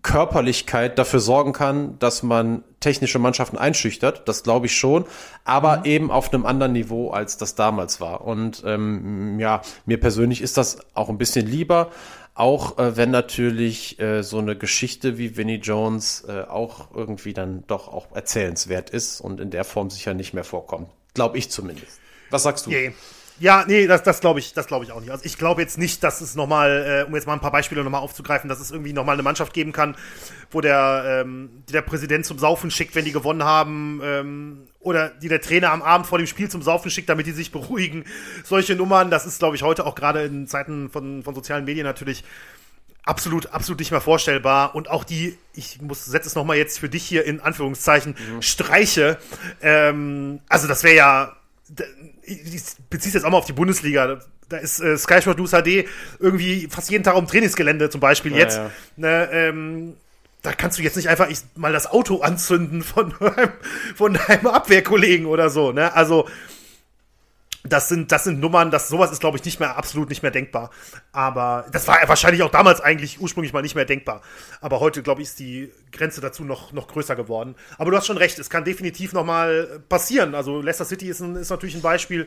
Körperlichkeit 0.03 0.99
dafür 0.99 1.21
sorgen 1.21 1.53
kann, 1.53 1.99
dass 1.99 2.23
man 2.23 2.65
technische 2.81 3.19
Mannschaften 3.19 3.59
einschüchtert. 3.59 4.27
Das 4.29 4.43
glaube 4.43 4.67
ich 4.67 4.77
schon, 4.77 5.05
aber 5.45 5.79
mhm. 5.79 5.85
eben 5.85 6.11
auf 6.11 6.33
einem 6.33 6.47
anderen 6.47 6.73
Niveau, 6.73 7.11
als 7.11 7.37
das 7.37 7.55
damals 7.55 8.01
war. 8.01 8.23
Und 8.23 8.63
ähm, 8.67 9.39
ja, 9.39 9.63
mir 9.87 10.01
persönlich 10.01 10.41
ist 10.41 10.57
das 10.57 10.79
auch 10.95 11.09
ein 11.09 11.19
bisschen 11.19 11.47
lieber, 11.47 11.91
auch 12.35 12.79
äh, 12.79 12.97
wenn 12.97 13.11
natürlich 13.11 14.01
äh, 14.01 14.23
so 14.23 14.39
eine 14.39 14.57
Geschichte 14.57 15.19
wie 15.19 15.37
Vinnie 15.37 15.57
Jones 15.57 16.25
äh, 16.27 16.43
auch 16.49 16.95
irgendwie 16.95 17.35
dann 17.35 17.65
doch 17.67 17.89
auch 17.89 18.07
erzählenswert 18.15 18.91
ist 18.91 19.21
und 19.21 19.41
in 19.41 19.51
der 19.51 19.65
Form 19.65 19.91
sicher 19.91 20.15
nicht 20.15 20.33
mehr 20.33 20.45
vorkommt. 20.45 20.89
Glaube 21.13 21.37
ich 21.37 21.51
zumindest. 21.51 22.01
Was 22.31 22.45
sagst 22.45 22.67
du? 22.67 22.71
Yeah. 22.71 22.93
Ja, 23.41 23.65
nee, 23.67 23.87
das, 23.87 24.03
das 24.03 24.21
glaube 24.21 24.39
ich, 24.39 24.53
das 24.53 24.67
glaube 24.67 24.85
ich 24.85 24.93
auch 24.93 25.01
nicht. 25.01 25.11
Also 25.11 25.25
ich 25.25 25.39
glaube 25.39 25.63
jetzt 25.63 25.79
nicht, 25.79 26.05
dass 26.05 26.21
es 26.21 26.35
nochmal, 26.35 27.05
äh, 27.05 27.09
um 27.09 27.15
jetzt 27.15 27.27
mal 27.27 27.33
ein 27.33 27.41
paar 27.41 27.51
Beispiele 27.51 27.83
nochmal 27.83 28.03
aufzugreifen, 28.03 28.51
dass 28.51 28.61
es 28.61 28.71
irgendwie 28.71 28.93
nochmal 28.93 29.15
eine 29.15 29.23
Mannschaft 29.23 29.55
geben 29.55 29.73
kann, 29.73 29.97
wo 30.51 30.61
der, 30.61 31.23
ähm, 31.25 31.49
die 31.67 31.73
der 31.73 31.81
Präsident 31.81 32.27
zum 32.27 32.39
Saufen 32.39 32.71
schickt, 32.71 32.95
wenn 32.95 33.07
die 33.07 33.13
gewonnen 33.13 33.43
haben, 33.43 34.03
ähm, 34.05 34.67
oder 34.79 35.09
die 35.09 35.29
der 35.29 35.41
Trainer 35.41 35.73
am 35.73 35.81
Abend 35.81 36.07
vor 36.07 36.19
dem 36.19 36.27
Spiel 36.27 36.51
zum 36.51 36.61
Saufen 36.61 36.91
schickt, 36.91 37.09
damit 37.09 37.27
die 37.27 37.33
sich 37.33 37.51
beruhigen. 37.51 38.05
Solche 38.45 38.77
Nummern, 38.77 39.11
das 39.11 39.25
ist, 39.25 39.39
glaube 39.39 39.57
ich, 39.57 39.63
heute 39.63 39.87
auch 39.87 39.95
gerade 39.95 40.23
in 40.23 40.47
Zeiten 40.47 40.91
von, 40.91 41.23
von 41.23 41.35
sozialen 41.35 41.65
Medien 41.65 41.87
natürlich 41.87 42.25
absolut, 43.05 43.47
absolut 43.55 43.81
nicht 43.81 43.91
mehr 43.91 44.03
vorstellbar. 44.03 44.75
Und 44.75 44.91
auch 44.91 45.05
die, 45.05 45.39
ich 45.55 45.81
muss, 45.81 46.05
setze 46.05 46.29
es 46.29 46.35
nochmal 46.35 46.59
jetzt 46.59 46.79
für 46.79 46.91
dich 46.91 47.05
hier 47.05 47.25
in 47.25 47.41
Anführungszeichen, 47.41 48.17
mhm. 48.35 48.43
Streiche. 48.43 49.17
Ähm, 49.63 50.41
also 50.49 50.69
das 50.69 50.85
wäre 50.85 50.95
ja, 50.95 51.37
ich 52.23 52.63
beziehe 52.89 53.15
jetzt 53.15 53.25
auch 53.25 53.31
mal 53.31 53.39
auf 53.39 53.47
die 53.47 53.53
Bundesliga. 53.53 54.21
Da 54.49 54.57
ist 54.57 54.81
äh, 54.81 54.97
Sky 54.97 55.23
Sport 55.23 55.39
News 55.39 55.53
HD 55.53 55.87
irgendwie 56.19 56.69
fast 56.71 56.91
jeden 56.91 57.05
Tag 57.05 57.17
um 57.17 57.27
Trainingsgelände 57.27 57.91
zum 57.91 58.01
Beispiel 58.01 58.33
ja, 58.33 58.39
jetzt. 58.39 58.57
Ja. 58.57 58.71
Ne, 58.97 59.29
ähm, 59.33 59.97
da 60.43 60.53
kannst 60.53 60.79
du 60.79 60.83
jetzt 60.83 60.97
nicht 60.97 61.09
einfach 61.09 61.29
ich, 61.29 61.41
mal 61.57 61.73
das 61.73 61.87
Auto 61.87 62.21
anzünden 62.21 62.83
von, 62.83 63.15
von 63.95 64.15
deinem 64.15 64.47
Abwehrkollegen 64.47 65.27
oder 65.27 65.51
so. 65.51 65.73
Ne? 65.73 65.95
Also 65.95 66.29
das 67.63 67.89
sind, 67.89 68.11
das 68.11 68.25
sind 68.25 68.41
Nummern, 68.41 68.71
das, 68.71 68.89
sowas 68.89 69.13
ist, 69.13 69.21
glaube 69.21 69.37
ich, 69.37 69.45
nicht 69.45 69.61
mehr, 69.61 69.77
absolut 69.77 70.09
nicht 70.09 70.23
mehr 70.23 70.31
denkbar. 70.31 70.71
Aber 71.13 71.67
das 71.73 71.87
war 71.89 71.97
wahrscheinlich 72.07 72.43
auch 72.43 72.51
damals 72.51 72.81
eigentlich 72.81 73.21
ursprünglich 73.21 73.53
mal 73.53 73.63
nicht 73.63 73.75
mehr 73.75 73.85
denkbar. 73.85 74.23
Aber 74.61 74.81
heute, 74.81 75.03
glaube 75.03 75.21
ich, 75.23 75.29
ist 75.29 75.39
die 75.39 75.71
Grenze 75.93 76.21
dazu 76.21 76.45
noch, 76.45 76.73
noch 76.73 76.89
größer 76.89 77.17
geworden. 77.17 77.55
Aber 77.77 77.91
du 77.91 77.97
hast 77.97 78.07
schon 78.07 78.17
recht, 78.17 78.39
es 78.39 78.49
kann 78.49 78.65
definitiv 78.65 79.13
noch 79.13 79.25
mal 79.25 79.81
passieren. 79.89 80.35
Also 80.35 80.63
Leicester 80.63 80.87
City 80.87 81.09
ist, 81.09 81.21
ein, 81.21 81.37
ist 81.37 81.51
natürlich 81.51 81.75
ein 81.75 81.83
Beispiel, 81.83 82.27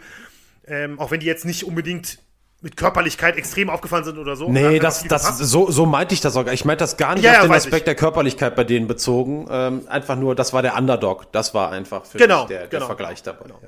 ähm, 0.68 1.00
auch 1.00 1.10
wenn 1.10 1.20
die 1.20 1.26
jetzt 1.26 1.46
nicht 1.46 1.64
unbedingt 1.66 2.20
mit 2.62 2.78
Körperlichkeit 2.78 3.36
extrem 3.36 3.70
aufgefallen 3.70 4.06
sind 4.06 4.18
oder 4.18 4.38
so. 4.38 4.50
Nee, 4.50 4.80
das, 4.80 5.04
das, 5.04 5.38
so, 5.38 5.70
so 5.70 5.86
meinte 5.86 6.14
ich 6.14 6.22
das 6.22 6.38
auch. 6.38 6.48
Ich 6.48 6.64
meinte 6.64 6.84
das 6.84 6.96
gar 6.96 7.16
nicht 7.16 7.26
ja, 7.26 7.32
auf 7.32 7.38
ja, 7.38 7.44
den 7.44 7.52
Aspekt 7.52 7.76
ich. 7.76 7.84
der 7.84 7.96
Körperlichkeit 7.96 8.56
bei 8.56 8.64
denen 8.64 8.88
bezogen. 8.88 9.48
Ähm, 9.52 9.82
einfach 9.90 10.16
nur, 10.16 10.34
das 10.34 10.54
war 10.54 10.62
der 10.62 10.78
Underdog. 10.78 11.30
Das 11.34 11.54
war 11.54 11.72
einfach 11.72 12.06
für 12.06 12.18
genau, 12.18 12.48
der, 12.48 12.60
der 12.60 12.68
genau, 12.70 12.86
Vergleich 12.86 13.22
dabei. 13.22 13.44
Genau. 13.44 13.60
Ja. 13.62 13.68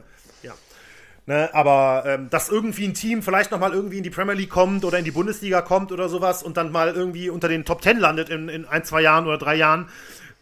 Ne, 1.28 1.50
aber 1.54 2.04
ähm, 2.06 2.30
dass 2.30 2.50
irgendwie 2.50 2.86
ein 2.86 2.94
Team 2.94 3.24
vielleicht 3.24 3.50
noch 3.50 3.60
mal 3.60 3.74
irgendwie 3.74 3.98
in 3.98 4.04
die 4.04 4.12
Premier 4.12 4.36
League 4.36 4.52
kommt 4.52 4.86
oder 4.86 5.00
in 5.00 5.06
die 5.06 5.12
Bundesliga 5.12 5.64
kommt 5.64 5.92
oder 5.92 6.08
sowas 6.08 6.44
und 6.44 6.56
dann 6.56 6.72
mal 6.72 6.94
irgendwie 6.94 7.32
unter 7.32 7.48
den 7.48 7.66
Top 7.66 7.82
Ten 7.82 7.98
landet 7.98 8.30
in, 8.30 8.48
in 8.48 8.66
ein, 8.66 8.84
zwei 8.84 9.02
Jahren 9.02 9.26
oder 9.26 9.40
drei 9.40 9.56
Jahren, 9.56 9.90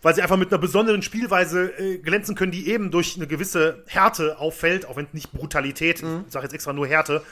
weil 0.02 0.14
sie 0.14 0.22
einfach 0.22 0.36
mit 0.36 0.52
einer 0.52 0.60
besonderen 0.60 1.02
Spielweise 1.02 1.72
äh, 1.80 2.00
glänzen 2.00 2.36
können, 2.36 2.52
die 2.52 2.68
eben 2.68 2.92
durch 2.92 3.16
eine 3.16 3.28
gewisse 3.28 3.82
Härte 3.88 4.40
auffällt, 4.40 4.86
auch 4.86 4.98
wenn 4.98 5.08
nicht 5.14 5.32
Brutalität, 5.32 6.04
mhm. 6.04 6.26
ich 6.28 6.34
sage 6.34 6.48
jetzt 6.48 6.54
extra 6.54 6.74
nur 6.74 6.86
Härte. 6.86 7.24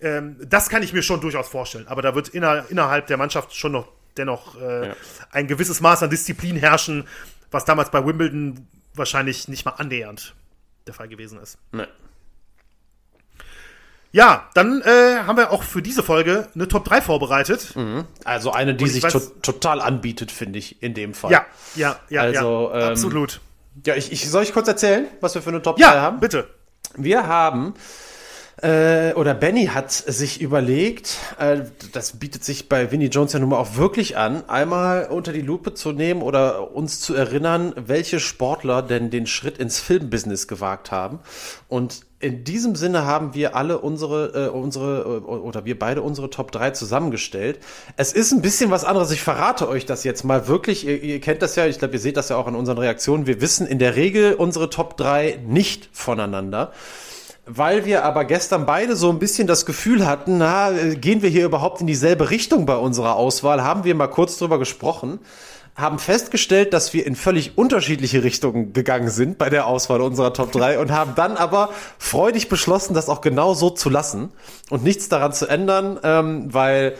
Ähm, 0.00 0.36
das 0.48 0.68
kann 0.68 0.84
ich 0.84 0.92
mir 0.92 1.02
schon 1.02 1.20
durchaus 1.20 1.48
vorstellen. 1.48 1.88
Aber 1.88 2.02
da 2.02 2.14
wird 2.14 2.28
inner, 2.28 2.66
innerhalb 2.68 3.08
der 3.08 3.16
Mannschaft 3.16 3.56
schon 3.56 3.72
noch 3.72 3.88
dennoch 4.16 4.60
äh, 4.60 4.88
ja. 4.88 4.96
ein 5.32 5.48
gewisses 5.48 5.80
Maß 5.80 6.04
an 6.04 6.10
Disziplin 6.10 6.54
herrschen, 6.54 7.08
was 7.50 7.64
damals 7.64 7.90
bei 7.90 8.06
Wimbledon 8.06 8.68
wahrscheinlich 8.94 9.48
nicht 9.48 9.64
mal 9.64 9.72
annähernd 9.72 10.36
der 10.86 10.94
Fall 10.94 11.08
gewesen 11.08 11.40
ist. 11.40 11.58
Nee. 11.72 11.86
Ja, 14.12 14.48
dann 14.52 14.82
äh, 14.82 15.22
haben 15.26 15.38
wir 15.38 15.50
auch 15.52 15.62
für 15.62 15.80
diese 15.80 16.02
Folge 16.02 16.48
eine 16.54 16.68
Top 16.68 16.84
3 16.84 17.00
vorbereitet. 17.00 17.74
Mhm. 17.74 18.04
Also 18.24 18.52
eine, 18.52 18.74
die 18.74 18.86
sich 18.86 19.02
to 19.02 19.18
total 19.40 19.80
anbietet, 19.80 20.30
finde 20.30 20.58
ich, 20.58 20.82
in 20.82 20.92
dem 20.92 21.14
Fall. 21.14 21.32
Ja, 21.32 21.46
ja, 21.74 21.96
ja, 22.10 22.20
also, 22.20 22.70
ja, 22.72 22.80
ähm, 22.80 22.88
absolut. 22.90 23.40
Ja, 23.86 23.96
ich, 23.96 24.12
ich, 24.12 24.28
soll 24.30 24.42
ich 24.42 24.52
kurz 24.52 24.68
erzählen, 24.68 25.06
was 25.22 25.34
wir 25.34 25.40
für 25.40 25.48
eine 25.48 25.62
Top 25.62 25.78
ja, 25.78 25.92
3 25.92 25.98
haben? 26.00 26.16
Ja, 26.16 26.20
bitte. 26.20 26.48
Wir 26.96 27.26
haben 27.26 27.72
äh, 28.60 29.14
oder 29.14 29.34
Benny 29.34 29.66
hat 29.66 29.90
sich 29.92 30.40
überlegt, 30.40 31.18
äh, 31.38 31.62
das 31.92 32.18
bietet 32.18 32.44
sich 32.44 32.68
bei 32.68 32.92
Vinnie 32.92 33.06
Jones 33.06 33.32
ja 33.32 33.38
nun 33.38 33.48
mal 33.48 33.58
auch 33.58 33.76
wirklich 33.76 34.16
an, 34.16 34.48
einmal 34.48 35.06
unter 35.06 35.32
die 35.32 35.40
Lupe 35.40 35.74
zu 35.74 35.92
nehmen 35.92 36.22
oder 36.22 36.74
uns 36.74 37.00
zu 37.00 37.14
erinnern, 37.14 37.72
welche 37.76 38.20
Sportler 38.20 38.82
denn 38.82 39.10
den 39.10 39.26
Schritt 39.26 39.58
ins 39.58 39.80
Filmbusiness 39.80 40.48
gewagt 40.48 40.90
haben. 40.90 41.20
Und 41.68 42.02
in 42.22 42.44
diesem 42.44 42.76
Sinne 42.76 43.04
haben 43.04 43.34
wir 43.34 43.56
alle 43.56 43.78
unsere, 43.78 44.46
äh, 44.46 44.48
unsere, 44.48 45.00
äh, 45.00 45.28
oder 45.28 45.64
wir 45.64 45.76
beide 45.76 46.02
unsere 46.02 46.30
Top 46.30 46.52
3 46.52 46.70
zusammengestellt. 46.70 47.58
Es 47.96 48.12
ist 48.12 48.32
ein 48.32 48.42
bisschen 48.42 48.70
was 48.70 48.84
anderes. 48.84 49.10
Ich 49.10 49.22
verrate 49.22 49.68
euch 49.68 49.86
das 49.86 50.04
jetzt 50.04 50.22
mal 50.24 50.46
wirklich. 50.46 50.86
Ihr, 50.86 51.02
ihr 51.02 51.20
kennt 51.20 51.42
das 51.42 51.56
ja, 51.56 51.66
ich 51.66 51.78
glaube, 51.78 51.94
ihr 51.94 52.00
seht 52.00 52.16
das 52.16 52.28
ja 52.28 52.36
auch 52.36 52.46
an 52.46 52.54
unseren 52.54 52.78
Reaktionen. 52.78 53.26
Wir 53.26 53.40
wissen 53.40 53.66
in 53.66 53.80
der 53.80 53.96
Regel 53.96 54.34
unsere 54.34 54.70
Top 54.70 54.96
3 54.96 55.40
nicht 55.44 55.88
voneinander. 55.92 56.72
Weil 57.44 57.84
wir 57.84 58.04
aber 58.04 58.24
gestern 58.24 58.66
beide 58.66 58.94
so 58.94 59.10
ein 59.10 59.18
bisschen 59.18 59.48
das 59.48 59.66
Gefühl 59.66 60.06
hatten, 60.06 60.38
na, 60.38 60.70
gehen 60.94 61.22
wir 61.22 61.28
hier 61.28 61.44
überhaupt 61.44 61.80
in 61.80 61.88
dieselbe 61.88 62.30
Richtung 62.30 62.66
bei 62.66 62.76
unserer 62.76 63.16
Auswahl, 63.16 63.64
haben 63.64 63.82
wir 63.82 63.96
mal 63.96 64.06
kurz 64.06 64.38
drüber 64.38 64.60
gesprochen, 64.60 65.18
haben 65.74 65.98
festgestellt, 65.98 66.72
dass 66.72 66.92
wir 66.92 67.04
in 67.04 67.16
völlig 67.16 67.58
unterschiedliche 67.58 68.22
Richtungen 68.22 68.72
gegangen 68.72 69.08
sind 69.08 69.38
bei 69.38 69.50
der 69.50 69.66
Auswahl 69.66 70.02
unserer 70.02 70.32
Top 70.32 70.52
3 70.52 70.78
und 70.78 70.92
haben 70.92 71.14
dann 71.16 71.36
aber 71.36 71.70
freudig 71.98 72.48
beschlossen, 72.48 72.94
das 72.94 73.08
auch 73.08 73.22
genau 73.22 73.54
so 73.54 73.70
zu 73.70 73.90
lassen 73.90 74.30
und 74.70 74.84
nichts 74.84 75.08
daran 75.08 75.32
zu 75.32 75.48
ändern, 75.48 75.98
ähm, 76.04 76.52
weil 76.54 76.94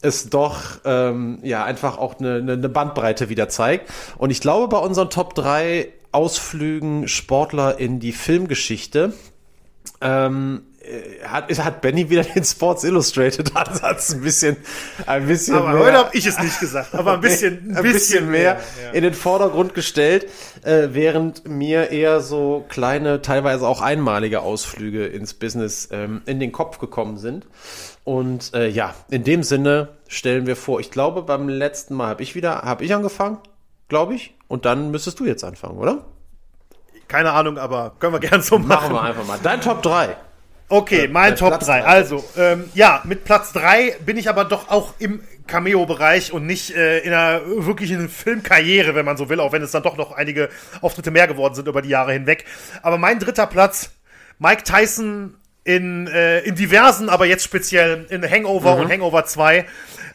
es 0.00 0.30
doch 0.30 0.60
ähm, 0.84 1.40
ja 1.42 1.64
einfach 1.64 1.98
auch 1.98 2.20
eine, 2.20 2.36
eine 2.36 2.68
Bandbreite 2.68 3.30
wieder 3.30 3.48
zeigt. 3.48 3.90
Und 4.16 4.30
ich 4.30 4.40
glaube, 4.40 4.68
bei 4.68 4.78
unseren 4.78 5.10
Top 5.10 5.34
3 5.34 5.88
Ausflügen 6.12 7.06
Sportler 7.08 7.78
in 7.78 8.00
die 8.00 8.12
Filmgeschichte 8.12 9.12
ähm, 10.00 10.62
äh, 10.80 11.24
hat, 11.24 11.50
hat 11.58 11.80
Benny 11.80 12.08
wieder 12.08 12.22
den 12.22 12.44
Sports 12.44 12.84
Illustrated 12.84 13.54
Ansatz 13.54 14.14
ein 14.14 14.20
bisschen, 14.20 14.56
ein 15.06 15.26
bisschen 15.26 15.56
aber 15.56 15.72
mehr. 15.72 15.84
heute 15.84 15.98
habe 15.98 16.10
ich 16.16 16.26
es 16.26 16.38
nicht 16.38 16.60
gesagt, 16.60 16.94
aber 16.94 17.14
ein 17.14 17.20
bisschen, 17.22 17.70
ein, 17.70 17.76
ein 17.76 17.82
bisschen, 17.82 17.92
bisschen 17.92 18.30
mehr, 18.30 18.54
mehr 18.54 18.60
ja. 18.84 18.90
in 18.92 19.02
den 19.02 19.14
Vordergrund 19.14 19.74
gestellt, 19.74 20.26
äh, 20.62 20.88
während 20.92 21.46
mir 21.46 21.90
eher 21.90 22.20
so 22.20 22.64
kleine, 22.68 23.22
teilweise 23.22 23.66
auch 23.66 23.82
einmalige 23.82 24.40
Ausflüge 24.40 25.06
ins 25.06 25.34
Business 25.34 25.88
ähm, 25.92 26.22
in 26.26 26.40
den 26.40 26.52
Kopf 26.52 26.78
gekommen 26.78 27.18
sind. 27.18 27.46
Und 28.04 28.54
äh, 28.54 28.68
ja, 28.68 28.94
in 29.10 29.24
dem 29.24 29.42
Sinne 29.42 29.90
stellen 30.06 30.46
wir 30.46 30.56
vor, 30.56 30.80
ich 30.80 30.90
glaube, 30.90 31.22
beim 31.22 31.48
letzten 31.48 31.94
Mal 31.94 32.08
habe 32.08 32.22
ich 32.22 32.34
wieder, 32.34 32.62
habe 32.62 32.84
ich 32.84 32.94
angefangen, 32.94 33.38
glaube 33.88 34.14
ich, 34.14 34.34
und 34.46 34.64
dann 34.64 34.90
müsstest 34.90 35.20
du 35.20 35.26
jetzt 35.26 35.44
anfangen, 35.44 35.76
oder? 35.78 36.04
Keine 37.08 37.32
Ahnung, 37.32 37.58
aber 37.58 37.92
können 37.98 38.12
wir 38.12 38.20
gerne 38.20 38.42
so 38.42 38.58
machen. 38.58 38.92
Machen 38.92 38.94
wir 38.94 39.02
einfach 39.02 39.26
mal. 39.26 39.38
Dein 39.42 39.60
Top 39.60 39.82
3. 39.82 40.16
Okay, 40.68 41.06
äh, 41.06 41.08
mein 41.08 41.34
Top 41.34 41.58
3. 41.58 41.84
Also, 41.84 42.22
ähm, 42.36 42.68
ja, 42.74 43.00
mit 43.04 43.24
Platz 43.24 43.52
3 43.52 43.96
bin 44.04 44.18
ich 44.18 44.28
aber 44.28 44.44
doch 44.44 44.68
auch 44.68 44.94
im 44.98 45.22
Cameo-Bereich 45.46 46.32
und 46.32 46.44
nicht 46.44 46.76
äh, 46.76 46.98
in 46.98 47.12
einer 47.12 47.40
wirklichen 47.46 48.10
Filmkarriere, 48.10 48.94
wenn 48.94 49.06
man 49.06 49.16
so 49.16 49.30
will, 49.30 49.40
auch 49.40 49.52
wenn 49.52 49.62
es 49.62 49.70
dann 49.70 49.82
doch 49.82 49.96
noch 49.96 50.12
einige 50.12 50.50
Auftritte 50.82 51.10
mehr 51.10 51.26
geworden 51.26 51.54
sind 51.54 51.66
über 51.68 51.80
die 51.80 51.88
Jahre 51.88 52.12
hinweg. 52.12 52.44
Aber 52.82 52.98
mein 52.98 53.18
dritter 53.18 53.46
Platz, 53.46 53.90
Mike 54.38 54.64
Tyson 54.64 55.34
in, 55.64 56.06
äh, 56.06 56.40
in 56.40 56.54
diversen, 56.54 57.08
aber 57.08 57.24
jetzt 57.24 57.44
speziell 57.44 58.06
in 58.10 58.22
Hangover 58.30 58.76
mhm. 58.76 58.82
und 58.82 58.92
Hangover 58.92 59.24
2. 59.24 59.64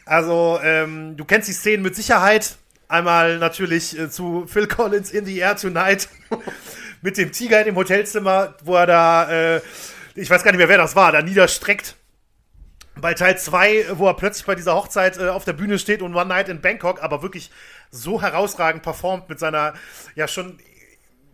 Also, 0.06 0.60
ähm, 0.62 1.16
du 1.16 1.24
kennst 1.24 1.48
die 1.48 1.52
Szenen 1.52 1.82
mit 1.82 1.96
Sicherheit. 1.96 2.56
Einmal 2.86 3.38
natürlich 3.38 3.98
äh, 3.98 4.08
zu 4.08 4.46
Phil 4.46 4.68
Collins 4.68 5.10
in 5.10 5.24
the 5.24 5.36
Air 5.38 5.56
Tonight. 5.56 6.08
Mit 7.04 7.18
dem 7.18 7.32
Tiger 7.32 7.58
in 7.60 7.66
dem 7.66 7.76
Hotelzimmer, 7.76 8.54
wo 8.64 8.76
er 8.76 8.86
da, 8.86 9.56
äh, 9.56 9.60
ich 10.14 10.30
weiß 10.30 10.42
gar 10.42 10.52
nicht 10.52 10.58
mehr, 10.58 10.70
wer 10.70 10.78
das 10.78 10.96
war, 10.96 11.12
da 11.12 11.20
niederstreckt. 11.20 11.96
Bei 12.96 13.12
Teil 13.12 13.36
2, 13.36 13.98
wo 13.98 14.06
er 14.06 14.14
plötzlich 14.14 14.46
bei 14.46 14.54
dieser 14.54 14.74
Hochzeit 14.74 15.18
äh, 15.18 15.28
auf 15.28 15.44
der 15.44 15.52
Bühne 15.52 15.78
steht 15.78 16.00
und 16.00 16.14
One 16.14 16.26
Night 16.26 16.48
in 16.48 16.62
Bangkok, 16.62 17.02
aber 17.02 17.22
wirklich 17.22 17.50
so 17.90 18.22
herausragend 18.22 18.82
performt 18.82 19.28
mit 19.28 19.38
seiner 19.38 19.74
ja 20.14 20.26
schon 20.26 20.58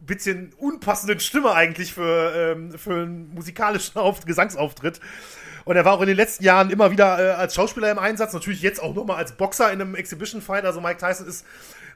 bisschen 0.00 0.52
unpassenden 0.58 1.20
Stimme 1.20 1.52
eigentlich 1.52 1.92
für, 1.92 2.32
ähm, 2.34 2.76
für 2.76 2.94
einen 2.94 3.32
musikalischen 3.32 3.96
Auf 3.96 4.24
Gesangsauftritt. 4.24 4.98
Und 5.64 5.76
er 5.76 5.84
war 5.84 5.92
auch 5.92 6.00
in 6.00 6.08
den 6.08 6.16
letzten 6.16 6.42
Jahren 6.42 6.70
immer 6.70 6.90
wieder 6.90 7.18
äh, 7.20 7.30
als 7.34 7.54
Schauspieler 7.54 7.92
im 7.92 7.98
Einsatz, 8.00 8.32
natürlich 8.32 8.62
jetzt 8.62 8.82
auch 8.82 8.92
nochmal 8.92 9.18
als 9.18 9.36
Boxer 9.36 9.70
in 9.70 9.80
einem 9.80 9.94
Exhibition 9.94 10.42
Fight. 10.42 10.64
Also 10.64 10.80
Mike 10.80 10.98
Tyson 10.98 11.28
ist 11.28 11.46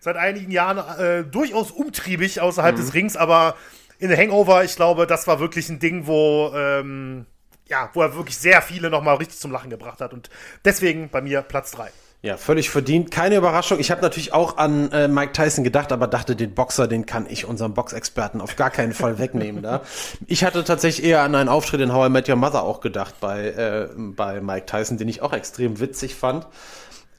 seit 0.05 0.17
einigen 0.17 0.53
Jahren 0.53 0.79
äh, 0.99 1.25
durchaus 1.25 1.71
umtriebig 1.71 2.43
außerhalb 2.43 2.77
mhm. 2.77 2.81
des 2.81 2.93
Rings, 2.93 3.17
aber 3.17 3.57
in 3.99 4.11
The 4.11 4.17
Hangover, 4.17 4.63
ich 4.63 4.77
glaube, 4.77 5.07
das 5.07 5.27
war 5.27 5.41
wirklich 5.41 5.71
ein 5.71 5.79
Ding, 5.79 6.07
wo, 6.07 6.53
ähm, 6.55 7.25
ja, 7.69 7.89
wo 7.95 8.03
er 8.03 8.15
wirklich 8.15 8.37
sehr 8.37 8.61
viele 8.61 8.91
nochmal 8.91 9.17
richtig 9.17 9.39
zum 9.39 9.51
Lachen 9.51 9.71
gebracht 9.71 10.03
hat. 10.03 10.13
Und 10.13 10.29
deswegen 10.63 11.09
bei 11.09 11.23
mir 11.23 11.41
Platz 11.41 11.71
3. 11.71 11.91
Ja, 12.21 12.37
völlig 12.37 12.69
verdient. 12.69 13.11
Keine 13.11 13.37
Überraschung. 13.37 13.79
Ich 13.79 13.91
habe 13.91 14.03
natürlich 14.03 14.35
auch 14.35 14.59
an 14.59 14.93
äh, 14.93 15.09
Mike 15.09 15.33
Tyson 15.33 15.65
gedacht, 15.65 15.91
aber 15.91 16.07
dachte, 16.07 16.37
den 16.37 16.55
Boxer, 16.55 16.87
den 16.87 17.07
kann 17.07 17.27
ich 17.29 17.47
unserem 17.47 17.73
Boxexperten 17.73 18.43
auf 18.43 18.57
gar 18.57 18.71
keinen 18.71 18.93
Fall 18.93 19.19
wegnehmen. 19.19 19.63
Da. 19.63 19.83
Ich 20.27 20.45
hatte 20.45 20.65
tatsächlich 20.65 21.07
eher 21.07 21.23
an 21.23 21.35
einen 21.35 21.49
Auftritt 21.49 21.81
in 21.81 21.95
How 21.95 22.09
I 22.09 22.11
Met 22.11 22.29
Your 22.29 22.37
Mother 22.37 22.63
auch 22.63 22.81
gedacht 22.81 23.15
bei, 23.21 23.47
äh, 23.49 23.89
bei 23.97 24.43
Mike 24.43 24.67
Tyson, 24.67 24.99
den 24.99 25.09
ich 25.09 25.23
auch 25.23 25.33
extrem 25.33 25.81
witzig 25.81 26.15
fand. 26.15 26.47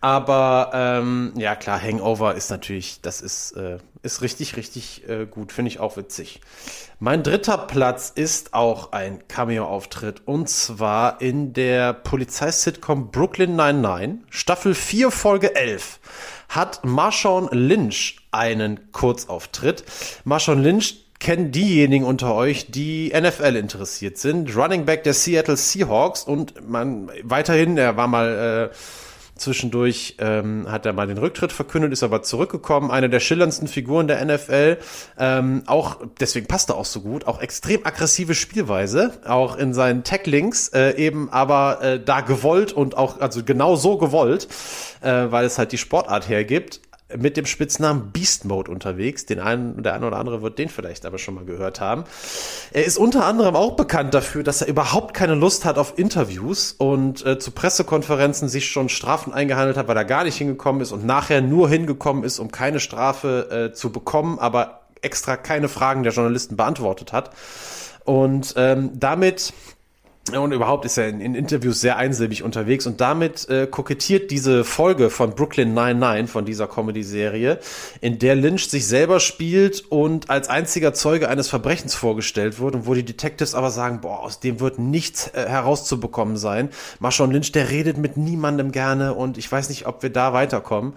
Aber 0.05 0.69
ähm, 0.75 1.33
ja 1.35 1.55
klar, 1.55 1.81
Hangover 1.81 2.35
ist 2.35 2.51
natürlich, 2.51 3.01
das 3.01 3.21
ist, 3.21 3.53
äh, 3.53 3.79
ist 4.03 4.21
richtig, 4.21 4.55
richtig 4.55 5.09
äh, 5.09 5.25
gut. 5.25 5.51
Finde 5.51 5.69
ich 5.69 5.79
auch 5.79 5.97
witzig. 5.97 6.41
Mein 6.99 7.23
dritter 7.23 7.57
Platz 7.57 8.11
ist 8.13 8.53
auch 8.53 8.91
ein 8.91 9.27
Cameo-Auftritt 9.27 10.21
und 10.25 10.47
zwar 10.47 11.21
in 11.21 11.53
der 11.53 11.93
Polizeisitcom 11.93 13.09
Brooklyn 13.09 13.55
99, 13.55 14.19
Staffel 14.29 14.75
4, 14.75 15.09
Folge 15.09 15.55
11 15.55 15.99
hat 16.49 16.85
Marshawn 16.85 17.49
Lynch 17.51 18.17
einen 18.29 18.91
Kurzauftritt. 18.91 19.85
Marshawn 20.23 20.61
Lynch 20.61 21.03
kennen 21.17 21.51
diejenigen 21.51 22.05
unter 22.05 22.35
euch, 22.35 22.69
die 22.69 23.11
NFL 23.11 23.55
interessiert 23.55 24.19
sind. 24.19 24.55
Running 24.55 24.85
Back 24.85 25.01
der 25.01 25.15
Seattle 25.15 25.57
Seahawks 25.57 26.23
und 26.25 26.69
man 26.69 27.09
weiterhin, 27.23 27.79
er 27.79 27.97
war 27.97 28.07
mal 28.07 28.69
äh, 28.71 28.75
Zwischendurch 29.37 30.15
ähm, 30.19 30.65
hat 30.71 30.85
er 30.85 30.93
mal 30.93 31.07
den 31.07 31.17
Rücktritt 31.17 31.51
verkündet, 31.51 31.91
ist 31.91 32.03
aber 32.03 32.23
zurückgekommen. 32.23 32.89
Eine 32.89 33.09
der 33.09 33.19
schillerndsten 33.19 33.67
Figuren 33.67 34.07
der 34.07 34.23
NFL. 34.23 34.77
Ähm, 35.19 35.63
auch, 35.65 35.97
deswegen 36.21 36.47
passt 36.47 36.69
er 36.69 36.77
auch 36.77 36.85
so 36.85 37.01
gut. 37.01 37.27
Auch 37.27 37.41
extrem 37.41 37.85
aggressive 37.85 38.33
Spielweise. 38.33 39.11
Auch 39.27 39.57
in 39.57 39.73
seinen 39.73 40.05
Tacklings 40.05 40.69
äh, 40.69 40.91
eben 40.91 41.29
aber 41.29 41.81
äh, 41.81 41.99
da 41.99 42.21
gewollt 42.21 42.71
und 42.71 42.95
auch, 42.97 43.19
also 43.19 43.43
genau 43.43 43.75
so 43.75 43.97
gewollt, 43.97 44.47
äh, 45.01 45.25
weil 45.29 45.45
es 45.45 45.57
halt 45.57 45.73
die 45.73 45.77
Sportart 45.77 46.29
hergibt 46.29 46.79
mit 47.15 47.37
dem 47.37 47.45
Spitznamen 47.45 48.11
Beast 48.11 48.45
Mode 48.45 48.71
unterwegs. 48.71 49.25
Den 49.25 49.39
einen, 49.39 49.83
der 49.83 49.93
eine 49.93 50.07
oder 50.07 50.17
andere 50.17 50.41
wird 50.41 50.57
den 50.57 50.69
vielleicht 50.69 51.05
aber 51.05 51.19
schon 51.19 51.35
mal 51.35 51.45
gehört 51.45 51.79
haben. 51.79 52.03
Er 52.71 52.85
ist 52.85 52.97
unter 52.97 53.25
anderem 53.25 53.55
auch 53.55 53.75
bekannt 53.75 54.13
dafür, 54.13 54.43
dass 54.43 54.61
er 54.61 54.67
überhaupt 54.67 55.13
keine 55.13 55.35
Lust 55.35 55.65
hat 55.65 55.77
auf 55.77 55.99
Interviews 55.99 56.71
und 56.71 57.25
äh, 57.25 57.37
zu 57.37 57.51
Pressekonferenzen 57.51 58.49
sich 58.49 58.67
schon 58.67 58.89
Strafen 58.89 59.33
eingehandelt 59.33 59.77
hat, 59.77 59.87
weil 59.87 59.97
er 59.97 60.05
gar 60.05 60.23
nicht 60.23 60.37
hingekommen 60.37 60.81
ist 60.81 60.91
und 60.91 61.05
nachher 61.05 61.41
nur 61.41 61.69
hingekommen 61.69 62.23
ist, 62.23 62.39
um 62.39 62.51
keine 62.51 62.79
Strafe 62.79 63.69
äh, 63.71 63.73
zu 63.73 63.91
bekommen, 63.91 64.39
aber 64.39 64.81
extra 65.01 65.37
keine 65.37 65.69
Fragen 65.69 66.01
der 66.01 66.13
Journalisten 66.13 66.55
beantwortet 66.55 67.13
hat. 67.13 67.29
Und 68.03 68.53
ähm, 68.57 68.91
damit 68.93 69.53
und 70.33 70.51
überhaupt 70.51 70.85
ist 70.85 70.97
er 70.97 71.07
in, 71.07 71.21
in, 71.21 71.35
Interviews 71.35 71.81
sehr 71.81 71.97
einsilbig 71.97 72.41
unterwegs 72.41 72.87
und 72.87 72.99
damit 72.99 73.47
äh, 73.47 73.67
kokettiert 73.67 74.31
diese 74.31 74.63
Folge 74.63 75.11
von 75.11 75.35
Brooklyn 75.35 75.75
99 75.75 76.31
von 76.31 76.45
dieser 76.45 76.67
Comedy-Serie, 76.67 77.59
in 78.01 78.17
der 78.17 78.35
Lynch 78.35 78.67
sich 78.67 78.87
selber 78.87 79.19
spielt 79.19 79.83
und 79.89 80.31
als 80.31 80.49
einziger 80.49 80.95
Zeuge 80.95 81.29
eines 81.29 81.47
Verbrechens 81.47 81.93
vorgestellt 81.93 82.59
wird 82.59 82.73
und 82.73 82.87
wo 82.87 82.95
die 82.95 83.05
Detectives 83.05 83.53
aber 83.53 83.69
sagen, 83.69 84.01
boah, 84.01 84.21
aus 84.21 84.39
dem 84.39 84.59
wird 84.59 84.79
nichts 84.79 85.27
äh, 85.27 85.45
herauszubekommen 85.47 86.37
sein. 86.37 86.69
Marshawn 86.99 87.31
Lynch, 87.31 87.51
der 87.51 87.69
redet 87.69 87.97
mit 87.97 88.17
niemandem 88.17 88.71
gerne 88.71 89.13
und 89.13 89.37
ich 89.37 89.51
weiß 89.51 89.69
nicht, 89.69 89.85
ob 89.85 90.01
wir 90.01 90.09
da 90.09 90.33
weiterkommen. 90.33 90.93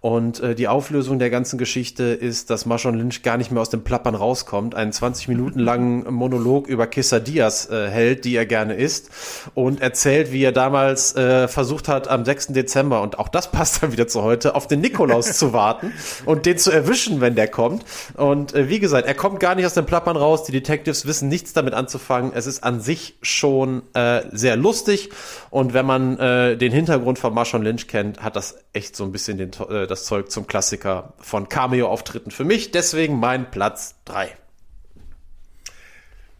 Und 0.00 0.40
äh, 0.40 0.54
die 0.54 0.66
Auflösung 0.66 1.18
der 1.18 1.28
ganzen 1.28 1.58
Geschichte 1.58 2.04
ist, 2.04 2.48
dass 2.48 2.64
Marshawn 2.64 2.94
Lynch 2.94 3.22
gar 3.22 3.36
nicht 3.36 3.50
mehr 3.50 3.60
aus 3.60 3.68
dem 3.68 3.84
Plappern 3.84 4.14
rauskommt, 4.14 4.74
einen 4.74 4.92
20 4.92 5.28
Minuten 5.28 5.58
langen 5.58 6.10
Monolog 6.10 6.68
über 6.68 6.86
Quesadillas 6.86 7.68
äh, 7.68 7.90
hält, 7.90 8.24
die 8.24 8.34
er 8.34 8.46
gerne 8.46 8.74
isst 8.74 9.10
und 9.54 9.82
erzählt, 9.82 10.32
wie 10.32 10.42
er 10.42 10.52
damals 10.52 11.14
äh, 11.16 11.48
versucht 11.48 11.86
hat, 11.88 12.08
am 12.08 12.24
6. 12.24 12.48
Dezember, 12.48 13.02
und 13.02 13.18
auch 13.18 13.28
das 13.28 13.50
passt 13.52 13.82
dann 13.82 13.92
wieder 13.92 14.08
zu 14.08 14.22
heute, 14.22 14.54
auf 14.54 14.66
den 14.66 14.80
Nikolaus 14.80 15.36
zu 15.36 15.52
warten 15.52 15.92
und 16.24 16.46
den 16.46 16.56
zu 16.56 16.70
erwischen, 16.70 17.20
wenn 17.20 17.34
der 17.34 17.48
kommt. 17.48 17.84
Und 18.14 18.54
äh, 18.54 18.70
wie 18.70 18.80
gesagt, 18.80 19.06
er 19.06 19.14
kommt 19.14 19.38
gar 19.38 19.54
nicht 19.54 19.66
aus 19.66 19.74
dem 19.74 19.84
Plappern 19.84 20.16
raus, 20.16 20.44
die 20.44 20.52
Detectives 20.52 21.04
wissen 21.04 21.28
nichts 21.28 21.52
damit 21.52 21.74
anzufangen. 21.74 22.32
Es 22.34 22.46
ist 22.46 22.64
an 22.64 22.80
sich 22.80 23.18
schon 23.20 23.82
äh, 23.92 24.22
sehr 24.32 24.56
lustig 24.56 25.10
und 25.50 25.74
wenn 25.74 25.84
man 25.84 26.18
äh, 26.18 26.56
den 26.56 26.72
Hintergrund 26.72 27.18
von 27.18 27.34
Marshawn 27.34 27.62
Lynch 27.62 27.86
kennt, 27.86 28.22
hat 28.22 28.34
das 28.36 28.56
echt 28.72 28.96
so 28.96 29.04
ein 29.04 29.12
bisschen 29.12 29.36
den, 29.36 29.50
äh, 29.68 29.89
das 29.90 30.04
Zeug 30.04 30.30
zum 30.30 30.46
Klassiker 30.46 31.14
von 31.18 31.48
Cameo-Auftritten 31.48 32.30
für 32.30 32.44
mich. 32.44 32.70
Deswegen 32.70 33.18
mein 33.18 33.50
Platz 33.50 33.96
3. 34.04 34.36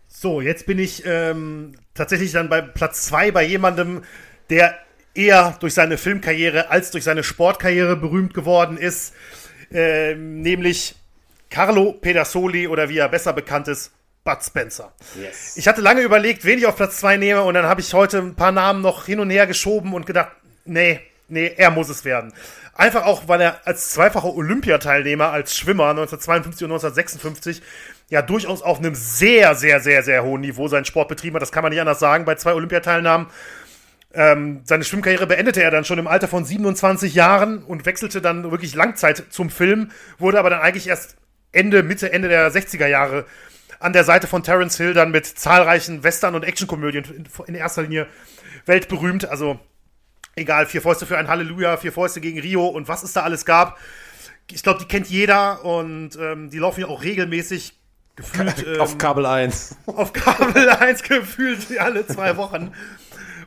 So, 0.09 0.41
jetzt 0.41 0.67
bin 0.67 0.79
ich 0.79 1.05
ähm, 1.07 1.75
tatsächlich 1.95 2.33
dann 2.33 2.49
bei 2.49 2.61
Platz 2.61 3.07
2 3.07 3.31
bei 3.31 3.45
jemandem, 3.45 4.03
der 4.51 4.79
eher 5.15 5.57
durch 5.61 5.75
seine 5.75 5.99
Filmkarriere 5.99 6.71
als 6.71 6.91
durch 6.91 7.05
seine 7.05 7.25
Sportkarriere 7.25 7.97
berühmt 7.97 8.35
geworden 8.35 8.77
ist, 8.77 9.15
ähm, 9.73 10.43
nämlich 10.43 10.95
Carlo 11.49 11.93
Pedersoli 11.93 12.69
oder 12.69 12.89
wie 12.89 12.99
er 12.99 13.09
besser 13.09 13.33
bekannt 13.33 13.69
ist, 13.69 13.93
Bud 14.25 14.45
Spencer. 14.45 14.93
Yes. 15.21 15.57
Ich 15.57 15.67
hatte 15.67 15.81
lange 15.81 16.03
überlegt, 16.03 16.45
wen 16.45 16.59
ich 16.59 16.67
auf 16.67 16.77
Platz 16.77 16.99
2 16.99 17.17
nehme 17.17 17.43
und 17.43 17.55
dann 17.55 17.67
habe 17.67 17.81
ich 17.81 17.93
heute 17.95 18.19
ein 18.19 18.37
paar 18.37 18.53
Namen 18.53 18.83
noch 18.83 19.07
hin 19.07 19.21
und 19.21 19.31
her 19.31 19.47
geschoben 19.47 19.95
und 19.95 20.07
gedacht, 20.07 20.33
nee, 20.65 21.01
nee, 21.29 21.53
er 21.57 21.71
muss 21.71 21.89
es 21.89 22.05
werden. 22.05 22.33
Einfach 22.81 23.05
auch, 23.05 23.29
weil 23.29 23.43
er 23.43 23.67
als 23.67 23.91
zweifacher 23.91 24.35
Olympiateilnehmer, 24.35 25.31
als 25.31 25.55
Schwimmer 25.55 25.91
1952 25.91 26.65
und 26.65 26.73
1956 26.73 27.61
ja 28.09 28.23
durchaus 28.23 28.63
auf 28.63 28.79
einem 28.79 28.95
sehr, 28.95 29.55
sehr, 29.55 29.81
sehr, 29.81 30.03
sehr 30.03 30.25
hohen 30.25 30.41
Niveau 30.41 30.67
seinen 30.67 30.87
Sport 30.87 31.09
betrieben 31.09 31.35
hat. 31.35 31.43
Das 31.43 31.53
kann 31.53 31.63
man 31.63 31.73
nicht 31.73 31.81
anders 31.83 31.99
sagen 31.99 32.25
bei 32.25 32.37
zwei 32.37 32.55
Olympiateilnahmen. 32.55 33.27
Ähm, 34.15 34.63
seine 34.65 34.85
Schwimmkarriere 34.85 35.27
beendete 35.27 35.63
er 35.63 35.71
dann 35.71 35.85
schon 35.85 35.99
im 35.99 36.07
Alter 36.07 36.27
von 36.27 36.47
27 36.47 37.13
Jahren 37.13 37.63
und 37.65 37.85
wechselte 37.85 38.23
dann 38.23 38.51
wirklich 38.51 38.75
Langzeit 38.75 39.25
zum 39.29 39.51
Film, 39.51 39.91
wurde 40.17 40.39
aber 40.39 40.49
dann 40.49 40.63
eigentlich 40.63 40.89
erst 40.89 41.19
Ende, 41.53 41.83
Mitte, 41.83 42.11
Ende 42.11 42.29
der 42.31 42.51
60er 42.51 42.87
Jahre 42.87 43.27
an 43.79 43.93
der 43.93 44.05
Seite 44.05 44.27
von 44.27 44.43
Terence 44.43 44.79
Hill 44.79 44.95
dann 44.95 45.11
mit 45.11 45.27
zahlreichen 45.27 46.03
Western- 46.03 46.35
und 46.35 46.45
Actionkomödien 46.45 47.05
in, 47.05 47.27
in 47.47 47.55
erster 47.57 47.83
Linie 47.83 48.07
weltberühmt. 48.65 49.29
Also 49.29 49.61
Egal, 50.37 50.67
vier 50.67 50.83
Fäuste 50.83 51.07
für 51.07 51.19
ein 51.19 51.29
Halleluja, 51.29 51.77
vier 51.77 51.93
Fäuste 51.93 52.21
gegen 52.21 52.41
Rio 52.41 52.67
und 52.67 52.89
was 52.89 53.03
es 53.03 53.13
da 53.13 53.23
alles 53.23 53.45
gab. 53.45 53.79
Ich 54.51 54.63
glaube, 54.63 54.81
die 54.81 54.87
kennt 54.87 55.09
jeder 55.09 55.65
und 55.65 56.17
ähm, 56.17 56.51
die 56.51 56.59
laufen 56.59 56.81
ja 56.81 56.87
auch 56.87 57.03
regelmäßig 57.03 57.79
gefühlt. 58.17 58.55
Ähm, 58.67 58.81
auf 58.81 58.99
Kabel 58.99 59.27
1. 59.27 59.77
Auf 59.87 60.13
Kabel 60.13 60.69
1 60.69 61.03
gefühlt 61.03 61.67
alle 61.79 62.07
zwei 62.07 62.37
Wochen. 62.37 62.73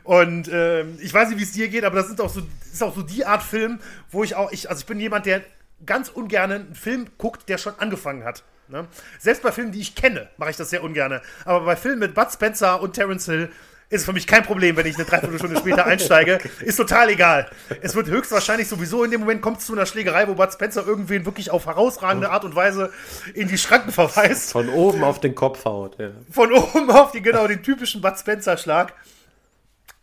Und 0.02 0.50
ähm, 0.52 0.98
ich 1.00 1.12
weiß 1.12 1.30
nicht, 1.30 1.38
wie 1.38 1.44
es 1.44 1.52
dir 1.52 1.68
geht, 1.68 1.84
aber 1.84 1.96
das 1.96 2.10
ist 2.10 2.20
auch 2.20 2.28
so, 2.28 2.42
ist 2.70 2.82
auch 2.82 2.94
so 2.94 3.02
die 3.02 3.24
Art 3.24 3.42
Film, 3.42 3.80
wo 4.10 4.22
ich 4.22 4.34
auch, 4.34 4.52
ich, 4.52 4.68
also 4.68 4.80
ich 4.80 4.86
bin 4.86 5.00
jemand, 5.00 5.24
der 5.24 5.42
ganz 5.86 6.10
ungern 6.10 6.52
einen 6.52 6.74
Film 6.74 7.06
guckt, 7.16 7.48
der 7.48 7.56
schon 7.56 7.74
angefangen 7.78 8.24
hat. 8.24 8.44
Ne? 8.68 8.86
Selbst 9.18 9.42
bei 9.42 9.52
Filmen, 9.52 9.72
die 9.72 9.80
ich 9.80 9.94
kenne, 9.94 10.28
mache 10.36 10.50
ich 10.50 10.56
das 10.56 10.70
sehr 10.70 10.82
ungern. 10.82 11.20
Aber 11.44 11.64
bei 11.64 11.76
Filmen 11.76 12.00
mit 12.00 12.14
Bud 12.14 12.30
Spencer 12.30 12.80
und 12.80 12.92
Terence 12.94 13.26
Hill 13.26 13.50
ist 13.94 14.04
für 14.04 14.12
mich 14.12 14.26
kein 14.26 14.42
Problem, 14.42 14.76
wenn 14.76 14.86
ich 14.86 14.96
eine 14.96 15.04
Dreiviertelstunde 15.04 15.58
später 15.58 15.86
einsteige. 15.86 16.38
Ist 16.60 16.76
total 16.76 17.10
egal. 17.10 17.48
Es 17.80 17.94
wird 17.94 18.08
höchstwahrscheinlich 18.08 18.68
sowieso 18.68 19.04
in 19.04 19.10
dem 19.10 19.20
Moment 19.20 19.40
kommt 19.40 19.58
es 19.58 19.66
zu 19.66 19.72
einer 19.72 19.86
Schlägerei, 19.86 20.28
wo 20.28 20.34
Bud 20.34 20.52
Spencer 20.52 20.86
irgendwen 20.86 21.24
wirklich 21.24 21.50
auf 21.50 21.66
herausragende 21.66 22.30
Art 22.30 22.44
und 22.44 22.54
Weise 22.54 22.92
in 23.34 23.48
die 23.48 23.58
Schranken 23.58 23.92
verweist. 23.92 24.52
Von 24.52 24.68
oben 24.68 25.04
auf 25.04 25.20
den 25.20 25.34
Kopf 25.34 25.64
haut. 25.64 25.98
Ja. 25.98 26.10
Von 26.30 26.52
oben 26.52 26.90
auf 26.90 27.12
die, 27.12 27.22
genau, 27.22 27.46
den 27.46 27.62
typischen 27.62 28.00
Bud 28.00 28.18
Spencer-Schlag. 28.18 28.92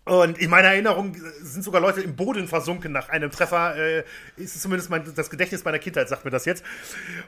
Und 0.03 0.39
in 0.39 0.49
meiner 0.49 0.69
Erinnerung 0.69 1.15
sind 1.41 1.63
sogar 1.63 1.79
Leute 1.79 2.01
im 2.01 2.15
Boden 2.15 2.47
versunken 2.47 2.91
nach 2.91 3.09
einem 3.09 3.29
Treffer. 3.29 3.75
Äh, 3.75 4.03
ist 4.35 4.59
zumindest 4.59 4.89
mein, 4.89 5.03
das 5.15 5.29
Gedächtnis 5.29 5.63
meiner 5.63 5.77
Kindheit, 5.77 6.09
sagt 6.09 6.25
mir 6.25 6.31
das 6.31 6.45
jetzt. 6.45 6.63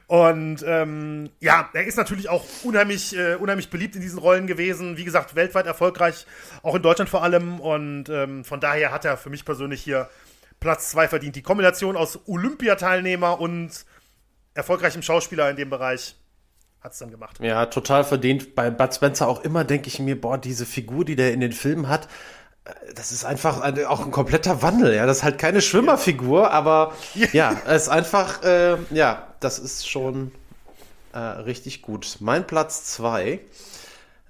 Und 0.07 0.63
ähm, 0.65 1.29
ja, 1.39 1.69
er 1.73 1.85
ist 1.85 1.97
natürlich 1.97 2.29
auch 2.29 2.43
unheimlich, 2.63 3.15
äh, 3.15 3.35
unheimlich 3.35 3.69
beliebt 3.69 3.95
in 3.95 4.01
diesen 4.01 4.17
Rollen 4.17 4.47
gewesen. 4.47 4.97
Wie 4.97 5.03
gesagt, 5.03 5.35
weltweit 5.35 5.67
erfolgreich, 5.67 6.25
auch 6.63 6.73
in 6.73 6.81
Deutschland 6.81 7.09
vor 7.09 7.21
allem. 7.21 7.59
Und 7.59 8.09
ähm, 8.09 8.43
von 8.43 8.59
daher 8.59 8.91
hat 8.91 9.05
er 9.05 9.17
für 9.17 9.29
mich 9.29 9.45
persönlich 9.45 9.83
hier 9.83 10.09
Platz 10.59 10.89
zwei 10.89 11.07
verdient. 11.07 11.35
Die 11.35 11.43
Kombination 11.43 11.95
aus 11.95 12.27
Olympiateilnehmer 12.27 13.39
und 13.39 13.85
erfolgreichem 14.55 15.03
Schauspieler 15.03 15.47
in 15.49 15.57
dem 15.57 15.69
Bereich 15.69 16.15
hat 16.81 16.93
es 16.93 16.99
dann 16.99 17.11
gemacht. 17.11 17.39
Ja, 17.39 17.67
total 17.67 18.03
verdient. 18.03 18.55
Bei 18.55 18.69
Bud 18.71 18.93
Spencer 18.93 19.27
auch 19.27 19.43
immer 19.43 19.63
denke 19.63 19.87
ich 19.87 19.99
mir, 19.99 20.19
boah, 20.19 20.37
diese 20.37 20.65
Figur, 20.65 21.05
die 21.05 21.15
der 21.15 21.33
in 21.33 21.39
den 21.39 21.53
Filmen 21.53 21.87
hat, 21.87 22.09
das 22.95 23.11
ist 23.11 23.25
einfach 23.25 23.59
ein, 23.61 23.85
auch 23.85 24.05
ein 24.05 24.11
kompletter 24.11 24.61
Wandel, 24.61 24.93
ja. 24.95 25.05
Das 25.05 25.17
ist 25.17 25.23
halt 25.23 25.37
keine 25.37 25.61
Schwimmerfigur, 25.61 26.51
aber 26.51 26.93
ja, 27.33 27.55
es 27.67 27.83
ist 27.83 27.89
einfach, 27.89 28.43
äh, 28.43 28.77
ja, 28.91 29.27
das 29.39 29.59
ist 29.59 29.89
schon 29.89 30.31
äh, 31.13 31.19
richtig 31.19 31.81
gut. 31.81 32.17
Mein 32.19 32.47
Platz 32.47 32.85
zwei 32.85 33.41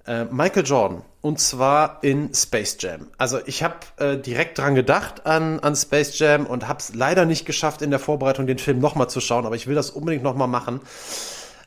äh, 0.06 0.24
Michael 0.24 0.64
Jordan. 0.66 1.02
Und 1.20 1.40
zwar 1.40 2.00
in 2.02 2.34
Space 2.34 2.76
Jam. 2.80 3.08
Also 3.16 3.38
ich 3.46 3.62
habe 3.62 3.76
äh, 3.96 4.18
direkt 4.18 4.58
dran 4.58 4.74
gedacht 4.74 5.24
an, 5.24 5.60
an 5.60 5.74
Space 5.74 6.18
Jam 6.18 6.44
und 6.44 6.68
habe 6.68 6.80
es 6.80 6.94
leider 6.94 7.24
nicht 7.24 7.46
geschafft, 7.46 7.80
in 7.80 7.90
der 7.90 7.98
Vorbereitung 7.98 8.46
den 8.46 8.58
Film 8.58 8.78
nochmal 8.78 9.08
zu 9.08 9.20
schauen, 9.20 9.46
aber 9.46 9.56
ich 9.56 9.66
will 9.66 9.74
das 9.74 9.90
unbedingt 9.90 10.22
nochmal 10.22 10.48
machen. 10.48 10.80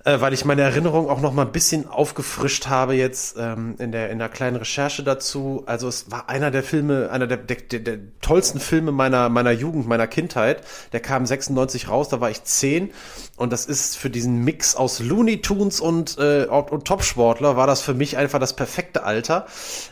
Äh, 0.08 0.22
weil 0.22 0.32
ich 0.32 0.46
meine 0.46 0.62
Erinnerung 0.62 1.10
auch 1.10 1.20
noch 1.20 1.34
mal 1.34 1.42
ein 1.42 1.52
bisschen 1.52 1.90
aufgefrischt 1.90 2.68
habe 2.68 2.96
jetzt 2.96 3.36
ähm, 3.38 3.76
in 3.78 3.92
der 3.92 4.10
in 4.10 4.20
der 4.20 4.30
kleinen 4.30 4.56
Recherche 4.56 5.04
dazu. 5.04 5.64
Also 5.66 5.90
es 5.90 6.10
war 6.10 6.30
einer 6.30 6.50
der 6.50 6.64
Filme, 6.64 7.10
einer 7.12 7.28
der, 7.28 7.36
der, 7.36 7.58
der, 7.58 7.80
der 7.80 7.98
tollsten 8.22 8.62
Filme 8.62 8.94
meiner 8.94 9.28
meiner 9.28 9.52
Jugend, 9.52 9.86
meiner 9.86 10.08
Kindheit. 10.08 10.62
Der 10.94 11.02
kam 11.02 11.26
96 11.26 11.90
raus, 11.90 12.08
da 12.08 12.22
war 12.22 12.30
ich 12.30 12.42
zehn 12.46 12.92
und 13.36 13.52
das 13.52 13.66
ist 13.66 13.98
für 13.98 14.10
diesen 14.10 14.46
Mix 14.46 14.78
aus 14.78 15.00
Looney 15.02 15.42
Tunes 15.42 15.82
und 15.82 16.18
äh, 16.18 16.46
und 16.46 16.86
Topsportler 16.86 17.58
war 17.58 17.68
das 17.68 17.82
für 17.82 17.94
mich 17.94 18.16
einfach 18.16 18.40
das 18.40 18.56
perfekte 18.56 19.04
Alter. 19.04 19.46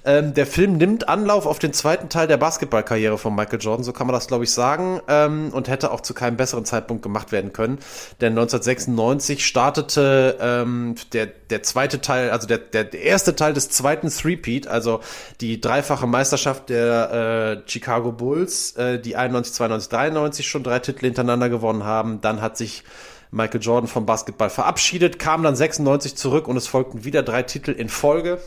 Ähm, 0.05 0.33
der 0.33 0.47
Film 0.47 0.77
nimmt 0.77 1.09
Anlauf 1.09 1.45
auf 1.45 1.59
den 1.59 1.73
zweiten 1.73 2.07
Teil 2.07 2.27
der 2.27 2.37
Basketballkarriere 2.37 3.17
von 3.17 3.35
Michael 3.35 3.59
Jordan, 3.59 3.83
so 3.83 3.91
kann 3.91 4.07
man 4.07 4.13
das 4.13 4.27
glaube 4.27 4.45
ich 4.45 4.51
sagen, 4.53 5.01
ähm, 5.09 5.49
und 5.51 5.67
hätte 5.67 5.91
auch 5.91 5.99
zu 5.99 6.13
keinem 6.13 6.37
besseren 6.37 6.63
Zeitpunkt 6.63 7.03
gemacht 7.03 7.33
werden 7.33 7.51
können, 7.51 7.79
denn 8.21 8.31
1996 8.31 9.45
startete 9.45 10.04
ähm, 10.39 10.95
der, 11.13 11.27
der 11.27 11.63
zweite 11.63 12.01
Teil, 12.01 12.29
also 12.29 12.47
der, 12.47 12.57
der, 12.57 12.93
erste 12.93 13.35
Teil 13.35 13.53
des 13.53 13.69
zweiten 13.69 14.09
Threepeat, 14.09 14.67
also 14.67 15.01
die 15.41 15.61
dreifache 15.61 16.07
Meisterschaft 16.07 16.69
der 16.69 17.63
äh, 17.65 17.69
Chicago 17.69 18.11
Bulls, 18.11 18.75
äh, 18.77 18.99
die 18.99 19.15
91, 19.15 19.53
92, 19.53 19.89
93 19.89 20.47
schon 20.47 20.63
drei 20.63 20.79
Titel 20.79 21.05
hintereinander 21.05 21.49
gewonnen 21.49 21.83
haben. 21.83 22.21
Dann 22.21 22.41
hat 22.41 22.57
sich 22.57 22.83
Michael 23.31 23.61
Jordan 23.61 23.87
vom 23.87 24.05
Basketball 24.05 24.49
verabschiedet, 24.49 25.19
kam 25.19 25.43
dann 25.43 25.55
96 25.55 26.15
zurück 26.15 26.47
und 26.47 26.57
es 26.57 26.67
folgten 26.67 27.03
wieder 27.03 27.23
drei 27.23 27.43
Titel 27.43 27.71
in 27.71 27.89
Folge. 27.89 28.39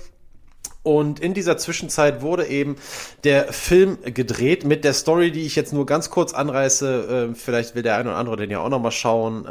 Und 0.82 1.20
in 1.20 1.35
dieser 1.35 1.59
Zwischenzeit 1.59 2.22
wurde 2.22 2.47
eben 2.47 2.76
der 3.24 3.52
Film 3.52 3.98
gedreht 4.05 4.64
mit 4.64 4.85
der 4.85 4.94
Story, 4.94 5.32
die 5.32 5.44
ich 5.44 5.56
jetzt 5.56 5.72
nur 5.72 5.85
ganz 5.85 6.09
kurz 6.09 6.32
anreiße. 6.32 7.28
Äh, 7.32 7.35
vielleicht 7.35 7.74
will 7.74 7.82
der 7.82 7.97
eine 7.97 8.10
oder 8.10 8.18
andere 8.18 8.36
den 8.36 8.51
ja 8.51 8.60
auch 8.60 8.70
noch 8.70 8.80
mal 8.80 8.90
schauen. 8.90 9.44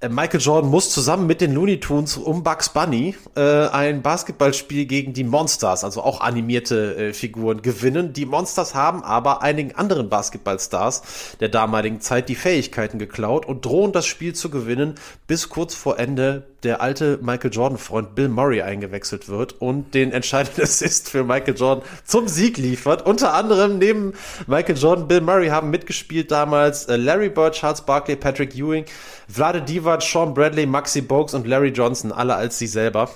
Äh, 0.00 0.08
Michael 0.08 0.40
Jordan 0.40 0.70
muss 0.70 0.90
zusammen 0.90 1.26
mit 1.26 1.40
den 1.40 1.52
Looney 1.52 1.80
Tunes 1.80 2.16
um 2.16 2.44
Bugs 2.44 2.68
Bunny 2.68 3.16
äh, 3.34 3.66
ein 3.66 4.00
Basketballspiel 4.02 4.86
gegen 4.86 5.12
die 5.12 5.24
Monsters, 5.24 5.82
also 5.82 6.02
auch 6.02 6.20
animierte 6.20 6.94
äh, 6.96 7.12
Figuren, 7.12 7.62
gewinnen. 7.62 8.12
Die 8.12 8.24
Monsters 8.24 8.76
haben 8.76 9.02
aber 9.02 9.42
einigen 9.42 9.74
anderen 9.74 10.08
Basketballstars 10.08 11.36
der 11.40 11.48
damaligen 11.48 12.00
Zeit 12.00 12.28
die 12.28 12.36
Fähigkeiten 12.36 13.00
geklaut 13.00 13.44
und 13.44 13.64
drohen 13.64 13.90
das 13.90 14.06
Spiel 14.06 14.36
zu 14.36 14.50
gewinnen, 14.50 14.94
bis 15.26 15.48
kurz 15.48 15.74
vor 15.74 15.98
Ende 15.98 16.44
der 16.62 16.80
alte 16.80 17.18
Michael 17.22 17.52
Jordan-Freund 17.52 18.14
Bill 18.14 18.28
Murray 18.28 18.62
eingewechselt 18.62 19.28
wird 19.28 19.60
und 19.60 19.94
den 19.94 20.12
entscheidenden 20.12 20.62
Assist 20.68 21.08
für 21.08 21.24
Michael 21.24 21.56
Jordan 21.56 21.84
zum 22.04 22.28
Sieg 22.28 22.56
liefert. 22.56 23.06
Unter 23.06 23.34
anderem 23.34 23.78
neben 23.78 24.14
Michael 24.46 24.76
Jordan, 24.76 25.08
Bill 25.08 25.20
Murray 25.20 25.48
haben 25.48 25.70
mitgespielt 25.70 26.30
damals 26.30 26.86
äh, 26.86 26.96
Larry 26.96 27.28
Bird, 27.28 27.54
Charles 27.54 27.82
Barkley, 27.82 28.16
Patrick 28.16 28.56
Ewing, 28.56 28.84
Vlade 29.28 29.62
Divac, 29.62 29.87
Sean 30.00 30.34
Bradley, 30.34 30.66
Maxi 30.66 31.00
Bogues 31.00 31.34
und 31.34 31.46
Larry 31.46 31.68
Johnson, 31.68 32.12
alle 32.12 32.34
als 32.34 32.58
sie 32.58 32.66
selber. 32.66 33.10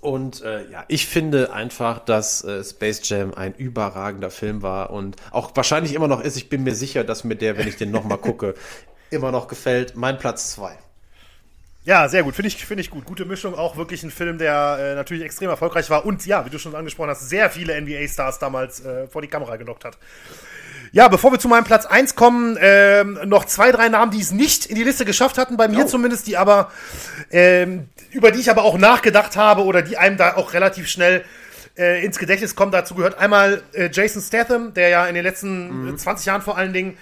Und 0.00 0.42
äh, 0.42 0.68
ja, 0.70 0.84
ich 0.88 1.06
finde 1.06 1.52
einfach, 1.52 1.98
dass 1.98 2.44
äh, 2.44 2.64
Space 2.64 3.08
Jam 3.08 3.32
ein 3.34 3.54
überragender 3.54 4.30
Film 4.30 4.62
war 4.62 4.90
und 4.90 5.16
auch 5.30 5.52
wahrscheinlich 5.54 5.94
immer 5.94 6.08
noch 6.08 6.20
ist. 6.20 6.36
Ich 6.36 6.48
bin 6.48 6.62
mir 6.62 6.74
sicher, 6.74 7.04
dass 7.04 7.24
mir 7.24 7.36
der, 7.36 7.56
wenn 7.56 7.68
ich 7.68 7.76
den 7.76 7.90
nochmal 7.90 8.18
gucke, 8.18 8.54
immer 9.10 9.30
noch 9.30 9.48
gefällt. 9.48 9.96
Mein 9.96 10.18
Platz 10.18 10.52
zwei. 10.52 10.76
Ja, 11.84 12.08
sehr 12.08 12.22
gut. 12.22 12.34
Finde 12.34 12.48
ich, 12.48 12.64
finde 12.64 12.80
ich 12.80 12.90
gut. 12.90 13.04
Gute 13.04 13.26
Mischung. 13.26 13.54
Auch 13.54 13.76
wirklich 13.76 14.02
ein 14.02 14.10
Film, 14.10 14.38
der 14.38 14.78
äh, 14.80 14.94
natürlich 14.94 15.22
extrem 15.22 15.50
erfolgreich 15.50 15.90
war 15.90 16.06
und 16.06 16.24
ja, 16.24 16.46
wie 16.46 16.50
du 16.50 16.58
schon 16.58 16.74
angesprochen 16.74 17.10
hast, 17.10 17.28
sehr 17.28 17.50
viele 17.50 17.78
NBA-Stars 17.80 18.38
damals 18.38 18.84
äh, 18.84 19.06
vor 19.06 19.20
die 19.20 19.28
Kamera 19.28 19.56
gelockt 19.56 19.84
hat. 19.84 19.98
Ja, 20.94 21.08
bevor 21.08 21.32
wir 21.32 21.40
zu 21.40 21.48
meinem 21.48 21.64
Platz 21.64 21.86
eins 21.86 22.14
kommen, 22.14 22.56
ähm, 22.60 23.18
noch 23.24 23.46
zwei, 23.46 23.72
drei 23.72 23.88
Namen, 23.88 24.12
die 24.12 24.20
es 24.20 24.30
nicht 24.30 24.66
in 24.66 24.76
die 24.76 24.84
Liste 24.84 25.04
geschafft 25.04 25.38
hatten, 25.38 25.56
bei 25.56 25.66
mir 25.66 25.86
oh. 25.86 25.88
zumindest, 25.88 26.28
die 26.28 26.36
aber, 26.36 26.70
ähm, 27.32 27.88
über 28.12 28.30
die 28.30 28.38
ich 28.38 28.48
aber 28.48 28.62
auch 28.62 28.78
nachgedacht 28.78 29.36
habe 29.36 29.64
oder 29.64 29.82
die 29.82 29.96
einem 29.96 30.16
da 30.16 30.36
auch 30.36 30.52
relativ 30.52 30.86
schnell 30.86 31.24
äh, 31.76 32.04
ins 32.04 32.20
Gedächtnis 32.20 32.54
kommen. 32.54 32.70
Dazu 32.70 32.94
gehört 32.94 33.18
einmal 33.18 33.64
äh, 33.72 33.90
Jason 33.92 34.22
Statham, 34.22 34.72
der 34.72 34.88
ja 34.88 35.04
in 35.06 35.16
den 35.16 35.24
letzten 35.24 35.86
mhm. 35.90 35.98
20 35.98 36.26
Jahren 36.26 36.42
vor 36.42 36.56
allen 36.56 36.72
Dingen 36.72 36.96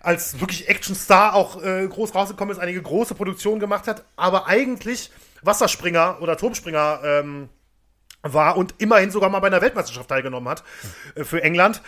als 0.00 0.40
wirklich 0.40 0.70
Actionstar 0.70 1.34
auch 1.34 1.62
äh, 1.62 1.86
groß 1.86 2.14
rausgekommen 2.14 2.56
ist, 2.56 2.62
einige 2.62 2.80
große 2.80 3.14
Produktionen 3.14 3.60
gemacht 3.60 3.88
hat, 3.88 4.04
aber 4.16 4.46
eigentlich 4.46 5.10
Wasserspringer 5.42 6.22
oder 6.22 6.38
Turmspringer 6.38 7.00
ähm, 7.04 7.50
war 8.22 8.56
und 8.56 8.74
immerhin 8.78 9.10
sogar 9.10 9.30
mal 9.30 9.40
bei 9.40 9.46
einer 9.46 9.60
Weltmeisterschaft 9.60 10.08
teilgenommen 10.08 10.48
hat 10.48 10.64
äh, 11.14 11.24
für 11.24 11.42
England. 11.42 11.82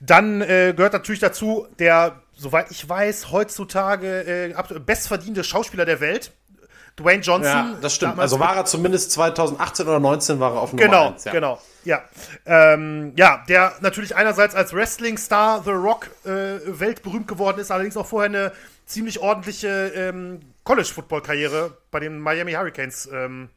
Dann 0.00 0.40
äh, 0.42 0.74
gehört 0.76 0.92
natürlich 0.92 1.20
dazu 1.20 1.66
der, 1.78 2.20
soweit 2.34 2.70
ich 2.70 2.88
weiß, 2.88 3.30
heutzutage 3.30 4.24
äh, 4.26 4.80
bestverdiente 4.80 5.44
Schauspieler 5.44 5.84
der 5.84 6.00
Welt, 6.00 6.32
Dwayne 6.98 7.22
Johnson. 7.22 7.52
Ja, 7.52 7.76
das 7.80 7.94
stimmt. 7.94 8.18
Also 8.18 8.40
war 8.40 8.56
er 8.56 8.64
zumindest 8.64 9.12
2018 9.12 9.86
oder 9.86 10.00
19 10.00 10.40
war 10.40 10.54
er 10.54 10.60
auf 10.62 10.72
Nummer 10.72 10.84
Genau, 10.84 11.12
1, 11.12 11.24
ja. 11.24 11.32
genau. 11.32 11.60
Ja, 11.84 12.02
ähm, 12.46 13.12
ja, 13.16 13.44
der 13.48 13.74
natürlich 13.80 14.16
einerseits 14.16 14.54
als 14.54 14.72
Wrestling-Star 14.72 15.62
The 15.62 15.70
Rock 15.70 16.08
äh, 16.24 16.58
weltberühmt 16.66 17.28
geworden 17.28 17.60
ist, 17.60 17.70
allerdings 17.70 17.96
auch 17.96 18.06
vorher 18.06 18.30
eine 18.30 18.52
ziemlich 18.86 19.20
ordentliche 19.20 19.92
ähm, 19.94 20.40
College-Football-Karriere 20.64 21.76
bei 21.90 22.00
den 22.00 22.18
Miami 22.18 22.52
Hurricanes 22.52 23.08
ähm, 23.12 23.50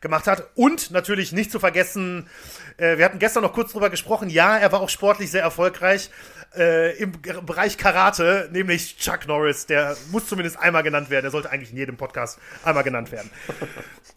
gemacht 0.00 0.26
hat. 0.26 0.48
Und 0.54 0.90
natürlich 0.90 1.32
nicht 1.32 1.50
zu 1.50 1.60
vergessen, 1.60 2.28
äh, 2.76 2.98
wir 2.98 3.04
hatten 3.04 3.18
gestern 3.18 3.42
noch 3.42 3.52
kurz 3.52 3.72
drüber 3.72 3.90
gesprochen, 3.90 4.30
ja, 4.30 4.56
er 4.56 4.72
war 4.72 4.80
auch 4.80 4.88
sportlich 4.88 5.30
sehr 5.30 5.42
erfolgreich 5.42 6.10
äh, 6.56 6.96
im 6.98 7.12
Bereich 7.44 7.76
Karate, 7.76 8.48
nämlich 8.52 8.96
Chuck 8.96 9.26
Norris, 9.26 9.66
der 9.66 9.96
muss 10.10 10.26
zumindest 10.26 10.58
einmal 10.58 10.82
genannt 10.82 11.10
werden, 11.10 11.24
der 11.24 11.30
sollte 11.30 11.50
eigentlich 11.50 11.70
in 11.70 11.76
jedem 11.76 11.96
Podcast 11.96 12.38
einmal 12.64 12.84
genannt 12.84 13.12
werden. 13.12 13.30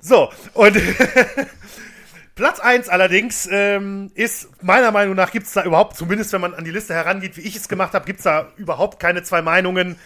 So, 0.04 0.32
und 0.56 0.76
Platz 2.36 2.60
1 2.60 2.90
allerdings 2.90 3.48
ähm, 3.52 4.10
ist, 4.16 4.50
meiner 4.64 4.90
Meinung 4.90 5.14
nach, 5.14 5.32
gibt 5.32 5.46
es 5.46 5.54
da 5.54 5.64
überhaupt, 5.64 5.96
zumindest 5.96 6.34
wenn 6.34 6.42
man 6.42 6.56
an 6.56 6.64
die 6.64 6.72
Liste 6.72 6.96
herangeht, 6.96 7.38
wie 7.38 7.42
ich 7.42 7.56
es 7.56 7.70
gemacht 7.70 7.94
habe, 7.94 8.06
gibt 8.06 8.18
es 8.18 8.24
da 8.24 8.52
überhaupt 8.58 9.00
keine 9.00 9.22
zwei 9.22 9.44
Meinungen. 9.44 9.98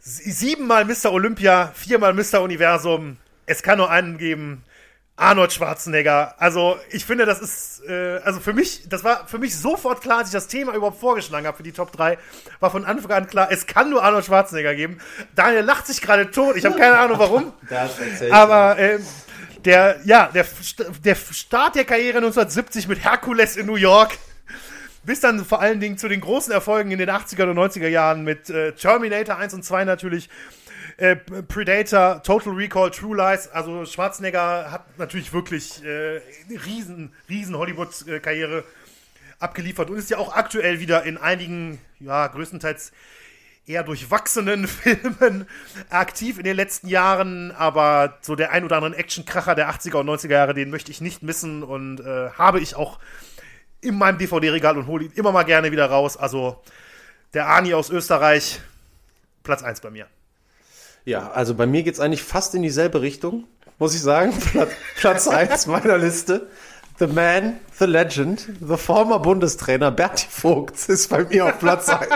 Siebenmal 0.00 0.84
Mr. 0.84 1.12
Olympia, 1.12 1.70
viermal 1.76 2.12
Mr. 2.12 2.42
Universum, 2.42 3.18
es 3.46 3.62
kann 3.62 3.78
nur 3.78 3.90
einen 3.90 4.18
geben. 4.18 4.64
Arnold 5.16 5.52
Schwarzenegger. 5.52 6.34
Also 6.38 6.76
ich 6.90 7.04
finde, 7.04 7.24
das 7.24 7.40
ist, 7.40 7.82
äh, 7.88 8.18
also 8.24 8.40
für 8.40 8.52
mich, 8.52 8.88
das 8.88 9.04
war 9.04 9.28
für 9.28 9.38
mich 9.38 9.56
sofort 9.56 10.00
klar, 10.00 10.18
als 10.18 10.28
ich 10.28 10.32
das 10.32 10.48
Thema 10.48 10.74
überhaupt 10.74 10.98
vorgeschlagen 10.98 11.46
habe 11.46 11.56
für 11.56 11.62
die 11.62 11.70
Top 11.70 11.92
3, 11.92 12.18
war 12.58 12.70
von 12.72 12.84
Anfang 12.84 13.12
an 13.12 13.26
klar, 13.28 13.48
es 13.52 13.66
kann 13.66 13.90
nur 13.90 14.02
Arnold 14.02 14.24
Schwarzenegger 14.24 14.74
geben. 14.74 14.98
Daniel 15.36 15.62
lacht 15.62 15.86
sich 15.86 16.00
gerade 16.00 16.32
tot, 16.32 16.56
ich 16.56 16.64
habe 16.64 16.76
keine 16.76 16.98
Ahnung 16.98 17.20
warum. 17.20 17.52
aber 18.32 18.76
äh, 18.76 18.98
der, 19.64 20.00
ja, 20.04 20.30
der, 20.34 20.46
der 21.04 21.14
Start 21.14 21.76
der 21.76 21.84
Karriere 21.84 22.18
1970 22.18 22.88
mit 22.88 23.04
Herkules 23.04 23.56
in 23.56 23.66
New 23.66 23.76
York 23.76 24.18
bis 25.04 25.20
dann 25.20 25.44
vor 25.44 25.60
allen 25.60 25.80
Dingen 25.80 25.98
zu 25.98 26.08
den 26.08 26.20
großen 26.20 26.52
Erfolgen 26.52 26.90
in 26.90 26.98
den 26.98 27.10
80er 27.10 27.44
und 27.44 27.58
90er 27.58 27.88
Jahren 27.88 28.24
mit 28.24 28.50
äh, 28.50 28.72
Terminator 28.72 29.36
1 29.36 29.54
und 29.54 29.62
2 29.62 29.84
natürlich 29.84 30.28
äh, 30.96 31.16
Predator, 31.16 32.22
Total 32.22 32.52
Recall, 32.52 32.90
True 32.90 33.16
Lies. 33.16 33.48
Also 33.48 33.84
Schwarzenegger 33.84 34.70
hat 34.70 34.98
natürlich 34.98 35.32
wirklich 35.32 35.84
äh, 35.84 36.20
riesen, 36.66 37.12
riesen 37.28 37.56
Hollywood-Karriere 37.56 38.64
abgeliefert 39.38 39.90
und 39.90 39.96
ist 39.96 40.10
ja 40.10 40.18
auch 40.18 40.34
aktuell 40.34 40.80
wieder 40.80 41.04
in 41.04 41.18
einigen, 41.18 41.80
ja, 42.00 42.26
größtenteils 42.28 42.92
eher 43.66 43.82
durchwachsenen 43.82 44.68
Filmen 44.68 45.46
aktiv 45.90 46.38
in 46.38 46.44
den 46.44 46.56
letzten 46.56 46.88
Jahren, 46.88 47.50
aber 47.52 48.18
so 48.20 48.36
der 48.36 48.52
ein 48.52 48.64
oder 48.64 48.76
anderen 48.76 48.94
Actionkracher 48.94 49.54
der 49.54 49.70
80er 49.70 49.96
und 49.96 50.08
90er 50.08 50.32
Jahre, 50.32 50.54
den 50.54 50.70
möchte 50.70 50.90
ich 50.90 51.00
nicht 51.00 51.22
missen 51.22 51.62
und 51.62 52.00
äh, 52.00 52.30
habe 52.30 52.60
ich 52.60 52.76
auch 52.76 52.98
in 53.80 53.96
meinem 53.96 54.18
DVD-Regal 54.18 54.78
und 54.78 54.86
hole 54.86 55.06
ihn 55.06 55.12
immer 55.14 55.32
mal 55.32 55.44
gerne 55.44 55.72
wieder 55.72 55.86
raus. 55.86 56.16
Also 56.16 56.62
der 57.32 57.48
Ani 57.48 57.74
aus 57.74 57.90
Österreich, 57.90 58.60
Platz 59.42 59.62
1 59.62 59.80
bei 59.80 59.90
mir. 59.90 60.06
Ja, 61.04 61.30
also 61.32 61.54
bei 61.54 61.66
mir 61.66 61.82
geht's 61.82 62.00
eigentlich 62.00 62.22
fast 62.22 62.54
in 62.54 62.62
dieselbe 62.62 63.02
Richtung, 63.02 63.44
muss 63.78 63.94
ich 63.94 64.00
sagen. 64.00 64.32
Platz 64.96 65.28
1 65.28 65.66
meiner 65.66 65.98
Liste. 65.98 66.48
The 66.96 67.08
Man, 67.08 67.54
the 67.80 67.86
Legend, 67.86 68.48
the 68.60 68.76
former 68.76 69.18
Bundestrainer 69.18 69.90
Berti 69.90 70.26
Vogt 70.30 70.76
ist 70.88 71.10
bei 71.10 71.24
mir 71.24 71.46
auf 71.46 71.58
Platz 71.58 71.88
1. 71.88 72.08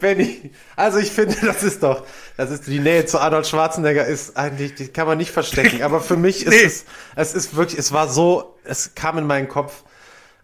Benny, 0.00 0.50
also 0.76 0.98
ich 0.98 1.10
finde, 1.10 1.34
das 1.40 1.62
ist 1.62 1.82
doch, 1.82 2.04
das 2.36 2.50
ist 2.50 2.66
die 2.66 2.78
Nähe 2.78 3.06
zu 3.06 3.18
Arnold 3.18 3.46
Schwarzenegger 3.46 4.04
ist 4.04 4.36
eigentlich, 4.36 4.74
die 4.74 4.88
kann 4.88 5.06
man 5.06 5.16
nicht 5.16 5.30
verstecken. 5.30 5.82
Aber 5.82 6.02
für 6.02 6.18
mich 6.18 6.44
ist 6.44 6.50
nee. 6.50 6.62
es, 6.62 6.84
es 7.16 7.34
ist 7.34 7.56
wirklich, 7.56 7.78
es 7.78 7.92
war 7.92 8.06
so, 8.06 8.58
es 8.64 8.94
kam 8.94 9.16
in 9.16 9.26
meinen 9.26 9.48
Kopf. 9.48 9.82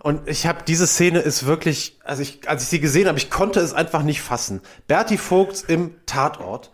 Und 0.01 0.29
ich 0.29 0.47
habe 0.47 0.61
diese 0.67 0.87
Szene 0.87 1.19
ist 1.19 1.47
wirklich, 1.47 1.99
also 2.05 2.23
ich, 2.23 2.49
als 2.49 2.63
ich 2.63 2.69
sie 2.69 2.81
gesehen 2.81 3.09
habe, 3.09 3.19
ich 3.19 3.31
konnte 3.31 3.59
es 3.59 3.73
einfach 3.73 4.05
nicht 4.05 4.23
fassen. 4.23 4.61
Berti 4.87 5.19
Vogt 5.19 5.65
im 5.67 5.95
Tatort. 6.07 6.71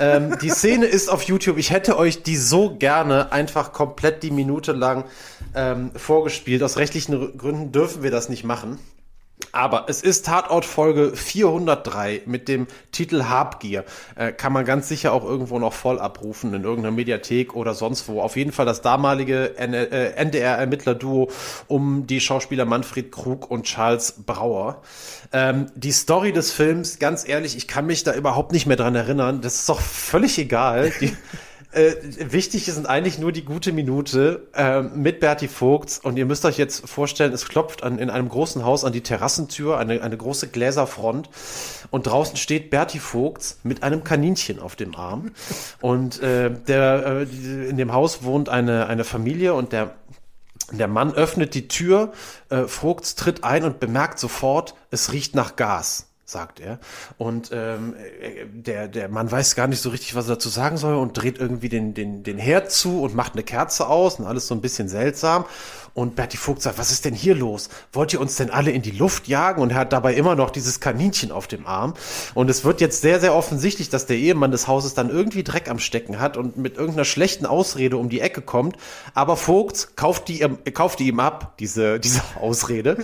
Ähm, 0.00 0.36
die 0.42 0.50
Szene 0.50 0.86
ist 0.86 1.08
auf 1.08 1.22
YouTube. 1.22 1.56
Ich 1.56 1.70
hätte 1.70 1.96
euch 1.96 2.24
die 2.24 2.36
so 2.36 2.74
gerne 2.76 3.30
einfach 3.30 3.72
komplett 3.72 4.24
die 4.24 4.32
Minute 4.32 4.72
lang 4.72 5.04
ähm, 5.54 5.92
vorgespielt. 5.94 6.64
Aus 6.64 6.76
rechtlichen 6.76 7.38
Gründen 7.38 7.70
dürfen 7.70 8.02
wir 8.02 8.10
das 8.10 8.28
nicht 8.28 8.42
machen. 8.42 8.80
Aber 9.50 9.86
es 9.88 10.02
ist 10.02 10.26
Tatort-Folge 10.26 11.16
403 11.16 12.22
mit 12.26 12.46
dem 12.46 12.66
Titel 12.92 13.24
Habgier. 13.24 13.84
Äh, 14.14 14.32
kann 14.32 14.52
man 14.52 14.64
ganz 14.64 14.88
sicher 14.88 15.12
auch 15.12 15.24
irgendwo 15.24 15.58
noch 15.58 15.72
voll 15.72 15.98
abrufen, 15.98 16.54
in 16.54 16.62
irgendeiner 16.62 16.94
Mediathek 16.94 17.54
oder 17.54 17.74
sonst 17.74 18.08
wo. 18.08 18.20
Auf 18.20 18.36
jeden 18.36 18.52
Fall 18.52 18.64
das 18.64 18.80
damalige 18.80 19.58
äh, 19.58 20.12
NDR-Ermittler-Duo 20.14 21.30
um 21.66 22.06
die 22.06 22.20
Schauspieler 22.20 22.64
Manfred 22.64 23.10
Krug 23.10 23.50
und 23.50 23.64
Charles 23.64 24.22
Brauer. 24.24 24.82
Ähm, 25.32 25.66
die 25.74 25.92
Story 25.92 26.32
des 26.32 26.52
Films, 26.52 27.00
ganz 27.00 27.28
ehrlich, 27.28 27.56
ich 27.56 27.66
kann 27.66 27.86
mich 27.86 28.04
da 28.04 28.14
überhaupt 28.14 28.52
nicht 28.52 28.66
mehr 28.66 28.76
dran 28.76 28.94
erinnern. 28.94 29.40
Das 29.40 29.56
ist 29.56 29.68
doch 29.68 29.80
völlig 29.80 30.38
egal. 30.38 30.92
Die, 31.00 31.16
äh, 31.74 32.32
wichtig 32.32 32.66
sind 32.66 32.86
eigentlich 32.86 33.18
nur 33.18 33.32
die 33.32 33.44
gute 33.44 33.72
Minute 33.72 34.46
äh, 34.54 34.82
mit 34.82 35.20
Bertie 35.20 35.48
Vogts. 35.48 35.98
Und 35.98 36.16
ihr 36.16 36.26
müsst 36.26 36.44
euch 36.44 36.58
jetzt 36.58 36.88
vorstellen, 36.88 37.32
es 37.32 37.46
klopft 37.46 37.82
an, 37.82 37.98
in 37.98 38.10
einem 38.10 38.28
großen 38.28 38.64
Haus 38.64 38.84
an 38.84 38.92
die 38.92 39.02
Terrassentür, 39.02 39.78
eine, 39.78 40.02
eine 40.02 40.16
große 40.16 40.48
Gläserfront. 40.48 41.28
Und 41.90 42.06
draußen 42.06 42.36
steht 42.36 42.70
Bertie 42.70 42.98
Vogts 42.98 43.58
mit 43.62 43.82
einem 43.82 44.04
Kaninchen 44.04 44.60
auf 44.60 44.76
dem 44.76 44.94
Arm. 44.94 45.32
Und 45.80 46.22
äh, 46.22 46.50
der, 46.50 47.26
äh, 47.30 47.68
in 47.68 47.76
dem 47.76 47.92
Haus 47.92 48.22
wohnt 48.22 48.48
eine, 48.48 48.86
eine 48.86 49.04
Familie 49.04 49.54
und 49.54 49.72
der 49.72 49.94
der 50.72 50.88
Mann 50.88 51.12
öffnet 51.12 51.54
die 51.54 51.68
Tür, 51.68 52.12
äh, 52.48 52.62
Vogts 52.62 53.16
tritt 53.16 53.44
ein 53.44 53.64
und 53.64 53.80
bemerkt 53.80 54.18
sofort, 54.18 54.74
es 54.90 55.12
riecht 55.12 55.34
nach 55.34 55.56
Gas 55.56 56.13
sagt 56.24 56.60
er. 56.60 56.78
Und 57.18 57.50
ähm, 57.52 57.94
der, 58.52 58.88
der 58.88 59.08
Mann 59.08 59.30
weiß 59.30 59.54
gar 59.54 59.66
nicht 59.66 59.80
so 59.80 59.90
richtig, 59.90 60.14
was 60.14 60.26
er 60.26 60.36
dazu 60.36 60.48
sagen 60.48 60.76
soll 60.76 60.94
und 60.94 61.12
dreht 61.12 61.38
irgendwie 61.38 61.68
den, 61.68 61.94
den, 61.94 62.22
den 62.22 62.38
Herd 62.38 62.70
zu 62.72 63.02
und 63.02 63.14
macht 63.14 63.34
eine 63.34 63.42
Kerze 63.42 63.86
aus 63.88 64.18
und 64.18 64.26
alles 64.26 64.46
so 64.46 64.54
ein 64.54 64.60
bisschen 64.60 64.88
seltsam. 64.88 65.44
Und 65.94 66.16
Bertie 66.16 66.36
Vogt 66.36 66.60
sagt, 66.60 66.76
was 66.76 66.90
ist 66.90 67.04
denn 67.04 67.14
hier 67.14 67.36
los? 67.36 67.68
Wollt 67.92 68.12
ihr 68.12 68.20
uns 68.20 68.34
denn 68.34 68.50
alle 68.50 68.72
in 68.72 68.82
die 68.82 68.90
Luft 68.90 69.28
jagen? 69.28 69.62
Und 69.62 69.70
er 69.70 69.76
hat 69.76 69.92
dabei 69.92 70.14
immer 70.14 70.34
noch 70.34 70.50
dieses 70.50 70.80
Kaninchen 70.80 71.30
auf 71.30 71.46
dem 71.46 71.66
Arm. 71.68 71.94
Und 72.34 72.50
es 72.50 72.64
wird 72.64 72.80
jetzt 72.80 73.00
sehr, 73.00 73.20
sehr 73.20 73.32
offensichtlich, 73.32 73.90
dass 73.90 74.06
der 74.06 74.16
Ehemann 74.16 74.50
des 74.50 74.66
Hauses 74.66 74.94
dann 74.94 75.08
irgendwie 75.08 75.44
Dreck 75.44 75.70
am 75.70 75.78
Stecken 75.78 76.18
hat 76.18 76.36
und 76.36 76.56
mit 76.56 76.76
irgendeiner 76.76 77.04
schlechten 77.04 77.46
Ausrede 77.46 77.96
um 77.96 78.08
die 78.08 78.20
Ecke 78.20 78.42
kommt. 78.42 78.76
Aber 79.14 79.36
Vogt 79.36 79.96
kauft 79.96 80.26
die, 80.26 80.40
kauft 80.72 80.98
die 80.98 81.06
ihm 81.06 81.20
ab, 81.20 81.56
diese, 81.60 82.00
diese 82.00 82.22
Ausrede, 82.40 82.96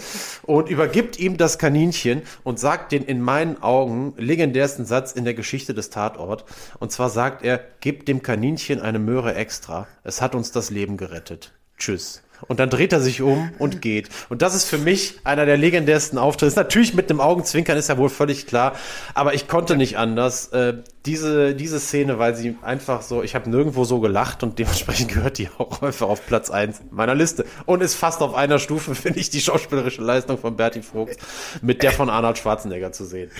und 0.42 0.68
übergibt 0.68 1.16
ihm 1.20 1.36
das 1.36 1.58
Kaninchen 1.58 2.22
und 2.42 2.58
sagt 2.58 2.90
den 2.90 3.06
in 3.10 3.20
meinen 3.20 3.60
Augen 3.60 4.14
legendärsten 4.16 4.86
Satz 4.86 5.10
in 5.10 5.24
der 5.24 5.34
Geschichte 5.34 5.74
des 5.74 5.90
Tatort. 5.90 6.44
Und 6.78 6.92
zwar 6.92 7.10
sagt 7.10 7.42
er, 7.42 7.60
gib 7.80 8.06
dem 8.06 8.22
Kaninchen 8.22 8.80
eine 8.80 9.00
Möhre 9.00 9.34
extra. 9.34 9.88
Es 10.04 10.22
hat 10.22 10.36
uns 10.36 10.52
das 10.52 10.70
Leben 10.70 10.96
gerettet. 10.96 11.52
Tschüss. 11.76 12.22
Und 12.48 12.60
dann 12.60 12.70
dreht 12.70 12.92
er 12.92 13.00
sich 13.00 13.22
um 13.22 13.50
und 13.58 13.82
geht. 13.82 14.08
Und 14.28 14.42
das 14.42 14.54
ist 14.54 14.64
für 14.64 14.78
mich 14.78 15.20
einer 15.24 15.46
der 15.46 15.56
legendärsten 15.56 16.18
Auftritte. 16.18 16.56
Natürlich 16.56 16.94
mit 16.94 17.10
einem 17.10 17.20
Augenzwinkern 17.20 17.76
ist 17.76 17.88
ja 17.88 17.98
wohl 17.98 18.08
völlig 18.08 18.46
klar. 18.46 18.74
Aber 19.14 19.34
ich 19.34 19.48
konnte 19.48 19.76
nicht 19.76 19.98
anders. 19.98 20.48
Äh, 20.48 20.74
diese, 21.06 21.54
diese 21.54 21.80
Szene, 21.80 22.18
weil 22.18 22.34
sie 22.34 22.56
einfach 22.62 23.00
so, 23.02 23.22
ich 23.22 23.34
habe 23.34 23.48
nirgendwo 23.48 23.84
so 23.84 24.00
gelacht 24.00 24.42
und 24.42 24.58
dementsprechend 24.58 25.12
gehört 25.12 25.38
die 25.38 25.48
auch 25.58 25.82
einfach 25.82 26.08
auf 26.08 26.26
Platz 26.26 26.50
eins 26.50 26.80
meiner 26.90 27.14
Liste. 27.14 27.46
Und 27.66 27.82
ist 27.82 27.94
fast 27.94 28.20
auf 28.20 28.34
einer 28.34 28.58
Stufe, 28.58 28.94
finde 28.94 29.20
ich, 29.20 29.30
die 29.30 29.40
schauspielerische 29.40 30.02
Leistung 30.02 30.38
von 30.38 30.56
Bertie 30.56 30.82
Vogt 30.82 31.16
mit 31.62 31.82
der 31.82 31.92
von 31.92 32.10
Arnold 32.10 32.38
Schwarzenegger 32.38 32.92
zu 32.92 33.04
sehen. 33.04 33.30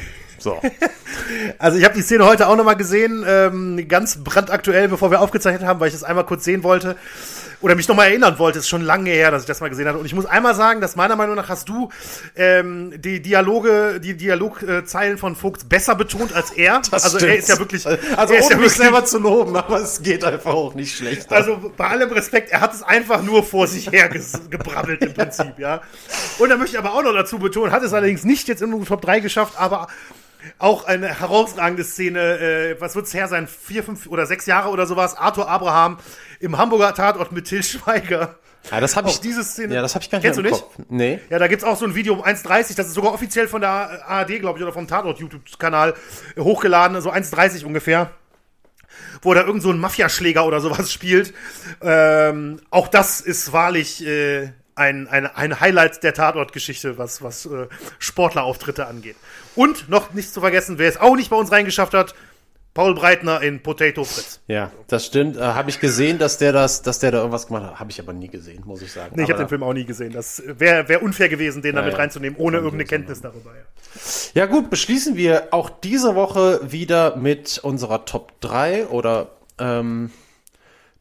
So. 0.41 0.61
Also 1.59 1.79
ich 1.79 1.85
habe 1.85 1.95
die 1.95 2.03
Szene 2.03 2.25
heute 2.25 2.49
auch 2.49 2.57
nochmal 2.57 2.77
gesehen, 2.77 3.25
ähm, 3.27 3.87
ganz 3.89 4.17
brandaktuell, 4.17 4.89
bevor 4.89 5.11
wir 5.11 5.21
aufgezeichnet 5.21 5.65
haben, 5.65 5.79
weil 5.79 5.89
ich 5.89 5.95
es 5.95 6.03
einmal 6.03 6.25
kurz 6.25 6.45
sehen 6.45 6.65
wollte 6.65 6.97
oder 7.61 7.75
mich 7.75 7.89
nochmal 7.89 8.09
erinnern 8.09 8.39
wollte. 8.39 8.59
Es 8.59 8.65
ist 8.65 8.69
schon 8.69 8.83
lange 8.83 9.11
her, 9.11 9.31
dass 9.31 9.43
ich 9.43 9.47
das 9.47 9.61
mal 9.61 9.69
gesehen 9.69 9.87
habe. 9.87 9.99
Und 9.99 10.07
ich 10.07 10.15
muss 10.15 10.27
einmal 10.27 10.55
sagen, 10.55 10.81
dass 10.81 10.97
meiner 10.97 11.17
Meinung 11.17 11.37
nach 11.37 11.49
hast 11.49 11.69
du 11.69 11.91
ähm, 12.37 12.95
die 13.01 13.21
Dialoge, 13.21 14.01
die 14.03 14.17
Dialogzeilen 14.17 15.19
von 15.19 15.37
Vogt 15.37 15.69
besser 15.69 15.95
betont 15.95 16.35
als 16.35 16.51
er. 16.53 16.81
Das 16.91 17.05
also 17.05 17.19
stimmt. 17.19 17.33
er 17.33 17.39
ist 17.39 17.49
ja 17.49 17.59
wirklich. 17.59 17.87
Also 17.87 18.35
er 18.35 18.41
ist 18.41 18.51
ja 18.51 18.57
mich 18.57 18.65
wirklich, 18.65 18.73
selber 18.73 19.05
zu 19.05 19.19
loben, 19.19 19.55
aber 19.55 19.81
es 19.81 20.03
geht 20.03 20.25
einfach 20.25 20.53
auch 20.53 20.75
nicht 20.75 20.97
schlecht. 20.97 21.31
Also 21.31 21.73
bei 21.77 21.87
allem 21.87 22.11
Respekt, 22.11 22.51
er 22.51 22.61
hat 22.61 22.75
es 22.75 22.83
einfach 22.83 23.23
nur 23.23 23.45
vor 23.45 23.67
sich 23.67 23.93
her 23.93 24.09
gebrabbelt 24.09 25.03
im 25.03 25.15
Prinzip, 25.15 25.59
ja. 25.59 25.83
Und 26.39 26.49
da 26.49 26.57
möchte 26.57 26.77
ich 26.77 26.79
aber 26.79 26.95
auch 26.95 27.03
noch 27.03 27.13
dazu 27.13 27.39
betonen, 27.39 27.71
hat 27.71 27.83
es 27.83 27.93
allerdings 27.93 28.25
nicht 28.25 28.49
jetzt 28.49 28.63
in 28.63 28.71
den 28.73 28.85
Top 28.85 29.03
3 29.03 29.21
geschafft, 29.21 29.55
aber 29.57 29.87
auch 30.59 30.85
eine 30.85 31.09
herausragende 31.09 31.85
Szene, 31.85 32.39
äh, 32.39 32.81
was 32.81 32.95
wird's 32.97 33.15
her 33.15 33.29
sein, 33.29 33.47
vier, 33.47 33.83
fünf 33.83 34.07
oder 34.07 34.27
sechs 34.27 34.47
Jahre 34.47 34.71
oder 34.71 34.87
sowas, 34.87 35.17
Arthur 35.17 35.49
Abraham 35.49 35.99
im 36.41 36.59
Hamburger 36.59 36.95
Tatort 36.95 37.33
mit 37.33 37.47
Till 37.47 37.63
Schweiger. 37.63 38.37
Ja, 38.71 38.81
das 38.81 38.97
habe 38.97 39.09
ich. 39.09 39.21
diese 39.21 39.43
Szene. 39.43 39.75
Ja, 39.75 39.83
das 39.83 39.95
habe 39.95 40.05
ich 40.05 40.11
gar 40.11 40.19
nicht 40.19 40.25
Kennst 40.25 40.39
du 40.39 40.43
nicht? 40.43 40.53
Kopf. 40.53 40.75
Nee. 40.89 41.21
Ja, 41.31 41.39
da 41.39 41.49
gibt's 41.49 41.65
auch 41.65 41.77
so 41.77 41.87
ein 41.87 41.95
Video 41.95 42.15
um 42.15 42.23
1,30, 42.23 42.77
das 42.77 42.89
ist 42.89 42.95
sogar 42.95 43.13
offiziell 43.13 43.49
von 43.49 43.61
der 43.61 44.07
ARD, 44.07 44.41
glaube 44.41 44.59
ich, 44.59 44.63
oder 44.63 44.73
vom 44.73 44.87
Tatort-YouTube-Kanal 44.87 45.95
äh, 46.37 46.41
hochgeladen, 46.41 47.01
so 47.01 47.11
1,30 47.11 47.65
ungefähr. 47.65 48.11
Wo 49.23 49.33
da 49.35 49.45
irgend 49.45 49.63
so 49.63 49.71
ein 49.71 49.79
Mafiaschläger 49.79 50.45
oder 50.45 50.61
sowas 50.61 50.93
spielt. 50.93 51.33
Ähm, 51.81 52.61
auch 52.71 52.89
das 52.89 53.21
ist 53.21 53.53
wahrlich 53.53 54.05
äh, 54.07 54.51
ein, 54.75 55.09
ein, 55.09 55.27
ein 55.27 55.61
Highlight 55.61 56.03
der 56.03 56.15
Tatort-Geschichte, 56.15 56.99
was, 56.99 57.23
was 57.23 57.47
äh, 57.47 57.67
Sportlerauftritte 57.99 58.87
angeht. 58.87 59.17
Und 59.57 59.89
noch 59.89 60.13
nicht 60.13 60.33
zu 60.33 60.41
vergessen, 60.41 60.79
wer 60.79 60.89
es 60.89 60.99
auch 60.99 61.17
nicht 61.17 61.31
bei 61.31 61.37
uns 61.37 61.51
reingeschafft 61.51 61.95
hat, 61.95 62.15
Paul 62.73 62.95
Breitner 62.95 63.41
in 63.43 63.61
Potato 63.63 64.05
Fritz. 64.05 64.41
Ja, 64.47 64.71
das 64.87 65.05
stimmt. 65.05 65.37
Äh, 65.37 65.41
habe 65.41 65.71
ich 65.71 65.81
gesehen, 65.81 66.19
dass 66.19 66.39
der 66.39 66.53
das, 66.53 66.83
dass 66.83 67.01
der 67.01 67.11
da 67.11 67.19
irgendwas 67.19 67.49
gemacht 67.49 67.65
hat. 67.65 67.81
Habe 67.81 67.91
ich 67.91 67.99
aber 67.99 68.13
nie 68.13 68.29
gesehen, 68.29 68.63
muss 68.65 68.81
ich 68.81 68.93
sagen. 68.93 69.13
Nee, 69.17 69.25
ich 69.25 69.31
habe 69.31 69.41
den 69.41 69.49
Film 69.49 69.65
auch 69.65 69.73
nie 69.73 69.85
gesehen. 69.85 70.13
Das 70.13 70.41
wäre 70.47 70.89
wär 70.89 71.03
unfair 71.03 71.29
gewesen, 71.29 71.63
den 71.63 71.75
da 71.75 71.81
Ja, 71.81 71.87
mit 71.87 71.95
ja. 71.95 71.99
reinzunehmen, 71.99 72.39
ohne 72.39 72.59
irgendeine. 72.59 72.85
Kenntnis 72.85 73.21
darüber. 73.21 73.51
Ja. 73.51 73.63
Ja 74.35 74.47
gut, 74.47 74.71
beschließen 74.71 75.17
wir 75.17 75.49
auch 75.51 75.69
diese 75.69 76.15
Woche 76.15 76.61
wieder 76.71 77.17
mit 77.17 77.59
unserer 77.59 78.05
Top 78.05 78.41
3 78.41 78.87
oder 78.87 79.33
ähm, 79.59 80.13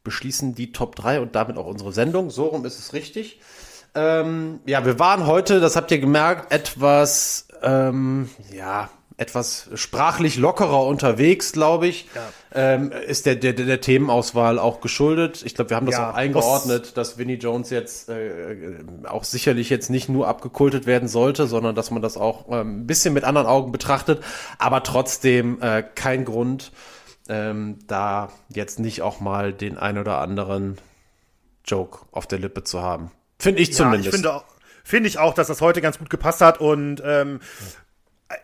beschließen 0.04 0.56
die 0.56 0.72
Top 0.72 0.96
3 0.96 1.20
und 1.20 1.36
damit 1.36 1.58
auch 1.58 1.68
unsere 1.68 1.94
Sendung. 1.94 2.32
So 2.32 2.48
rum 2.48 2.66
ist 2.66 2.80
es 2.80 2.94
richtig. 2.94 3.40
Ähm, 3.94 4.60
ja, 4.66 4.86
wir 4.86 4.98
waren 4.98 5.28
heute, 5.28 5.60
das 5.60 5.76
habt 5.76 5.92
ihr 5.92 6.00
gemerkt, 6.00 6.52
etwas, 6.52 7.48
ähm, 7.64 8.30
ja, 8.52 8.90
etwas 9.20 9.70
sprachlich 9.76 10.38
lockerer 10.38 10.86
unterwegs, 10.86 11.52
glaube 11.52 11.88
ich. 11.88 12.08
Ähm, 12.54 12.92
ist 12.92 13.26
der, 13.26 13.36
der, 13.36 13.52
der 13.52 13.82
Themenauswahl 13.82 14.58
auch 14.58 14.80
geschuldet. 14.80 15.44
Ich 15.46 15.56
glaube, 15.56 15.72
wir 15.72 15.78
haben 15.78 15.86
das 15.86 15.96
Ja, 15.96 16.12
auch 16.12 16.16
eingeordnet, 16.16 16.96
dass 16.96 17.18
Vinnie 17.18 17.36
Jones 17.36 17.70
jetzt 17.70 18.08
äh, 18.08 18.54
äh, 18.54 18.76
auch 19.06 19.26
sicherlich 19.26 19.70
jetzt 19.70 19.90
nicht 19.90 20.08
nur 20.08 20.28
abgekultet 20.28 20.86
werden 20.86 21.10
sollte, 21.10 21.48
sondern 21.48 21.76
dass 21.76 21.92
man 21.92 22.02
das 22.02 22.16
auch 22.16 22.46
ähm, 22.50 22.82
ein 22.82 22.88
bisschen 22.88 23.14
mit 23.14 23.26
anderen 23.26 23.46
Augen 23.46 23.74
betrachtet, 23.74 24.24
aber 24.58 24.84
trotzdem 24.84 25.62
äh, 25.62 25.84
kein 25.84 26.24
Grund, 26.24 26.72
ähm, 27.28 27.78
da 27.88 28.32
jetzt 28.48 28.80
nicht 28.80 29.02
auch 29.02 29.20
mal 29.20 29.52
den 29.52 29.78
ein 29.78 29.98
oder 29.98 30.20
anderen 30.20 30.78
Joke 31.66 32.00
auf 32.12 32.26
der 32.26 32.40
Lippe 32.40 32.64
zu 32.64 32.82
haben. 32.82 33.12
Finde 33.38 33.62
ich 33.62 33.74
zumindest. 33.74 34.06
Ja, 34.06 34.10
ich 34.10 34.16
finde 34.16 34.34
auch, 34.34 34.44
finde 34.90 35.08
ich 35.08 35.20
auch, 35.20 35.36
dass 35.36 35.48
das 35.48 35.62
heute 35.62 35.82
ganz 35.82 36.00
gut 36.00 36.10
gepasst 36.10 36.42
hat 36.42 36.60
und 36.60 37.02
ähm, 37.06 37.40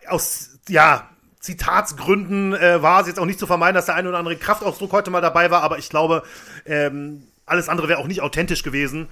aus 0.06 0.58
ja 0.68 1.10
Zitatsgründen 1.40 2.54
äh, 2.54 2.82
war 2.82 3.00
es 3.00 3.08
jetzt 3.08 3.18
auch 3.18 3.24
nicht 3.24 3.38
zu 3.38 3.46
vermeiden, 3.46 3.74
dass 3.74 3.86
der 3.86 3.96
eine 3.96 4.08
oder 4.08 4.18
andere 4.18 4.36
Kraftausdruck 4.36 4.92
heute 4.92 5.10
mal 5.10 5.20
dabei 5.20 5.50
war, 5.50 5.62
aber 5.62 5.78
ich 5.78 5.88
glaube, 5.88 6.22
ähm, 6.64 7.26
alles 7.46 7.68
andere 7.68 7.88
wäre 7.88 7.98
auch 7.98 8.06
nicht 8.06 8.22
authentisch 8.22 8.62
gewesen 8.62 9.08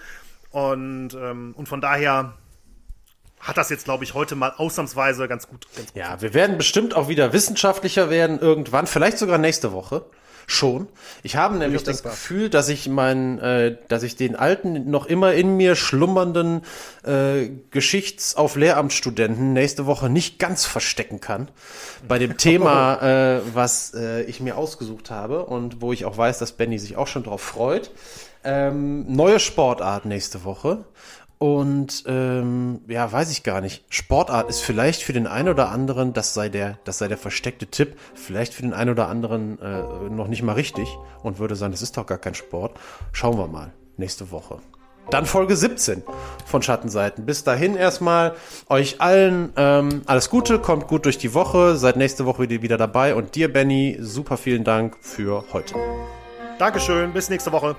und 0.51 1.15
ähm, 1.15 1.55
und 1.57 1.69
von 1.69 1.81
daher 1.81 2.35
hat 3.41 3.57
das 3.59 3.69
jetzt, 3.69 3.85
glaube 3.85 4.05
ich, 4.05 4.15
heute 4.15 4.37
mal 4.37 4.55
ausnahmsweise 4.57 5.29
ganz 5.29 5.49
gut. 5.49 5.67
Ganz 5.77 5.89
gut. 5.89 5.97
Ja, 5.97 6.23
wir 6.23 6.35
werden 6.35 6.57
bestimmt 6.57 6.95
auch 6.95 7.09
wieder 7.09 7.33
wissenschaftlicher 7.33 8.11
werden 8.11 8.39
irgendwann, 8.39 8.87
vielleicht 8.87 9.19
sogar 9.19 9.39
nächste 9.39 9.73
Woche. 9.73 10.07
Schon. 10.47 10.89
Ich 11.23 11.37
habe 11.37 11.57
nämlich 11.57 11.83
das 11.83 11.97
denkbar. 11.97 12.13
Gefühl, 12.13 12.51
dass 12.51 12.69
ich 12.69 12.89
meinen, 12.89 13.39
äh, 13.39 13.77
dass 13.89 14.03
ich 14.03 14.17
den 14.17 14.37
alten, 14.37 14.91
noch 14.91 15.07
immer 15.07 15.33
in 15.33 15.57
mir 15.57 15.75
schlummernden 15.75 16.63
äh, 17.05 17.51
Geschichts- 17.71 18.37
auf 18.37 18.57
Lehramtsstudenten 18.57 19.53
nächste 19.53 19.87
Woche 19.87 20.09
nicht 20.09 20.39
ganz 20.39 20.67
verstecken 20.67 21.21
kann. 21.21 21.49
Bei 22.07 22.19
dem 22.19 22.37
Thema, 22.37 23.01
äh, 23.37 23.41
was 23.55 23.95
äh, 23.95 24.23
ich 24.23 24.41
mir 24.41 24.57
ausgesucht 24.57 25.11
habe 25.11 25.47
und 25.47 25.81
wo 25.81 25.93
ich 25.93 26.05
auch 26.05 26.17
weiß, 26.17 26.39
dass 26.39 26.53
Benny 26.53 26.79
sich 26.79 26.97
auch 26.97 27.07
schon 27.07 27.25
drauf 27.25 27.41
freut. 27.41 27.91
Ähm, 28.45 29.07
neue 29.09 29.41
Sportart 29.41 30.05
nächste 30.05 30.45
Woche. 30.45 30.85
Und 31.45 32.05
ähm, 32.07 32.81
ja, 32.89 33.13
weiß 33.13 33.31
ich 33.31 33.43
gar 33.43 33.61
nicht. 33.61 33.85
Sportart 33.91 34.49
ist 34.49 34.61
vielleicht 34.61 35.03
für 35.03 35.13
den 35.13 35.27
einen 35.27 35.51
oder 35.51 35.69
anderen, 35.69 36.15
das 36.15 36.33
sei 36.33 36.49
der, 36.49 36.79
das 36.85 36.97
sei 36.97 37.07
der 37.07 37.19
versteckte 37.19 37.67
Tipp, 37.67 37.99
vielleicht 38.15 38.55
für 38.55 38.63
den 38.63 38.73
einen 38.73 38.89
oder 38.89 39.09
anderen 39.09 39.61
äh, 39.61 39.83
noch 40.09 40.27
nicht 40.27 40.43
mal 40.43 40.55
richtig 40.55 40.89
und 41.23 41.39
würde 41.39 41.55
sagen, 41.55 41.73
das 41.73 41.83
ist 41.83 41.99
doch 41.99 42.07
gar 42.07 42.17
kein 42.17 42.33
Sport. 42.33 42.81
Schauen 43.13 43.37
wir 43.37 43.47
mal 43.47 43.75
nächste 43.99 44.31
Woche. 44.31 44.57
Dann 45.11 45.27
Folge 45.27 45.55
17 45.55 46.03
von 46.47 46.63
Schattenseiten. 46.63 47.27
Bis 47.27 47.45
dahin 47.45 47.77
erstmal 47.77 48.37
euch 48.71 49.03
allen 49.03 49.53
ähm, 49.57 50.01
alles 50.07 50.31
Gute, 50.31 50.59
kommt 50.59 50.87
gut 50.87 51.05
durch 51.05 51.19
die 51.19 51.35
Woche, 51.35 51.77
seid 51.77 51.99
nächste 51.99 52.25
Woche 52.25 52.49
wieder 52.49 52.63
wieder 52.63 52.79
dabei 52.79 53.15
und 53.15 53.35
dir, 53.35 53.53
Benny, 53.53 53.99
super 54.01 54.39
vielen 54.39 54.65
Dank 54.65 54.97
für 55.03 55.45
heute. 55.53 55.75
Dankeschön, 56.59 57.13
bis 57.13 57.29
nächste 57.29 57.53
Woche. 57.53 57.77